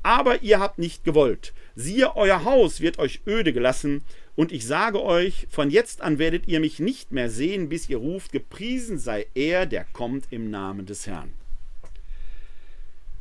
Aber 0.03 0.43
ihr 0.43 0.59
habt 0.59 0.77
nicht 0.77 1.03
gewollt. 1.03 1.53
Siehe, 1.75 2.15
euer 2.15 2.43
Haus 2.43 2.81
wird 2.81 2.99
euch 2.99 3.21
öde 3.25 3.51
gelassen. 3.51 4.03
Und 4.35 4.51
ich 4.51 4.67
sage 4.67 5.01
euch, 5.01 5.47
von 5.49 5.71
jetzt 5.71 6.03
an 6.03 6.19
werdet 6.19 6.47
ihr 6.47 6.59
mich 6.59 6.79
nicht 6.79 7.11
mehr 7.11 7.31
sehen, 7.31 7.67
bis 7.67 7.89
ihr 7.89 7.97
ruft, 7.97 8.31
gepriesen 8.31 8.99
sei 8.99 9.25
er, 9.33 9.65
der 9.65 9.85
kommt 9.85 10.25
im 10.29 10.51
Namen 10.51 10.85
des 10.85 11.07
Herrn. 11.07 11.33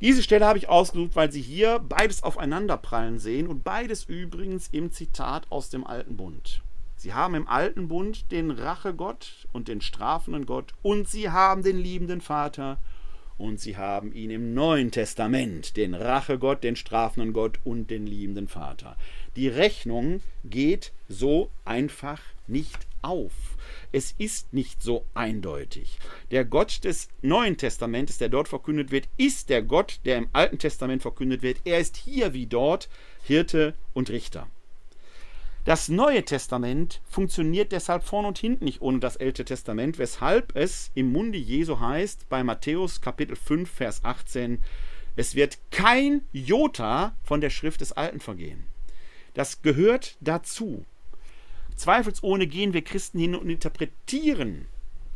Diese 0.01 0.23
Stelle 0.23 0.47
habe 0.47 0.59
ich 0.59 0.69
ausgesucht, 0.69 1.17
weil 1.17 1.33
Sie 1.33 1.41
hier 1.41 1.79
beides 1.79 2.23
aufeinanderprallen 2.23 3.19
sehen 3.19 3.47
und 3.47 3.65
beides 3.65 4.05
übrigens 4.05 4.69
im 4.71 4.93
Zitat 4.93 5.47
aus 5.51 5.71
dem 5.71 5.87
Alten 5.87 6.17
Bund. 6.17 6.63
Sie 6.97 7.15
haben 7.15 7.35
im 7.35 7.49
Alten 7.49 7.89
Bund 7.89 8.31
den 8.31 8.51
Rachegott 8.51 9.47
und 9.53 9.69
den 9.69 9.81
strafenden 9.81 10.45
Gott 10.45 10.75
und 10.83 11.09
Sie 11.09 11.31
haben 11.31 11.63
den 11.63 11.79
liebenden 11.79 12.21
Vater 12.21 12.79
und 13.39 13.61
sie 13.61 13.77
haben 13.77 14.13
ihn 14.13 14.31
im 14.31 14.55
Neuen 14.55 14.91
Testament, 14.91 15.77
den 15.77 15.95
Rachegott, 15.95 16.65
den 16.65 16.77
strafenden 16.77 17.33
Gott 17.33 17.59
und 17.65 17.91
den 17.91 18.07
liebenden 18.07 18.49
Vater. 18.49 18.97
Die 19.37 19.49
Rechnung 19.49 20.23
geht 20.45 20.93
so 21.09 21.51
einfach 21.65 22.21
nicht 22.47 22.87
auf. 23.03 23.33
Es 23.93 24.15
ist 24.19 24.53
nicht 24.53 24.83
so 24.83 25.05
eindeutig. 25.15 25.99
Der 26.31 26.45
Gott 26.45 26.85
des 26.85 27.09
Neuen 27.23 27.57
Testamentes, 27.57 28.19
der 28.19 28.29
dort 28.29 28.49
verkündet 28.49 28.91
wird, 28.91 29.09
ist 29.17 29.49
der 29.49 29.63
Gott, 29.63 30.01
der 30.05 30.19
im 30.19 30.29
Alten 30.33 30.59
Testament 30.59 31.03
verkündet 31.03 31.43
wird. 31.43 31.59
Er 31.65 31.79
ist 31.79 31.97
hier 31.97 32.33
wie 32.35 32.47
dort 32.47 32.89
Hirte 33.23 33.75
und 33.95 34.11
Richter. 34.11 34.49
Das 35.67 35.89
Neue 35.89 36.25
Testament 36.25 37.01
funktioniert 37.09 37.73
deshalb 37.73 38.05
vorn 38.05 38.25
und 38.25 38.39
hinten 38.39 38.67
nicht 38.67 38.83
ohne 38.83 39.01
das 39.01 39.17
Alte 39.17 39.45
Testament, 39.45 39.99
weshalb 39.99 40.55
es 40.55 40.93
im 40.95 41.11
Munde 41.11 41.39
Jesu 41.39 41.81
heißt, 41.81 42.29
bei 42.29 42.45
Matthäus 42.45 43.01
Kapitel 43.01 43.35
5, 43.35 43.69
Vers 43.69 44.05
18, 44.05 44.63
es 45.17 45.35
wird 45.35 45.59
kein 45.73 46.23
Jota 46.33 47.17
von 47.25 47.41
der 47.41 47.51
Schrift 47.51 47.81
des 47.81 47.93
Alten 47.93 48.21
vergehen. 48.21 48.63
Das 49.35 49.61
gehört 49.63 50.17
dazu. 50.21 50.85
Zweifelsohne 51.77 52.47
gehen 52.47 52.73
wir 52.73 52.83
Christen 52.83 53.19
hin 53.19 53.35
und 53.35 53.49
interpretieren 53.51 54.67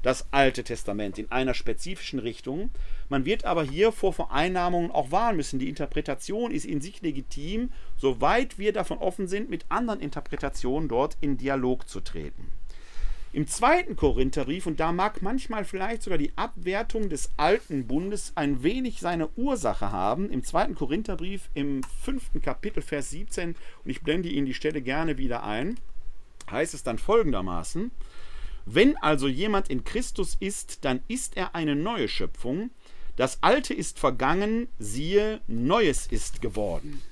das 0.03 0.27
Alte 0.31 0.65
Testament 0.65 1.19
in 1.19 1.31
einer 1.31 1.55
spezifischen 1.55 2.19
Richtung. 2.19 2.71
Man 3.09 3.25
wird 3.25 3.45
aber 3.45 3.65
hier 3.65 3.93
vor 3.93 4.13
Vereinnahmungen 4.13 4.91
auch 4.91 5.11
wahren 5.11 5.37
müssen. 5.37 5.59
Die 5.59 5.69
Interpretation 5.69 6.51
ist 6.51 6.65
in 6.65 6.81
sich 6.81 7.03
legitim, 7.03 7.71
soweit 7.97 8.59
wir 8.59 8.73
davon 8.73 8.99
offen 8.99 9.29
sind, 9.29 9.51
mit 9.51 9.67
anderen 9.69 10.01
Interpretationen 10.01 10.89
dort 10.89 11.17
in 11.21 11.37
Dialog 11.37 11.89
zu 11.89 12.01
treten. 12.01 12.51
Im 13.33 13.47
zweiten 13.47 13.95
Korintherbrief, 13.95 14.67
und 14.67 14.81
da 14.81 14.91
mag 14.91 15.23
manchmal 15.23 15.65
vielleicht 15.65 16.03
sogar 16.03 16.19
die 16.19 16.33
Abwertung 16.35 17.09
des 17.09 17.31
alten 17.37 17.87
Bundes 17.87 18.33
ein 18.35 18.65
wenig 18.65 18.99
seine 18.99 19.29
Ursache 19.37 19.93
haben, 19.93 20.31
im 20.31 20.43
zweiten 20.43 20.75
Korintherbrief 20.75 21.49
im 21.55 21.83
fünften 22.03 22.43
Kapitel, 22.43 22.83
Vers 22.83 23.11
17, 23.11 23.51
und 23.85 23.91
ich 23.91 24.03
blende 24.03 24.29
Ihnen 24.29 24.47
die 24.47 24.55
Stelle 24.55 24.83
gerne 24.83 25.17
wieder 25.17 25.45
ein, 25.45 25.77
heißt 26.51 26.75
es 26.75 26.83
dann 26.83 26.99
folgendermaßen, 26.99 27.91
wenn 28.67 28.97
also 28.99 29.27
jemand 29.27 29.69
in 29.69 29.85
Christus 29.85 30.37
ist, 30.39 30.85
dann 30.85 31.01
ist 31.09 31.37
er 31.37 31.55
eine 31.55 31.75
neue 31.75 32.09
Schöpfung. 32.09 32.71
Das 33.17 33.43
Alte 33.43 33.75
ist 33.75 33.99
vergangen, 33.99 34.69
siehe, 34.79 35.41
Neues 35.47 36.07
ist 36.07 36.41
geworden. 36.41 37.03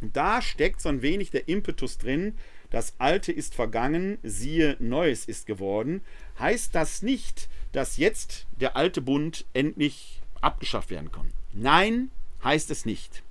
Da 0.00 0.42
steckt 0.42 0.80
so 0.80 0.88
ein 0.88 1.02
wenig 1.02 1.30
der 1.30 1.48
Impetus 1.48 1.98
drin, 1.98 2.34
das 2.70 2.94
Alte 2.98 3.32
ist 3.32 3.54
vergangen, 3.54 4.18
siehe, 4.22 4.76
Neues 4.78 5.24
ist 5.24 5.46
geworden. 5.46 6.02
Heißt 6.38 6.74
das 6.74 7.02
nicht, 7.02 7.48
dass 7.72 7.96
jetzt 7.96 8.46
der 8.60 8.76
alte 8.76 9.00
Bund 9.00 9.46
endlich 9.54 10.20
abgeschafft 10.40 10.90
werden 10.90 11.12
kann? 11.12 11.32
Nein, 11.52 12.10
heißt 12.42 12.70
es 12.70 12.84
nicht 12.84 13.22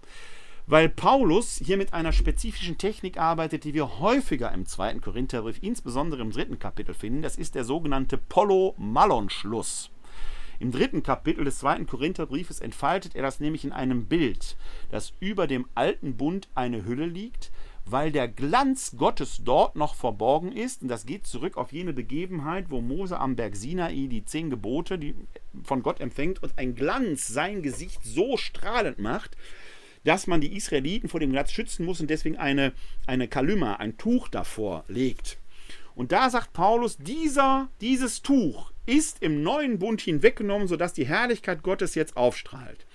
weil 0.68 0.90
Paulus 0.90 1.62
hier 1.64 1.78
mit 1.78 1.94
einer 1.94 2.12
spezifischen 2.12 2.78
Technik 2.78 3.18
arbeitet, 3.18 3.64
die 3.64 3.74
wir 3.74 4.00
häufiger 4.00 4.52
im 4.52 4.66
zweiten 4.66 5.02
Korintherbrief, 5.02 5.60
insbesondere 5.62 6.22
im 6.22 6.32
dritten 6.32 6.60
Kapitel 6.60 6.94
finden. 6.94 7.22
Das 7.22 7.38
ist 7.38 7.56
der 7.56 7.64
sogenannte 7.64 8.18
Polo-Mallon-Schluss. 8.18 9.92
Im 10.60 10.72
dritten 10.72 11.04
Kapitel 11.04 11.44
des 11.44 11.60
zweiten 11.60 11.86
Korintherbriefes 11.86 12.62
entfaltet 12.62 13.16
er 13.16 13.22
das 13.22 13.40
nämlich 13.40 13.66
in 13.66 13.74
einem 13.74 14.06
Bild, 14.06 14.56
dass 14.90 15.14
über 15.20 15.48
dem 15.48 15.68
alten 15.76 16.16
Bund 16.16 16.48
eine 16.56 16.86
Hülle 16.86 17.06
liegt, 17.06 17.52
weil 17.86 18.12
der 18.12 18.28
Glanz 18.28 18.96
Gottes 18.98 19.42
dort 19.44 19.76
noch 19.76 19.96
verborgen 19.96 20.52
ist. 20.52 20.82
Und 20.82 20.88
das 20.88 21.06
geht 21.06 21.28
zurück 21.28 21.58
auf 21.58 21.72
jene 21.72 21.94
Begebenheit, 21.94 22.70
wo 22.70 22.82
Mose 22.82 23.20
am 23.20 23.36
Berg 23.36 23.56
Sinai 23.56 24.08
die 24.10 24.26
zehn 24.26 24.50
Gebote 24.50 24.98
die 24.98 25.16
von 25.64 25.84
Gott 25.84 26.00
empfängt 26.00 26.42
und 26.42 26.58
ein 26.58 26.74
Glanz 26.74 27.28
sein 27.28 27.62
Gesicht 27.62 28.04
so 28.04 28.38
strahlend 28.38 29.00
macht, 29.00 29.38
dass 30.06 30.28
man 30.28 30.40
die 30.40 30.56
Israeliten 30.56 31.10
vor 31.10 31.20
dem 31.20 31.32
Glanz 31.32 31.52
schützen 31.52 31.86
muss 31.86 32.00
und 32.00 32.10
deswegen 32.10 32.38
eine, 32.38 32.72
eine 33.06 33.28
Kalyma, 33.28 33.76
ein 33.76 33.98
Tuch 33.98 34.30
davor 34.30 34.86
legt. 34.88 35.38
Und 35.96 36.12
da 36.12 36.30
sagt 36.30 36.54
Paulus, 36.54 36.98
dieser, 36.98 37.70
dieses 37.82 38.22
Tuch 38.22 38.72
ist 38.86 39.22
im 39.22 39.42
neuen 39.44 39.80
Bund 39.80 40.02
hinweggenommen, 40.02 40.68
sodass 40.68 40.94
die 40.94 41.08
Herrlichkeit 41.08 41.64
Gottes 41.64 41.96
jetzt 41.96 42.16
aufstrahlt. 42.16 42.86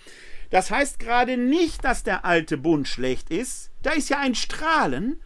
Das 0.50 0.70
heißt 0.70 0.98
gerade 0.98 1.36
nicht, 1.36 1.84
dass 1.84 2.02
der 2.02 2.24
alte 2.24 2.56
Bund 2.56 2.86
schlecht 2.86 3.30
ist. 3.30 3.70
Da 3.82 3.92
ist 3.92 4.10
ja 4.10 4.18
ein 4.18 4.34
Strahlen, 4.34 5.20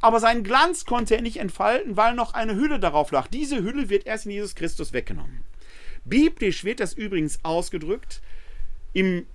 aber 0.00 0.20
seinen 0.20 0.44
Glanz 0.44 0.84
konnte 0.84 1.16
er 1.16 1.22
nicht 1.22 1.38
entfalten, 1.38 1.96
weil 1.96 2.14
noch 2.14 2.34
eine 2.34 2.54
Hülle 2.54 2.80
darauf 2.80 3.10
lag. 3.10 3.28
Diese 3.28 3.62
Hülle 3.62 3.90
wird 3.90 4.06
erst 4.06 4.26
in 4.26 4.32
Jesus 4.32 4.54
Christus 4.54 4.92
weggenommen. 4.92 5.44
Biblisch 6.04 6.64
wird 6.64 6.80
das 6.80 6.94
übrigens 6.94 7.40
ausgedrückt 7.44 8.22
im 8.92 9.26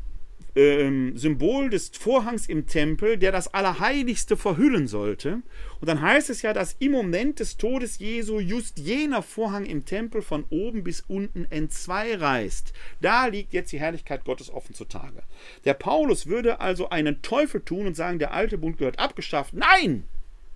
ähm, 0.55 1.17
Symbol 1.17 1.69
des 1.69 1.89
Vorhangs 1.89 2.47
im 2.47 2.67
Tempel, 2.67 3.17
der 3.17 3.31
das 3.31 3.53
Allerheiligste 3.53 4.37
verhüllen 4.37 4.87
sollte. 4.87 5.41
Und 5.79 5.87
dann 5.87 6.01
heißt 6.01 6.29
es 6.29 6.41
ja, 6.41 6.53
dass 6.53 6.75
im 6.79 6.91
Moment 6.91 7.39
des 7.39 7.57
Todes 7.57 7.99
Jesu 7.99 8.39
just 8.39 8.77
jener 8.77 9.21
Vorhang 9.23 9.65
im 9.65 9.85
Tempel 9.85 10.21
von 10.21 10.45
oben 10.49 10.83
bis 10.83 11.01
unten 11.01 11.45
entzwei 11.49 12.15
reißt. 12.15 12.73
Da 13.01 13.27
liegt 13.27 13.53
jetzt 13.53 13.71
die 13.71 13.79
Herrlichkeit 13.79 14.25
Gottes 14.25 14.51
offen 14.51 14.75
zutage. 14.75 15.23
Der 15.65 15.73
Paulus 15.73 16.27
würde 16.27 16.61
also 16.61 16.89
einen 16.89 17.21
Teufel 17.21 17.61
tun 17.61 17.87
und 17.87 17.95
sagen, 17.95 18.19
der 18.19 18.33
alte 18.33 18.57
Bund 18.57 18.77
gehört 18.77 18.99
abgeschafft. 18.99 19.53
Nein, 19.53 20.03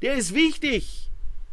der 0.01 0.15
ist 0.15 0.35
wichtig. 0.35 1.09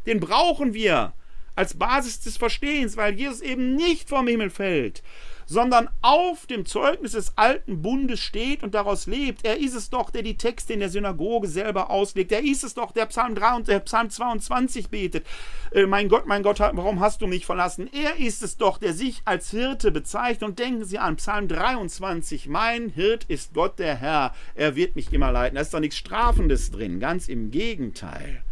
Den 0.07 0.21
brauchen 0.21 0.75
wir 0.75 1.15
als 1.57 1.75
Basis 1.75 2.21
des 2.21 2.37
Verstehens, 2.37 2.97
weil 2.97 3.15
Jesus 3.15 3.41
eben 3.41 3.75
nicht 3.77 4.09
vom 4.09 4.27
Himmel 4.27 4.51
fällt, 4.51 5.03
sondern 5.47 5.89
auf 6.03 6.47
dem 6.47 6.67
Zeugnis 6.67 7.13
des 7.13 7.37
alten 7.37 7.83
Bundes 7.83 8.21
steht 8.21 8.63
und 8.63 8.75
daraus 8.75 9.07
lebt. 9.07 9.45
Er 9.45 9.59
ist 9.59 9.75
es 9.75 9.91
doch, 9.91 10.11
der 10.11 10.23
die 10.23 10.37
Texte 10.37 10.73
in 10.73 10.81
der 10.81 10.89
Synagoge 10.89 11.49
selber 11.49 11.91
auslegt. 11.91 12.33
Er 12.33 12.43
ist 12.43 12.65
es 12.65 12.75
doch, 12.75 12.93
der 12.93 13.07
Psalm 13.07 13.35
3 13.35 13.57
und 13.57 13.69
der 13.69 13.81
Psalm 13.81 14.11
22 14.11 14.89
betet. 14.89 15.27
Äh, 15.73 15.87
mein 15.87 16.09
Gott, 16.09 16.27
mein 16.27 16.43
Gott, 16.43 16.61
warum 16.61 17.01
hast 17.01 17.21
du 17.21 17.27
mich 17.27 17.47
verlassen? 17.47 17.89
Er 17.93 18.17
ist 18.17 18.43
es 18.43 18.57
doch, 18.57 18.79
der 18.79 18.95
sich 18.95 19.23
als 19.25 19.51
Hirte 19.51 19.91
bezeichnet. 19.91 20.43
Und 20.43 20.59
denken 20.59 20.85
Sie 20.85 20.99
an 20.99 21.17
Psalm 21.17 21.49
23. 21.49 22.49
Mein 22.49 22.89
Hirt 22.89 23.25
ist 23.29 23.55
Gott 23.55 23.79
der 23.79 23.97
Herr. 23.97 24.35
Er 24.55 24.77
wird 24.77 24.97
mich 24.97 25.13
immer 25.13 25.33
leiten. 25.33 25.57
Da 25.57 25.63
ist 25.63 25.75
doch 25.75 25.81
nichts 25.81 25.97
Strafendes 25.97 26.71
drin. 26.71 27.01
Ganz 27.01 27.29
im 27.29 27.51
Gegenteil. 27.51 28.43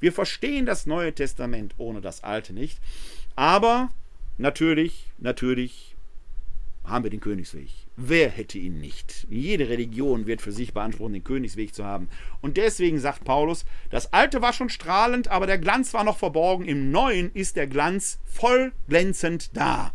Wir 0.00 0.12
verstehen 0.12 0.66
das 0.66 0.86
Neue 0.86 1.14
Testament 1.14 1.74
ohne 1.78 2.00
das 2.00 2.22
Alte 2.22 2.52
nicht. 2.52 2.78
Aber 3.34 3.90
natürlich, 4.38 5.10
natürlich 5.18 5.95
haben 6.86 7.04
wir 7.04 7.10
den 7.10 7.20
Königsweg. 7.20 7.68
Wer 7.96 8.30
hätte 8.30 8.58
ihn 8.58 8.80
nicht? 8.80 9.26
Jede 9.28 9.68
Religion 9.68 10.26
wird 10.26 10.40
für 10.40 10.52
sich 10.52 10.72
beanspruchen, 10.72 11.14
den 11.14 11.24
Königsweg 11.24 11.74
zu 11.74 11.84
haben. 11.84 12.08
Und 12.40 12.56
deswegen 12.56 12.98
sagt 12.98 13.24
Paulus, 13.24 13.64
das 13.90 14.12
Alte 14.12 14.42
war 14.42 14.52
schon 14.52 14.68
strahlend, 14.68 15.28
aber 15.28 15.46
der 15.46 15.58
Glanz 15.58 15.94
war 15.94 16.04
noch 16.04 16.18
verborgen. 16.18 16.66
Im 16.66 16.90
Neuen 16.90 17.32
ist 17.32 17.56
der 17.56 17.66
Glanz 17.66 18.18
voll 18.24 18.72
glänzend 18.88 19.56
da. 19.56 19.92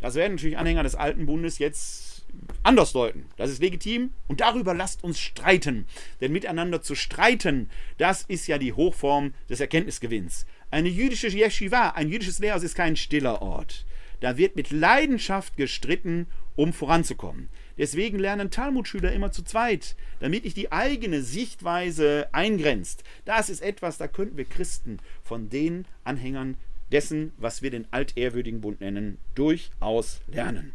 Das 0.00 0.14
werden 0.16 0.34
natürlich 0.34 0.58
Anhänger 0.58 0.82
des 0.82 0.96
Alten 0.96 1.26
Bundes 1.26 1.58
jetzt 1.58 2.26
anders 2.62 2.92
deuten. 2.92 3.26
Das 3.36 3.50
ist 3.50 3.60
legitim 3.60 4.12
und 4.26 4.40
darüber 4.40 4.74
lasst 4.74 5.04
uns 5.04 5.20
streiten. 5.20 5.86
Denn 6.20 6.32
miteinander 6.32 6.82
zu 6.82 6.94
streiten, 6.94 7.70
das 7.98 8.22
ist 8.22 8.46
ja 8.46 8.58
die 8.58 8.72
Hochform 8.72 9.34
des 9.48 9.60
Erkenntnisgewinns. 9.60 10.46
Eine 10.70 10.88
jüdische 10.88 11.28
Yeshiva, 11.28 11.90
ein 11.90 12.08
jüdisches 12.08 12.38
Lehrhaus 12.38 12.62
ist 12.62 12.74
kein 12.74 12.96
stiller 12.96 13.42
Ort. 13.42 13.84
Da 14.22 14.36
wird 14.36 14.54
mit 14.54 14.70
Leidenschaft 14.70 15.56
gestritten, 15.56 16.28
um 16.54 16.72
voranzukommen. 16.72 17.48
Deswegen 17.76 18.20
lernen 18.20 18.52
Talmudschüler 18.52 19.10
immer 19.10 19.32
zu 19.32 19.42
zweit, 19.42 19.96
damit 20.20 20.44
ich 20.44 20.54
die 20.54 20.70
eigene 20.70 21.22
Sichtweise 21.22 22.28
eingrenzt. 22.30 23.02
Das 23.24 23.50
ist 23.50 23.62
etwas, 23.62 23.98
da 23.98 24.06
könnten 24.06 24.36
wir 24.36 24.44
Christen 24.44 25.00
von 25.24 25.48
den 25.48 25.86
Anhängern 26.04 26.56
dessen, 26.92 27.32
was 27.36 27.62
wir 27.62 27.72
den 27.72 27.88
altehrwürdigen 27.90 28.60
Bund 28.60 28.80
nennen, 28.80 29.18
durchaus 29.34 30.20
lernen. 30.28 30.72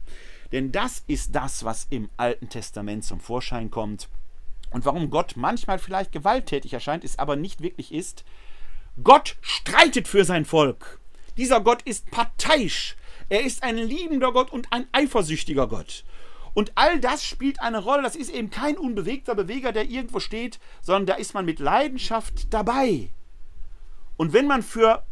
Denn 0.51 0.73
das 0.73 1.05
ist 1.07 1.33
das, 1.33 1.63
was 1.63 1.87
im 1.89 2.09
Alten 2.17 2.49
Testament 2.49 3.05
zum 3.05 3.21
Vorschein 3.21 3.71
kommt. 3.71 4.09
Und 4.71 4.83
warum 4.83 5.09
Gott 5.09 5.37
manchmal 5.37 5.79
vielleicht 5.79 6.11
gewalttätig 6.11 6.73
erscheint, 6.73 7.05
ist 7.05 7.17
aber 7.17 7.37
nicht 7.37 7.61
wirklich 7.61 7.93
ist. 7.93 8.25
Gott 9.01 9.37
streitet 9.39 10.09
für 10.09 10.25
sein 10.25 10.43
Volk. 10.43 10.99
Dieser 11.37 11.61
Gott 11.61 11.81
ist 11.83 12.11
parteiisch. 12.11 12.97
Er 13.29 13.43
ist 13.43 13.63
ein 13.63 13.77
liebender 13.77 14.31
Gott 14.31 14.51
und 14.51 14.71
ein 14.71 14.87
eifersüchtiger 14.91 15.67
Gott. 15.67 16.03
Und 16.53 16.71
all 16.75 16.99
das 16.99 17.23
spielt 17.23 17.61
eine 17.61 17.79
Rolle. 17.79 18.03
Das 18.03 18.15
ist 18.15 18.33
eben 18.33 18.49
kein 18.49 18.77
unbewegter 18.77 19.35
Beweger, 19.35 19.71
der 19.71 19.89
irgendwo 19.89 20.19
steht, 20.19 20.59
sondern 20.81 21.05
da 21.05 21.13
ist 21.15 21.33
man 21.33 21.45
mit 21.45 21.59
Leidenschaft 21.59 22.53
dabei. 22.53 23.09
Und 24.15 24.33
wenn 24.33 24.47
man 24.47 24.63
für 24.63 25.05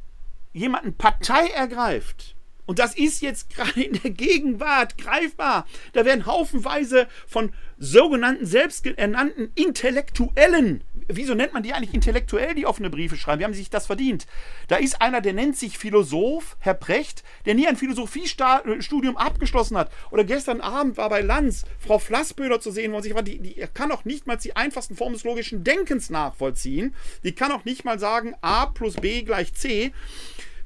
jemanden 0.54 0.96
Partei 0.96 1.48
ergreift, 1.50 2.36
und 2.66 2.80
das 2.80 2.96
ist 2.96 3.22
jetzt 3.22 3.50
gerade 3.56 3.84
in 3.84 4.02
der 4.02 4.12
Gegenwart 4.12 4.98
greifbar. 4.98 5.68
Da 5.94 6.06
werden 6.06 6.26
haufenweise 6.26 7.08
von 7.28 7.54
sogenannten 7.78 8.46
selbsternannten 8.46 9.52
Intellektuellen 9.56 10.84
wieso 11.08 11.34
nennt 11.34 11.54
man 11.54 11.64
die 11.64 11.74
eigentlich 11.74 11.94
intellektuell, 11.94 12.56
die 12.56 12.66
offene 12.66 12.90
Briefe 12.90 13.18
schreiben? 13.18 13.40
Wie 13.40 13.46
haben 13.46 13.54
sie 13.54 13.60
sich 13.60 13.70
das 13.70 13.86
verdient? 13.86 14.28
Da 14.68 14.78
ist 14.78 15.02
einer, 15.02 15.22
der 15.22 15.34
nennt 15.34 15.58
sich 15.58 15.78
Philosoph, 15.78 16.58
Herr 16.60 16.74
Precht, 16.74 17.24
der 17.46 17.56
nie 17.56 17.68
ein 17.68 17.76
Philosophiestudium 17.76 19.18
abgeschlossen 19.18 19.78
hat. 19.78 19.92
Oder 20.12 20.24
gestern 20.24 20.62
Abend 20.62 20.98
war 20.98 21.10
bei 21.10 21.22
Lanz 21.22 21.66
Frau 21.80 22.00
Flassböder 22.00 22.60
zu 22.60 22.72
sehen, 22.72 22.94
wo 22.94 23.02
sich 23.02 23.14
die, 23.24 23.40
die 23.40 23.68
kann 23.74 23.92
auch 23.92 24.06
nicht 24.06 24.28
mal 24.28 24.38
die 24.38 24.56
einfachsten 24.56 24.96
Formen 24.96 25.14
des 25.14 25.24
logischen 25.24 25.64
Denkens 25.64 26.10
nachvollziehen. 26.10 26.94
Die 27.24 27.34
kann 27.34 27.52
auch 27.52 27.66
nicht 27.66 27.86
mal 27.86 28.00
sagen, 28.00 28.36
a 28.42 28.66
plus 28.66 28.96
b 28.96 29.24
gleich 29.24 29.54
c. 29.54 29.94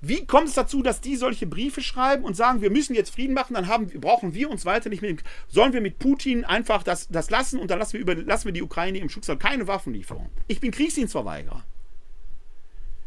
Wie 0.02 0.26
kommt 0.26 0.48
es 0.48 0.54
dazu, 0.54 0.82
dass 0.82 1.02
die 1.02 1.18
solche 1.18 1.46
Briefe 1.46 1.82
schreiben 1.82 2.24
und 2.24 2.36
sagen, 2.36 2.62
wir 2.62 2.70
müssen 2.70 2.96
jetzt 2.96 3.14
Frieden 3.14 3.34
machen, 3.34 3.54
dann 3.54 3.68
haben, 3.68 3.88
brauchen 3.88 4.34
wir 4.34 4.50
uns 4.50 4.66
weiter 4.66 4.90
nicht 4.90 5.02
mit 5.02 5.24
Sollen 5.50 5.74
wir 5.74 5.82
mit 5.82 6.00
Putin 6.00 6.46
einfach 6.46 6.84
das, 6.84 7.10
das 7.10 7.30
lassen 7.30 7.60
und 7.60 7.70
dann 7.70 7.80
lassen 7.80 7.94
wir, 7.94 8.00
über, 8.00 8.16
lassen 8.16 8.46
wir 8.46 8.54
die 8.54 8.62
Ukraine 8.62 9.00
im 9.00 9.10
Schutzwall 9.10 9.38
keine 9.38 9.68
Waffenlieferung? 9.68 10.30
Ich 10.48 10.62
bin 10.62 10.72
Kriegsdienstverweigerer. 10.72 11.66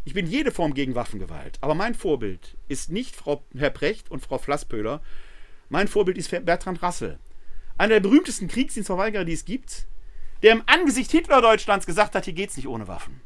Ich 0.05 0.12
bin 0.12 0.26
jede 0.26 0.51
Form 0.51 0.74
gegen 0.74 0.95
Waffengewalt. 0.95 1.59
Aber 1.62 1.74
mein 1.74 1.95
Vorbild 1.95 2.57
ist 2.68 2.90
nicht 2.90 3.16
Frau 3.16 3.43
Herr 3.57 3.70
Precht 3.70 4.11
und 4.11 4.20
Frau 4.20 4.36
Flasspöhler. 4.36 5.01
Mein 5.70 5.88
Vorbild 5.88 6.18
ist 6.18 6.30
Bertrand 6.45 6.82
Rassel. 6.82 7.18
Einer 7.78 7.95
der 7.95 8.01
berühmtesten 8.01 8.49
Kriegsdienstverweigerer, 8.49 9.24
die 9.24 9.32
es 9.32 9.47
gibt, 9.47 9.86
der 10.43 10.53
im 10.53 10.62
Angesicht 10.66 11.11
Hitler-Deutschlands 11.11 11.86
gesagt 11.86 12.14
hat, 12.14 12.24
hier 12.26 12.34
geht 12.34 12.51
es 12.51 12.57
nicht 12.57 12.68
ohne 12.68 12.86
Waffen 12.86 13.22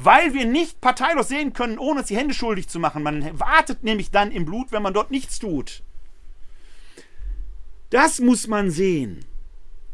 weil 0.00 0.32
wir 0.32 0.44
nicht 0.44 0.80
parteilos 0.80 1.26
sehen 1.26 1.52
können, 1.52 1.76
ohne 1.76 2.00
uns 2.00 2.08
die 2.08 2.16
Hände 2.16 2.32
schuldig 2.32 2.68
zu 2.68 2.78
machen. 2.78 3.02
Man 3.02 3.40
wartet 3.40 3.82
nämlich 3.82 4.12
dann 4.12 4.30
im 4.30 4.44
Blut, 4.44 4.70
wenn 4.70 4.82
man 4.82 4.94
dort 4.94 5.10
nichts 5.10 5.40
tut. 5.40 5.82
Das 7.90 8.20
muss 8.20 8.46
man 8.46 8.70
sehen. 8.70 9.24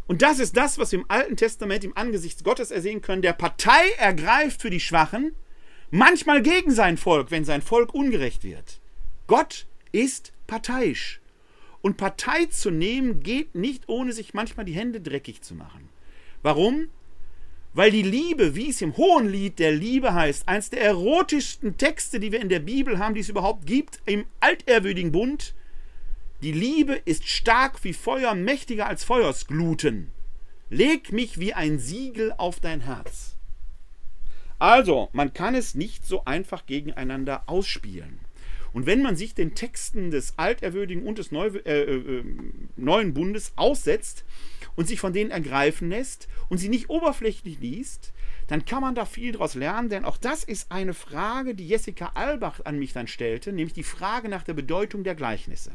Und 0.06 0.20
das 0.20 0.40
ist 0.40 0.58
das, 0.58 0.76
was 0.76 0.92
wir 0.92 0.98
im 0.98 1.06
Alten 1.08 1.38
Testament 1.38 1.84
im 1.84 1.96
Angesicht 1.96 2.44
Gottes 2.44 2.70
ersehen 2.70 3.00
können. 3.00 3.22
Der 3.22 3.32
Partei 3.32 3.92
ergreift 3.96 4.60
für 4.60 4.68
die 4.68 4.78
Schwachen, 4.78 5.34
manchmal 5.90 6.42
gegen 6.42 6.70
sein 6.70 6.98
Volk, 6.98 7.30
wenn 7.30 7.46
sein 7.46 7.62
Volk 7.62 7.94
ungerecht 7.94 8.44
wird. 8.44 8.80
Gott 9.26 9.66
ist 9.90 10.34
parteiisch. 10.46 11.22
Und 11.80 11.96
Partei 11.96 12.44
zu 12.46 12.70
nehmen 12.70 13.20
geht 13.20 13.54
nicht, 13.54 13.88
ohne 13.88 14.12
sich 14.12 14.34
manchmal 14.34 14.66
die 14.66 14.74
Hände 14.74 15.00
dreckig 15.00 15.40
zu 15.40 15.54
machen. 15.54 15.88
Warum? 16.42 16.90
Weil 17.74 17.90
die 17.90 18.02
Liebe, 18.02 18.54
wie 18.54 18.70
es 18.70 18.80
im 18.82 18.96
Hohen 18.96 19.28
Lied 19.28 19.58
der 19.58 19.72
Liebe 19.72 20.14
heißt, 20.14 20.48
eines 20.48 20.70
der 20.70 20.80
erotischsten 20.82 21.76
Texte, 21.76 22.20
die 22.20 22.30
wir 22.30 22.40
in 22.40 22.48
der 22.48 22.60
Bibel 22.60 23.00
haben, 23.00 23.14
die 23.14 23.20
es 23.20 23.28
überhaupt 23.28 23.66
gibt, 23.66 24.00
im 24.06 24.26
altehrwürdigen 24.38 25.10
Bund, 25.10 25.54
die 26.40 26.52
Liebe 26.52 26.94
ist 27.04 27.28
stark 27.28 27.82
wie 27.82 27.92
Feuer, 27.92 28.34
mächtiger 28.34 28.86
als 28.86 29.02
Feuersgluten. 29.02 30.12
Leg 30.70 31.12
mich 31.12 31.40
wie 31.40 31.52
ein 31.52 31.80
Siegel 31.80 32.32
auf 32.36 32.60
dein 32.60 32.82
Herz. 32.82 33.36
Also, 34.60 35.08
man 35.12 35.34
kann 35.34 35.56
es 35.56 35.74
nicht 35.74 36.06
so 36.06 36.24
einfach 36.24 36.66
gegeneinander 36.66 37.42
ausspielen. 37.46 38.20
Und 38.72 38.86
wenn 38.86 39.02
man 39.02 39.16
sich 39.16 39.34
den 39.34 39.54
Texten 39.54 40.10
des 40.10 40.38
Alterwürdigen 40.38 41.06
und 41.06 41.18
des 41.18 41.32
Neu 41.32 41.46
äh, 41.46 41.82
äh, 41.82 42.24
Neuen 42.76 43.14
Bundes 43.14 43.52
aussetzt, 43.56 44.24
und 44.76 44.88
sich 44.88 45.00
von 45.00 45.12
denen 45.12 45.30
ergreifen 45.30 45.88
lässt 45.88 46.28
und 46.48 46.58
sie 46.58 46.68
nicht 46.68 46.90
oberflächlich 46.90 47.58
liest, 47.60 48.12
dann 48.46 48.64
kann 48.64 48.82
man 48.82 48.94
da 48.94 49.06
viel 49.06 49.32
daraus 49.32 49.54
lernen, 49.54 49.88
denn 49.88 50.04
auch 50.04 50.16
das 50.16 50.44
ist 50.44 50.70
eine 50.70 50.94
Frage, 50.94 51.54
die 51.54 51.66
Jessica 51.66 52.12
Albach 52.14 52.60
an 52.64 52.78
mich 52.78 52.92
dann 52.92 53.06
stellte, 53.06 53.52
nämlich 53.52 53.74
die 53.74 53.82
Frage 53.82 54.28
nach 54.28 54.42
der 54.42 54.54
Bedeutung 54.54 55.04
der 55.04 55.14
Gleichnisse. 55.14 55.70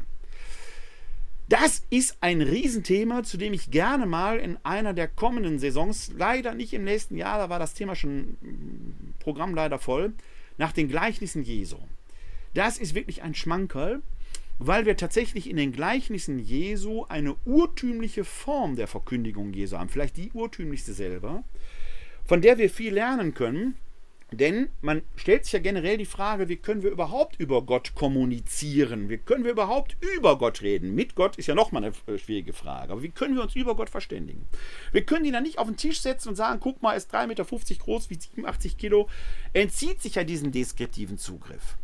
Das 1.48 1.82
ist 1.90 2.18
ein 2.20 2.42
Riesenthema, 2.42 3.24
zu 3.24 3.36
dem 3.36 3.52
ich 3.52 3.72
gerne 3.72 4.06
mal 4.06 4.38
in 4.38 4.56
einer 4.62 4.94
der 4.94 5.08
kommenden 5.08 5.58
Saisons, 5.58 6.12
leider 6.16 6.54
nicht 6.54 6.72
im 6.72 6.84
nächsten 6.84 7.16
Jahr, 7.16 7.38
da 7.38 7.48
war 7.48 7.58
das 7.58 7.74
Thema 7.74 7.96
schon 7.96 8.36
mm, 8.40 9.14
Programm 9.18 9.56
leider 9.56 9.80
voll, 9.80 10.12
nach 10.58 10.70
den 10.70 10.86
Gleichnissen 10.86 11.42
Jesu. 11.42 11.78
Das 12.54 12.78
ist 12.78 12.94
wirklich 12.94 13.22
ein 13.22 13.34
Schmankerl 13.34 14.00
weil 14.60 14.84
wir 14.84 14.96
tatsächlich 14.96 15.48
in 15.48 15.56
den 15.56 15.72
Gleichnissen 15.72 16.38
Jesu 16.38 17.06
eine 17.08 17.34
urtümliche 17.46 18.24
Form 18.24 18.76
der 18.76 18.86
Verkündigung 18.86 19.54
Jesu 19.54 19.78
haben, 19.78 19.88
vielleicht 19.88 20.18
die 20.18 20.30
urtümlichste 20.32 20.92
selber, 20.92 21.44
von 22.26 22.42
der 22.42 22.58
wir 22.58 22.68
viel 22.68 22.92
lernen 22.92 23.32
können, 23.32 23.76
denn 24.32 24.68
man 24.82 25.02
stellt 25.16 25.44
sich 25.44 25.54
ja 25.54 25.58
generell 25.58 25.96
die 25.96 26.04
Frage, 26.04 26.48
wie 26.50 26.56
können 26.56 26.82
wir 26.82 26.90
überhaupt 26.90 27.40
über 27.40 27.62
Gott 27.62 27.94
kommunizieren? 27.94 29.08
Wie 29.08 29.16
können 29.16 29.44
wir 29.44 29.50
überhaupt 29.50 29.96
über 30.14 30.38
Gott 30.38 30.60
reden? 30.60 30.94
Mit 30.94 31.14
Gott 31.14 31.36
ist 31.36 31.46
ja 31.46 31.54
nochmal 31.54 31.82
eine 31.82 31.94
äh, 32.06 32.18
schwierige 32.18 32.52
Frage. 32.52 32.92
Aber 32.92 33.02
wie 33.02 33.10
können 33.10 33.34
wir 33.34 33.42
uns 33.42 33.56
über 33.56 33.74
Gott 33.74 33.90
verständigen? 33.90 34.46
Wir 34.92 35.04
können 35.04 35.24
ihn 35.24 35.32
dann 35.32 35.42
nicht 35.42 35.58
auf 35.58 35.66
den 35.66 35.76
Tisch 35.76 36.00
setzen 36.00 36.28
und 36.28 36.36
sagen, 36.36 36.60
guck 36.60 36.80
mal, 36.80 36.92
er 36.92 36.98
ist 36.98 37.12
3,50 37.12 37.26
Meter 37.26 37.44
groß, 37.44 38.10
wie 38.10 38.20
87 38.20 38.76
Kilo. 38.76 39.08
Er 39.52 39.62
entzieht 39.62 40.00
sich 40.00 40.14
ja 40.14 40.22
diesen 40.22 40.52
deskriptiven 40.52 41.18
Zugriff. 41.18 41.76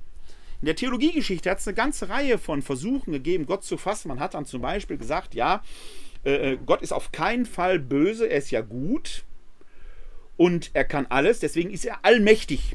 In 0.67 0.71
der 0.71 0.75
Theologiegeschichte 0.75 1.49
hat 1.49 1.61
es 1.61 1.69
eine 1.69 1.77
ganze 1.77 2.09
Reihe 2.09 2.39
von 2.39 2.61
Versuchen 2.61 3.12
gegeben, 3.12 3.47
Gott 3.47 3.62
zu 3.62 3.77
fassen. 3.77 4.09
Man 4.09 4.19
hat 4.19 4.35
dann 4.35 4.47
zum 4.47 4.62
Beispiel 4.62 4.97
gesagt, 4.97 5.37
ja, 5.37 5.62
äh, 6.25 6.55
äh, 6.55 6.59
Gott 6.67 6.83
ist 6.83 6.91
auf 6.91 7.12
keinen 7.12 7.47
Fall 7.47 7.79
böse, 7.79 8.29
er 8.29 8.39
ist 8.39 8.51
ja 8.51 8.62
gut 8.62 9.23
und 10.37 10.73
er 10.75 10.83
kann 10.83 11.07
alles, 11.09 11.39
deswegen 11.39 11.71
ist 11.71 11.85
er 11.85 12.05
allmächtig. 12.05 12.75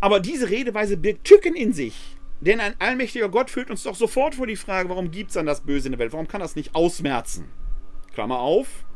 Aber 0.00 0.18
diese 0.18 0.48
Redeweise 0.48 0.96
birgt 0.96 1.24
Tücken 1.24 1.54
in 1.54 1.74
sich. 1.74 2.16
Denn 2.40 2.58
ein 2.58 2.74
allmächtiger 2.78 3.28
Gott 3.28 3.50
führt 3.50 3.70
uns 3.70 3.82
doch 3.82 3.94
sofort 3.94 4.36
vor 4.36 4.46
die 4.46 4.56
Frage, 4.56 4.88
warum 4.88 5.10
gibt 5.10 5.28
es 5.28 5.34
dann 5.34 5.44
das 5.44 5.60
Böse 5.60 5.88
in 5.88 5.92
der 5.92 5.98
Welt? 5.98 6.14
Warum 6.14 6.26
kann 6.26 6.40
das 6.40 6.56
nicht 6.56 6.74
ausmerzen? 6.74 7.50
Klammer 8.14 8.38
auf, 8.38 8.86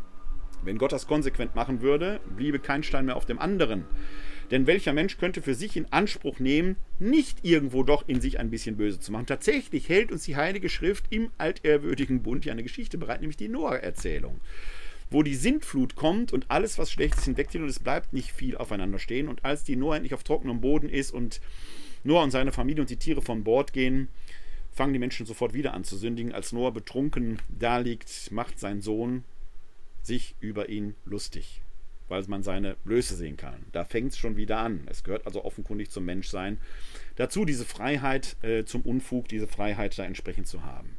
wenn 0.63 0.79
Gott 0.79 0.93
das 0.93 1.07
konsequent 1.07 1.55
machen 1.55 1.83
würde, 1.83 2.21
bliebe 2.37 2.59
kein 2.59 2.83
Stein 2.83 3.05
mehr 3.05 3.17
auf 3.17 3.27
dem 3.27 3.39
anderen. 3.39 3.85
Denn 4.51 4.67
welcher 4.67 4.93
Mensch 4.93 5.19
könnte 5.19 5.43
für 5.43 5.55
sich 5.55 5.77
in 5.77 5.93
Anspruch 5.93 6.39
nehmen, 6.39 6.77
nicht 6.99 7.39
irgendwo 7.43 7.83
doch 7.83 8.09
in 8.09 8.21
sich 8.21 8.39
ein 8.39 8.51
bisschen 8.51 8.77
böse 8.77 9.01
zu 9.01 9.11
machen? 9.11 9.27
Tatsächlich 9.27 9.89
hält 9.89 10.13
uns 10.13 10.25
die 10.25 10.37
Heilige 10.37 10.69
Schrift 10.69 11.07
im 11.11 11.31
altehrwürdigen 11.39 12.23
Bund 12.23 12.45
ja 12.45 12.53
eine 12.53 12.63
Geschichte 12.63 12.99
bereit, 12.99 13.21
nämlich 13.21 13.37
die 13.37 13.49
Noah-Erzählung 13.49 14.41
wo 15.11 15.23
die 15.23 15.35
Sintflut 15.35 15.95
kommt 15.95 16.33
und 16.33 16.51
alles, 16.51 16.79
was 16.79 16.91
schlecht 16.91 17.17
ist, 17.17 17.25
hinwegzieht 17.25 17.61
und 17.61 17.69
es 17.69 17.79
bleibt 17.79 18.13
nicht 18.13 18.33
viel 18.33 18.57
aufeinander 18.57 18.99
stehen. 18.99 19.29
Und 19.29 19.45
als 19.45 19.63
die 19.65 19.77
Noah 19.77 19.97
endlich 19.97 20.15
auf 20.15 20.25
trockenem 20.25 20.61
Boden 20.61 20.89
ist 20.89 21.13
und 21.13 21.41
Noah 22.03 22.25
und 22.25 22.31
seine 22.31 22.53
Familie 22.53 22.83
und 22.83 22.91
die 22.91 22.97
Tiere 22.97 23.23
von 23.23 23.45
Bord 23.45 23.73
gehen, 23.73 24.09
fangen 24.73 24.93
die 24.93 24.99
Menschen 24.99 25.27
sofort 25.27 25.55
wieder 25.55 25.75
an 25.75 25.85
zu 25.85 25.97
sündigen. 25.97 26.33
Als 26.33 26.53
Noah 26.53 26.73
betrunken 26.73 27.39
da 27.49 27.79
liegt, 27.79 28.33
macht 28.33 28.59
sein 28.59 28.81
Sohn 28.81 29.25
sich 30.03 30.35
über 30.41 30.69
ihn 30.69 30.95
lustig 31.05 31.63
weil 32.09 32.23
man 32.29 32.43
seine 32.43 32.77
Blöße 32.85 33.17
sehen 33.17 33.37
kann. 33.37 33.65
Da 33.73 33.85
fängt 33.85 34.13
es 34.13 34.19
schon 34.19 34.37
wieder 34.37 34.59
an. 34.59 34.87
Es 34.87 35.05
gehört 35.05 35.27
also 35.27 35.45
offenkundig 35.45 35.91
zum 35.91 36.05
Menschsein 36.05 36.59
dazu, 37.17 37.45
diese 37.45 37.65
Freiheit 37.65 38.37
äh, 38.43 38.65
zum 38.65 38.83
Unfug, 38.83 39.29
diese 39.29 39.47
Freiheit 39.47 39.99
da 39.99 40.05
entsprechend 40.05 40.47
zu 40.47 40.65
haben. 40.65 40.97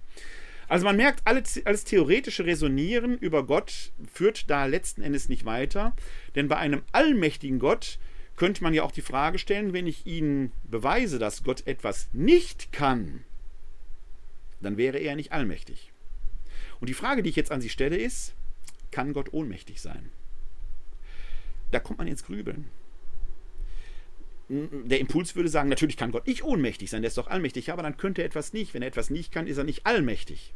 Also 0.68 0.84
man 0.84 0.98
merkt, 0.98 1.22
alles, 1.26 1.62
alles 1.66 1.86
theoretische 1.86 2.46
Resonieren 2.46 3.18
über 3.18 3.46
Gott 3.46 3.92
führt 4.12 4.50
da 4.50 4.66
letzten 4.66 5.02
Endes 5.02 5.30
nicht 5.30 5.46
weiter, 5.46 5.96
denn 6.36 6.50
bei 6.50 6.58
einem 6.58 6.82
allmächtigen 6.92 7.60
Gott 7.60 8.00
könnte 8.36 8.64
man 8.64 8.74
ja 8.74 8.84
auch 8.84 8.92
die 8.92 9.02
Frage 9.02 9.40
stellen, 9.40 9.74
wenn 9.74 9.88
ich 9.88 10.06
Ihnen 10.06 10.52
beweise, 10.70 11.20
dass 11.20 11.44
Gott 11.44 11.66
etwas 11.68 12.10
nicht 12.12 12.72
kann, 12.74 13.24
dann 14.62 14.78
wäre 14.78 14.98
er 14.98 15.16
nicht 15.16 15.32
allmächtig. 15.32 15.92
Und 16.80 16.90
die 16.90 16.94
Frage, 16.94 17.24
die 17.24 17.30
ich 17.30 17.36
jetzt 17.36 17.52
an 17.52 17.62
Sie 17.62 17.70
stelle, 17.70 17.98
ist, 17.98 18.34
kann 18.92 19.14
Gott 19.14 19.34
ohnmächtig 19.34 19.82
sein? 19.82 20.12
Da 21.72 21.80
kommt 21.80 22.00
man 22.00 22.08
ins 22.08 22.24
Grübeln. 22.24 22.66
Der 24.50 25.00
Impuls 25.00 25.36
würde 25.36 25.50
sagen, 25.50 25.68
natürlich 25.68 25.98
kann 25.98 26.12
Gott 26.12 26.26
nicht 26.26 26.44
ohnmächtig 26.44 26.90
sein, 26.90 27.02
der 27.02 27.10
ist 27.10 27.18
doch 27.18 27.28
allmächtig, 27.28 27.72
aber 27.72 27.84
dann 27.84 27.98
könnte 27.98 28.22
er 28.22 28.28
etwas 28.28 28.54
nicht. 28.54 28.74
Wenn 28.74 28.82
er 28.82 28.88
etwas 28.88 29.10
nicht 29.10 29.32
kann, 29.32 29.48
ist 29.48 29.58
er 29.58 29.66
nicht 29.66 29.86
allmächtig. 29.86 30.54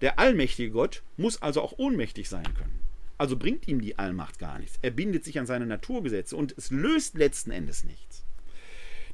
Der 0.00 0.18
allmächtige 0.18 0.70
Gott 0.70 1.02
muss 1.16 1.42
also 1.42 1.60
auch 1.60 1.78
ohnmächtig 1.78 2.28
sein 2.28 2.54
können. 2.54 2.80
Also 3.18 3.36
bringt 3.36 3.68
ihm 3.68 3.80
die 3.80 3.98
Allmacht 3.98 4.38
gar 4.38 4.58
nichts. 4.58 4.78
Er 4.80 4.92
bindet 4.92 5.24
sich 5.24 5.38
an 5.38 5.46
seine 5.46 5.66
Naturgesetze 5.66 6.36
und 6.36 6.56
es 6.56 6.70
löst 6.70 7.18
letzten 7.18 7.50
Endes 7.50 7.84
nichts. 7.84 8.24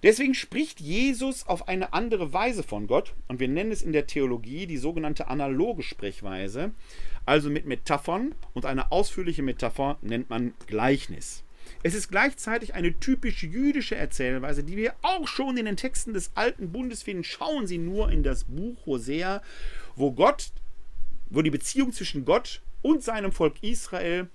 Deswegen 0.07 0.35
spricht 0.35 0.79
Jesus 0.79 1.49
auf 1.49 1.67
eine 1.67 1.93
andere 1.93 2.33
Weise 2.33 2.63
von 2.63 2.87
Gott 2.87 3.15
und 3.27 3.41
wir 3.41 3.49
nennen 3.49 3.73
es 3.73 3.83
in 3.83 3.93
der 3.93 4.07
Theologie 4.07 4.69
die 4.69 4.77
sogenannte 4.77 5.27
analoge 5.27 5.83
Sprechweise, 5.83 6.71
also 7.25 7.51
mit 7.51 7.67
Metaphern 7.67 8.33
und 8.55 8.67
eine 8.67 8.93
ausführliche 8.93 9.43
Metapher 9.43 9.99
nennt 10.03 10.31
man 10.31 10.55
Gleichnis. 10.69 11.43
Es 11.83 11.93
ist 11.93 12.09
gleichzeitig 12.09 12.75
eine 12.75 12.97
typisch 13.01 13.43
jüdische 13.43 13.97
Erzählweise, 13.97 14.63
die 14.63 14.77
wir 14.77 14.95
auch 15.03 15.27
schon 15.27 15.57
in 15.57 15.65
den 15.65 15.77
Texten 15.77 16.15
des 16.15 16.31
Alten 16.37 16.71
Bundes 16.71 17.03
finden. 17.03 17.25
Schauen 17.25 17.67
Sie 17.67 17.79
nur 17.79 18.09
in 18.13 18.23
das 18.23 18.45
Buch 18.45 18.87
Hosea, 18.87 19.43
wo 19.97 20.13
Gott, 20.13 20.53
wo 21.31 21.43
die 21.43 21.51
Beziehung 21.51 21.93
zwischen 21.93 22.25
Gott 22.25 22.63
und 22.81 23.03
seinem 23.03 23.33
Volk 23.33 23.61
Israel 23.61 24.29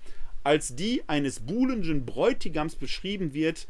als 0.44 0.76
die 0.76 1.02
eines 1.06 1.40
buhlenden 1.40 2.04
Bräutigams 2.04 2.74
beschrieben 2.74 3.32
wird, 3.32 3.66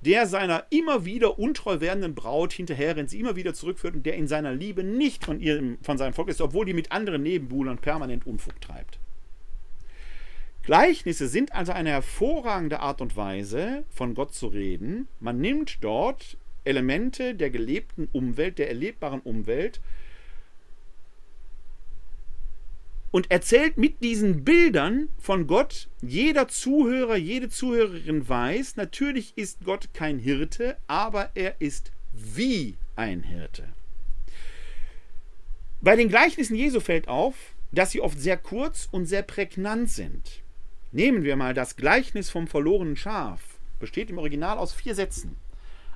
der 0.00 0.26
seiner 0.26 0.66
immer 0.70 1.04
wieder 1.04 1.38
untreu 1.38 1.80
werdenden 1.80 2.14
Braut 2.14 2.52
hinterherrennt, 2.52 3.10
sie 3.10 3.20
immer 3.20 3.36
wieder 3.36 3.54
zurückführt 3.54 3.94
und 3.94 4.06
der 4.06 4.14
in 4.14 4.28
seiner 4.28 4.52
Liebe 4.52 4.84
nicht 4.84 5.24
von, 5.24 5.40
ihrem, 5.40 5.78
von 5.82 5.98
seinem 5.98 6.12
Volk 6.12 6.28
ist, 6.28 6.40
obwohl 6.40 6.66
die 6.66 6.74
mit 6.74 6.92
anderen 6.92 7.22
Nebenbuhlern 7.22 7.78
permanent 7.78 8.26
Unfug 8.26 8.60
treibt. 8.60 8.98
Gleichnisse 10.62 11.28
sind 11.28 11.54
also 11.54 11.72
eine 11.72 11.90
hervorragende 11.90 12.80
Art 12.80 13.00
und 13.00 13.16
Weise, 13.16 13.84
von 13.88 14.14
Gott 14.14 14.34
zu 14.34 14.48
reden. 14.48 15.06
Man 15.20 15.40
nimmt 15.40 15.78
dort 15.82 16.36
Elemente 16.64 17.36
der 17.36 17.50
gelebten 17.50 18.08
Umwelt, 18.10 18.58
der 18.58 18.68
erlebbaren 18.68 19.20
Umwelt 19.20 19.80
und 23.10 23.30
erzählt 23.30 23.78
mit 23.78 24.02
diesen 24.02 24.44
Bildern 24.44 25.08
von 25.18 25.46
Gott. 25.46 25.88
Jeder 26.02 26.48
Zuhörer, 26.48 27.16
jede 27.16 27.48
Zuhörerin 27.48 28.28
weiß, 28.28 28.76
natürlich 28.76 29.36
ist 29.36 29.64
Gott 29.64 29.94
kein 29.94 30.18
Hirte, 30.18 30.76
aber 30.86 31.30
er 31.34 31.60
ist 31.60 31.92
wie 32.12 32.76
ein 32.96 33.22
Hirte. 33.22 33.68
Bei 35.80 35.94
den 35.94 36.08
Gleichnissen 36.08 36.56
Jesu 36.56 36.80
fällt 36.80 37.06
auf, 37.08 37.34
dass 37.70 37.90
sie 37.90 38.00
oft 38.00 38.18
sehr 38.18 38.36
kurz 38.36 38.88
und 38.90 39.06
sehr 39.06 39.22
prägnant 39.22 39.90
sind. 39.90 40.42
Nehmen 40.92 41.22
wir 41.22 41.36
mal 41.36 41.54
das 41.54 41.76
Gleichnis 41.76 42.30
vom 42.30 42.46
verlorenen 42.46 42.96
Schaf. 42.96 43.40
Besteht 43.78 44.10
im 44.10 44.18
Original 44.18 44.58
aus 44.58 44.72
vier 44.72 44.94
Sätzen. 44.94 45.36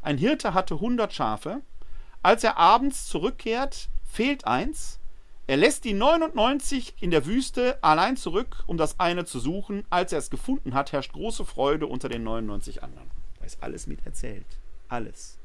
Ein 0.03 0.19
Hirte 0.19 0.55
hatte 0.55 0.75
100 0.75 1.13
Schafe. 1.13 1.63
Als 2.23 2.45
er 2.45 2.59
abends 2.59 3.07
zurückkehrt, 3.07 3.89
fehlt 4.05 4.47
eins. 4.47 5.00
Er 5.51 5.57
lässt 5.57 5.83
die 5.83 5.95
99 5.95 6.95
in 7.01 7.11
der 7.11 7.27
Wüste 7.27 7.83
allein 7.83 8.17
zurück, 8.17 8.63
um 8.69 8.77
das 8.77 9.01
eine 9.01 9.25
zu 9.25 9.41
suchen. 9.41 9.83
Als 9.91 10.13
er 10.13 10.21
es 10.21 10.31
gefunden 10.31 10.75
hat, 10.75 10.93
herrscht 10.93 11.13
große 11.13 11.45
Freude 11.45 11.89
unter 11.89 12.09
den 12.09 12.23
99 12.23 12.85
anderen. 12.85 13.11
Da 13.41 13.47
ist 13.47 13.61
alles 13.61 13.89
mit 13.89 14.07
erzählt. 14.07 14.47
Alles. 14.89 15.39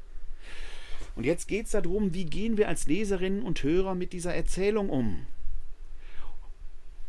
Und 1.16 1.26
jetzt 1.26 1.48
geht 1.48 1.66
es 1.66 1.72
darum, 1.72 2.14
wie 2.14 2.24
gehen 2.24 2.56
wir 2.56 2.68
als 2.68 2.86
Leserinnen 2.86 3.42
und 3.42 3.64
Hörer 3.64 3.96
mit 3.96 4.12
dieser 4.12 4.32
Erzählung 4.32 4.90
um? 4.90 5.26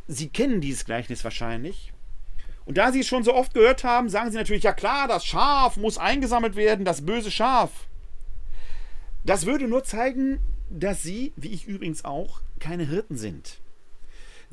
Sie 0.07 0.29
kennen 0.29 0.59
dieses 0.59 0.83
Gleichnis 0.83 1.23
wahrscheinlich. 1.23 1.93
Und 2.65 2.79
da 2.79 2.91
Sie 2.91 3.01
es 3.01 3.07
schon 3.07 3.23
so 3.23 3.35
oft 3.35 3.53
gehört 3.53 3.83
haben, 3.83 4.09
sagen 4.09 4.31
Sie 4.31 4.37
natürlich, 4.37 4.63
ja 4.63 4.73
klar, 4.73 5.07
das 5.07 5.23
Schaf 5.23 5.77
muss 5.77 5.99
eingesammelt 5.99 6.55
werden, 6.55 6.83
das 6.83 7.05
böse 7.05 7.29
Schaf. 7.29 7.69
Das 9.23 9.45
würde 9.45 9.67
nur 9.67 9.83
zeigen, 9.83 10.39
dass 10.69 11.03
Sie, 11.03 11.33
wie 11.35 11.49
ich 11.49 11.67
übrigens 11.67 12.05
auch, 12.05 12.41
keine 12.59 12.85
Hirten 12.85 13.17
sind. 13.17 13.59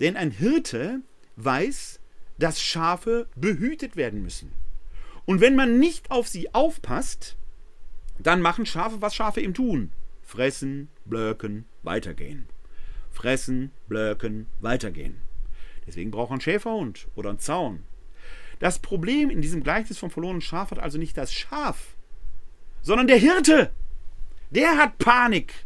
Denn 0.00 0.16
ein 0.16 0.30
Hirte 0.30 1.00
weiß, 1.36 2.00
dass 2.38 2.60
Schafe 2.60 3.28
behütet 3.36 3.96
werden 3.96 4.22
müssen. 4.22 4.52
Und 5.24 5.40
wenn 5.40 5.56
man 5.56 5.78
nicht 5.78 6.10
auf 6.10 6.28
sie 6.28 6.52
aufpasst, 6.54 7.36
dann 8.18 8.42
machen 8.42 8.66
Schafe, 8.66 9.00
was 9.00 9.14
Schafe 9.14 9.40
ihm 9.40 9.54
tun. 9.54 9.90
Fressen, 10.22 10.88
blöken, 11.04 11.64
weitergehen. 11.82 12.46
Fressen, 13.10 13.70
blöken, 13.88 14.46
weitergehen. 14.60 15.20
Deswegen 15.86 16.10
braucht 16.10 16.30
man 16.30 16.36
einen 16.36 16.42
Schäferhund 16.42 17.08
oder 17.14 17.30
einen 17.30 17.38
Zaun. 17.38 17.84
Das 18.58 18.78
Problem 18.78 19.30
in 19.30 19.42
diesem 19.42 19.62
Gleichnis 19.62 19.98
vom 19.98 20.10
verlorenen 20.10 20.40
Schaf 20.40 20.70
hat 20.70 20.78
also 20.78 20.98
nicht 20.98 21.16
das 21.16 21.32
Schaf, 21.32 21.94
sondern 22.82 23.06
der 23.06 23.18
Hirte. 23.18 23.70
Der 24.50 24.76
hat 24.76 24.98
Panik. 24.98 25.63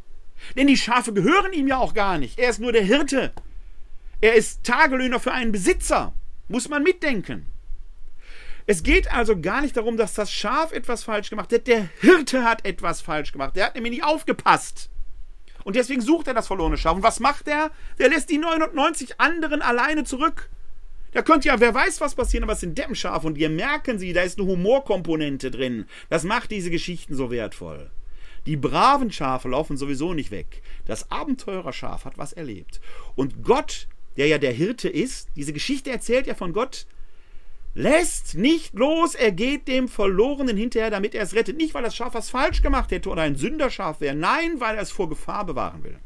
Denn 0.56 0.66
die 0.66 0.76
Schafe 0.76 1.12
gehören 1.12 1.52
ihm 1.52 1.68
ja 1.68 1.78
auch 1.78 1.94
gar 1.94 2.18
nicht. 2.18 2.38
Er 2.38 2.50
ist 2.50 2.60
nur 2.60 2.72
der 2.72 2.82
Hirte. 2.82 3.32
Er 4.20 4.34
ist 4.34 4.64
Tagelöhner 4.64 5.20
für 5.20 5.32
einen 5.32 5.52
Besitzer. 5.52 6.12
Muss 6.48 6.68
man 6.68 6.82
mitdenken. 6.82 7.46
Es 8.66 8.82
geht 8.82 9.10
also 9.12 9.40
gar 9.40 9.62
nicht 9.62 9.76
darum, 9.76 9.96
dass 9.96 10.14
das 10.14 10.30
Schaf 10.30 10.72
etwas 10.72 11.02
falsch 11.02 11.30
gemacht 11.30 11.52
hat. 11.52 11.66
Der 11.66 11.88
Hirte 12.00 12.44
hat 12.44 12.66
etwas 12.66 13.00
falsch 13.00 13.32
gemacht. 13.32 13.56
Der 13.56 13.66
hat 13.66 13.74
nämlich 13.74 13.92
nicht 13.92 14.04
aufgepasst. 14.04 14.90
Und 15.64 15.76
deswegen 15.76 16.00
sucht 16.00 16.28
er 16.28 16.34
das 16.34 16.46
verlorene 16.46 16.76
Schaf. 16.76 16.96
Und 16.96 17.02
was 17.02 17.20
macht 17.20 17.48
er? 17.48 17.70
Der 17.98 18.08
lässt 18.08 18.30
die 18.30 18.38
99 18.38 19.20
anderen 19.20 19.62
alleine 19.62 20.04
zurück. 20.04 20.50
Da 21.12 21.22
könnte 21.22 21.48
ja, 21.48 21.60
wer 21.60 21.74
weiß, 21.74 22.00
was 22.00 22.14
passieren, 22.14 22.44
aber 22.44 22.52
es 22.52 22.60
sind 22.60 22.76
Deppenschafe. 22.76 23.26
Und 23.26 23.36
hier 23.36 23.48
merken 23.48 23.98
Sie, 23.98 24.12
da 24.12 24.22
ist 24.22 24.38
eine 24.38 24.48
Humorkomponente 24.48 25.50
drin. 25.50 25.86
Das 26.10 26.24
macht 26.24 26.50
diese 26.50 26.70
Geschichten 26.70 27.14
so 27.14 27.30
wertvoll. 27.30 27.90
Die 28.48 28.56
braven 28.56 29.12
Schafe 29.12 29.50
laufen 29.50 29.76
sowieso 29.76 30.14
nicht 30.14 30.30
weg. 30.30 30.62
Das 30.86 31.10
Abenteurerschaf 31.10 32.06
hat 32.06 32.16
was 32.16 32.32
erlebt. 32.32 32.80
Und 33.14 33.44
Gott, 33.44 33.88
der 34.16 34.26
ja 34.26 34.38
der 34.38 34.52
Hirte 34.52 34.88
ist, 34.88 35.28
diese 35.36 35.52
Geschichte 35.52 35.90
erzählt 35.90 36.26
ja 36.26 36.34
von 36.34 36.54
Gott, 36.54 36.86
lässt 37.74 38.36
nicht 38.36 38.72
los, 38.72 39.14
er 39.14 39.32
geht 39.32 39.68
dem 39.68 39.86
Verlorenen 39.86 40.56
hinterher, 40.56 40.88
damit 40.88 41.14
er 41.14 41.24
es 41.24 41.34
rettet. 41.34 41.58
Nicht, 41.58 41.74
weil 41.74 41.82
das 41.82 41.94
Schaf 41.94 42.14
was 42.14 42.30
falsch 42.30 42.62
gemacht 42.62 42.90
hätte 42.90 43.10
oder 43.10 43.20
ein 43.20 43.36
Sünderschaf 43.36 44.00
wäre, 44.00 44.16
nein, 44.16 44.60
weil 44.60 44.76
er 44.76 44.82
es 44.82 44.92
vor 44.92 45.10
Gefahr 45.10 45.44
bewahren 45.44 45.84
will. 45.84 45.98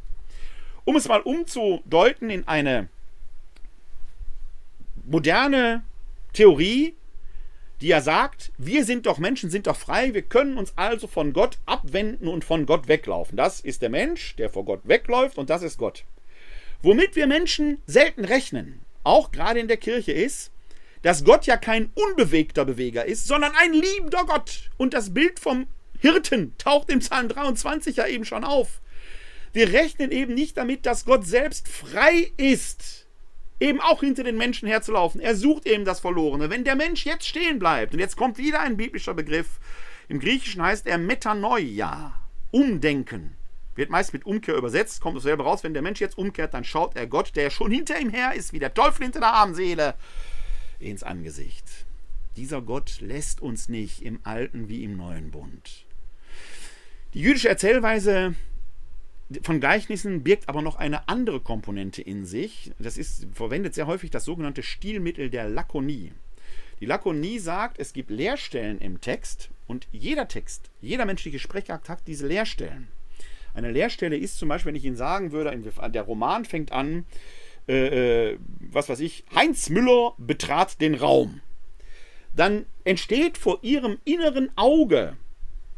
Um 0.85 0.97
es 0.97 1.07
mal 1.07 1.21
umzudeuten 1.21 2.29
in 2.29 2.49
eine 2.49 2.89
moderne 5.05 5.85
Theorie, 6.33 6.97
die 7.83 7.89
ja 7.89 8.01
sagt, 8.01 8.53
wir 8.59 8.85
sind 8.85 9.07
doch 9.07 9.19
Menschen, 9.19 9.51
sind 9.51 9.67
doch 9.67 9.77
frei, 9.77 10.15
wir 10.15 10.23
können 10.23 10.57
uns 10.57 10.73
also 10.77 11.09
von 11.09 11.33
Gott 11.33 11.59
abwenden 11.67 12.29
und 12.29 12.45
von 12.45 12.65
Gott 12.65 12.87
weglaufen. 12.87 13.37
Das 13.37 13.61
ist 13.61 13.83
der 13.83 13.91
Mensch, 13.91 14.37
der 14.37 14.51
vor 14.51 14.65
Gott 14.65 14.83
wegläuft 14.85 15.37
und 15.37 15.51
das 15.51 15.63
ist 15.63 15.79
Gott. 15.79 16.05
Womit 16.83 17.17
wir 17.17 17.27
Menschen 17.27 17.83
selten 17.87 18.25
rechnen, 18.25 18.81
auch 19.03 19.33
gerade 19.33 19.59
in 19.59 19.67
der 19.67 19.79
Kirche, 19.79 20.13
ist, 20.13 20.53
dass 21.03 21.25
Gott 21.25 21.47
ja 21.47 21.57
kein 21.57 21.91
unbewegter 21.95 22.65
Beweger 22.65 23.05
ist, 23.05 23.27
sondern 23.27 23.53
ein 23.57 23.73
liebender 23.73 24.25
Gott. 24.27 24.71
Und 24.77 24.95
das 24.95 25.13
Bild 25.13 25.41
vom 25.41 25.67
Hirten 25.99 26.57
taucht 26.59 26.89
im 26.89 27.01
Psalm 27.01 27.29
23 27.29 27.97
ja 27.97 28.07
eben 28.07 28.25
schon 28.25 28.45
auf. 28.45 28.81
Wir 29.53 29.73
rechnen 29.73 30.13
eben 30.13 30.35
nicht 30.35 30.57
damit, 30.57 30.87
dass 30.87 31.05
Gott 31.05 31.27
selbst 31.27 31.67
frei 31.67 32.31
ist, 32.37 33.02
eben 33.63 33.81
auch 33.81 34.01
hinter 34.01 34.25
den 34.25 34.37
Menschen 34.37 34.69
herzulaufen. 34.69 35.21
Er 35.21 35.37
sucht 35.37 35.67
eben 35.67 35.85
das 35.85 36.01
Verlorene. 36.01 36.51
Wenn 36.51 36.65
der 36.65 36.75
Mensch 36.75 37.07
jetzt 37.07 37.27
stehen 37.27 37.59
bleibt, 37.59 37.95
und 37.95 38.01
jetzt 38.01 38.17
kommt 38.17 38.37
wieder 38.37 38.61
ein 38.61 38.77
biblischer 38.77 39.15
Begriff, 39.15 39.61
im 40.09 40.19
Griechischen 40.19 40.63
heißt 40.63 40.87
er 40.87 40.99
Metanoia, 40.99 42.13
Umdenken. 42.51 43.37
Wird 43.75 43.89
meist 43.89 44.13
mit 44.13 44.27
Umkehr 44.27 44.57
übersetzt, 44.57 45.01
kommt 45.01 45.17
dasselbe 45.17 45.45
raus. 45.45 45.63
Wenn 45.63 45.73
der 45.73 45.83
Mensch 45.83 46.01
jetzt 46.01 46.19
umkehrt, 46.19 46.53
dann 46.53 46.65
schaut 46.65 46.97
er 46.97 47.07
Gott, 47.07 47.37
der 47.37 47.49
schon 47.51 47.71
hinter 47.71 47.99
ihm 47.99 48.11
her 48.11 48.35
ist, 48.35 48.53
wie 48.53 48.59
der 48.59 48.75
Teufel 48.75 49.05
hinter 49.05 49.21
der 49.21 49.33
armen 49.33 49.55
Seele, 49.55 49.95
ins 50.79 51.03
Angesicht. 51.03 51.65
Dieser 52.37 52.61
Gott 52.61 53.01
lässt 53.01 53.41
uns 53.41 53.69
nicht 53.69 54.03
im 54.03 54.21
alten 54.25 54.69
wie 54.69 54.85
im 54.85 54.97
neuen 54.97 55.31
Bund. 55.31 55.87
Die 57.15 57.21
jüdische 57.21 57.49
Erzählweise 57.49 58.35
von 59.43 59.61
Gleichnissen 59.61 60.23
birgt 60.23 60.49
aber 60.49 60.63
noch 60.63 60.77
eine 60.77 61.09
andere 61.09 61.41
Komponente 61.41 62.03
in 62.03 62.25
sich. 62.25 62.73
Das 62.79 62.99
ist, 62.99 63.27
verwendet 63.33 63.75
sehr 63.75 63.87
häufig 63.87 64.11
das 64.11 64.25
sogenannte 64.25 64.63
Stilmittel 64.63 65.31
der 65.31 65.49
Lakonie. 65.49 66.13
Die 66.81 66.87
Lakonie 66.87 67.39
sagt, 67.39 67.79
es 67.79 67.93
gibt 67.93 68.11
Leerstellen 68.11 68.79
im 68.81 69.01
Text 69.01 69.51
und 69.67 69.87
jeder 69.93 70.29
Text, 70.29 70.71
jeder 70.81 71.05
menschliche 71.05 71.39
Sprechakt 71.39 71.89
hat 71.89 72.01
diese 72.07 72.27
Leerstellen. 72.27 72.89
Eine 73.55 73.71
Leerstelle 73.71 74.17
ist 74.17 74.39
zum 74.39 74.49
Beispiel, 74.49 74.71
wenn 74.71 74.77
ich 74.77 74.85
Ihnen 74.85 74.97
sagen 74.97 75.33
würde, 75.33 75.57
der 75.91 76.03
Roman 76.03 76.45
fängt 76.45 76.73
an, 76.73 77.05
äh, 77.69 78.33
äh, 78.33 78.39
was 78.59 78.89
weiß 78.89 79.01
ich, 79.01 79.25
Heinz 79.35 79.69
Müller 79.69 80.15
betrat 80.19 80.81
den 80.81 80.95
Raum. 80.95 81.41
Dann 82.35 82.67
entsteht 82.85 83.39
vor 83.39 83.59
ihrem 83.63 83.99
inneren 84.05 84.51
Auge 84.57 85.17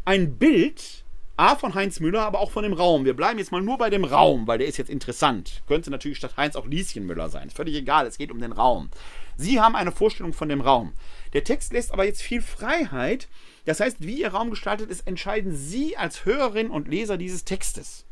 ein 0.04 0.36
Bild, 0.36 1.03
A 1.36 1.56
von 1.56 1.74
Heinz 1.74 1.98
Müller, 1.98 2.22
aber 2.22 2.38
auch 2.38 2.52
von 2.52 2.62
dem 2.62 2.72
Raum. 2.72 3.04
Wir 3.04 3.14
bleiben 3.14 3.40
jetzt 3.40 3.50
mal 3.50 3.60
nur 3.60 3.76
bei 3.76 3.90
dem 3.90 4.04
Raum, 4.04 4.46
weil 4.46 4.58
der 4.58 4.68
ist 4.68 4.76
jetzt 4.76 4.88
interessant. 4.88 5.64
Könnte 5.66 5.90
natürlich 5.90 6.18
statt 6.18 6.36
Heinz 6.36 6.54
auch 6.54 6.66
Lieschen 6.66 7.06
Müller 7.06 7.28
sein. 7.28 7.50
völlig 7.50 7.74
egal, 7.74 8.06
es 8.06 8.18
geht 8.18 8.30
um 8.30 8.38
den 8.38 8.52
Raum. 8.52 8.88
Sie 9.36 9.60
haben 9.60 9.74
eine 9.74 9.90
Vorstellung 9.90 10.32
von 10.32 10.48
dem 10.48 10.60
Raum. 10.60 10.92
Der 11.32 11.42
Text 11.42 11.72
lässt 11.72 11.90
aber 11.90 12.04
jetzt 12.04 12.22
viel 12.22 12.40
Freiheit. 12.40 13.26
Das 13.64 13.80
heißt, 13.80 13.96
wie 13.98 14.20
Ihr 14.20 14.28
Raum 14.28 14.50
gestaltet 14.50 14.90
ist, 14.90 15.08
entscheiden 15.08 15.56
Sie 15.56 15.96
als 15.96 16.24
Hörerin 16.24 16.70
und 16.70 16.86
Leser 16.86 17.16
dieses 17.16 17.44
Textes. 17.44 18.04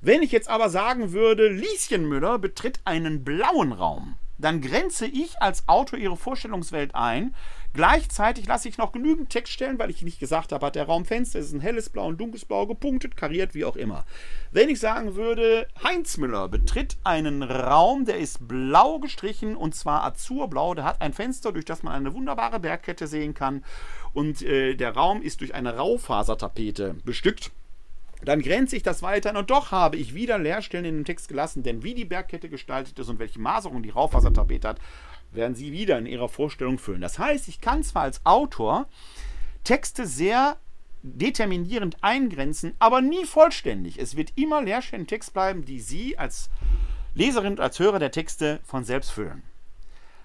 Wenn 0.00 0.22
ich 0.22 0.32
jetzt 0.32 0.48
aber 0.48 0.68
sagen 0.68 1.12
würde, 1.12 1.48
Lieschen 1.48 2.08
Müller 2.08 2.40
betritt 2.40 2.80
einen 2.84 3.22
blauen 3.22 3.72
Raum, 3.72 4.16
dann 4.36 4.60
grenze 4.60 5.06
ich 5.06 5.40
als 5.40 5.68
Autor 5.68 5.98
ihre 5.98 6.16
Vorstellungswelt 6.16 6.94
ein. 6.94 7.34
Gleichzeitig 7.74 8.46
lasse 8.46 8.68
ich 8.68 8.78
noch 8.78 8.92
genügend 8.92 9.30
Text 9.30 9.52
stellen, 9.52 9.78
weil 9.78 9.90
ich 9.90 10.02
nicht 10.02 10.18
gesagt 10.18 10.52
habe, 10.52 10.66
hat 10.66 10.74
der 10.74 10.86
Raum 10.86 11.04
Fenster, 11.04 11.38
ist 11.38 11.52
ein 11.52 11.60
helles 11.60 11.90
Blau, 11.90 12.10
ein 12.10 12.16
dunkles 12.16 12.44
Blau, 12.44 12.66
gepunktet, 12.66 13.16
kariert, 13.16 13.54
wie 13.54 13.64
auch 13.64 13.76
immer. 13.76 14.04
Wenn 14.50 14.68
ich 14.68 14.80
sagen 14.80 15.14
würde, 15.14 15.68
Heinz 15.82 16.16
Müller 16.16 16.48
betritt 16.48 16.96
einen 17.04 17.42
Raum, 17.42 18.04
der 18.04 18.18
ist 18.18 18.48
blau 18.48 18.98
gestrichen 18.98 19.54
und 19.54 19.74
zwar 19.74 20.04
azurblau, 20.04 20.74
der 20.74 20.84
hat 20.84 21.02
ein 21.02 21.12
Fenster, 21.12 21.52
durch 21.52 21.66
das 21.66 21.82
man 21.82 21.92
eine 21.92 22.14
wunderbare 22.14 22.58
Bergkette 22.58 23.06
sehen 23.06 23.34
kann. 23.34 23.64
Und 24.12 24.42
äh, 24.42 24.74
der 24.74 24.94
Raum 24.94 25.22
ist 25.22 25.40
durch 25.40 25.54
eine 25.54 25.76
Raufasertapete 25.76 26.96
bestückt. 27.04 27.52
Dann 28.24 28.42
grenze 28.42 28.74
ich 28.74 28.82
das 28.82 29.02
weiter 29.02 29.36
und 29.38 29.50
doch 29.50 29.70
habe 29.70 29.96
ich 29.96 30.14
wieder 30.14 30.38
Leerstellen 30.38 30.84
in 30.84 30.96
dem 30.96 31.04
Text 31.04 31.28
gelassen, 31.28 31.62
denn 31.62 31.84
wie 31.84 31.94
die 31.94 32.04
Bergkette 32.04 32.48
gestaltet 32.48 32.98
ist 32.98 33.08
und 33.08 33.20
welche 33.20 33.38
Maserung 33.38 33.82
die 33.82 33.90
Raufasertapete 33.90 34.66
hat, 34.66 34.80
werden 35.32 35.54
Sie 35.54 35.72
wieder 35.72 35.98
in 35.98 36.06
Ihrer 36.06 36.28
Vorstellung 36.28 36.78
füllen. 36.78 37.00
Das 37.00 37.18
heißt, 37.18 37.48
ich 37.48 37.60
kann 37.60 37.82
zwar 37.82 38.02
als 38.02 38.24
Autor 38.24 38.86
Texte 39.64 40.06
sehr 40.06 40.56
determinierend 41.02 41.96
eingrenzen, 42.02 42.74
aber 42.78 43.00
nie 43.00 43.24
vollständig. 43.24 43.98
Es 43.98 44.16
wird 44.16 44.32
immer 44.36 44.62
Leerstellen 44.62 45.02
im 45.02 45.06
Text 45.06 45.32
bleiben, 45.32 45.64
die 45.64 45.80
Sie 45.80 46.18
als 46.18 46.50
Leserin 47.14 47.52
und 47.52 47.60
als 47.60 47.78
Hörer 47.78 47.98
der 47.98 48.10
Texte 48.10 48.60
von 48.64 48.84
selbst 48.84 49.10
füllen. 49.10 49.42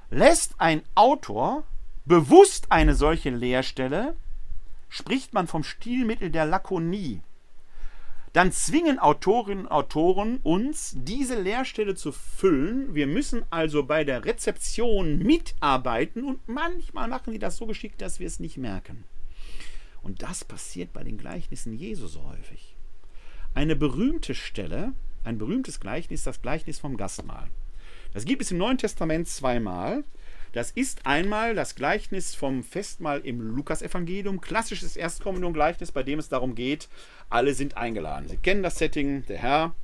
Lässt 0.10 0.56
ein 0.60 0.84
Autor 0.96 1.64
bewusst 2.06 2.72
eine 2.72 2.96
solche 2.96 3.30
Leerstelle, 3.30 4.16
spricht 4.90 5.34
man 5.34 5.48
vom 5.48 5.64
Stilmittel 5.64 6.30
der 6.30 6.46
Lakonie. 6.46 7.22
Dann 8.34 8.52
zwingen 8.52 8.98
Autorinnen 8.98 9.66
und 9.66 9.72
Autoren 9.72 10.40
uns, 10.42 10.96
diese 10.98 11.40
Leerstelle 11.40 11.94
zu 11.94 12.12
füllen. 12.12 12.96
Wir 12.96 13.06
müssen 13.06 13.46
also 13.52 13.84
bei 13.84 14.04
der 14.04 14.26
Rezeption 14.26 15.20
mitarbeiten 15.20 16.24
und 16.24 16.48
manchmal 16.48 17.08
machen 17.08 17.32
sie 17.32 17.40
das 17.40 17.58
so 17.58 17.68
geschickt, 17.68 18.02
dass 18.02 18.20
wir 18.20 18.26
es 18.26 18.40
nicht 18.40 18.58
merken. 18.58 19.04
Und 20.02 20.24
das 20.24 20.44
passiert 20.44 20.94
bei 20.94 21.04
den 21.04 21.20
Gleichnissen 21.20 21.74
Jesu 21.74 22.08
so 22.08 22.24
häufig. 22.28 22.76
Eine 23.54 23.76
berühmte 23.76 24.34
Stelle, 24.34 24.94
ein 25.24 25.38
berühmtes 25.38 25.80
Gleichnis, 25.80 26.24
das 26.24 26.42
Gleichnis 26.42 26.80
vom 26.80 26.98
Gastmahl. 26.98 27.50
Das 28.14 28.26
gibt 28.26 28.42
es 28.42 28.52
im 28.52 28.58
Neuen 28.58 28.80
Testament 28.80 29.28
zweimal. 29.28 30.04
Das 30.54 30.70
ist 30.70 31.08
einmal 31.08 31.56
das 31.56 31.74
Gleichnis 31.74 32.36
vom 32.36 32.64
Festmahl 32.64 33.22
im 33.22 33.42
Lukasevangelium, 33.42 34.40
klassisches 34.40 34.96
Erstkommunion-Gleichnis, 34.96 35.92
bei 35.92 36.04
dem 36.04 36.20
es 36.20 36.30
darum 36.30 36.54
geht, 36.54 36.90
alle 37.32 37.56
sind 37.56 37.76
eingeladen. 37.76 38.28
Sie 38.30 38.38
kennen 38.38 38.62
das 38.62 38.78
Setting, 38.78 39.26
der 39.26 39.40
Herr 39.40 39.76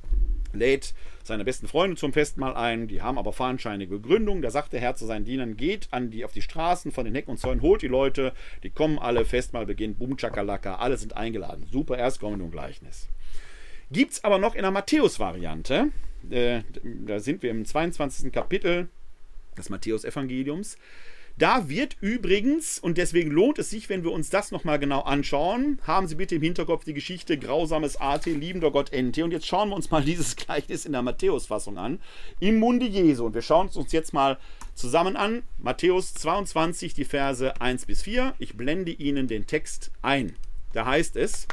lädt 0.52 0.94
seine 1.24 1.44
besten 1.44 1.66
Freunde 1.66 1.96
zum 1.96 2.12
Festmahl 2.12 2.54
ein, 2.54 2.86
die 2.86 3.02
haben 3.02 3.18
aber 3.18 3.32
fahnenscheinige 3.32 4.00
Gründung. 4.00 4.42
Da 4.42 4.50
sagt 4.52 4.72
der 4.72 4.80
Herr 4.80 4.94
zu 4.94 5.06
seinen 5.06 5.24
Dienern, 5.24 5.56
geht 5.56 5.88
an 5.90 6.12
die, 6.12 6.24
auf 6.24 6.32
die 6.32 6.42
Straßen 6.42 6.92
von 6.92 7.04
den 7.04 7.16
Hecken 7.16 7.32
und 7.32 7.38
Zäunen, 7.38 7.62
holt 7.62 7.82
die 7.82 7.88
Leute, 7.88 8.32
die 8.62 8.70
kommen 8.70 9.00
alle, 9.00 9.24
Festmahl 9.24 9.66
beginnt, 9.66 9.98
Bum 9.98 10.16
Chakalaka, 10.16 10.76
alle 10.76 10.96
sind 10.96 11.16
eingeladen. 11.16 11.66
Super 11.70 11.98
Erstkommunion-Gleichnis. 11.98 13.08
Gibt 13.90 14.12
es 14.12 14.22
aber 14.24 14.38
noch 14.38 14.54
in 14.54 14.62
der 14.62 14.70
Matthäus-Variante, 14.70 15.88
äh, 16.30 16.62
da 16.84 17.18
sind 17.18 17.42
wir 17.42 17.50
im 17.50 17.64
22. 17.64 18.30
Kapitel 18.30 18.88
des 19.56 19.70
Matthäus-Evangeliums. 19.70 20.76
Da 21.38 21.68
wird 21.68 21.96
übrigens, 22.00 22.78
und 22.78 22.98
deswegen 22.98 23.30
lohnt 23.30 23.58
es 23.58 23.70
sich, 23.70 23.88
wenn 23.88 24.04
wir 24.04 24.12
uns 24.12 24.28
das 24.28 24.50
nochmal 24.50 24.78
genau 24.78 25.00
anschauen, 25.00 25.78
haben 25.86 26.06
Sie 26.06 26.16
bitte 26.16 26.34
im 26.34 26.42
Hinterkopf 26.42 26.84
die 26.84 26.92
Geschichte 26.92 27.38
grausames 27.38 27.96
AT, 27.96 28.26
liebender 28.26 28.70
Gott 28.70 28.92
NT. 28.92 29.18
Und 29.20 29.30
jetzt 29.30 29.46
schauen 29.46 29.70
wir 29.70 29.76
uns 29.76 29.90
mal 29.90 30.04
dieses 30.04 30.36
Gleichnis 30.36 30.84
in 30.84 30.92
der 30.92 31.02
Matthäus-Fassung 31.02 31.78
an, 31.78 32.00
im 32.40 32.58
Munde 32.58 32.86
Jesu. 32.86 33.24
Und 33.24 33.34
wir 33.34 33.42
schauen 33.42 33.68
es 33.68 33.76
uns 33.76 33.92
jetzt 33.92 34.12
mal 34.12 34.38
zusammen 34.74 35.16
an. 35.16 35.42
Matthäus 35.58 36.12
22, 36.14 36.94
die 36.94 37.04
Verse 37.04 37.58
1 37.60 37.86
bis 37.86 38.02
4. 38.02 38.34
Ich 38.38 38.56
blende 38.56 38.92
Ihnen 38.92 39.26
den 39.26 39.46
Text 39.46 39.92
ein. 40.02 40.34
Da 40.72 40.84
heißt 40.84 41.16
es, 41.16 41.46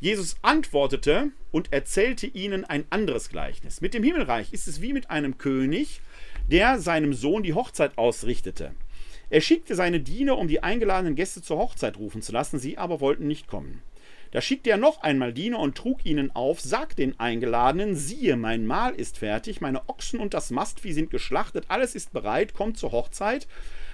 Jesus 0.00 0.36
antwortete 0.40 1.30
und 1.52 1.72
erzählte 1.72 2.26
ihnen 2.26 2.64
ein 2.64 2.84
anderes 2.88 3.28
Gleichnis. 3.28 3.82
Mit 3.82 3.92
dem 3.92 4.02
Himmelreich 4.02 4.52
ist 4.52 4.66
es 4.66 4.80
wie 4.80 4.94
mit 4.94 5.10
einem 5.10 5.36
König, 5.36 6.00
der 6.50 6.80
seinem 6.80 7.14
Sohn 7.14 7.44
die 7.44 7.54
Hochzeit 7.54 7.96
ausrichtete. 7.96 8.72
Er 9.30 9.40
schickte 9.40 9.76
seine 9.76 10.00
Diener, 10.00 10.36
um 10.36 10.48
die 10.48 10.62
eingeladenen 10.62 11.14
Gäste 11.14 11.42
zur 11.42 11.58
Hochzeit 11.58 11.96
rufen 11.96 12.22
zu 12.22 12.32
lassen, 12.32 12.58
sie 12.58 12.76
aber 12.76 13.00
wollten 13.00 13.28
nicht 13.28 13.46
kommen. 13.46 13.82
Da 14.32 14.40
schickte 14.40 14.70
er 14.70 14.76
noch 14.76 15.02
einmal 15.02 15.32
Diener 15.32 15.58
und 15.58 15.76
trug 15.76 16.04
ihnen 16.04 16.34
auf, 16.34 16.60
sagt 16.60 16.98
den 16.98 17.18
Eingeladenen, 17.18 17.94
siehe, 17.94 18.36
mein 18.36 18.66
Mahl 18.66 18.94
ist 18.94 19.18
fertig, 19.18 19.60
meine 19.60 19.88
Ochsen 19.88 20.20
und 20.20 20.34
das 20.34 20.50
Mastvieh 20.50 20.92
sind 20.92 21.10
geschlachtet, 21.10 21.64
alles 21.68 21.94
ist 21.94 22.12
bereit, 22.12 22.54
kommt 22.54 22.78
zur 22.78 22.92
Hochzeit. 22.92 23.46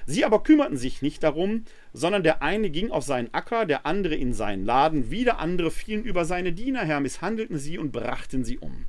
Sie 0.07 0.25
aber 0.25 0.43
kümmerten 0.43 0.77
sich 0.77 1.03
nicht 1.03 1.23
darum, 1.23 1.65
sondern 1.93 2.23
der 2.23 2.43
eine 2.43 2.71
ging 2.71 2.91
auf 2.91 3.05
seinen 3.05 3.33
Acker, 3.33 3.67
der 3.67 3.87
andere 3.87 4.15
in 4.15 4.33
seinen 4.33 4.65
Laden, 4.65 5.11
wieder 5.11 5.39
andere 5.39 5.71
fielen 5.71 6.05
über 6.05 6.25
seine 6.25 6.53
Diener 6.53 6.85
her, 6.85 7.01
misshandelten 7.01 7.59
sie 7.59 7.79
und 7.79 7.93
brachten 7.93 8.45
sie 8.45 8.59
um. 8.59 8.87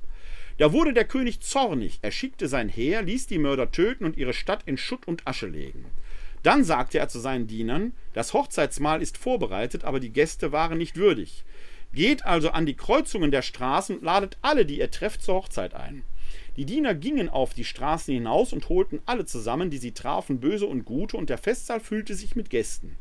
Da 0.58 0.74
wurde 0.74 0.94
der 0.94 1.06
König 1.06 1.42
zornig, 1.42 2.00
er 2.02 2.12
schickte 2.12 2.48
sein 2.48 2.68
Heer, 2.68 3.04
ließ 3.04 3.28
die 3.28 3.38
Mörder 3.38 3.72
töten 3.72 4.06
und 4.06 4.18
ihre 4.18 4.34
Stadt 4.34 4.64
in 4.66 4.78
Schutt 4.78 5.08
und 5.08 5.28
Asche 5.28 5.48
legen. 5.48 5.86
Dann 6.42 6.64
sagte 6.64 6.98
er 6.98 7.10
zu 7.10 7.20
seinen 7.20 7.48
Dienern, 7.48 7.94
das 8.14 8.34
Hochzeitsmahl 8.34 9.02
ist 9.02 9.18
vorbereitet, 9.18 9.84
aber 9.84 10.00
die 10.00 10.12
Gäste 10.12 10.52
waren 10.52 10.78
nicht 10.78 10.96
würdig. 10.96 11.44
Geht 11.94 12.26
also 12.26 12.50
an 12.50 12.66
die 12.66 12.76
Kreuzungen 12.76 13.32
der 13.32 13.42
Straßen 13.44 13.98
und 13.98 14.04
ladet 14.04 14.38
alle, 14.42 14.66
die 14.66 14.80
ihr 14.80 14.92
trefft, 14.92 15.22
zur 15.22 15.36
Hochzeit 15.36 15.74
ein. 15.74 16.04
Die 16.58 16.66
Diener 16.66 16.96
gingen 16.96 17.30
auf 17.30 17.54
die 17.54 17.64
Straßen 17.64 18.14
hinaus 18.14 18.52
und 18.52 18.68
holten 18.68 19.00
alle 19.06 19.26
zusammen, 19.26 19.70
die 19.70 19.78
sie 19.78 19.92
trafen, 19.92 20.40
böse 20.40 20.66
und 20.66 20.86
gute, 20.86 21.18
und 21.18 21.30
der 21.30 21.38
Festsaal 21.38 21.80
füllte 21.80 22.16
sich 22.16 22.36
mit 22.36 22.50
Gästen. 22.50 22.98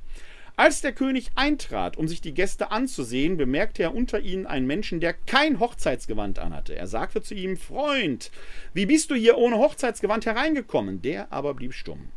Als 0.59 0.81
der 0.81 0.93
König 0.93 1.29
eintrat, 1.35 1.99
um 1.99 2.09
sich 2.09 2.23
die 2.23 2.33
Gäste 2.33 2.71
anzusehen, 2.71 3.37
bemerkte 3.37 3.83
er 3.83 3.95
unter 3.95 4.21
ihnen 4.21 4.47
einen 4.47 4.67
Menschen, 4.67 5.01
der 5.01 5.13
kein 5.13 5.61
Hochzeitsgewand 5.61 6.39
anhatte. 6.39 6.75
Er 6.75 6.87
sagte 6.87 7.21
zu 7.21 7.35
ihm, 7.35 7.59
Freund, 7.59 8.31
wie 8.73 8.87
bist 8.87 9.11
du 9.11 9.15
hier 9.15 9.37
ohne 9.37 9.59
Hochzeitsgewand 9.59 10.25
hereingekommen? 10.25 11.03
Der 11.03 11.31
aber 11.31 11.53
blieb 11.53 11.75
stumm. 11.75 12.09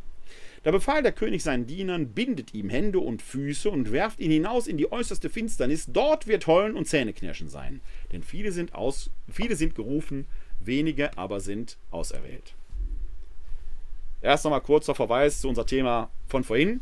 Da 0.62 0.70
befahl 0.70 1.02
der 1.02 1.12
König 1.12 1.42
seinen 1.42 1.66
Dienern, 1.66 2.14
bindet 2.14 2.54
ihm 2.54 2.70
Hände 2.70 2.98
und 2.98 3.20
Füße 3.20 3.70
und 3.70 3.92
werft 3.92 4.20
ihn 4.20 4.30
hinaus 4.30 4.66
in 4.66 4.78
die 4.78 4.90
äußerste 4.90 5.28
Finsternis. 5.28 5.86
Dort 5.88 6.26
wird 6.26 6.46
Heulen 6.46 6.76
und 6.76 6.88
Zähneknirschen 6.88 7.50
sein. 7.50 7.82
Denn 8.10 8.22
viele 8.22 8.52
sind, 8.52 8.74
aus, 8.74 9.10
viele 9.30 9.54
sind 9.54 9.74
gerufen, 9.74 10.26
wenige 10.60 11.16
aber 11.18 11.40
sind 11.40 11.76
auserwählt. 11.90 12.54
Erst 14.22 14.44
nochmal 14.44 14.62
kurzer 14.62 14.94
Verweis 14.94 15.42
zu 15.42 15.48
unser 15.48 15.66
Thema 15.66 16.10
von 16.26 16.44
vorhin. 16.44 16.80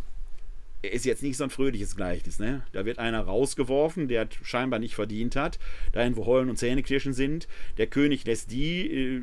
Ist 0.83 1.05
jetzt 1.05 1.23
nicht 1.23 1.37
so 1.37 1.45
ein 1.45 1.51
fröhliches 1.51 1.97
Gleichnis. 1.97 2.39
Ne? 2.39 2.63
Da 2.73 2.85
wird 2.85 2.99
einer 2.99 3.23
rausgeworfen, 3.23 4.09
der 4.09 4.29
scheinbar 4.43 4.79
nicht 4.79 4.95
verdient 4.95 5.35
hat, 5.35 5.59
dahin, 5.93 6.17
wo 6.17 6.27
Heulen 6.27 6.51
und 6.51 6.57
Zähneknirschen 6.57 7.13
sind. 7.13 7.49
Der 7.79 7.89
König 7.89 8.25
lässt 8.25 8.53
die 8.53 8.87
äh, 8.87 9.23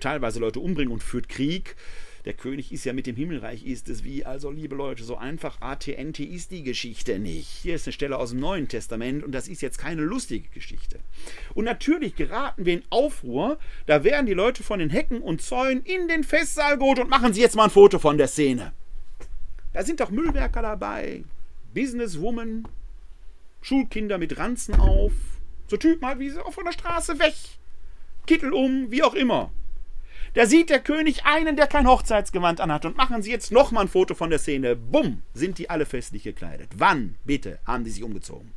teilweise 0.00 0.38
Leute 0.38 0.60
umbringen 0.60 0.92
und 0.92 1.02
führt 1.02 1.28
Krieg 1.28 1.76
der 2.28 2.34
König 2.34 2.72
ist 2.72 2.84
ja 2.84 2.92
mit 2.92 3.06
dem 3.06 3.16
Himmelreich 3.16 3.64
ist 3.64 3.88
es 3.88 4.04
wie, 4.04 4.24
also 4.24 4.50
liebe 4.50 4.74
Leute, 4.74 5.02
so 5.02 5.16
einfach 5.16 5.62
ATNT 5.62 6.20
ist 6.20 6.50
die 6.50 6.62
Geschichte 6.62 7.18
nicht. 7.18 7.48
Hier 7.48 7.74
ist 7.74 7.86
eine 7.86 7.94
Stelle 7.94 8.18
aus 8.18 8.30
dem 8.30 8.38
Neuen 8.38 8.68
Testament 8.68 9.24
und 9.24 9.32
das 9.32 9.48
ist 9.48 9.62
jetzt 9.62 9.78
keine 9.78 10.02
lustige 10.02 10.48
Geschichte. 10.50 11.00
Und 11.54 11.64
natürlich 11.64 12.16
geraten 12.16 12.66
wir 12.66 12.74
in 12.74 12.82
Aufruhr, 12.90 13.58
da 13.86 14.04
werden 14.04 14.26
die 14.26 14.34
Leute 14.34 14.62
von 14.62 14.78
den 14.78 14.90
Hecken 14.90 15.22
und 15.22 15.40
Zäunen 15.40 15.82
in 15.84 16.06
den 16.08 16.22
Festsaal 16.22 16.76
geholt 16.76 16.98
und 16.98 17.08
machen 17.08 17.32
sie 17.32 17.40
jetzt 17.40 17.56
mal 17.56 17.64
ein 17.64 17.70
Foto 17.70 17.98
von 17.98 18.18
der 18.18 18.28
Szene. 18.28 18.74
Da 19.72 19.84
sind 19.84 20.00
doch 20.00 20.10
Müllwerker 20.10 20.62
dabei, 20.62 21.24
Businesswoman, 21.74 22.66
Schulkinder 23.60 24.18
mit 24.18 24.38
Ranzen 24.38 24.74
auf, 24.76 25.12
so 25.66 25.76
Typen 25.76 26.06
halt 26.06 26.18
wie 26.18 26.32
auch 26.38 26.52
von 26.52 26.64
der 26.64 26.72
Straße 26.72 27.18
weg, 27.18 27.34
Kittel 28.26 28.52
um, 28.52 28.90
wie 28.90 29.02
auch 29.02 29.14
immer. 29.14 29.50
Da 30.34 30.46
sieht 30.46 30.70
der 30.70 30.80
König 30.80 31.24
einen, 31.24 31.56
der 31.56 31.66
kein 31.66 31.88
Hochzeitsgewand 31.88 32.60
anhat. 32.60 32.84
Und 32.84 32.96
machen 32.96 33.22
Sie 33.22 33.30
jetzt 33.30 33.50
nochmal 33.50 33.84
ein 33.84 33.88
Foto 33.88 34.14
von 34.14 34.30
der 34.30 34.38
Szene. 34.38 34.76
Bumm, 34.76 35.22
sind 35.32 35.58
die 35.58 35.70
alle 35.70 35.86
festlich 35.86 36.22
gekleidet. 36.22 36.68
Wann, 36.76 37.16
bitte, 37.24 37.58
haben 37.64 37.84
die 37.84 37.90
sich 37.90 38.02
umgezogen? 38.02 38.52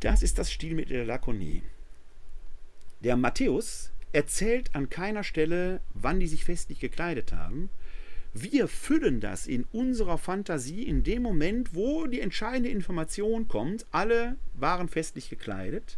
Das 0.00 0.22
ist 0.22 0.38
das 0.38 0.52
Stilmittel 0.52 0.96
der 0.96 1.06
Lakonie. 1.06 1.62
Der 3.00 3.16
Matthäus 3.16 3.92
erzählt 4.12 4.74
an 4.74 4.90
keiner 4.90 5.22
Stelle, 5.22 5.80
wann 5.94 6.20
die 6.20 6.26
sich 6.26 6.44
festlich 6.44 6.80
gekleidet 6.80 7.32
haben. 7.32 7.70
Wir 8.38 8.68
füllen 8.68 9.20
das 9.20 9.46
in 9.46 9.64
unserer 9.72 10.18
Fantasie 10.18 10.82
in 10.82 11.02
dem 11.02 11.22
Moment, 11.22 11.74
wo 11.74 12.06
die 12.06 12.20
entscheidende 12.20 12.68
Information 12.68 13.48
kommt. 13.48 13.86
Alle 13.92 14.36
waren 14.52 14.88
festlich 14.88 15.30
gekleidet. 15.30 15.96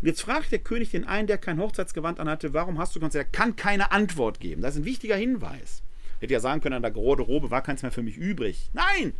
Und 0.00 0.06
jetzt 0.06 0.22
fragt 0.22 0.52
der 0.52 0.58
König 0.58 0.90
den 0.90 1.04
einen, 1.04 1.26
der 1.26 1.36
kein 1.36 1.60
Hochzeitsgewand 1.60 2.18
anhatte, 2.18 2.54
warum 2.54 2.78
hast 2.78 2.96
du 2.96 3.00
ganz? 3.00 3.14
Er 3.14 3.24
kann 3.24 3.56
keine 3.56 3.92
Antwort 3.92 4.40
geben. 4.40 4.62
Das 4.62 4.74
ist 4.74 4.80
ein 4.80 4.84
wichtiger 4.86 5.16
Hinweis. 5.16 5.82
Hätte 6.20 6.32
ja 6.32 6.40
sagen 6.40 6.62
können, 6.62 6.76
an 6.76 6.82
der 6.82 6.94
rote 6.94 7.20
Robe 7.20 7.50
war 7.50 7.62
keins 7.62 7.82
mehr 7.82 7.92
für 7.92 8.02
mich 8.02 8.16
übrig. 8.16 8.70
Nein! 8.72 9.12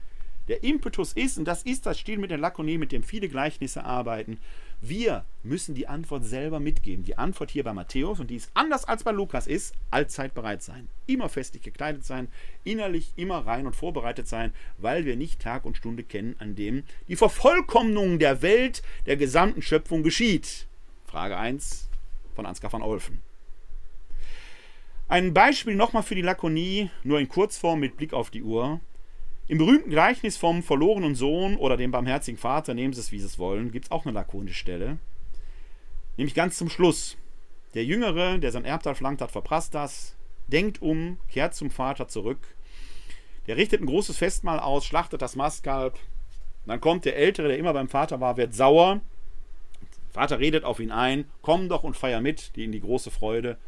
Der 0.49 0.65
Impetus 0.65 1.13
ist, 1.13 1.37
und 1.37 1.45
das 1.45 1.63
ist 1.63 1.85
das 1.85 1.99
Stil 1.99 2.17
mit 2.17 2.31
der 2.31 2.39
Lakonie, 2.39 2.79
mit 2.79 2.91
dem 2.91 3.03
viele 3.03 3.29
Gleichnisse 3.29 3.85
arbeiten, 3.85 4.39
wir 4.81 5.25
müssen 5.43 5.75
die 5.75 5.89
Antwort 5.89 6.25
selber 6.25 6.61
mitgeben. 6.61 7.05
Die 7.05 7.19
Antwort 7.19 7.51
hier 7.51 7.65
bei 7.65 7.73
Matthäus, 7.73 8.21
und 8.21 8.31
die 8.31 8.37
ist 8.37 8.51
anders 8.55 8.85
als 8.85 9.05
bei 9.05 9.13
Lukas, 9.13 9.47
ist 9.47 9.75
allzeit 9.91 10.35
bereit 10.35 10.63
sein. 10.63 10.89
Immer 11.07 11.29
festlich 11.29 11.63
gekleidet 11.63 12.05
sein, 12.05 12.29
innerlich 12.65 13.13
immer 13.17 13.47
rein 13.47 13.67
und 13.67 13.77
vorbereitet 13.77 14.29
sein, 14.29 14.53
weil 14.79 15.05
wir 15.05 15.17
nicht 15.17 15.41
Tag 15.41 15.65
und 15.65 15.77
Stunde 15.77 16.03
kennen, 16.03 16.37
an 16.39 16.57
dem 16.57 16.85
die 17.09 17.17
Vervollkommnung 17.17 18.19
der 18.19 18.43
Welt, 18.43 18.83
der 19.07 19.17
gesamten 19.17 19.63
Schöpfung 19.63 20.03
geschieht. 20.03 20.67
Frage 21.07 21.37
1 21.37 21.89
von 22.35 22.47
Ansgar 22.47 22.73
van 22.73 22.83
Olfen. 22.83 23.23
Ein 25.09 25.33
Beispiel 25.33 25.77
nochmal 25.77 26.03
für 26.03 26.17
die 26.17 26.23
Lakonie, 26.23 26.91
nur 27.05 27.21
in 27.21 27.29
Kurzform 27.29 27.79
mit 27.79 27.97
Blick 27.97 28.13
auf 28.13 28.31
die 28.31 28.43
Uhr. 28.43 28.81
Im 29.49 29.59
berühmten 29.59 29.91
Gleichnis 29.91 30.37
vom 30.37 30.65
verlorenen 30.65 31.15
Sohn 31.15 31.57
oder 31.57 31.77
dem 31.77 31.93
barmherzigen 31.93 32.39
Vater, 32.39 32.75
nehmen 32.75 32.93
Sie 32.93 33.01
es 33.01 33.13
wie 33.13 33.21
Sie 33.21 33.27
es 33.27 33.39
wollen, 33.39 33.71
gibt 33.71 33.87
es 33.87 33.91
auch 33.93 34.05
eine 34.05 34.15
lakonische 34.15 34.59
Stelle. 34.59 34.99
Nämlich 36.17 36.35
ganz 36.35 36.57
zum 36.57 36.69
Schluss. 36.69 37.17
Der 37.75 37.85
Jüngere, 37.85 38.39
der 38.39 38.51
sein 38.51 38.65
Erbteil 38.65 38.97
flankt 38.97 39.23
hat, 39.23 39.31
verprasst 39.31 39.73
das, 39.75 40.17
denkt 40.49 40.83
um, 40.83 41.19
kehrt 41.29 41.55
zum 41.55 41.71
Vater 41.71 42.09
zurück. 42.09 42.57
Der 43.47 43.57
richtet 43.57 43.81
ein 43.81 43.87
großes 43.87 44.17
Festmahl 44.17 44.59
aus, 44.59 44.85
schlachtet 44.85 45.23
das 45.23 45.37
Mastkalb. 45.37 45.97
Dann 46.67 46.81
kommt 46.81 47.05
der 47.05 47.17
Ältere, 47.17 47.47
der 47.47 47.59
immer 47.59 47.73
beim 47.73 47.89
Vater 47.89 48.21
war, 48.21 48.37
wird 48.37 48.53
sauer. 48.53 49.01
Vater 50.11 50.41
redet 50.41 50.65
auf 50.65 50.81
ihn 50.81 50.91
ein, 50.91 51.27
komm 51.43 51.69
doch 51.69 51.85
und 51.85 51.97
feier 51.97 52.21
mit, 52.21 52.57
die 52.57 52.65
in 52.65 52.73
die 52.73 52.81
große 52.81 53.13
Freude. 53.13 53.59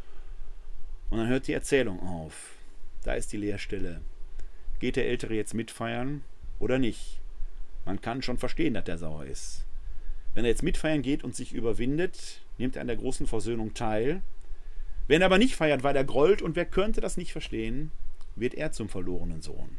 Und 1.11 1.19
dann 1.19 1.29
hört 1.29 1.47
die 1.47 1.53
Erzählung 1.53 2.01
auf. 2.01 2.55
da 3.05 3.13
ist 3.13 3.33
die 3.33 3.37
Leerstelle. 3.37 4.01
Geht 4.81 4.97
der 4.97 5.09
Ältere 5.09 5.35
jetzt 5.35 5.55
mitfeiern 5.55 6.23
oder 6.59 6.79
nicht? 6.79 7.21
Man 7.85 8.01
kann 8.01 8.23
schon 8.23 8.39
verstehen, 8.39 8.75
dass 8.75 8.85
der 8.85 8.99
sauer 8.99 9.25
ist. 9.25 9.65
Wenn 10.35 10.45
er 10.45 10.51
jetzt 10.51 10.63
mitfeiern 10.63 11.03
geht 11.03 11.25
und 11.25 11.35
sich 11.35 11.53
überwindet, 11.53 12.43
nimmt 12.59 12.77
er 12.77 12.83
an 12.83 12.89
der 12.89 12.97
großen 12.97 13.27
Versöhnung 13.27 13.75
teil. 13.75 14.23
Wenn 15.07 15.23
er 15.23 15.27
aber 15.27 15.39
nicht 15.39 15.57
feiert, 15.57 15.83
weil 15.83 15.97
er 15.97 16.05
grollt 16.05 16.43
und 16.43 16.55
wer 16.55 16.67
könnte 16.67 17.01
das 17.01 17.17
nicht 17.17 17.33
verstehen, 17.33 17.91
wird 18.37 18.55
er 18.55 18.73
zum 18.73 18.89
verlorenen 18.89 19.43
Sohn. 19.43 19.79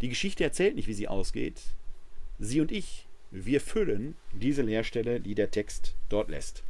Die 0.00 0.08
Geschichte 0.08 0.44
erzählt 0.44 0.76
nicht, 0.76 0.86
wie 0.86 0.94
sie 0.94 1.08
ausgeht. 1.08 1.60
Sie 2.38 2.60
und 2.60 2.70
ich, 2.70 3.08
wir 3.30 3.60
füllen 3.60 4.14
diese 4.32 4.62
Leerstelle, 4.62 5.20
die 5.20 5.34
der 5.34 5.50
Text 5.50 5.96
dort 6.08 6.28
lässt. 6.28 6.62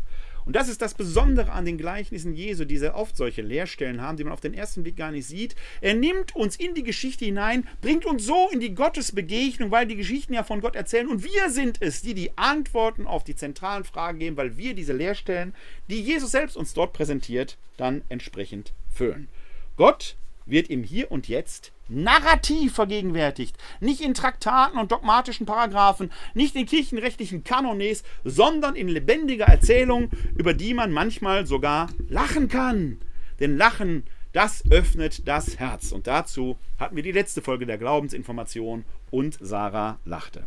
Und 0.49 0.57
das 0.57 0.71
ist 0.71 0.81
das 0.81 0.95
Besondere 0.95 1.53
an 1.53 1.67
den 1.67 1.77
Gleichnissen 1.77 2.33
Jesu, 2.33 2.65
die 2.65 2.79
sehr 2.79 2.97
oft 2.97 3.19
solche 3.19 3.43
Leerstellen 3.43 4.01
haben, 4.01 4.17
die 4.17 4.25
man 4.25 4.33
auf 4.33 4.41
den 4.41 4.55
ersten 4.55 4.83
Blick 4.83 4.97
gar 4.97 5.11
nicht 5.11 5.27
sieht. 5.27 5.55
Er 5.83 5.93
nimmt 5.93 6.35
uns 6.35 6.57
in 6.57 6.75
die 6.75 6.85
Geschichte 6.85 7.27
hinein, 7.27 7.69
bringt 7.83 8.07
uns 8.07 8.25
so 8.25 8.49
in 8.51 8.59
die 8.59 8.75
Gottesbegegnung, 8.75 9.71
weil 9.71 9.87
die 9.87 9.97
Geschichten 9.97 10.33
ja 10.33 10.45
von 10.45 10.63
Gott 10.63 10.75
erzählen. 10.75 11.07
Und 11.07 11.23
wir 11.23 11.51
sind 11.51 11.83
es, 11.83 12.01
die 12.01 12.15
die 12.15 12.31
Antworten 12.39 13.07
auf 13.07 13.25
die 13.25 13.37
zentralen 13.37 13.85
Fragen 13.85 14.21
geben, 14.21 14.39
weil 14.39 14.57
wir 14.57 14.73
diese 14.73 14.95
Leerstellen, 14.95 15.55
die 15.91 16.01
Jesus 16.01 16.31
selbst 16.31 16.57
uns 16.57 16.73
dort 16.73 16.95
präsentiert, 16.95 17.59
dann 17.77 18.01
entsprechend 18.09 18.73
füllen. 18.89 19.29
Gott 19.77 20.17
wird 20.47 20.71
im 20.71 20.83
Hier 20.83 21.13
und 21.13 21.29
Jetzt 21.29 21.73
narrativ 21.89 22.75
vergegenwärtigt. 22.75 23.57
Nicht 23.81 24.01
in 24.01 24.15
Traktaten 24.15 24.79
und 24.79 24.93
dogmatischen 24.93 25.47
Paragraphen, 25.47 26.11
nicht 26.35 26.55
in 26.55 26.67
kirchenrechtlichen 26.67 27.45
Kanones, 27.45 28.05
sondern 28.25 28.77
in 28.77 28.89
lebendiger 28.89 29.47
Erzählung, 29.47 30.11
über 30.37 30.55
die 30.55 30.75
man 30.75 30.93
manchmal 30.93 31.47
sogar 31.47 31.89
lachen 32.09 32.49
kann. 32.49 32.99
Denn 33.41 33.57
Lachen, 33.57 34.05
das 34.33 34.63
öffnet 34.71 35.27
das 35.27 35.59
Herz. 35.59 35.93
Und 35.93 36.07
dazu 36.07 36.59
hatten 36.79 36.97
wir 36.97 37.03
die 37.03 37.13
letzte 37.13 37.43
Folge 37.43 37.67
der 37.67 37.79
Glaubensinformation 37.79 38.85
und 39.11 39.39
Sarah 39.41 39.99
lachte. 40.05 40.47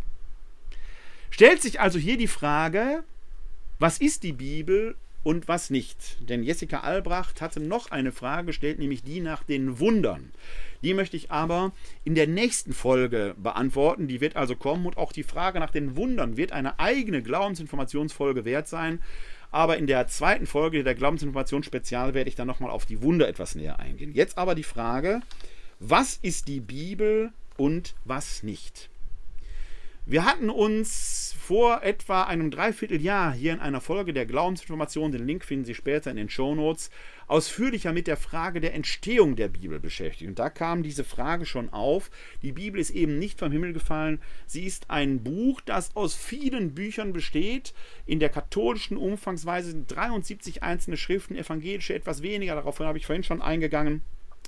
Stellt 1.30 1.62
sich 1.62 1.80
also 1.80 1.98
hier 1.98 2.18
die 2.18 2.28
Frage, 2.28 3.04
was 3.80 3.98
ist 3.98 4.24
die 4.24 4.34
Bibel 4.34 4.96
und 5.24 5.48
was 5.48 5.70
nicht. 5.70 6.18
Denn 6.28 6.44
Jessica 6.44 6.80
Albrecht 6.80 7.42
hatte 7.42 7.60
noch 7.60 7.92
eine 7.92 8.12
Frage 8.12 8.48
gestellt, 8.48 8.80
nämlich 8.80 9.04
die 9.04 9.20
nach 9.20 9.44
den 9.44 9.80
Wundern. 9.80 10.32
Die 10.82 10.94
möchte 10.94 11.16
ich 11.16 11.30
aber 11.30 11.72
in 12.04 12.16
der 12.16 12.28
nächsten 12.28 12.74
Folge 12.74 13.36
beantworten. 13.38 14.08
Die 14.08 14.22
wird 14.22 14.36
also 14.36 14.56
kommen 14.56 14.86
und 14.86 14.98
auch 14.98 15.12
die 15.12 15.24
Frage 15.24 15.60
nach 15.60 15.72
den 15.72 15.96
Wundern 15.96 16.38
wird 16.38 16.52
eine 16.52 16.80
eigene 16.80 17.22
Glaubensinformationsfolge 17.22 18.46
wert 18.46 18.68
sein. 18.68 19.00
Aber 19.52 19.78
in 19.78 19.86
der 19.86 20.08
zweiten 20.08 20.48
Folge 20.48 20.84
der 20.84 20.96
Glaubensinformation 20.96 21.64
Spezial 21.64 22.14
werde 22.14 22.30
ich 22.30 22.36
dann 22.36 22.48
nochmal 22.48 22.72
auf 22.72 22.86
die 22.86 23.02
Wunder 23.02 23.28
etwas 23.28 23.54
näher 23.54 23.80
eingehen. 23.80 24.14
Jetzt 24.14 24.38
aber 24.38 24.56
die 24.56 24.64
Frage, 24.64 25.22
was 25.80 26.18
ist 26.22 26.48
die 26.48 26.62
Bibel 26.62 27.32
und 27.58 27.96
was 28.06 28.44
nicht? 28.44 28.90
Wir 30.06 30.26
hatten 30.26 30.50
uns 30.50 31.31
vor 31.42 31.82
etwa 31.82 32.26
einem 32.26 32.52
Dreivierteljahr 32.52 33.34
hier 33.34 33.52
in 33.52 33.60
einer 33.60 33.82
Folge 33.82 34.14
der 34.14 34.28
Glaubensinformation, 34.28 35.12
den 35.12 35.26
Link 35.26 35.44
finden 35.44 35.66
Sie 35.66 35.74
später 35.74 36.12
in 36.12 36.18
den 36.18 36.30
Shownotes, 36.30 36.92
ausführlicher 37.26 37.94
mit 37.94 38.06
der 38.06 38.16
Frage 38.16 38.62
der 38.62 38.76
Entstehung 38.76 39.36
der 39.36 39.48
Bibel 39.48 39.80
beschäftigt. 39.80 40.30
Und 40.30 40.38
da 40.38 40.52
kam 40.52 40.84
diese 40.84 41.04
Frage 41.04 41.48
schon 41.48 41.70
auf. 41.70 42.12
Die 42.44 42.52
Bibel 42.52 42.80
ist 42.80 42.92
eben 42.92 43.18
nicht 43.18 43.40
vom 43.40 43.52
Himmel 43.52 43.74
gefallen. 43.74 44.22
Sie 44.46 44.66
ist 44.66 44.92
ein 44.92 45.24
Buch, 45.24 45.62
das 45.62 45.96
aus 45.96 46.14
vielen 46.14 46.76
Büchern 46.76 47.12
besteht. 47.12 47.74
In 48.06 48.20
der 48.20 48.30
katholischen 48.30 48.96
Umfangsweise 48.96 49.72
sind 49.72 49.94
73 49.94 50.62
einzelne 50.62 50.96
Schriften, 50.96 51.36
evangelische 51.36 51.96
etwas 51.96 52.22
weniger. 52.22 52.54
Darauf 52.54 52.80
habe 52.80 53.00
ich 53.00 53.08
vorhin 53.08 53.24
schon 53.24 53.42
eingegangen. 53.42 54.04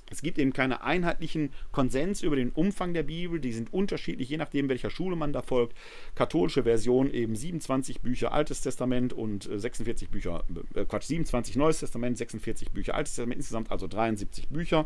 Es 0.10 0.22
gibt 0.22 0.38
eben 0.38 0.54
keinen 0.54 0.74
einheitlichen 0.74 1.52
Konsens 1.72 2.22
über 2.22 2.36
den 2.36 2.52
Umfang 2.52 2.94
der 2.94 3.04
Bibel. 3.04 3.40
Die 3.40 3.54
sind 3.54 3.74
unterschiedlich, 3.74 4.30
je 4.30 4.38
nachdem, 4.38 4.70
welcher 4.70 4.90
Schule 4.90 5.16
man 5.16 5.34
da 5.34 5.42
folgt. 5.42 5.76
Katholische 6.16 6.64
Version 6.64 7.12
eben 7.12 7.36
27 7.36 8.02
Bücher 8.02 8.32
Altes 8.32 8.62
Testament 8.62 9.14
und 9.14 9.50
46 9.52 10.08
äh, 10.08 10.12
Bücher, 10.12 10.44
äh, 10.76 10.86
Quatsch, 10.86 11.06
27 11.06 11.56
Neues 11.56 11.80
Testament, 11.80 12.18
46 12.18 12.72
Bücher 12.72 12.96
Altes 12.96 13.16
Testament, 13.16 13.38
insgesamt 13.38 13.72
also 13.72 13.88
73 13.88 14.50
Bücher 14.50 14.86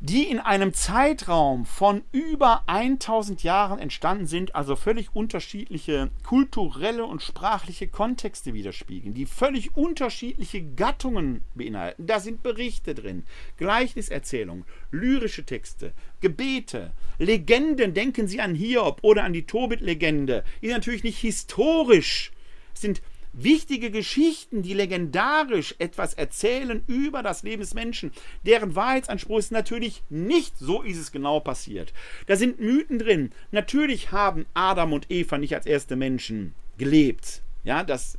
die 0.00 0.24
in 0.30 0.38
einem 0.38 0.74
Zeitraum 0.74 1.66
von 1.66 2.02
über 2.12 2.62
1000 2.66 3.42
Jahren 3.42 3.80
entstanden 3.80 4.26
sind, 4.26 4.54
also 4.54 4.76
völlig 4.76 5.14
unterschiedliche 5.14 6.10
kulturelle 6.24 7.04
und 7.04 7.20
sprachliche 7.20 7.88
Kontexte 7.88 8.54
widerspiegeln, 8.54 9.14
die 9.14 9.26
völlig 9.26 9.76
unterschiedliche 9.76 10.62
Gattungen 10.62 11.42
beinhalten. 11.54 12.06
Da 12.06 12.20
sind 12.20 12.44
Berichte 12.44 12.94
drin, 12.94 13.24
Gleichniserzählungen, 13.56 14.64
lyrische 14.92 15.44
Texte, 15.44 15.92
Gebete, 16.20 16.92
Legenden, 17.18 17.92
denken 17.92 18.28
Sie 18.28 18.40
an 18.40 18.54
Hiob 18.54 19.00
oder 19.02 19.24
an 19.24 19.32
die 19.32 19.46
Tobit-Legende, 19.46 20.44
ist 20.60 20.72
natürlich 20.72 21.02
nicht 21.02 21.18
historisch, 21.18 22.30
sind 22.72 23.02
wichtige 23.42 23.90
Geschichten, 23.90 24.62
die 24.62 24.74
legendarisch 24.74 25.74
etwas 25.78 26.14
erzählen 26.14 26.82
über 26.86 27.22
das 27.22 27.42
Leben 27.42 27.60
des 27.60 27.74
Menschen, 27.74 28.12
deren 28.44 28.74
Wahrheitsanspruch 28.74 29.38
ist 29.38 29.52
natürlich 29.52 30.02
nicht, 30.08 30.58
so 30.58 30.82
ist 30.82 30.98
es 30.98 31.12
genau 31.12 31.40
passiert. 31.40 31.92
Da 32.26 32.36
sind 32.36 32.60
Mythen 32.60 32.98
drin. 32.98 33.32
Natürlich 33.50 34.12
haben 34.12 34.46
Adam 34.54 34.92
und 34.92 35.10
Eva 35.10 35.38
nicht 35.38 35.54
als 35.54 35.66
erste 35.66 35.96
Menschen 35.96 36.54
gelebt. 36.76 37.42
Ja, 37.64 37.84
das 37.84 38.18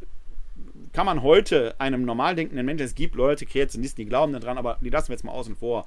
kann 0.93 1.05
man 1.05 1.21
heute 1.21 1.75
einem 1.79 2.03
normal 2.03 2.35
denkenden 2.35 2.65
Menschen, 2.65 2.85
es 2.85 2.95
gibt 2.95 3.15
Leute, 3.15 3.45
Kreationisten, 3.45 4.03
die 4.03 4.09
glauben 4.09 4.33
daran, 4.33 4.57
aber 4.57 4.77
die 4.81 4.89
lassen 4.89 5.09
wir 5.09 5.13
jetzt 5.13 5.23
mal 5.23 5.31
außen 5.31 5.55
vor. 5.55 5.85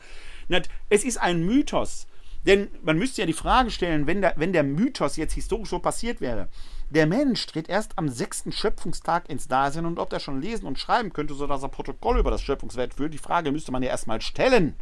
Es 0.89 1.05
ist 1.05 1.17
ein 1.19 1.45
Mythos. 1.45 2.07
Denn 2.47 2.69
man 2.83 2.99
müsste 2.99 3.23
ja 3.23 3.27
die 3.27 3.33
Frage 3.33 3.71
stellen, 3.71 4.07
wenn 4.07 4.21
der, 4.21 4.35
wenn 4.37 4.53
der 4.53 4.65
Mythos 4.65 5.17
jetzt 5.17 5.35
historisch 5.35 5.69
so 5.69 5.79
passiert 5.79 6.21
wäre, 6.21 6.49
der 6.93 7.07
Mensch 7.07 7.47
tritt 7.47 7.71
erst 7.71 7.97
am 7.97 8.11
sechsten 8.11 8.53
Schöpfungstag 8.53 9.31
ins 9.31 9.49
Dasein 9.49 9.87
und 9.87 9.99
ob 9.99 10.13
er 10.13 10.21
schon 10.21 10.43
lesen 10.43 10.67
und 10.67 10.79
schreiben 10.79 11.13
könnte, 11.13 11.33
sodass 11.33 11.63
er 11.63 11.71
Protokoll 11.71 12.19
über 12.19 12.31
das 12.31 12.43
Schöpfungswerk 12.43 12.93
führt, 12.93 13.15
die 13.15 13.19
Frage 13.19 13.51
müsste 13.51 13.73
man 13.73 13.83
ja 13.83 13.89
erstmal 13.89 14.21
stellen. 14.21 14.77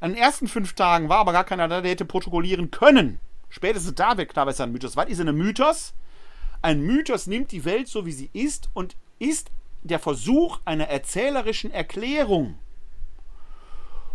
An 0.00 0.12
den 0.12 0.18
ersten 0.18 0.48
fünf 0.48 0.72
Tagen 0.72 1.10
war 1.10 1.18
aber 1.18 1.32
gar 1.32 1.44
keiner 1.44 1.68
da, 1.68 1.82
der 1.82 1.90
hätte 1.90 2.06
protokollieren 2.06 2.70
können. 2.70 3.20
Spätestens 3.50 3.94
da 3.94 4.16
wird 4.16 4.30
klar, 4.30 4.46
was 4.46 4.60
ein 4.60 4.72
Mythos. 4.72 4.96
Was 4.96 5.08
ist 5.08 5.20
ein 5.20 5.34
Mythos? 5.34 5.92
Ein 6.62 6.80
Mythos 6.80 7.26
nimmt 7.26 7.52
die 7.52 7.64
Welt 7.66 7.88
so, 7.88 8.06
wie 8.06 8.12
sie 8.12 8.30
ist 8.32 8.70
und 8.72 8.96
ist 9.18 9.50
der 9.82 9.98
Versuch 9.98 10.60
einer 10.64 10.88
erzählerischen 10.88 11.70
Erklärung. 11.70 12.58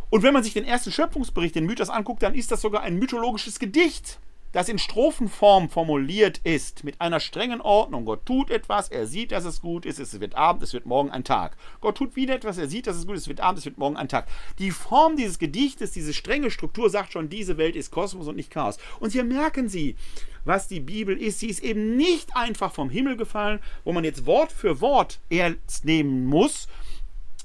Und 0.09 0.23
wenn 0.23 0.33
man 0.33 0.43
sich 0.43 0.53
den 0.53 0.65
ersten 0.65 0.91
Schöpfungsbericht, 0.91 1.53
den 1.53 1.67
Mythos 1.67 1.91
anguckt, 1.91 2.23
dann 2.23 2.33
ist 2.33 2.51
das 2.51 2.61
sogar 2.61 2.81
ein 2.81 2.95
mythologisches 2.95 3.59
Gedicht 3.59 4.19
das 4.51 4.69
in 4.69 4.79
Strophenform 4.79 5.69
formuliert 5.69 6.39
ist, 6.43 6.83
mit 6.83 6.99
einer 7.01 7.19
strengen 7.19 7.61
Ordnung. 7.61 8.05
Gott 8.05 8.25
tut 8.25 8.49
etwas, 8.49 8.89
er 8.89 9.07
sieht, 9.07 9.31
dass 9.31 9.45
es 9.45 9.61
gut 9.61 9.85
ist, 9.85 9.99
es 9.99 10.19
wird 10.19 10.35
Abend, 10.35 10.63
es 10.63 10.73
wird 10.73 10.85
morgen 10.85 11.11
ein 11.11 11.23
Tag. 11.23 11.55
Gott 11.81 11.97
tut 11.97 12.15
wieder 12.15 12.35
etwas, 12.35 12.57
er 12.57 12.67
sieht, 12.67 12.87
dass 12.87 12.97
es 12.97 13.05
gut 13.05 13.15
ist, 13.15 13.23
es 13.23 13.27
wird 13.27 13.41
Abend, 13.41 13.59
es 13.59 13.65
wird 13.65 13.77
morgen 13.77 13.97
ein 13.97 14.09
Tag. 14.09 14.27
Die 14.57 14.71
Form 14.71 15.15
dieses 15.15 15.39
Gedichtes, 15.39 15.91
diese 15.91 16.13
strenge 16.13 16.51
Struktur 16.51 16.89
sagt 16.89 17.13
schon, 17.13 17.29
diese 17.29 17.57
Welt 17.57 17.75
ist 17.75 17.91
Kosmos 17.91 18.27
und 18.27 18.35
nicht 18.35 18.51
Chaos. 18.51 18.77
Und 18.99 19.11
hier 19.11 19.23
merken 19.23 19.69
Sie, 19.69 19.95
was 20.45 20.67
die 20.67 20.79
Bibel 20.79 21.15
ist. 21.15 21.39
Sie 21.39 21.47
ist 21.47 21.61
eben 21.61 21.95
nicht 21.95 22.35
einfach 22.35 22.73
vom 22.73 22.89
Himmel 22.89 23.17
gefallen, 23.17 23.59
wo 23.83 23.91
man 23.91 24.03
jetzt 24.03 24.25
Wort 24.25 24.51
für 24.51 24.81
Wort 24.81 25.19
ernst 25.29 25.85
nehmen 25.85 26.25
muss, 26.25 26.67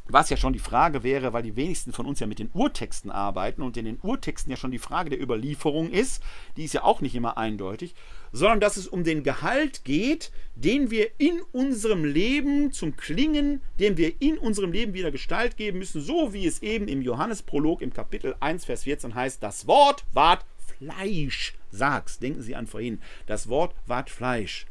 was 0.06 0.28
ja 0.28 0.36
schon 0.36 0.52
die 0.52 0.58
Frage 0.58 1.02
wäre, 1.02 1.32
weil 1.32 1.42
die 1.42 1.56
wenigsten 1.56 1.92
von 1.92 2.04
uns 2.04 2.20
ja 2.20 2.26
mit 2.26 2.38
den 2.38 2.50
Urtexten 2.52 3.10
arbeiten 3.10 3.62
und 3.62 3.76
in 3.76 3.86
den 3.86 3.98
Urtexten 4.02 4.50
ja 4.50 4.56
schon 4.56 4.70
die 4.70 4.78
Frage 4.78 5.10
der 5.10 5.20
Überlieferung 5.20 5.90
ist, 5.90 6.22
die 6.56 6.64
ist 6.64 6.74
ja 6.74 6.84
auch 6.84 7.00
nicht 7.00 7.14
immer 7.14 7.38
eindeutig, 7.38 7.94
sondern 8.30 8.60
dass 8.60 8.76
es 8.76 8.86
um 8.86 9.02
den 9.02 9.22
Gehalt 9.22 9.84
geht, 9.84 10.30
den 10.54 10.90
wir 10.90 11.08
in 11.18 11.40
unserem 11.52 12.04
Leben 12.04 12.70
zum 12.72 12.96
Klingen, 12.96 13.62
dem 13.80 13.96
wir 13.96 14.20
in 14.20 14.36
unserem 14.36 14.72
Leben 14.72 14.92
wieder 14.92 15.10
Gestalt 15.10 15.56
geben 15.56 15.78
müssen, 15.78 16.02
so 16.02 16.34
wie 16.34 16.46
es 16.46 16.62
eben 16.62 16.86
im 16.86 17.00
Johannesprolog 17.00 17.80
im 17.80 17.94
Kapitel 17.94 18.36
1, 18.40 18.66
Vers 18.66 18.84
14 18.84 19.14
heißt, 19.14 19.42
das 19.42 19.66
Wort 19.66 20.04
ward 20.12 20.44
Fleisch. 20.58 21.54
Sag's, 21.70 22.18
denken 22.18 22.42
Sie 22.42 22.54
an 22.54 22.66
vorhin, 22.66 23.00
das 23.26 23.48
Wort 23.48 23.74
ward 23.86 24.10
Fleisch. 24.10 24.66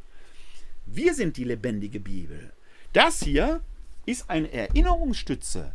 Wir 0.85 1.13
sind 1.15 1.37
die 1.37 1.43
lebendige 1.43 1.99
Bibel. 1.99 2.51
Das 2.91 3.23
hier 3.23 3.61
ist 4.05 4.29
eine 4.29 4.51
Erinnerungsstütze. 4.51 5.73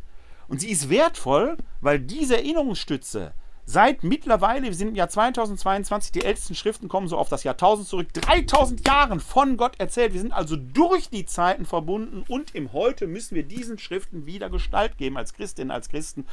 Und 0.49 0.61
sie 0.61 0.71
ist 0.71 0.89
wertvoll, 0.89 1.57
weil 1.81 2.01
diese 2.01 2.37
Erinnerungsstütze 2.37 3.35
seit 3.69 4.03
mittlerweile, 4.03 4.63
wir 4.63 4.75
sind 4.75 4.89
im 4.89 4.95
Jahr 4.95 5.11
2022, 5.11 6.11
die 6.11 6.25
ältesten 6.25 6.55
Schriften 6.55 6.89
kommen 6.89 7.07
so 7.07 7.19
auf 7.19 7.29
das 7.29 7.45
Jahrtausend 7.45 7.87
zurück, 7.87 8.11
3000 8.15 8.87
Jahren 8.87 9.21
von 9.21 9.59
Gott 9.59 9.79
erzählt. 9.79 10.15
Wir 10.15 10.23
sind 10.23 10.33
also 10.33 10.57
durch 10.57 11.11
die 11.11 11.27
Zeiten 11.27 11.67
verbunden 11.67 12.25
und 12.29 12.55
im 12.55 12.73
Heute 12.73 13.07
müssen 13.07 13.35
wir 13.35 13.43
diesen 13.43 13.79
Schriften 13.79 14.25
wieder 14.25 14.49
Gestalt 14.49 14.97
geben 14.97 15.19
als 15.19 15.35
Christinnen, 15.35 15.71
als 15.71 15.91
Christen 15.91 16.25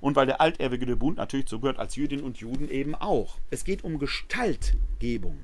und 0.00 0.14
weil 0.14 0.26
der 0.26 0.40
altehrwürdige 0.40 0.94
Bund 0.94 1.16
natürlich 1.16 1.48
so 1.48 1.58
gehört, 1.58 1.80
als 1.80 1.96
Jüdinnen 1.96 2.24
und 2.24 2.38
Juden 2.38 2.70
eben 2.70 2.94
auch. 2.94 3.38
Es 3.50 3.64
geht 3.64 3.82
um 3.82 3.98
Gestaltgebung. 3.98 5.42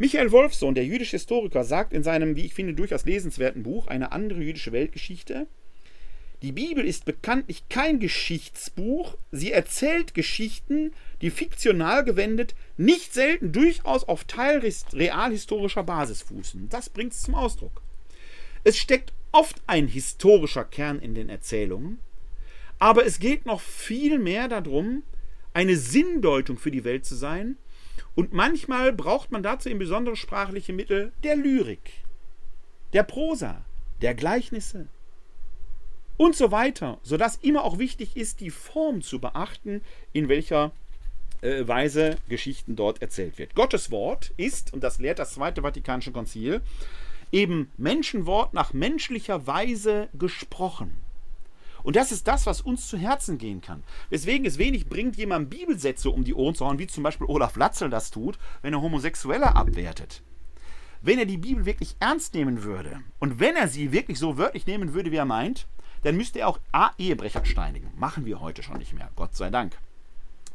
Michael 0.00 0.30
Wolfsohn, 0.30 0.76
der 0.76 0.84
jüdische 0.84 1.16
Historiker, 1.16 1.64
sagt 1.64 1.92
in 1.92 2.04
seinem, 2.04 2.36
wie 2.36 2.46
ich 2.46 2.54
finde, 2.54 2.72
durchaus 2.72 3.04
lesenswerten 3.04 3.64
Buch 3.64 3.88
Eine 3.88 4.12
andere 4.12 4.40
jüdische 4.40 4.70
Weltgeschichte, 4.70 5.48
Die 6.40 6.52
Bibel 6.52 6.84
ist 6.84 7.04
bekanntlich 7.04 7.68
kein 7.68 7.98
Geschichtsbuch, 7.98 9.16
sie 9.32 9.50
erzählt 9.50 10.14
Geschichten, 10.14 10.92
die 11.20 11.30
fiktional 11.30 12.04
gewendet, 12.04 12.54
nicht 12.76 13.12
selten 13.12 13.50
durchaus 13.50 14.04
auf 14.04 14.22
teilrealhistorischer 14.22 15.82
Basis 15.82 16.22
fußen. 16.22 16.68
Das 16.68 16.90
bringt 16.90 17.12
es 17.12 17.22
zum 17.22 17.34
Ausdruck. 17.34 17.82
Es 18.62 18.76
steckt 18.76 19.12
oft 19.32 19.60
ein 19.66 19.88
historischer 19.88 20.64
Kern 20.64 21.00
in 21.00 21.16
den 21.16 21.28
Erzählungen, 21.28 21.98
aber 22.78 23.04
es 23.04 23.18
geht 23.18 23.46
noch 23.46 23.60
viel 23.60 24.20
mehr 24.20 24.46
darum, 24.46 25.02
eine 25.54 25.76
Sinndeutung 25.76 26.56
für 26.56 26.70
die 26.70 26.84
Welt 26.84 27.04
zu 27.04 27.16
sein, 27.16 27.56
und 28.18 28.32
manchmal 28.32 28.92
braucht 28.92 29.30
man 29.30 29.44
dazu 29.44 29.68
im 29.68 29.78
besondere 29.78 30.16
sprachliche 30.16 30.72
Mittel 30.72 31.12
der 31.22 31.36
Lyrik, 31.36 31.92
der 32.92 33.04
Prosa, 33.04 33.64
der 34.02 34.16
Gleichnisse, 34.16 34.88
und 36.16 36.34
so 36.34 36.50
weiter, 36.50 36.98
sodass 37.04 37.36
immer 37.36 37.62
auch 37.62 37.78
wichtig 37.78 38.16
ist, 38.16 38.40
die 38.40 38.50
Form 38.50 39.02
zu 39.02 39.20
beachten, 39.20 39.82
in 40.12 40.28
welcher 40.28 40.72
äh, 41.42 41.68
Weise 41.68 42.16
Geschichten 42.28 42.74
dort 42.74 43.00
erzählt 43.02 43.38
wird. 43.38 43.54
Gottes 43.54 43.92
Wort 43.92 44.32
ist, 44.36 44.72
und 44.72 44.82
das 44.82 44.98
lehrt 44.98 45.20
das 45.20 45.34
Zweite 45.34 45.62
Vatikanische 45.62 46.10
Konzil, 46.10 46.60
eben 47.30 47.70
Menschenwort 47.76 48.52
nach 48.52 48.72
menschlicher 48.72 49.46
Weise 49.46 50.08
gesprochen. 50.12 51.04
Und 51.88 51.96
das 51.96 52.12
ist 52.12 52.28
das, 52.28 52.44
was 52.44 52.60
uns 52.60 52.86
zu 52.86 52.98
Herzen 52.98 53.38
gehen 53.38 53.62
kann. 53.62 53.82
Weswegen 54.10 54.44
es 54.44 54.58
wenig 54.58 54.90
bringt, 54.90 55.16
jemandem 55.16 55.48
Bibelsätze 55.48 56.10
um 56.10 56.22
die 56.22 56.34
Ohren 56.34 56.54
zu 56.54 56.66
hauen, 56.66 56.78
wie 56.78 56.86
zum 56.86 57.02
Beispiel 57.02 57.26
Olaf 57.26 57.56
Latzel 57.56 57.88
das 57.88 58.10
tut, 58.10 58.38
wenn 58.60 58.74
er 58.74 58.82
Homosexuelle 58.82 59.56
abwertet. 59.56 60.20
Wenn 61.00 61.18
er 61.18 61.24
die 61.24 61.38
Bibel 61.38 61.64
wirklich 61.64 61.96
ernst 61.98 62.34
nehmen 62.34 62.62
würde 62.62 63.00
und 63.20 63.40
wenn 63.40 63.56
er 63.56 63.68
sie 63.68 63.90
wirklich 63.90 64.18
so 64.18 64.36
wörtlich 64.36 64.66
nehmen 64.66 64.92
würde, 64.92 65.12
wie 65.12 65.16
er 65.16 65.24
meint, 65.24 65.66
dann 66.02 66.18
müsste 66.18 66.40
er 66.40 66.48
auch 66.48 66.60
A. 66.72 66.90
Ehebrecher 66.98 67.46
steinigen. 67.46 67.90
Machen 67.96 68.26
wir 68.26 68.42
heute 68.42 68.62
schon 68.62 68.76
nicht 68.76 68.92
mehr, 68.92 69.08
Gott 69.16 69.34
sei 69.34 69.48
Dank. 69.48 69.78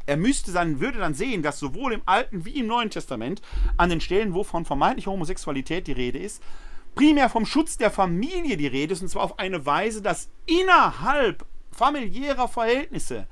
Er 0.06 0.18
müsste 0.18 0.52
dann, 0.52 0.82
würde 0.82 1.00
dann 1.00 1.16
sehen, 1.16 1.42
dass 1.42 1.58
sowohl 1.58 1.94
im 1.94 2.04
Alten 2.06 2.46
wie 2.46 2.60
im 2.60 2.68
Neuen 2.68 2.92
Testament 2.92 3.42
an 3.76 3.90
den 3.90 4.02
Stellen, 4.02 4.36
wo 4.36 4.44
von 4.44 4.66
vermeintlicher 4.66 5.10
Homosexualität 5.10 5.88
die 5.88 5.94
Rede 5.94 6.20
ist, 6.20 6.44
primär 6.96 7.30
vom 7.30 7.46
Schutz 7.46 7.78
der 7.78 7.92
Familie 7.92 8.58
die 8.58 8.68
Rede 8.68 8.94
ist, 8.94 9.02
und 9.02 9.10
zwar 9.10 9.24
auf 9.24 9.40
eine 9.40 9.66
Weise, 9.66 10.02
dass 10.02 10.30
innerhalb 10.46 11.46
familiärer 11.72 12.48
Verhältnisse 12.48 13.28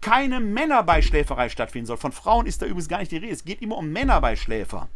keine 0.00 0.40
Männerbeischläferei 0.40 1.48
stattfinden 1.48 1.86
soll. 1.86 1.96
Von 1.96 2.12
Frauen 2.12 2.46
ist 2.46 2.60
da 2.60 2.66
übrigens 2.66 2.88
gar 2.88 2.98
nicht 2.98 3.10
die 3.10 3.16
Rede. 3.16 3.32
Es 3.32 3.44
geht 3.44 3.62
immer 3.62 3.78
um 3.78 3.90
Männerbeischläfer. 3.90 4.88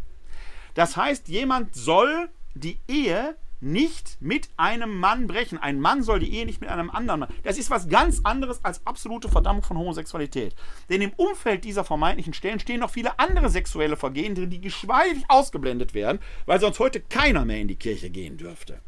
Das 0.75 0.97
heißt, 0.97 1.29
jemand 1.29 1.75
soll 1.75 2.29
die 2.55 2.79
Ehe 2.87 3.37
nicht 3.60 4.18
mit 4.20 4.48
einem 4.56 4.98
Mann 4.98 5.26
brechen. 5.26 5.59
Ein 5.59 5.80
Mann 5.80 6.02
soll 6.02 6.20
die 6.20 6.32
Ehe 6.32 6.47
nicht 6.47 6.60
mit 6.60 6.70
einem 6.70 6.90
anderen 6.90 7.20
Mann. 7.20 7.28
Das 7.43 7.59
ist 7.59 7.70
was 7.70 7.89
ganz 7.89 8.20
anderes 8.24 8.64
als 8.64 8.86
absolute 8.86 9.28
Verdammung 9.28 9.62
von 9.62 9.78
Homosexualität. 9.78 10.55
Denn 10.89 11.02
im 11.02 11.12
Umfeld 11.16 11.64
dieser 11.64 11.85
vermeintlichen 11.85 12.35
Stellen 12.35 12.60
stehen 12.60 12.80
noch 12.80 12.90
viele 12.90 13.18
andere 13.18 13.48
sexuelle 13.48 13.97
Vergehen 13.97 14.35
drin, 14.35 14.51
die 14.51 14.60
geschweifig 14.60 15.24
ausgeblendet 15.28 15.94
werden, 15.94 16.20
weil 16.47 16.60
sonst 16.60 16.78
heute 16.78 17.01
keiner 17.01 17.44
mehr 17.44 17.60
in 17.60 17.68
die 17.68 17.76
Kirche 17.76 18.10
gehen 18.10 18.36
dürfte. 18.36 18.80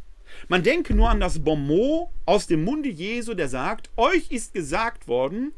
Man 0.49 0.63
denke 0.63 0.95
nur 0.95 1.11
an 1.11 1.21
das 1.21 1.41
Bonmot 1.41 2.09
aus 2.25 2.47
dem 2.47 2.65
Munde 2.65 2.89
Jesu, 2.89 3.35
der 3.35 3.49
sagt: 3.49 3.91
Euch 3.97 4.31
ist 4.31 4.55
gesagt 4.55 5.09
worden, 5.09 5.53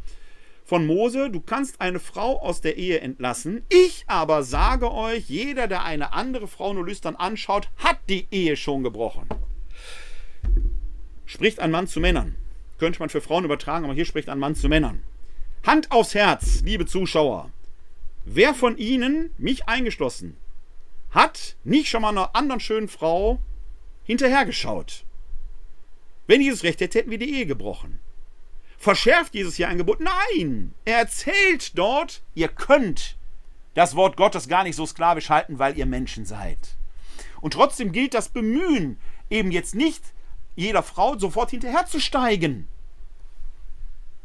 von 0.65 0.87
Mose, 0.87 1.31
du 1.31 1.41
kannst 1.41 1.81
eine 1.81 2.01
Frau 2.01 2.41
aus 2.41 2.61
der 2.61 2.77
Ehe 2.77 3.01
entlassen. 3.01 3.65
Ich 3.69 4.05
aber 4.07 4.43
sage 4.43 4.93
euch, 4.93 5.29
jeder, 5.29 5.69
der 5.69 5.85
eine 5.85 6.13
andere 6.13 6.49
Frau 6.49 6.73
nur 6.73 6.87
lüstern 6.87 7.17
anschaut, 7.17 7.69
hat 7.77 7.99
die 8.09 8.27
Ehe 8.31 8.57
schon 8.57 8.83
gebrochen. 8.83 9.29
Spricht 11.27 11.61
ein 11.61 11.71
Mann 11.71 11.87
zu 11.87 12.01
Männern. 12.01 12.37
Könnte 12.79 13.01
man 13.01 13.09
für 13.09 13.21
Frauen 13.21 13.45
übertragen, 13.45 13.85
aber 13.85 13.95
hier 13.95 14.05
spricht 14.05 14.29
ein 14.29 14.39
Mann 14.39 14.55
zu 14.55 14.69
Männern. 14.69 15.03
Hand 15.65 15.91
aufs 15.91 16.15
Herz, 16.15 16.63
liebe 16.65 16.87
Zuschauer. 16.87 17.51
Wer 18.25 18.55
von 18.55 18.77
Ihnen, 18.77 19.31
mich 19.39 19.69
eingeschlossen, 19.69 20.37
hat 21.11 21.57
nicht 21.65 21.89
schon 21.89 22.03
mal 22.03 22.11
einer 22.11 22.35
anderen 22.35 22.61
schönen 22.61 22.89
Frau 22.89 23.39
hinterhergeschaut? 24.05 25.05
Wenn 26.27 26.41
dieses 26.41 26.63
Recht 26.63 26.81
hätte, 26.81 26.99
hätten 26.99 27.11
wir 27.11 27.19
die 27.19 27.35
Ehe 27.35 27.47
gebrochen. 27.47 27.99
Verschärft 28.83 29.37
Jesus 29.37 29.55
hier 29.55 29.69
Angebot? 29.69 30.01
Nein! 30.01 30.75
Er 30.85 30.99
erzählt 30.99 31.79
dort, 31.79 32.21
ihr 32.35 32.49
könnt 32.49 33.17
das 33.75 33.95
Wort 33.95 34.17
Gottes 34.17 34.49
gar 34.49 34.65
nicht 34.65 34.75
so 34.75 34.85
sklavisch 34.87 35.31
halten, 35.31 35.61
weil 35.61 35.79
ihr 35.79 35.87
Menschen 35.87 36.27
seid. 36.27 36.59
Und 37.41 37.53
trotzdem 37.53 37.93
gilt 37.93 38.13
das 38.13 38.31
Bemühen, 38.31 38.99
eben 39.31 39.53
jetzt 39.53 39.77
nicht 39.77 40.03
jeder 40.57 40.83
Frau 40.83 41.17
sofort 41.17 41.51
hinterherzusteigen, 41.51 42.67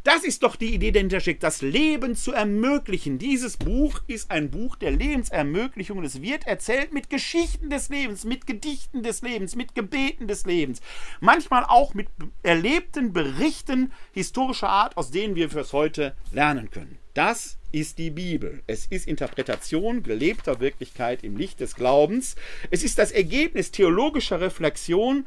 das 0.08 0.24
ist 0.24 0.42
doch 0.44 0.56
die 0.56 0.74
Idee, 0.74 0.92
dahinter 0.92 1.20
steckt, 1.20 1.44
das 1.44 1.62
Leben 1.62 2.16
zu 2.16 2.32
ermöglichen. 2.32 3.20
Dieses 3.20 3.58
Buch 3.58 4.00
ist 4.08 4.32
ein 4.32 4.50
Buch 4.50 4.78
der 4.78 4.92
Lebensermöglichung 4.92 6.02
es 6.02 6.22
wird 6.22 6.48
erzählt 6.48 6.94
mit 6.94 7.10
Geschichten 7.10 7.70
des 7.70 7.90
Lebens, 7.90 8.24
mit 8.24 8.48
Gedichten 8.48 9.04
des 9.04 9.22
Lebens, 9.22 9.58
mit 9.58 9.76
Gebeten 9.76 10.30
des 10.30 10.46
Lebens. 10.46 10.80
Manchmal 11.20 11.66
auch 11.66 11.94
mit 11.94 12.08
erlebten 12.42 13.12
Berichten 13.12 13.92
historischer 14.14 14.70
Art, 14.70 14.96
aus 14.96 15.12
denen 15.12 15.36
wir 15.36 15.50
fürs 15.50 15.74
heute 15.74 16.16
lernen 16.32 16.72
können. 16.72 16.98
Das 17.18 17.58
ist 17.72 17.98
die 17.98 18.12
Bibel. 18.12 18.62
Es 18.68 18.86
ist 18.86 19.08
Interpretation 19.08 20.04
gelebter 20.04 20.60
Wirklichkeit 20.60 21.24
im 21.24 21.36
Licht 21.36 21.60
des 21.60 21.74
Glaubens. 21.74 22.36
Es 22.70 22.84
ist 22.84 23.00
das 23.00 23.12
Ergebnis 23.12 23.72
theologischer 23.72 24.40
Reflexion. 24.40 25.26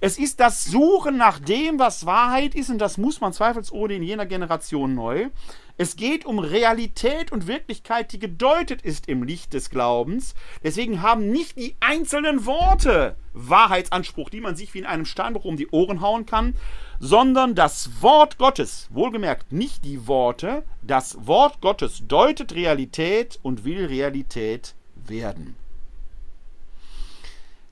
Es 0.00 0.20
ist 0.20 0.38
das 0.38 0.64
Suchen 0.64 1.16
nach 1.16 1.40
dem, 1.40 1.80
was 1.80 2.06
Wahrheit 2.06 2.54
ist, 2.54 2.70
und 2.70 2.78
das 2.78 2.96
muss 2.96 3.20
man 3.20 3.32
zweifelsohne 3.32 3.94
in 3.94 4.04
jener 4.04 4.26
Generation 4.26 4.94
neu. 4.94 5.30
Es 5.78 5.96
geht 5.96 6.26
um 6.26 6.38
Realität 6.38 7.32
und 7.32 7.46
Wirklichkeit, 7.46 8.12
die 8.12 8.18
gedeutet 8.18 8.82
ist 8.82 9.08
im 9.08 9.22
Licht 9.22 9.54
des 9.54 9.70
Glaubens. 9.70 10.34
Deswegen 10.62 11.02
haben 11.02 11.30
nicht 11.30 11.58
die 11.58 11.74
einzelnen 11.80 12.44
Worte 12.44 13.16
Wahrheitsanspruch, 13.32 14.28
die 14.28 14.40
man 14.40 14.54
sich 14.54 14.74
wie 14.74 14.80
in 14.80 14.86
einem 14.86 15.06
Steinbruch 15.06 15.44
um 15.44 15.56
die 15.56 15.70
Ohren 15.70 16.00
hauen 16.02 16.26
kann, 16.26 16.54
sondern 17.00 17.54
das 17.54 18.02
Wort 18.02 18.38
Gottes, 18.38 18.88
wohlgemerkt 18.90 19.52
nicht 19.52 19.84
die 19.84 20.06
Worte, 20.06 20.64
das 20.82 21.26
Wort 21.26 21.60
Gottes 21.60 22.02
deutet 22.06 22.54
Realität 22.54 23.38
und 23.42 23.64
will 23.64 23.86
Realität 23.86 24.74
werden. 24.94 25.56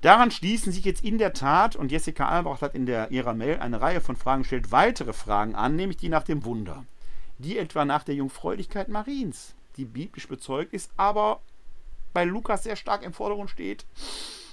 Daran 0.00 0.30
schließen 0.30 0.72
sich 0.72 0.86
jetzt 0.86 1.04
in 1.04 1.18
der 1.18 1.34
Tat, 1.34 1.76
und 1.76 1.92
Jessica 1.92 2.26
Albrecht 2.26 2.62
hat 2.62 2.74
in 2.74 2.86
der, 2.86 3.10
ihrer 3.10 3.34
Mail 3.34 3.58
eine 3.58 3.82
Reihe 3.82 4.00
von 4.00 4.16
Fragen 4.16 4.42
gestellt, 4.42 4.72
weitere 4.72 5.12
Fragen 5.12 5.54
an, 5.54 5.76
nämlich 5.76 5.98
die 5.98 6.08
nach 6.08 6.24
dem 6.24 6.44
Wunder. 6.46 6.86
Die 7.42 7.56
etwa 7.56 7.86
nach 7.86 8.04
der 8.04 8.14
Jungfräulichkeit 8.14 8.88
Mariens, 8.88 9.54
die 9.76 9.86
biblisch 9.86 10.28
bezeugt 10.28 10.74
ist, 10.74 10.90
aber 10.98 11.40
bei 12.12 12.24
Lukas 12.24 12.64
sehr 12.64 12.76
stark 12.76 13.02
im 13.02 13.14
Vordergrund 13.14 13.48
steht, 13.48 13.86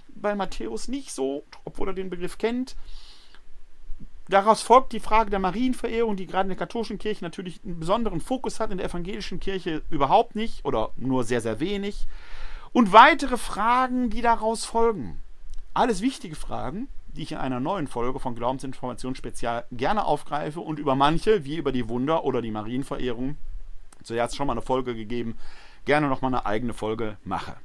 bei 0.07 0.35
Matthäus 0.35 0.87
nicht 0.87 1.11
so, 1.11 1.43
obwohl 1.65 1.89
er 1.89 1.93
den 1.93 2.09
Begriff 2.09 2.37
kennt. 2.37 2.77
Daraus 4.29 4.61
folgt 4.61 4.93
die 4.93 5.01
Frage 5.01 5.29
der 5.29 5.39
Marienverehrung, 5.39 6.15
die 6.15 6.27
gerade 6.27 6.43
in 6.43 6.49
der 6.49 6.57
katholischen 6.57 6.97
Kirche 6.97 7.25
natürlich 7.25 7.59
einen 7.65 7.77
besonderen 7.77 8.21
Fokus 8.21 8.61
hat, 8.61 8.71
in 8.71 8.77
der 8.77 8.87
evangelischen 8.87 9.41
Kirche 9.41 9.81
überhaupt 9.89 10.35
nicht 10.35 10.63
oder 10.63 10.91
nur 10.95 11.25
sehr, 11.25 11.41
sehr 11.41 11.59
wenig. 11.59 12.05
Und 12.71 12.93
weitere 12.93 13.37
Fragen, 13.37 14.09
die 14.09 14.21
daraus 14.21 14.63
folgen. 14.63 15.21
Alles 15.73 16.01
wichtige 16.01 16.35
Fragen, 16.35 16.87
die 17.17 17.23
ich 17.23 17.31
in 17.33 17.37
einer 17.37 17.59
neuen 17.59 17.87
Folge 17.87 18.19
von 18.19 18.35
Glaubensinformation 18.35 19.15
Spezial 19.15 19.65
gerne 19.71 20.05
aufgreife 20.05 20.61
und 20.61 20.79
über 20.79 20.95
manche, 20.95 21.43
wie 21.43 21.57
über 21.57 21.71
die 21.71 21.89
Wunder 21.89 22.23
oder 22.23 22.41
die 22.41 22.51
Marienverehrung, 22.51 23.35
zuerst 24.03 24.35
schon 24.35 24.47
mal 24.47 24.53
eine 24.53 24.61
Folge 24.61 24.95
gegeben, 24.95 25.37
gerne 25.85 26.07
nochmal 26.07 26.33
eine 26.33 26.45
eigene 26.45 26.73
Folge 26.73 27.17
mache 27.23 27.57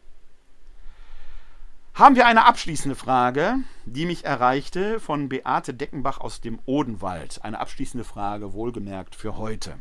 haben 1.94 2.16
wir 2.16 2.26
eine 2.26 2.46
abschließende 2.46 2.94
Frage, 2.94 3.56
die 3.84 4.06
mich 4.06 4.24
erreichte 4.24 4.98
von 4.98 5.28
Beate 5.28 5.74
Deckenbach 5.74 6.20
aus 6.20 6.40
dem 6.40 6.58
Odenwald. 6.64 7.44
Eine 7.44 7.60
abschließende 7.60 8.04
Frage, 8.04 8.54
wohlgemerkt 8.54 9.14
für 9.14 9.36
heute. 9.36 9.76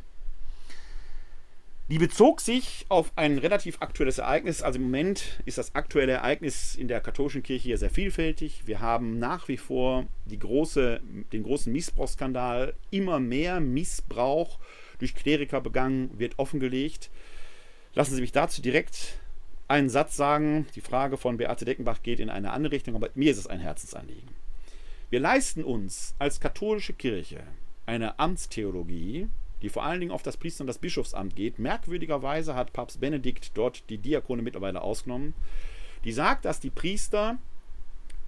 Die 1.91 1.99
bezog 1.99 2.39
sich 2.39 2.85
auf 2.87 3.11
ein 3.17 3.37
relativ 3.37 3.81
aktuelles 3.81 4.17
Ereignis. 4.17 4.61
Also 4.61 4.79
im 4.79 4.83
Moment 4.85 5.41
ist 5.43 5.57
das 5.57 5.75
aktuelle 5.75 6.13
Ereignis 6.13 6.73
in 6.73 6.87
der 6.87 7.01
katholischen 7.01 7.43
Kirche 7.43 7.63
hier 7.63 7.77
sehr 7.77 7.89
vielfältig. 7.89 8.61
Wir 8.65 8.79
haben 8.79 9.19
nach 9.19 9.49
wie 9.49 9.57
vor 9.57 10.07
große, 10.29 11.01
den 11.33 11.43
großen 11.43 11.69
Missbrauchsskandal. 11.69 12.75
Immer 12.91 13.19
mehr 13.19 13.59
Missbrauch 13.59 14.57
durch 14.99 15.15
Kleriker 15.15 15.59
begangen 15.59 16.17
wird 16.17 16.39
offengelegt. 16.39 17.09
Lassen 17.93 18.15
Sie 18.15 18.21
mich 18.21 18.31
dazu 18.31 18.61
direkt 18.61 19.19
einen 19.67 19.89
Satz 19.89 20.15
sagen. 20.15 20.67
Die 20.75 20.79
Frage 20.79 21.17
von 21.17 21.35
Beate 21.35 21.65
Deckenbach 21.65 22.03
geht 22.03 22.21
in 22.21 22.29
eine 22.29 22.53
andere 22.53 22.71
Richtung, 22.71 22.95
aber 22.95 23.09
mir 23.15 23.31
ist 23.31 23.37
es 23.37 23.47
ein 23.47 23.59
Herzensanliegen. 23.59 24.29
Wir 25.09 25.19
leisten 25.19 25.65
uns 25.65 26.15
als 26.19 26.39
katholische 26.39 26.93
Kirche 26.93 27.43
eine 27.85 28.17
Amtstheologie, 28.17 29.27
die 29.61 29.69
vor 29.69 29.83
allen 29.83 29.99
Dingen 29.99 30.11
auf 30.11 30.23
das 30.23 30.37
Priester- 30.37 30.61
und 30.61 30.67
das 30.67 30.77
Bischofsamt 30.77 31.35
geht. 31.35 31.59
Merkwürdigerweise 31.59 32.55
hat 32.55 32.73
Papst 32.73 32.99
Benedikt 32.99 33.51
dort 33.55 33.89
die 33.89 33.97
Diakone 33.97 34.41
mittlerweile 34.41 34.81
ausgenommen. 34.81 35.33
Die 36.03 36.11
sagt, 36.11 36.45
dass 36.45 36.59
die 36.59 36.69
Priester 36.69 37.37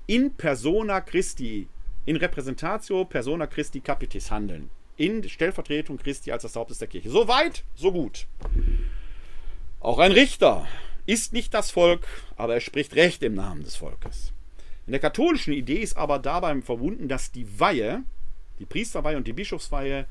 in 0.06 0.34
persona 0.36 1.02
Christi 1.02 1.68
in 2.06 2.18
Repräsentatio 2.18 3.06
persona 3.06 3.48
Christi 3.48 3.80
Capitis 3.80 4.30
handeln. 4.30 4.70
In 4.98 5.28
Stellvertretung 5.28 5.98
Christi 5.98 6.32
als 6.32 6.44
das 6.44 6.56
Hauptes 6.56 6.80
der 6.80 6.88
Kirche. 6.88 7.10
So 7.10 7.28
weit, 7.28 7.64
so 7.76 7.92
gut. 7.92 8.28
Auch 9.80 10.00
ein 10.00 10.12
Richter 10.12 10.68
ist 11.06 11.34
nicht 11.34 11.54
das 11.54 11.72
Volk, 11.72 12.08
aber 12.36 12.56
er 12.56 12.62
spricht 12.62 12.96
Recht 12.96 13.24
im 13.24 13.34
Namen 13.34 13.64
des 13.64 13.76
Volkes. 13.76 14.34
In 14.86 14.92
der 14.92 15.00
katholischen 15.00 15.54
Idee 15.54 15.80
ist 15.80 15.98
aber 15.98 16.20
dabei 16.20 16.62
verbunden, 16.62 17.08
dass 17.08 17.32
die 17.32 17.60
Weihe, 17.60 18.04
die 18.60 18.66
Priesterweihe 18.66 19.18
und 19.18 19.28
die 19.28 19.34
Bischofsweihe, 19.34 20.06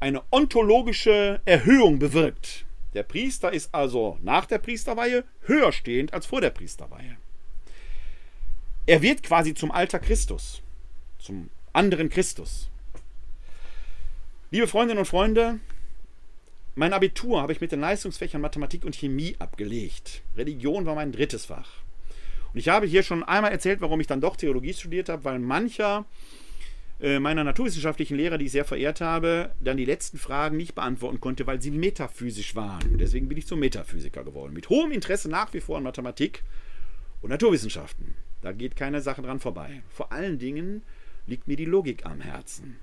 eine 0.00 0.22
ontologische 0.30 1.40
Erhöhung 1.44 1.98
bewirkt. 1.98 2.64
Der 2.94 3.02
Priester 3.02 3.52
ist 3.52 3.72
also 3.74 4.18
nach 4.22 4.46
der 4.46 4.58
Priesterweihe 4.58 5.24
höher 5.42 5.70
stehend 5.72 6.12
als 6.12 6.26
vor 6.26 6.40
der 6.40 6.50
Priesterweihe. 6.50 7.16
Er 8.86 9.02
wird 9.02 9.22
quasi 9.22 9.54
zum 9.54 9.70
Alter 9.70 10.00
Christus, 10.00 10.62
zum 11.18 11.50
anderen 11.72 12.08
Christus. 12.08 12.70
Liebe 14.50 14.66
Freundinnen 14.66 14.98
und 14.98 15.06
Freunde, 15.06 15.60
mein 16.74 16.92
Abitur 16.92 17.42
habe 17.42 17.52
ich 17.52 17.60
mit 17.60 17.70
den 17.70 17.80
Leistungsfächern 17.80 18.40
Mathematik 18.40 18.84
und 18.84 18.96
Chemie 18.96 19.36
abgelegt. 19.38 20.22
Religion 20.36 20.86
war 20.86 20.94
mein 20.94 21.12
drittes 21.12 21.44
Fach. 21.44 21.70
Und 22.52 22.58
ich 22.58 22.68
habe 22.68 22.86
hier 22.86 23.04
schon 23.04 23.22
einmal 23.22 23.52
erzählt, 23.52 23.80
warum 23.80 24.00
ich 24.00 24.08
dann 24.08 24.20
doch 24.20 24.34
Theologie 24.34 24.72
studiert 24.72 25.08
habe, 25.08 25.24
weil 25.24 25.38
mancher 25.38 26.04
meiner 27.02 27.44
naturwissenschaftlichen 27.44 28.16
Lehrer, 28.16 28.36
die 28.36 28.44
ich 28.44 28.52
sehr 28.52 28.66
verehrt 28.66 29.00
habe, 29.00 29.52
dann 29.60 29.78
die 29.78 29.86
letzten 29.86 30.18
Fragen 30.18 30.58
nicht 30.58 30.74
beantworten 30.74 31.20
konnte, 31.20 31.46
weil 31.46 31.62
sie 31.62 31.70
metaphysisch 31.70 32.54
waren. 32.54 32.98
Deswegen 32.98 33.28
bin 33.28 33.38
ich 33.38 33.46
zum 33.46 33.60
Metaphysiker 33.60 34.22
geworden. 34.22 34.52
Mit 34.52 34.68
hohem 34.68 34.92
Interesse 34.92 35.30
nach 35.30 35.52
wie 35.54 35.60
vor 35.60 35.78
an 35.78 35.82
Mathematik 35.82 36.42
und 37.22 37.30
Naturwissenschaften. 37.30 38.14
Da 38.42 38.52
geht 38.52 38.76
keine 38.76 39.00
Sache 39.00 39.22
dran 39.22 39.40
vorbei. 39.40 39.82
Vor 39.88 40.12
allen 40.12 40.38
Dingen 40.38 40.82
liegt 41.26 41.48
mir 41.48 41.56
die 41.56 41.64
Logik 41.64 42.04
am 42.04 42.20
Herzen. 42.20 42.76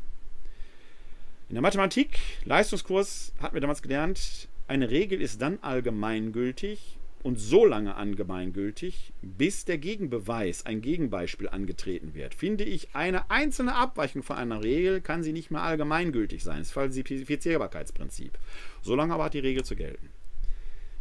In 1.50 1.56
der 1.56 1.62
Mathematik, 1.62 2.20
Leistungskurs, 2.44 3.34
hatten 3.40 3.56
wir 3.56 3.62
damals 3.62 3.82
gelernt, 3.82 4.48
eine 4.68 4.90
Regel 4.90 5.22
ist 5.22 5.42
dann 5.42 5.60
allgemeingültig, 5.62 6.98
und 7.24 7.40
so 7.40 7.66
lange 7.66 7.96
allgemeingültig, 7.96 9.14
bis 9.22 9.66
der 9.66 9.78
Gegenbeweis, 9.78 10.66
ein 10.66 10.82
Gegenbeispiel 10.82 11.50
angetreten 11.50 12.14
wird. 12.14 12.34
Finde 12.34 12.64
ich, 12.64 12.90
eine 12.94 13.30
einzelne 13.30 13.76
Abweichung 13.76 14.24
von 14.24 14.38
einer 14.38 14.64
Regel 14.64 15.02
kann 15.02 15.24
sie 15.24 15.34
nicht 15.34 15.52
mehr 15.52 15.64
allgemeingültig 15.64 16.44
sein. 16.44 16.60
Das 16.60 16.72
Falsifizierbarkeitsprinzip. 16.72 18.38
Solange 18.82 19.14
aber 19.14 19.26
hat 19.26 19.34
die 19.34 19.40
Regel 19.40 19.66
zu 19.66 19.76
gelten. 19.76 20.10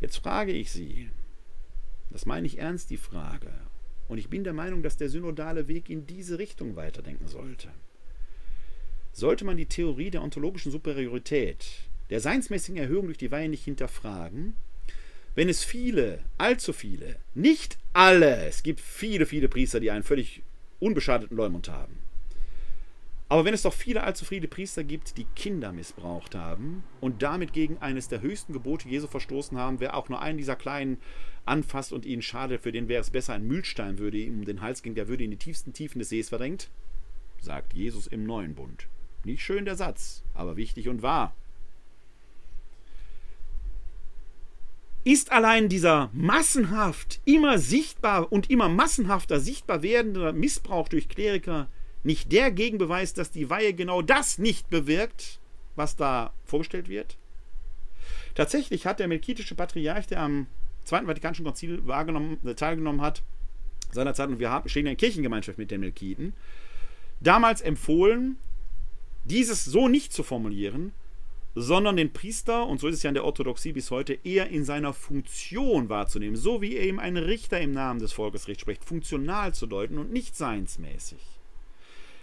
Jetzt 0.01 0.17
frage 0.17 0.53
ich 0.53 0.71
Sie, 0.71 1.11
das 2.11 2.27
meine 2.27 2.47
ich 2.47 2.59
ernst, 2.59 2.91
die 2.91 2.97
Frage, 2.97 3.53
und 4.09 4.19
ich 4.19 4.29
bin 4.29 4.45
der 4.45 4.53
Meinung, 4.53 4.83
dass 4.83 4.97
der 4.97 5.09
synodale 5.09 5.69
Weg 5.69 5.91
in 5.91 6.07
diese 6.07 6.39
Richtung 6.39 6.77
weiterdenken 6.77 7.27
sollte. 7.27 7.69
Sollte 9.13 9.45
man 9.45 9.57
die 9.57 9.67
Theorie 9.67 10.11
der 10.11 10.23
ontologischen 10.23 10.71
Superiorität, 10.71 11.67
der 12.11 12.21
seinsmäßigen 12.21 12.77
Erhöhung 12.77 13.07
durch 13.07 13.19
die 13.19 13.31
Weihe 13.31 13.49
nicht 13.49 13.65
hinterfragen, 13.65 14.55
wenn 15.37 15.49
es 15.49 15.63
viele, 15.63 16.19
allzu 16.39 16.73
viele, 16.73 17.17
nicht 17.35 17.79
alle, 17.93 18.47
es 18.47 18.65
gibt 18.65 18.81
viele, 18.81 19.27
viele 19.27 19.49
Priester, 19.49 19.79
die 19.79 19.91
einen 19.91 20.03
völlig 20.03 20.43
unbeschadeten 20.81 21.37
Leumund 21.37 21.69
haben. 21.69 21.99
Aber 23.29 23.45
wenn 23.45 23.55
es 23.55 23.63
doch 23.63 23.73
viele 23.73 24.03
allzu 24.03 24.25
viele 24.25 24.49
Priester 24.49 24.83
gibt, 24.83 25.19
die 25.19 25.27
Kinder 25.35 25.73
missbraucht 25.73 26.35
haben 26.35 26.85
und 27.01 27.23
damit 27.23 27.53
gegen 27.53 27.77
eines 27.79 28.09
der 28.09 28.23
höchsten 28.23 28.53
Gebote 28.53 28.89
Jesu 28.89 29.09
verstoßen 29.09 29.59
haben, 29.59 29.81
wer 29.81 29.97
auch 29.97 30.09
nur 30.09 30.23
einen 30.23 30.39
dieser 30.39 30.57
Kleinen 30.57 30.99
anfasst 31.45 31.93
und 31.93 32.07
ihnen 32.07 32.23
schadet, 32.23 32.63
für 32.63 32.73
den 32.73 32.89
wäre 32.89 33.01
es 33.01 33.11
besser, 33.11 33.35
ein 33.35 33.47
Mühlstein 33.47 33.99
würde 33.99 34.17
ihm 34.17 34.39
um 34.39 34.45
den 34.45 34.63
Hals 34.63 34.83
gehen, 34.83 34.95
der 34.95 35.09
würde 35.09 35.25
in 35.25 35.33
die 35.33 35.37
tiefsten 35.37 35.73
Tiefen 35.73 35.99
des 35.99 36.09
Sees 36.09 36.29
verdrängt, 36.29 36.71
sagt 37.41 37.75
Jesus 37.75 38.07
im 38.07 38.25
neuen 38.25 38.55
Bund. 38.55 38.87
Nicht 39.25 39.43
schön 39.43 39.65
der 39.65 39.77
Satz, 39.77 40.23
aber 40.33 40.57
wichtig 40.57 40.89
und 40.89 41.03
wahr. 41.03 41.35
Ist 45.07 45.31
allein 45.31 45.69
dieser 45.69 46.11
massenhaft, 46.13 47.21
immer 47.25 47.59
sichtbar 47.59 48.33
und 48.33 48.51
immer 48.51 48.69
massenhafter 48.69 49.39
sichtbar 49.39 49.83
werdende 49.83 50.33
Missbrauch 50.33 50.89
durch 50.89 51.09
Kleriker 51.09 51.69
nicht 52.03 52.33
der 52.33 52.51
Gegenbeweis, 52.51 53.15
dass 53.15 53.31
die 53.31 53.49
Weihe 53.49 53.73
genau 53.73 54.03
das 54.03 54.39
nicht 54.39 54.69
bewirkt, 54.69 55.39
was 55.77 55.95
da 55.95 56.33
vorgestellt 56.45 56.89
wird? 56.89 57.19
Tatsächlich 58.35 58.85
hat 58.85 58.99
der 58.99 59.07
melkitische 59.07 59.55
Patriarch, 59.55 60.09
der 60.09 60.23
am 60.23 60.49
Zweiten 60.85 61.07
Vatikanischen 61.07 61.45
Konzil 61.45 61.85
äh, 61.89 62.55
teilgenommen 62.55 63.01
hat, 63.01 63.23
seinerzeit, 63.93 64.29
und 64.29 64.41
wir 64.41 64.61
stehen 64.67 64.87
in 64.87 64.97
Kirchengemeinschaft 64.97 65.57
mit 65.57 65.71
den 65.71 65.83
Melkiten, 65.83 66.33
damals 67.21 67.61
empfohlen, 67.61 68.39
dieses 69.23 69.65
so 69.65 69.87
nicht 69.87 70.13
zu 70.13 70.25
formulieren, 70.25 70.93
sondern 71.59 71.97
den 71.97 72.13
Priester, 72.13 72.67
und 72.67 72.81
so 72.81 72.87
ist 72.87 72.97
es 72.97 73.03
ja 73.03 73.09
in 73.09 73.15
der 73.15 73.25
Orthodoxie 73.25 73.73
bis 73.73 73.91
heute, 73.91 74.13
eher 74.25 74.51
in 74.51 74.67
seiner 74.67 74.93
Funktion 74.93 75.89
wahrzunehmen, 75.89 76.37
so 76.37 76.61
wie 76.61 76.77
eben 76.77 77.01
ein 77.01 77.17
Richter 77.17 77.59
im 77.63 77.73
Namen 77.73 77.99
des 77.99 78.13
Volkes 78.13 78.47
Recht 78.47 78.61
spricht, 78.61 78.85
funktional 78.85 79.55
zu 79.55 79.67
deuten 79.67 79.97
und 79.97 80.13
nicht 80.13 80.37
seinsmäßig. 80.37 81.19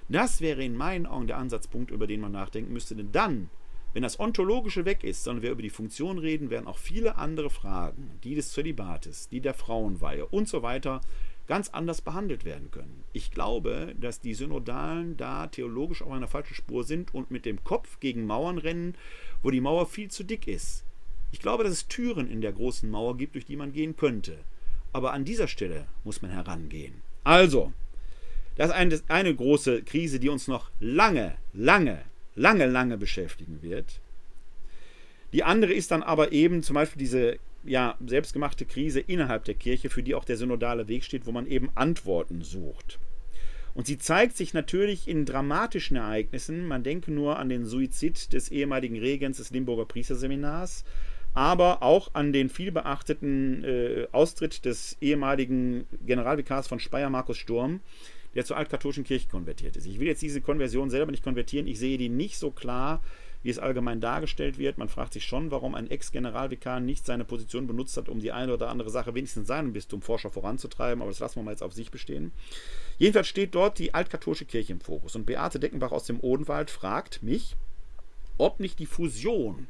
Das 0.07 0.39
wäre 0.39 0.63
in 0.63 0.77
meinen 0.77 1.07
Augen 1.07 1.25
der 1.25 1.39
Ansatzpunkt, 1.39 1.89
über 1.89 2.05
den 2.05 2.21
man 2.21 2.31
nachdenken 2.31 2.73
müsste, 2.73 2.95
denn 2.95 3.11
dann, 3.11 3.49
wenn 3.93 4.03
das 4.03 4.19
Ontologische 4.19 4.85
weg 4.85 5.03
ist, 5.03 5.23
sondern 5.23 5.41
wir 5.41 5.51
über 5.51 5.63
die 5.63 5.71
Funktion 5.71 6.19
reden, 6.19 6.51
werden 6.51 6.67
auch 6.67 6.77
viele 6.77 7.15
andere 7.15 7.49
Fragen, 7.49 8.19
die 8.23 8.35
des 8.35 8.51
Zölibates, 8.51 9.29
die 9.29 9.41
der 9.41 9.55
Frauenweihe 9.55 10.27
und 10.27 10.47
so 10.47 10.61
weiter, 10.61 11.01
ganz 11.47 11.69
anders 11.69 12.01
behandelt 12.01 12.45
werden 12.45 12.71
können. 12.71 13.03
Ich 13.11 13.31
glaube, 13.31 13.95
dass 13.99 14.21
die 14.21 14.33
Synodalen 14.33 15.17
da 15.17 15.47
theologisch 15.47 16.01
auf 16.01 16.11
einer 16.11 16.27
falschen 16.27 16.55
Spur 16.55 16.83
sind 16.83 17.13
und 17.13 17.31
mit 17.31 17.45
dem 17.45 17.63
Kopf 17.63 17.99
gegen 17.99 18.25
Mauern 18.25 18.57
rennen, 18.57 18.95
wo 19.43 19.51
die 19.51 19.61
Mauer 19.61 19.85
viel 19.85 20.09
zu 20.09 20.23
dick 20.23 20.47
ist. 20.47 20.83
Ich 21.31 21.39
glaube, 21.39 21.63
dass 21.63 21.73
es 21.73 21.87
Türen 21.87 22.29
in 22.29 22.41
der 22.41 22.53
großen 22.53 22.89
Mauer 22.89 23.17
gibt, 23.17 23.35
durch 23.35 23.45
die 23.45 23.55
man 23.55 23.73
gehen 23.73 23.95
könnte. 23.95 24.39
Aber 24.91 25.13
an 25.13 25.25
dieser 25.25 25.47
Stelle 25.47 25.85
muss 26.03 26.21
man 26.21 26.31
herangehen. 26.31 27.01
Also, 27.23 27.73
das 28.55 28.69
ist 28.69 28.75
eine, 28.75 28.99
eine 29.07 29.35
große 29.35 29.83
Krise, 29.83 30.19
die 30.19 30.29
uns 30.29 30.47
noch 30.47 30.69
lange, 30.79 31.35
lange, 31.53 32.03
lange, 32.35 32.65
lange 32.67 32.97
beschäftigen 32.97 33.61
wird. 33.61 33.99
Die 35.33 35.43
andere 35.43 35.73
ist 35.73 35.89
dann 35.91 36.03
aber 36.03 36.31
eben 36.31 36.61
zum 36.61 36.75
Beispiel 36.75 36.99
diese 36.99 37.39
ja, 37.63 37.97
selbstgemachte 38.05 38.65
Krise 38.65 38.99
innerhalb 38.99 39.45
der 39.45 39.55
Kirche, 39.55 39.89
für 39.89 40.03
die 40.03 40.13
auch 40.13 40.25
der 40.25 40.37
synodale 40.37 40.87
Weg 40.87 41.03
steht, 41.03 41.25
wo 41.25 41.31
man 41.31 41.47
eben 41.47 41.71
Antworten 41.75 42.43
sucht. 42.43 42.99
Und 43.73 43.87
sie 43.87 43.97
zeigt 43.97 44.37
sich 44.37 44.53
natürlich 44.53 45.07
in 45.07 45.25
dramatischen 45.25 45.97
Ereignissen. 45.97 46.67
Man 46.67 46.83
denke 46.83 47.11
nur 47.11 47.39
an 47.39 47.49
den 47.49 47.65
Suizid 47.65 48.31
des 48.33 48.49
ehemaligen 48.49 48.97
Regens 48.99 49.37
des 49.37 49.49
Limburger 49.49 49.85
Priesterseminars, 49.85 50.83
aber 51.33 51.81
auch 51.81 52.13
an 52.13 52.31
den 52.33 52.49
vielbeachteten 52.49 53.63
äh, 53.63 54.07
Austritt 54.11 54.65
des 54.65 54.97
ehemaligen 55.01 55.85
Generalvikars 56.05 56.67
von 56.67 56.79
Speyer, 56.79 57.09
Markus 57.09 57.37
Sturm, 57.37 57.79
der 58.35 58.45
zur 58.45 58.57
altkatholischen 58.57 59.03
Kirche 59.03 59.27
konvertiert 59.27 59.75
ist. 59.75 59.87
Ich 59.87 59.99
will 59.99 60.07
jetzt 60.07 60.21
diese 60.21 60.41
Konversion 60.41 60.91
selber 60.91 61.11
nicht 61.11 61.23
konvertieren. 61.23 61.67
Ich 61.67 61.79
sehe 61.79 61.97
die 61.97 62.09
nicht 62.09 62.37
so 62.37 62.51
klar, 62.51 63.01
wie 63.43 63.49
es 63.49 63.59
allgemein 63.59 64.01
dargestellt 64.01 64.57
wird. 64.57 64.77
Man 64.77 64.89
fragt 64.89 65.13
sich 65.13 65.25
schon, 65.25 65.51
warum 65.51 65.75
ein 65.75 65.89
Ex-Generalvikar 65.89 66.79
nicht 66.79 67.05
seine 67.05 67.25
Position 67.25 67.67
benutzt 67.67 67.97
hat, 67.97 68.09
um 68.09 68.19
die 68.19 68.31
eine 68.31 68.53
oder 68.53 68.69
andere 68.69 68.89
Sache 68.89 69.13
wenigstens 69.13 69.41
in 69.41 69.47
seinem 69.47 69.73
Bistum 69.73 70.01
Forscher 70.01 70.31
voranzutreiben, 70.31 71.01
aber 71.01 71.11
das 71.11 71.19
lassen 71.19 71.35
wir 71.35 71.43
mal 71.43 71.51
jetzt 71.51 71.63
auf 71.63 71.73
sich 71.73 71.91
bestehen. 71.91 72.31
Jedenfalls 72.97 73.27
steht 73.27 73.53
dort 73.53 73.77
die 73.79 73.93
altkatholische 73.93 74.45
Kirche 74.45 74.73
im 74.73 74.81
Fokus 74.81 75.15
und 75.15 75.25
Beate 75.25 75.59
Deckenbach 75.59 75.91
aus 75.91 76.05
dem 76.05 76.19
Odenwald 76.21 76.71
fragt 76.71 77.21
mich, 77.21 77.55
ob 78.37 78.59
nicht 78.59 78.79
die 78.79 78.85
Fusion 78.85 79.67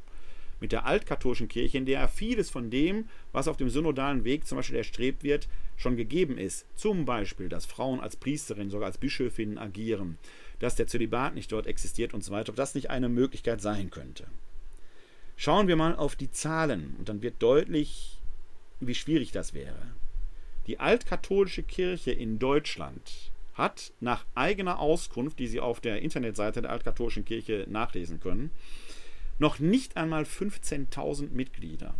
mit 0.60 0.72
der 0.72 0.86
altkatholischen 0.86 1.50
Kirche, 1.50 1.78
in 1.78 1.86
der 1.86 2.08
vieles 2.08 2.50
von 2.50 2.70
dem, 2.70 3.10
was 3.34 3.50
auf 3.50 3.58
dem 3.58 3.70
synodalen 3.70 4.24
Weg 4.24 4.48
zum 4.48 4.56
Beispiel 4.56 4.78
erstrebt 4.78 5.22
wird, 5.24 5.50
schon 5.76 5.98
gegeben 5.98 6.38
ist. 6.38 6.66
Zum 6.76 7.04
Beispiel, 7.04 7.50
dass 7.50 7.66
Frauen 7.66 8.00
als 8.00 8.16
Priesterin, 8.16 8.70
sogar 8.70 8.88
als 8.88 8.98
Bischöfinnen 8.98 9.58
agieren, 9.58 10.18
dass 10.64 10.76
der 10.76 10.88
Zölibat 10.88 11.36
nicht 11.36 11.52
dort 11.52 11.68
existiert 11.68 12.14
und 12.14 12.24
so 12.24 12.32
weiter, 12.32 12.52
ob 12.52 12.56
das 12.56 12.74
nicht 12.74 12.90
eine 12.90 13.10
Möglichkeit 13.10 13.62
sein 13.62 13.90
könnte. 13.90 14.26
Schauen 15.36 15.68
wir 15.68 15.76
mal 15.76 15.96
auf 15.96 16.16
die 16.16 16.32
Zahlen 16.32 16.96
und 16.98 17.10
dann 17.10 17.22
wird 17.22 17.42
deutlich, 17.44 18.22
wie 18.80 18.96
schwierig 18.96 19.34
das 19.34 19.54
wäre. 19.54 19.94
Die 20.68 20.80
altkatholische 20.80 21.64
Kirche 21.64 22.12
in 22.12 22.40
Deutschland 22.40 23.32
hat 23.56 23.92
nach 24.00 24.26
eigener 24.36 24.80
Auskunft, 24.80 25.38
die 25.38 25.48
Sie 25.48 25.60
auf 25.60 25.82
der 25.82 26.02
Internetseite 26.02 26.62
der 26.62 26.72
altkatholischen 26.72 27.26
Kirche 27.26 27.66
nachlesen 27.70 28.22
können, 28.22 28.50
noch 29.40 29.60
nicht 29.60 29.98
einmal 29.98 30.24
15.000 30.24 31.32
Mitglieder. 31.32 31.94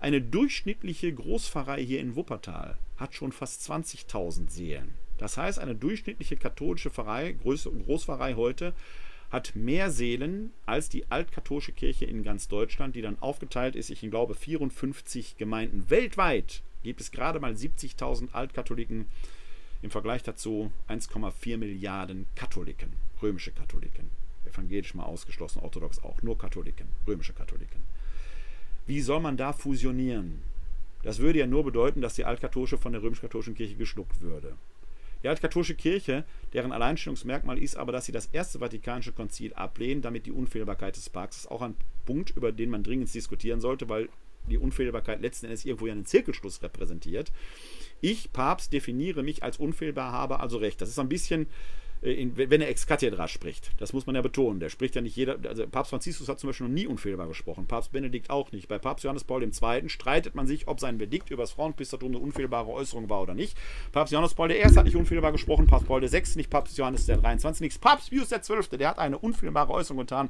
Eine 0.00 0.20
durchschnittliche 0.20 1.14
Großpfarrei 1.14 1.82
hier 1.82 2.00
in 2.00 2.14
Wuppertal 2.14 2.76
hat 2.98 3.14
schon 3.14 3.32
fast 3.32 3.62
20.000 3.70 4.50
Seelen. 4.50 5.05
Das 5.18 5.36
heißt, 5.36 5.58
eine 5.58 5.74
durchschnittliche 5.74 6.36
katholische 6.36 6.90
Pfarrei, 6.90 7.32
Großpfarrei 7.32 8.34
heute, 8.34 8.74
hat 9.30 9.56
mehr 9.56 9.90
Seelen 9.90 10.52
als 10.66 10.88
die 10.88 11.10
altkatholische 11.10 11.72
Kirche 11.72 12.04
in 12.04 12.22
ganz 12.22 12.48
Deutschland, 12.48 12.94
die 12.94 13.02
dann 13.02 13.18
aufgeteilt 13.20 13.74
ist. 13.74 13.90
Ich 13.90 14.00
glaube, 14.00 14.34
54 14.34 15.36
Gemeinden 15.36 15.90
weltweit 15.90 16.62
gibt 16.82 17.00
es 17.00 17.10
gerade 17.10 17.40
mal 17.40 17.52
70.000 17.52 18.32
Altkatholiken. 18.32 19.06
Im 19.82 19.90
Vergleich 19.90 20.22
dazu 20.22 20.70
1,4 20.88 21.56
Milliarden 21.58 22.26
Katholiken, 22.34 22.92
römische 23.20 23.50
Katholiken. 23.50 24.10
Evangelisch 24.46 24.94
mal 24.94 25.04
ausgeschlossen, 25.04 25.60
orthodox 25.60 26.02
auch, 26.02 26.22
nur 26.22 26.38
Katholiken, 26.38 26.86
römische 27.06 27.32
Katholiken. 27.32 27.82
Wie 28.86 29.00
soll 29.00 29.20
man 29.20 29.36
da 29.36 29.52
fusionieren? 29.52 30.40
Das 31.02 31.18
würde 31.18 31.40
ja 31.40 31.46
nur 31.46 31.64
bedeuten, 31.64 32.00
dass 32.00 32.14
die 32.14 32.24
altkatholische 32.24 32.78
von 32.78 32.92
der 32.92 33.02
römisch-katholischen 33.02 33.54
Kirche 33.54 33.74
geschluckt 33.74 34.20
würde. 34.20 34.56
Die 35.26 35.30
altkatholische 35.30 35.74
Kirche, 35.74 36.24
deren 36.52 36.70
Alleinstellungsmerkmal 36.70 37.58
ist 37.58 37.76
aber, 37.76 37.90
dass 37.90 38.06
sie 38.06 38.12
das 38.12 38.26
erste 38.26 38.60
Vatikanische 38.60 39.10
Konzil 39.10 39.52
ablehnt, 39.54 40.04
damit 40.04 40.24
die 40.24 40.30
Unfehlbarkeit 40.30 40.96
des 40.96 41.10
Papstes 41.10 41.48
auch 41.48 41.62
ein 41.62 41.74
Punkt, 42.04 42.30
über 42.36 42.52
den 42.52 42.70
man 42.70 42.84
dringend 42.84 43.12
diskutieren 43.12 43.60
sollte, 43.60 43.88
weil 43.88 44.08
die 44.48 44.56
Unfehlbarkeit 44.56 45.20
letzten 45.20 45.46
Endes 45.46 45.64
irgendwo 45.64 45.88
ja 45.88 45.94
einen 45.94 46.06
Zirkelschluss 46.06 46.62
repräsentiert. 46.62 47.32
Ich, 48.00 48.32
Papst, 48.32 48.72
definiere 48.72 49.24
mich 49.24 49.42
als 49.42 49.56
unfehlbar, 49.56 50.12
habe 50.12 50.38
also 50.38 50.58
recht. 50.58 50.80
Das 50.80 50.90
ist 50.90 50.98
ein 51.00 51.08
bisschen 51.08 51.48
in, 52.02 52.36
wenn 52.36 52.60
er 52.60 52.68
ex 52.68 52.86
cathedra 52.86 53.26
spricht. 53.26 53.70
Das 53.78 53.92
muss 53.92 54.06
man 54.06 54.14
ja 54.14 54.22
betonen. 54.22 54.60
Der 54.60 54.68
spricht 54.68 54.94
ja 54.94 55.00
nicht 55.00 55.16
jeder. 55.16 55.38
Also 55.48 55.66
Papst 55.66 55.90
Franziskus 55.90 56.28
hat 56.28 56.38
zum 56.38 56.48
Beispiel 56.48 56.66
noch 56.66 56.74
nie 56.74 56.86
unfehlbar 56.86 57.26
gesprochen. 57.26 57.66
Papst 57.66 57.92
Benedikt 57.92 58.30
auch 58.30 58.52
nicht. 58.52 58.68
Bei 58.68 58.78
Papst 58.78 59.04
Johannes 59.04 59.24
Paul 59.24 59.42
II. 59.42 59.88
streitet 59.88 60.34
man 60.34 60.46
sich, 60.46 60.68
ob 60.68 60.80
sein 60.80 60.98
Verdikt 60.98 61.30
über 61.30 61.42
das 61.42 61.52
Frauenpristertum 61.52 62.10
eine 62.10 62.18
unfehlbare 62.18 62.68
Äußerung 62.68 63.08
war 63.08 63.22
oder 63.22 63.34
nicht. 63.34 63.56
Papst 63.92 64.12
Johannes 64.12 64.34
Paul 64.34 64.50
I. 64.52 64.62
hat 64.62 64.84
nicht 64.84 64.96
unfehlbar 64.96 65.32
gesprochen. 65.32 65.66
Papst 65.66 65.86
Paul 65.86 66.02
VI. 66.02 66.22
nicht. 66.36 66.50
Papst 66.50 66.76
Johannes 66.78 67.06
der 67.06 67.16
23. 67.16 67.60
nichts. 67.62 67.78
Papst 67.78 68.10
Pius 68.10 68.28
XII. 68.30 68.78
der 68.78 68.88
hat 68.88 68.98
eine 68.98 69.18
unfehlbare 69.18 69.72
Äußerung 69.72 70.00
getan. 70.00 70.28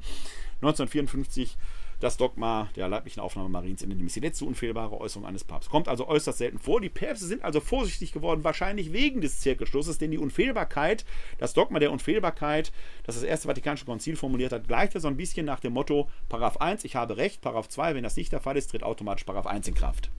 1954 0.63 1.57
das 2.01 2.17
Dogma 2.17 2.69
der 2.77 2.89
leiblichen 2.89 3.21
Aufnahme 3.21 3.49
Mariens 3.49 3.83
in 3.83 3.91
den 3.91 4.03
Messe. 4.03 4.21
Letzte 4.21 4.45
unfehlbare 4.45 5.01
Äußerung 5.01 5.27
eines 5.27 5.45
Papstes. 5.45 5.71
Kommt 5.71 5.89
also 5.89 6.07
äußerst 6.07 6.39
selten 6.39 6.59
vor. 6.59 6.81
Die 6.81 6.89
Päpste 6.89 7.27
sind 7.27 7.43
also 7.43 7.61
vorsichtig 7.61 8.13
geworden, 8.13 8.45
wahrscheinlich 8.45 8.93
wegen 8.93 9.21
des 9.21 9.41
Zirkelschlusses, 9.41 9.99
denn 9.99 10.11
die 10.11 10.19
Unfehlbarkeit, 10.19 11.05
das 11.39 11.55
Dogma 11.55 11.79
der 11.79 11.93
Unfehlbarkeit, 11.93 12.73
das 13.05 13.17
das 13.17 13.25
Erste 13.25 13.49
Vatikanische 13.49 13.87
Konzil 13.87 14.17
formuliert 14.17 14.53
hat, 14.53 14.69
gleicht 14.69 14.95
ja 14.95 15.01
so 15.01 15.09
ein 15.09 15.17
bisschen 15.17 15.47
nach 15.47 15.61
dem 15.61 15.73
Motto: 15.73 16.09
Paragraph 16.29 16.59
1, 16.59 16.85
ich 16.85 16.97
habe 16.97 17.17
Recht, 17.17 17.41
Paragraph 17.41 17.69
2, 17.69 17.95
wenn 17.95 18.03
das 18.03 18.17
nicht 18.17 18.33
der 18.33 18.41
Fall 18.41 18.57
ist, 18.57 18.71
tritt 18.71 18.83
automatisch 18.83 19.25
Paragraph 19.25 19.53
1 19.53 19.69
in 19.69 19.75
Kraft. 19.75 20.11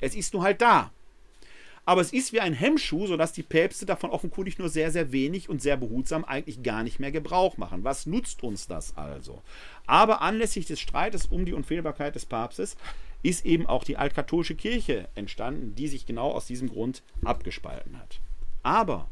Es 0.00 0.14
ist 0.14 0.34
nur 0.34 0.42
halt 0.42 0.60
da. 0.60 0.90
Aber 1.86 2.00
es 2.00 2.12
ist 2.12 2.32
wie 2.32 2.40
ein 2.40 2.54
Hemmschuh, 2.54 3.06
sodass 3.06 3.32
die 3.32 3.42
Päpste 3.42 3.84
davon 3.84 4.10
offenkundig 4.10 4.58
nur 4.58 4.68
sehr, 4.68 4.90
sehr 4.90 5.12
wenig 5.12 5.48
und 5.48 5.60
sehr 5.60 5.76
behutsam 5.76 6.24
eigentlich 6.24 6.62
gar 6.62 6.82
nicht 6.82 6.98
mehr 6.98 7.12
Gebrauch 7.12 7.58
machen. 7.58 7.84
Was 7.84 8.06
nutzt 8.06 8.42
uns 8.42 8.66
das 8.66 8.96
also? 8.96 9.42
Aber 9.86 10.22
anlässlich 10.22 10.66
des 10.66 10.80
Streites 10.80 11.26
um 11.26 11.44
die 11.44 11.52
Unfehlbarkeit 11.52 12.14
des 12.14 12.24
Papstes 12.24 12.76
ist 13.22 13.44
eben 13.44 13.66
auch 13.66 13.84
die 13.84 13.96
altkatholische 13.96 14.54
Kirche 14.54 15.08
entstanden, 15.14 15.74
die 15.74 15.88
sich 15.88 16.06
genau 16.06 16.30
aus 16.30 16.46
diesem 16.46 16.68
Grund 16.68 17.02
abgespalten 17.24 17.98
hat. 17.98 18.20
Aber 18.62 19.08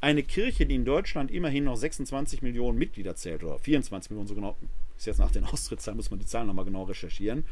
eine 0.00 0.22
Kirche, 0.22 0.66
die 0.66 0.74
in 0.74 0.84
Deutschland 0.84 1.30
immerhin 1.30 1.64
noch 1.64 1.76
26 1.76 2.42
Millionen 2.42 2.78
Mitglieder 2.78 3.16
zählt, 3.16 3.42
oder 3.42 3.58
24 3.58 4.10
Millionen, 4.10 4.28
so 4.28 4.34
genau, 4.34 4.56
ist 4.96 5.06
jetzt 5.06 5.18
nach 5.18 5.30
den 5.30 5.44
Austrittszahlen, 5.44 5.96
muss 5.96 6.10
man 6.10 6.20
die 6.20 6.26
Zahlen 6.26 6.46
nochmal 6.46 6.64
genau 6.64 6.84
recherchieren, 6.84 7.44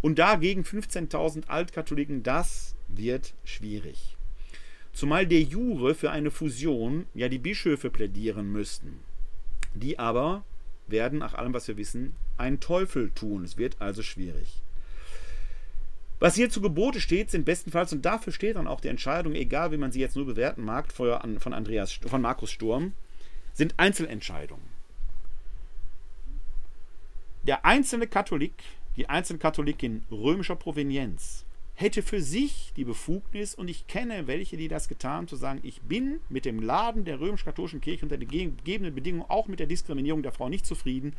und 0.00 0.18
dagegen 0.18 0.62
15.000 0.62 1.48
Altkatholiken, 1.48 2.22
das 2.22 2.74
wird 2.88 3.34
schwierig. 3.44 4.16
Zumal 4.92 5.26
der 5.26 5.42
Jure 5.42 5.94
für 5.94 6.10
eine 6.10 6.30
Fusion 6.30 7.06
ja 7.14 7.28
die 7.28 7.38
Bischöfe 7.38 7.90
plädieren 7.90 8.50
müssten. 8.50 9.00
Die 9.74 9.98
aber 9.98 10.44
werden, 10.86 11.18
nach 11.18 11.34
allem, 11.34 11.54
was 11.54 11.68
wir 11.68 11.76
wissen, 11.76 12.16
einen 12.36 12.60
Teufel 12.60 13.10
tun. 13.10 13.44
Es 13.44 13.58
wird 13.58 13.76
also 13.80 14.02
schwierig. 14.02 14.62
Was 16.20 16.34
hier 16.34 16.50
zu 16.50 16.60
Gebote 16.60 17.00
steht, 17.00 17.30
sind 17.30 17.44
bestenfalls, 17.44 17.92
und 17.92 18.04
dafür 18.04 18.32
steht 18.32 18.56
dann 18.56 18.66
auch 18.66 18.80
die 18.80 18.88
Entscheidung, 18.88 19.34
egal 19.34 19.70
wie 19.70 19.76
man 19.76 19.92
sie 19.92 20.00
jetzt 20.00 20.16
nur 20.16 20.26
bewerten 20.26 20.64
mag, 20.64 20.92
von, 20.92 21.52
Andreas, 21.52 21.92
von 21.92 22.20
Markus 22.20 22.50
Sturm, 22.50 22.92
sind 23.54 23.74
Einzelentscheidungen. 23.76 24.66
Der 27.44 27.64
einzelne 27.64 28.08
Katholik, 28.08 28.54
die 28.98 29.08
einzelne 29.08 29.38
Katholikin 29.38 30.02
römischer 30.10 30.56
Provenienz 30.56 31.46
hätte 31.74 32.02
für 32.02 32.20
sich 32.20 32.72
die 32.76 32.84
Befugnis, 32.84 33.54
und 33.54 33.68
ich 33.68 33.86
kenne 33.86 34.26
welche, 34.26 34.56
die 34.56 34.66
das 34.66 34.88
getan 34.88 35.12
haben, 35.12 35.28
zu 35.28 35.36
sagen, 35.36 35.60
ich 35.62 35.80
bin 35.82 36.18
mit 36.28 36.44
dem 36.44 36.60
Laden 36.60 37.04
der 37.04 37.20
römisch-katholischen 37.20 37.80
Kirche 37.80 38.04
unter 38.04 38.18
den 38.18 38.28
gegebenen 38.28 38.92
Bedingungen, 38.92 39.30
auch 39.30 39.46
mit 39.46 39.60
der 39.60 39.68
Diskriminierung 39.68 40.24
der 40.24 40.32
Frau 40.32 40.48
nicht 40.48 40.66
zufrieden. 40.66 41.14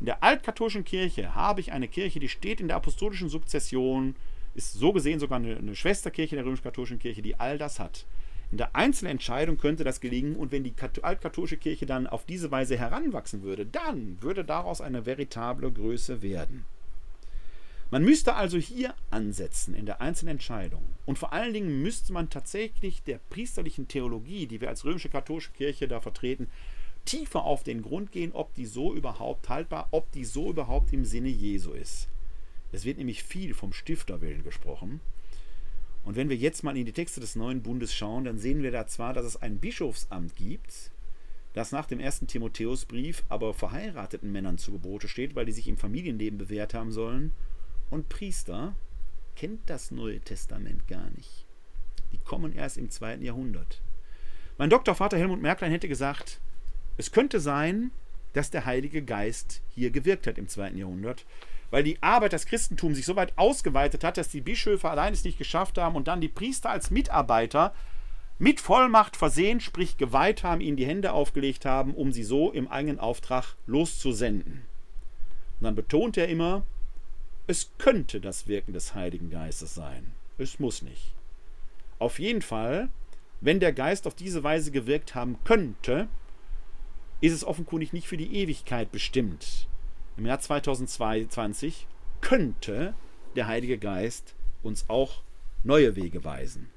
In 0.00 0.06
der 0.06 0.24
altkatholischen 0.24 0.84
Kirche 0.84 1.36
habe 1.36 1.60
ich 1.60 1.70
eine 1.70 1.86
Kirche, 1.86 2.18
die 2.18 2.28
steht 2.28 2.60
in 2.60 2.66
der 2.66 2.78
apostolischen 2.78 3.28
Sukzession, 3.28 4.16
ist 4.56 4.72
so 4.72 4.92
gesehen 4.92 5.20
sogar 5.20 5.38
eine, 5.38 5.56
eine 5.56 5.76
Schwesterkirche 5.76 6.34
der 6.34 6.44
römisch-katholischen 6.44 6.98
Kirche, 6.98 7.22
die 7.22 7.38
all 7.38 7.56
das 7.56 7.78
hat. 7.78 8.04
In 8.50 8.58
der 8.58 8.74
einzelnen 8.74 9.12
Entscheidung 9.12 9.56
könnte 9.56 9.84
das 9.84 10.00
gelingen 10.00 10.34
und 10.34 10.50
wenn 10.50 10.64
die 10.64 10.74
altkatholische 11.00 11.56
Kirche 11.56 11.86
dann 11.86 12.08
auf 12.08 12.26
diese 12.26 12.50
Weise 12.50 12.76
heranwachsen 12.76 13.42
würde, 13.42 13.64
dann 13.64 14.20
würde 14.20 14.44
daraus 14.44 14.80
eine 14.80 15.06
veritable 15.06 15.70
Größe 15.70 16.22
werden. 16.22 16.64
Man 17.92 18.04
müsste 18.04 18.36
also 18.36 18.56
hier 18.56 18.94
ansetzen 19.10 19.74
in 19.74 19.84
der 19.84 20.00
einzelnen 20.00 20.36
Entscheidung. 20.36 20.82
Und 21.04 21.18
vor 21.18 21.34
allen 21.34 21.52
Dingen 21.52 21.82
müsste 21.82 22.14
man 22.14 22.30
tatsächlich 22.30 23.02
der 23.02 23.18
priesterlichen 23.28 23.86
Theologie, 23.86 24.46
die 24.46 24.62
wir 24.62 24.70
als 24.70 24.86
römische 24.86 25.10
katholische 25.10 25.52
Kirche 25.52 25.88
da 25.88 26.00
vertreten, 26.00 26.48
tiefer 27.04 27.44
auf 27.44 27.64
den 27.64 27.82
Grund 27.82 28.10
gehen, 28.10 28.32
ob 28.32 28.54
die 28.54 28.64
so 28.64 28.94
überhaupt 28.94 29.50
haltbar, 29.50 29.88
ob 29.90 30.10
die 30.12 30.24
so 30.24 30.48
überhaupt 30.48 30.90
im 30.94 31.04
Sinne 31.04 31.28
Jesu 31.28 31.72
ist. 31.72 32.08
Es 32.72 32.86
wird 32.86 32.96
nämlich 32.96 33.24
viel 33.24 33.52
vom 33.52 33.74
Stifterwillen 33.74 34.42
gesprochen. 34.42 35.00
Und 36.02 36.16
wenn 36.16 36.30
wir 36.30 36.36
jetzt 36.36 36.64
mal 36.64 36.78
in 36.78 36.86
die 36.86 36.92
Texte 36.92 37.20
des 37.20 37.36
neuen 37.36 37.62
Bundes 37.62 37.92
schauen, 37.92 38.24
dann 38.24 38.38
sehen 38.38 38.62
wir 38.62 38.70
da 38.70 38.86
zwar, 38.86 39.12
dass 39.12 39.26
es 39.26 39.42
ein 39.42 39.58
Bischofsamt 39.58 40.34
gibt, 40.36 40.90
das 41.52 41.72
nach 41.72 41.84
dem 41.84 42.00
ersten 42.00 42.26
Timotheusbrief 42.26 43.22
aber 43.28 43.52
verheirateten 43.52 44.32
Männern 44.32 44.56
zu 44.56 44.72
Gebote 44.72 45.08
steht, 45.08 45.34
weil 45.34 45.44
die 45.44 45.52
sich 45.52 45.68
im 45.68 45.76
Familienleben 45.76 46.38
bewährt 46.38 46.72
haben 46.72 46.90
sollen 46.90 47.32
und 47.92 48.08
Priester 48.08 48.74
kennt 49.36 49.68
das 49.68 49.90
Neue 49.90 50.20
Testament 50.20 50.88
gar 50.88 51.10
nicht. 51.10 51.44
Die 52.12 52.18
kommen 52.18 52.52
erst 52.54 52.78
im 52.78 52.90
zweiten 52.90 53.22
Jahrhundert. 53.22 53.82
Mein 54.56 54.70
Doktorvater 54.70 55.18
Helmut 55.18 55.42
Merklein 55.42 55.70
hätte 55.70 55.88
gesagt, 55.88 56.40
es 56.96 57.12
könnte 57.12 57.38
sein, 57.38 57.90
dass 58.32 58.50
der 58.50 58.64
Heilige 58.64 59.02
Geist 59.02 59.60
hier 59.74 59.90
gewirkt 59.90 60.26
hat 60.26 60.38
im 60.38 60.48
zweiten 60.48 60.78
Jahrhundert, 60.78 61.26
weil 61.70 61.82
die 61.82 62.02
Arbeit 62.02 62.32
des 62.32 62.46
Christentums 62.46 62.96
sich 62.96 63.04
so 63.04 63.16
weit 63.16 63.36
ausgeweitet 63.36 64.04
hat, 64.04 64.16
dass 64.16 64.28
die 64.28 64.40
Bischöfe 64.40 64.88
allein 64.88 65.12
es 65.12 65.24
nicht 65.24 65.38
geschafft 65.38 65.76
haben 65.76 65.96
und 65.96 66.08
dann 66.08 66.22
die 66.22 66.28
Priester 66.28 66.70
als 66.70 66.90
Mitarbeiter 66.90 67.74
mit 68.38 68.60
Vollmacht 68.60 69.16
versehen, 69.16 69.60
sprich 69.60 69.98
geweiht 69.98 70.42
haben, 70.42 70.62
ihnen 70.62 70.78
die 70.78 70.86
Hände 70.86 71.12
aufgelegt 71.12 71.66
haben, 71.66 71.94
um 71.94 72.12
sie 72.12 72.24
so 72.24 72.50
im 72.50 72.68
eigenen 72.68 72.98
Auftrag 72.98 73.54
loszusenden. 73.66 74.62
Und 75.60 75.64
dann 75.64 75.74
betont 75.74 76.16
er 76.16 76.28
immer, 76.28 76.64
es 77.46 77.72
könnte 77.78 78.20
das 78.20 78.46
Wirken 78.46 78.72
des 78.72 78.94
Heiligen 78.94 79.30
Geistes 79.30 79.74
sein. 79.74 80.14
Es 80.38 80.58
muss 80.58 80.82
nicht. 80.82 81.14
Auf 81.98 82.18
jeden 82.18 82.42
Fall, 82.42 82.88
wenn 83.40 83.60
der 83.60 83.72
Geist 83.72 84.06
auf 84.06 84.14
diese 84.14 84.44
Weise 84.44 84.70
gewirkt 84.70 85.14
haben 85.14 85.38
könnte, 85.44 86.08
ist 87.20 87.32
es 87.32 87.44
offenkundig 87.44 87.92
nicht 87.92 88.06
für 88.06 88.16
die 88.16 88.34
Ewigkeit 88.36 88.92
bestimmt. 88.92 89.68
Im 90.16 90.26
Jahr 90.26 90.40
2022 90.40 91.86
könnte 92.20 92.94
der 93.36 93.46
Heilige 93.46 93.78
Geist 93.78 94.34
uns 94.62 94.88
auch 94.88 95.22
neue 95.64 95.96
Wege 95.96 96.24
weisen. 96.24 96.70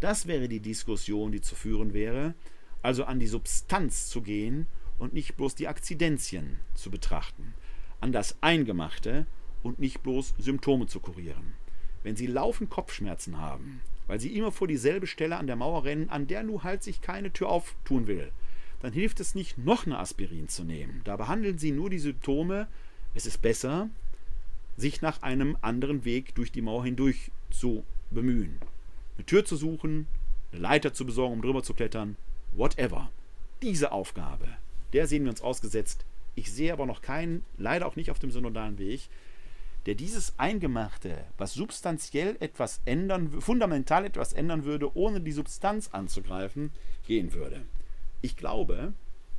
Das 0.00 0.26
wäre 0.26 0.48
die 0.48 0.60
Diskussion, 0.60 1.32
die 1.32 1.40
zu 1.40 1.54
führen 1.54 1.92
wäre, 1.92 2.34
also 2.82 3.04
an 3.04 3.18
die 3.18 3.26
Substanz 3.26 4.08
zu 4.08 4.22
gehen 4.22 4.66
und 4.98 5.12
nicht 5.12 5.36
bloß 5.36 5.54
die 5.54 5.68
Akzidenzien 5.68 6.58
zu 6.74 6.90
betrachten, 6.90 7.54
an 8.00 8.12
das 8.12 8.36
Eingemachte 8.40 9.26
und 9.66 9.78
nicht 9.78 10.02
bloß 10.02 10.34
Symptome 10.38 10.86
zu 10.86 11.00
kurieren. 11.00 11.54
Wenn 12.02 12.16
Sie 12.16 12.26
laufend 12.26 12.70
Kopfschmerzen 12.70 13.38
haben, 13.38 13.80
weil 14.06 14.20
Sie 14.20 14.36
immer 14.36 14.52
vor 14.52 14.68
dieselbe 14.68 15.06
Stelle 15.06 15.36
an 15.36 15.46
der 15.46 15.56
Mauer 15.56 15.84
rennen, 15.84 16.08
an 16.08 16.26
der 16.26 16.42
nun 16.42 16.62
halt 16.62 16.82
sich 16.82 17.00
keine 17.00 17.32
Tür 17.32 17.48
auftun 17.48 18.06
will, 18.06 18.30
dann 18.80 18.92
hilft 18.92 19.20
es 19.20 19.34
nicht, 19.34 19.58
noch 19.58 19.86
eine 19.86 19.98
Aspirin 19.98 20.48
zu 20.48 20.64
nehmen. 20.64 21.00
Da 21.04 21.16
behandeln 21.16 21.58
Sie 21.58 21.72
nur 21.72 21.90
die 21.90 21.98
Symptome. 21.98 22.68
Es 23.14 23.26
ist 23.26 23.42
besser, 23.42 23.88
sich 24.76 25.02
nach 25.02 25.22
einem 25.22 25.56
anderen 25.62 26.04
Weg 26.04 26.34
durch 26.34 26.52
die 26.52 26.62
Mauer 26.62 26.84
hindurch 26.84 27.30
zu 27.50 27.84
bemühen. 28.10 28.58
Eine 29.16 29.26
Tür 29.26 29.44
zu 29.44 29.56
suchen, 29.56 30.06
eine 30.52 30.60
Leiter 30.60 30.92
zu 30.92 31.06
besorgen, 31.06 31.34
um 31.34 31.42
drüber 31.42 31.62
zu 31.62 31.74
klettern, 31.74 32.16
whatever. 32.52 33.10
Diese 33.62 33.92
Aufgabe, 33.92 34.46
der 34.92 35.06
sehen 35.06 35.24
wir 35.24 35.30
uns 35.30 35.40
ausgesetzt. 35.40 36.04
Ich 36.34 36.52
sehe 36.52 36.72
aber 36.72 36.84
noch 36.84 37.00
keinen, 37.00 37.44
leider 37.56 37.86
auch 37.86 37.96
nicht 37.96 38.10
auf 38.10 38.18
dem 38.18 38.30
synodalen 38.30 38.78
Weg, 38.78 39.08
der 39.86 39.94
dieses 39.94 40.36
Eingemachte, 40.36 41.24
was 41.38 41.54
substanziell 41.54 42.36
etwas 42.40 42.80
ändern, 42.84 43.40
fundamental 43.40 44.04
etwas 44.04 44.32
ändern 44.32 44.64
würde, 44.64 44.94
ohne 44.96 45.20
die 45.20 45.32
Substanz 45.32 45.88
anzugreifen, 45.92 46.72
gehen 47.06 47.32
würde. 47.32 47.62
Ich 48.20 48.36
glaube, 48.36 48.92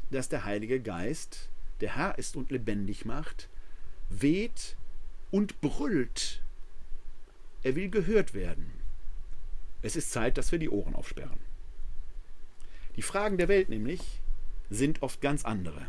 dass 0.09 0.29
der 0.29 0.45
Heilige 0.45 0.79
Geist, 0.79 1.49
der 1.81 1.97
Herr 1.97 2.17
ist 2.17 2.37
und 2.37 2.49
lebendig 2.49 3.03
macht, 3.03 3.49
weht 4.09 4.77
und 5.31 5.59
brüllt. 5.59 6.41
Er 7.63 7.75
will 7.75 7.89
gehört 7.89 8.33
werden. 8.33 8.71
Es 9.81 9.97
ist 9.97 10.11
Zeit, 10.11 10.37
dass 10.37 10.53
wir 10.53 10.59
die 10.59 10.69
Ohren 10.69 10.95
aufsperren. 10.95 11.39
Die 12.95 13.01
Fragen 13.01 13.37
der 13.37 13.49
Welt 13.49 13.67
nämlich 13.67 14.21
sind 14.69 15.01
oft 15.01 15.19
ganz 15.19 15.43
andere. 15.43 15.87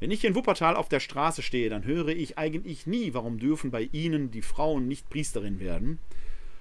Wenn 0.00 0.10
ich 0.10 0.24
in 0.24 0.34
Wuppertal 0.34 0.76
auf 0.76 0.88
der 0.88 0.98
Straße 0.98 1.42
stehe, 1.42 1.68
dann 1.68 1.84
höre 1.84 2.08
ich 2.08 2.38
eigentlich 2.38 2.86
nie, 2.86 3.12
warum 3.12 3.38
dürfen 3.38 3.70
bei 3.70 3.82
Ihnen 3.92 4.30
die 4.30 4.40
Frauen 4.40 4.88
nicht 4.88 5.10
Priesterin 5.10 5.60
werden, 5.60 5.98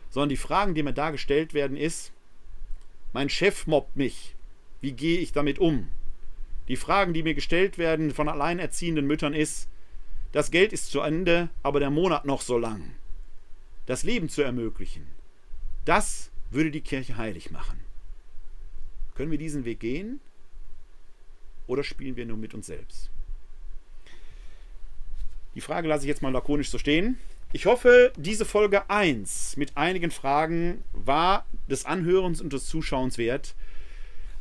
sondern 0.10 0.30
die 0.30 0.38
Fragen, 0.38 0.76
die 0.76 0.84
mir 0.84 0.94
da 0.94 1.10
gestellt 1.12 1.54
werden, 1.54 1.78
ist, 1.78 2.12
mein 3.14 3.30
Chef 3.30 3.66
mobbt 3.66 3.96
mich, 3.96 4.36
wie 4.82 4.92
gehe 4.92 5.20
ich 5.20 5.32
damit 5.32 5.58
um? 5.58 5.88
Die 6.68 6.76
Fragen, 6.76 7.14
die 7.14 7.24
mir 7.24 7.34
gestellt 7.34 7.78
werden 7.78 8.12
von 8.12 8.28
alleinerziehenden 8.28 9.08
Müttern 9.08 9.34
ist, 9.34 9.70
das 10.34 10.52
Geld 10.52 10.74
ist 10.74 10.92
zu 10.92 11.00
Ende, 11.00 11.50
aber 11.64 11.80
der 11.80 11.90
Monat 11.90 12.26
noch 12.26 12.42
so 12.42 12.58
lang. 12.58 12.94
Das 13.86 14.04
Leben 14.04 14.28
zu 14.28 14.42
ermöglichen, 14.42 15.08
das 15.86 16.30
würde 16.52 16.72
die 16.72 16.82
Kirche 16.82 17.18
heilig 17.18 17.52
machen. 17.52 17.80
Können 19.16 19.32
wir 19.32 19.38
diesen 19.38 19.64
Weg 19.66 19.80
gehen 19.80 20.20
oder 21.68 21.84
spielen 21.84 22.18
wir 22.18 22.26
nur 22.26 22.38
mit 22.38 22.54
uns 22.54 22.68
selbst? 22.68 23.10
Die 25.56 25.62
Frage 25.62 25.88
lasse 25.88 26.04
ich 26.04 26.10
jetzt 26.10 26.22
mal 26.22 26.32
lakonisch 26.32 26.70
so 26.70 26.78
stehen. 26.78 27.18
Ich 27.52 27.66
hoffe, 27.66 28.14
diese 28.16 28.46
Folge 28.46 28.88
1 28.90 29.58
mit 29.58 29.76
einigen 29.76 30.12
Fragen 30.12 30.84
war 30.94 31.48
des 31.68 31.86
Anhörens 31.86 32.42
und 32.42 32.54
des 32.54 32.68
Zuschauens 32.68 33.18
wert. 33.18 33.56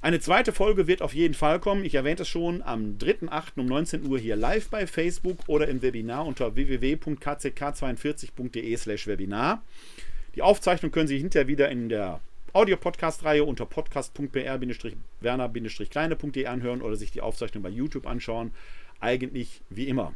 Eine 0.01 0.21
zweite 0.21 0.53
Folge 0.53 0.87
wird 0.87 1.03
auf 1.03 1.13
jeden 1.13 1.35
Fall 1.35 1.59
kommen. 1.59 1.85
Ich 1.85 1.97
erwähnte 1.97 2.23
es 2.23 2.29
schon 2.29 2.63
am 2.63 2.99
3.8. 2.99 3.55
um 3.57 3.67
19 3.67 4.07
Uhr 4.07 4.17
hier 4.19 4.37
live 4.37 4.69
bei 4.69 4.87
Facebook 4.87 5.39
oder 5.49 5.67
im 5.69 5.83
Webinar 5.83 6.25
unter 6.27 6.55
www.kck42.de/slash 6.55 9.09
Webinar. 9.09 9.61
Die 10.37 10.43
Aufzeichnung 10.43 10.93
können 10.93 11.09
Sie 11.09 11.19
hinterher 11.19 11.49
wieder 11.49 11.69
in 11.71 11.89
der 11.89 12.21
Audio-Podcast-Reihe 12.53 13.43
unter 13.43 13.67
podcast.br-werner-kleine.de 13.67 16.47
anhören 16.47 16.83
oder 16.83 16.95
sich 16.95 17.11
die 17.11 17.23
Aufzeichnung 17.23 17.65
bei 17.65 17.71
YouTube 17.71 18.07
anschauen. 18.07 18.53
Eigentlich 19.01 19.63
wie 19.69 19.89
immer. 19.89 20.15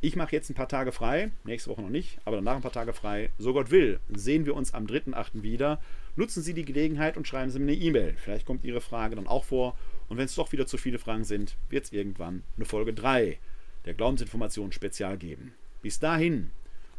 Ich 0.00 0.14
mache 0.14 0.30
jetzt 0.30 0.48
ein 0.48 0.54
paar 0.54 0.68
Tage 0.68 0.92
frei, 0.92 1.32
nächste 1.42 1.70
Woche 1.70 1.82
noch 1.82 1.90
nicht, 1.90 2.20
aber 2.24 2.36
danach 2.36 2.54
ein 2.54 2.62
paar 2.62 2.70
Tage 2.70 2.92
frei. 2.92 3.30
So 3.36 3.52
Gott 3.52 3.72
will, 3.72 3.98
sehen 4.08 4.46
wir 4.46 4.54
uns 4.54 4.72
am 4.72 4.86
3.8. 4.86 5.42
wieder. 5.42 5.80
Nutzen 6.14 6.40
Sie 6.40 6.54
die 6.54 6.64
Gelegenheit 6.64 7.16
und 7.16 7.26
schreiben 7.26 7.50
Sie 7.50 7.58
mir 7.58 7.72
eine 7.72 7.80
E-Mail. 7.80 8.14
Vielleicht 8.16 8.46
kommt 8.46 8.64
Ihre 8.64 8.80
Frage 8.80 9.16
dann 9.16 9.26
auch 9.26 9.42
vor. 9.42 9.76
Und 10.08 10.16
wenn 10.16 10.26
es 10.26 10.36
doch 10.36 10.52
wieder 10.52 10.68
zu 10.68 10.78
viele 10.78 11.00
Fragen 11.00 11.24
sind, 11.24 11.56
wird 11.68 11.86
es 11.86 11.92
irgendwann 11.92 12.44
eine 12.56 12.64
Folge 12.64 12.94
3 12.94 13.38
der 13.86 13.94
Glaubensinformation 13.94 14.70
Spezial 14.70 15.18
geben. 15.18 15.52
Bis 15.82 15.98
dahin, 15.98 16.50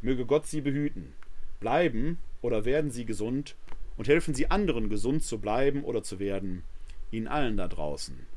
möge 0.01 0.25
Gott 0.25 0.47
Sie 0.47 0.59
behüten. 0.59 1.13
Bleiben 1.61 2.17
oder 2.41 2.65
werden 2.65 2.91
Sie 2.91 3.05
gesund 3.05 3.55
und 3.95 4.09
helfen 4.09 4.33
Sie 4.33 4.51
anderen, 4.51 4.89
gesund 4.89 5.23
zu 5.23 5.39
bleiben 5.39 5.85
oder 5.85 6.03
zu 6.03 6.19
werden. 6.19 6.63
Ihnen 7.11 7.27
allen 7.27 7.55
da 7.55 7.69
draußen 7.69 8.27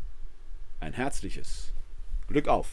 ein 0.82 0.92
herzliches 0.92 1.72
Glück 2.26 2.48
auf! 2.48 2.68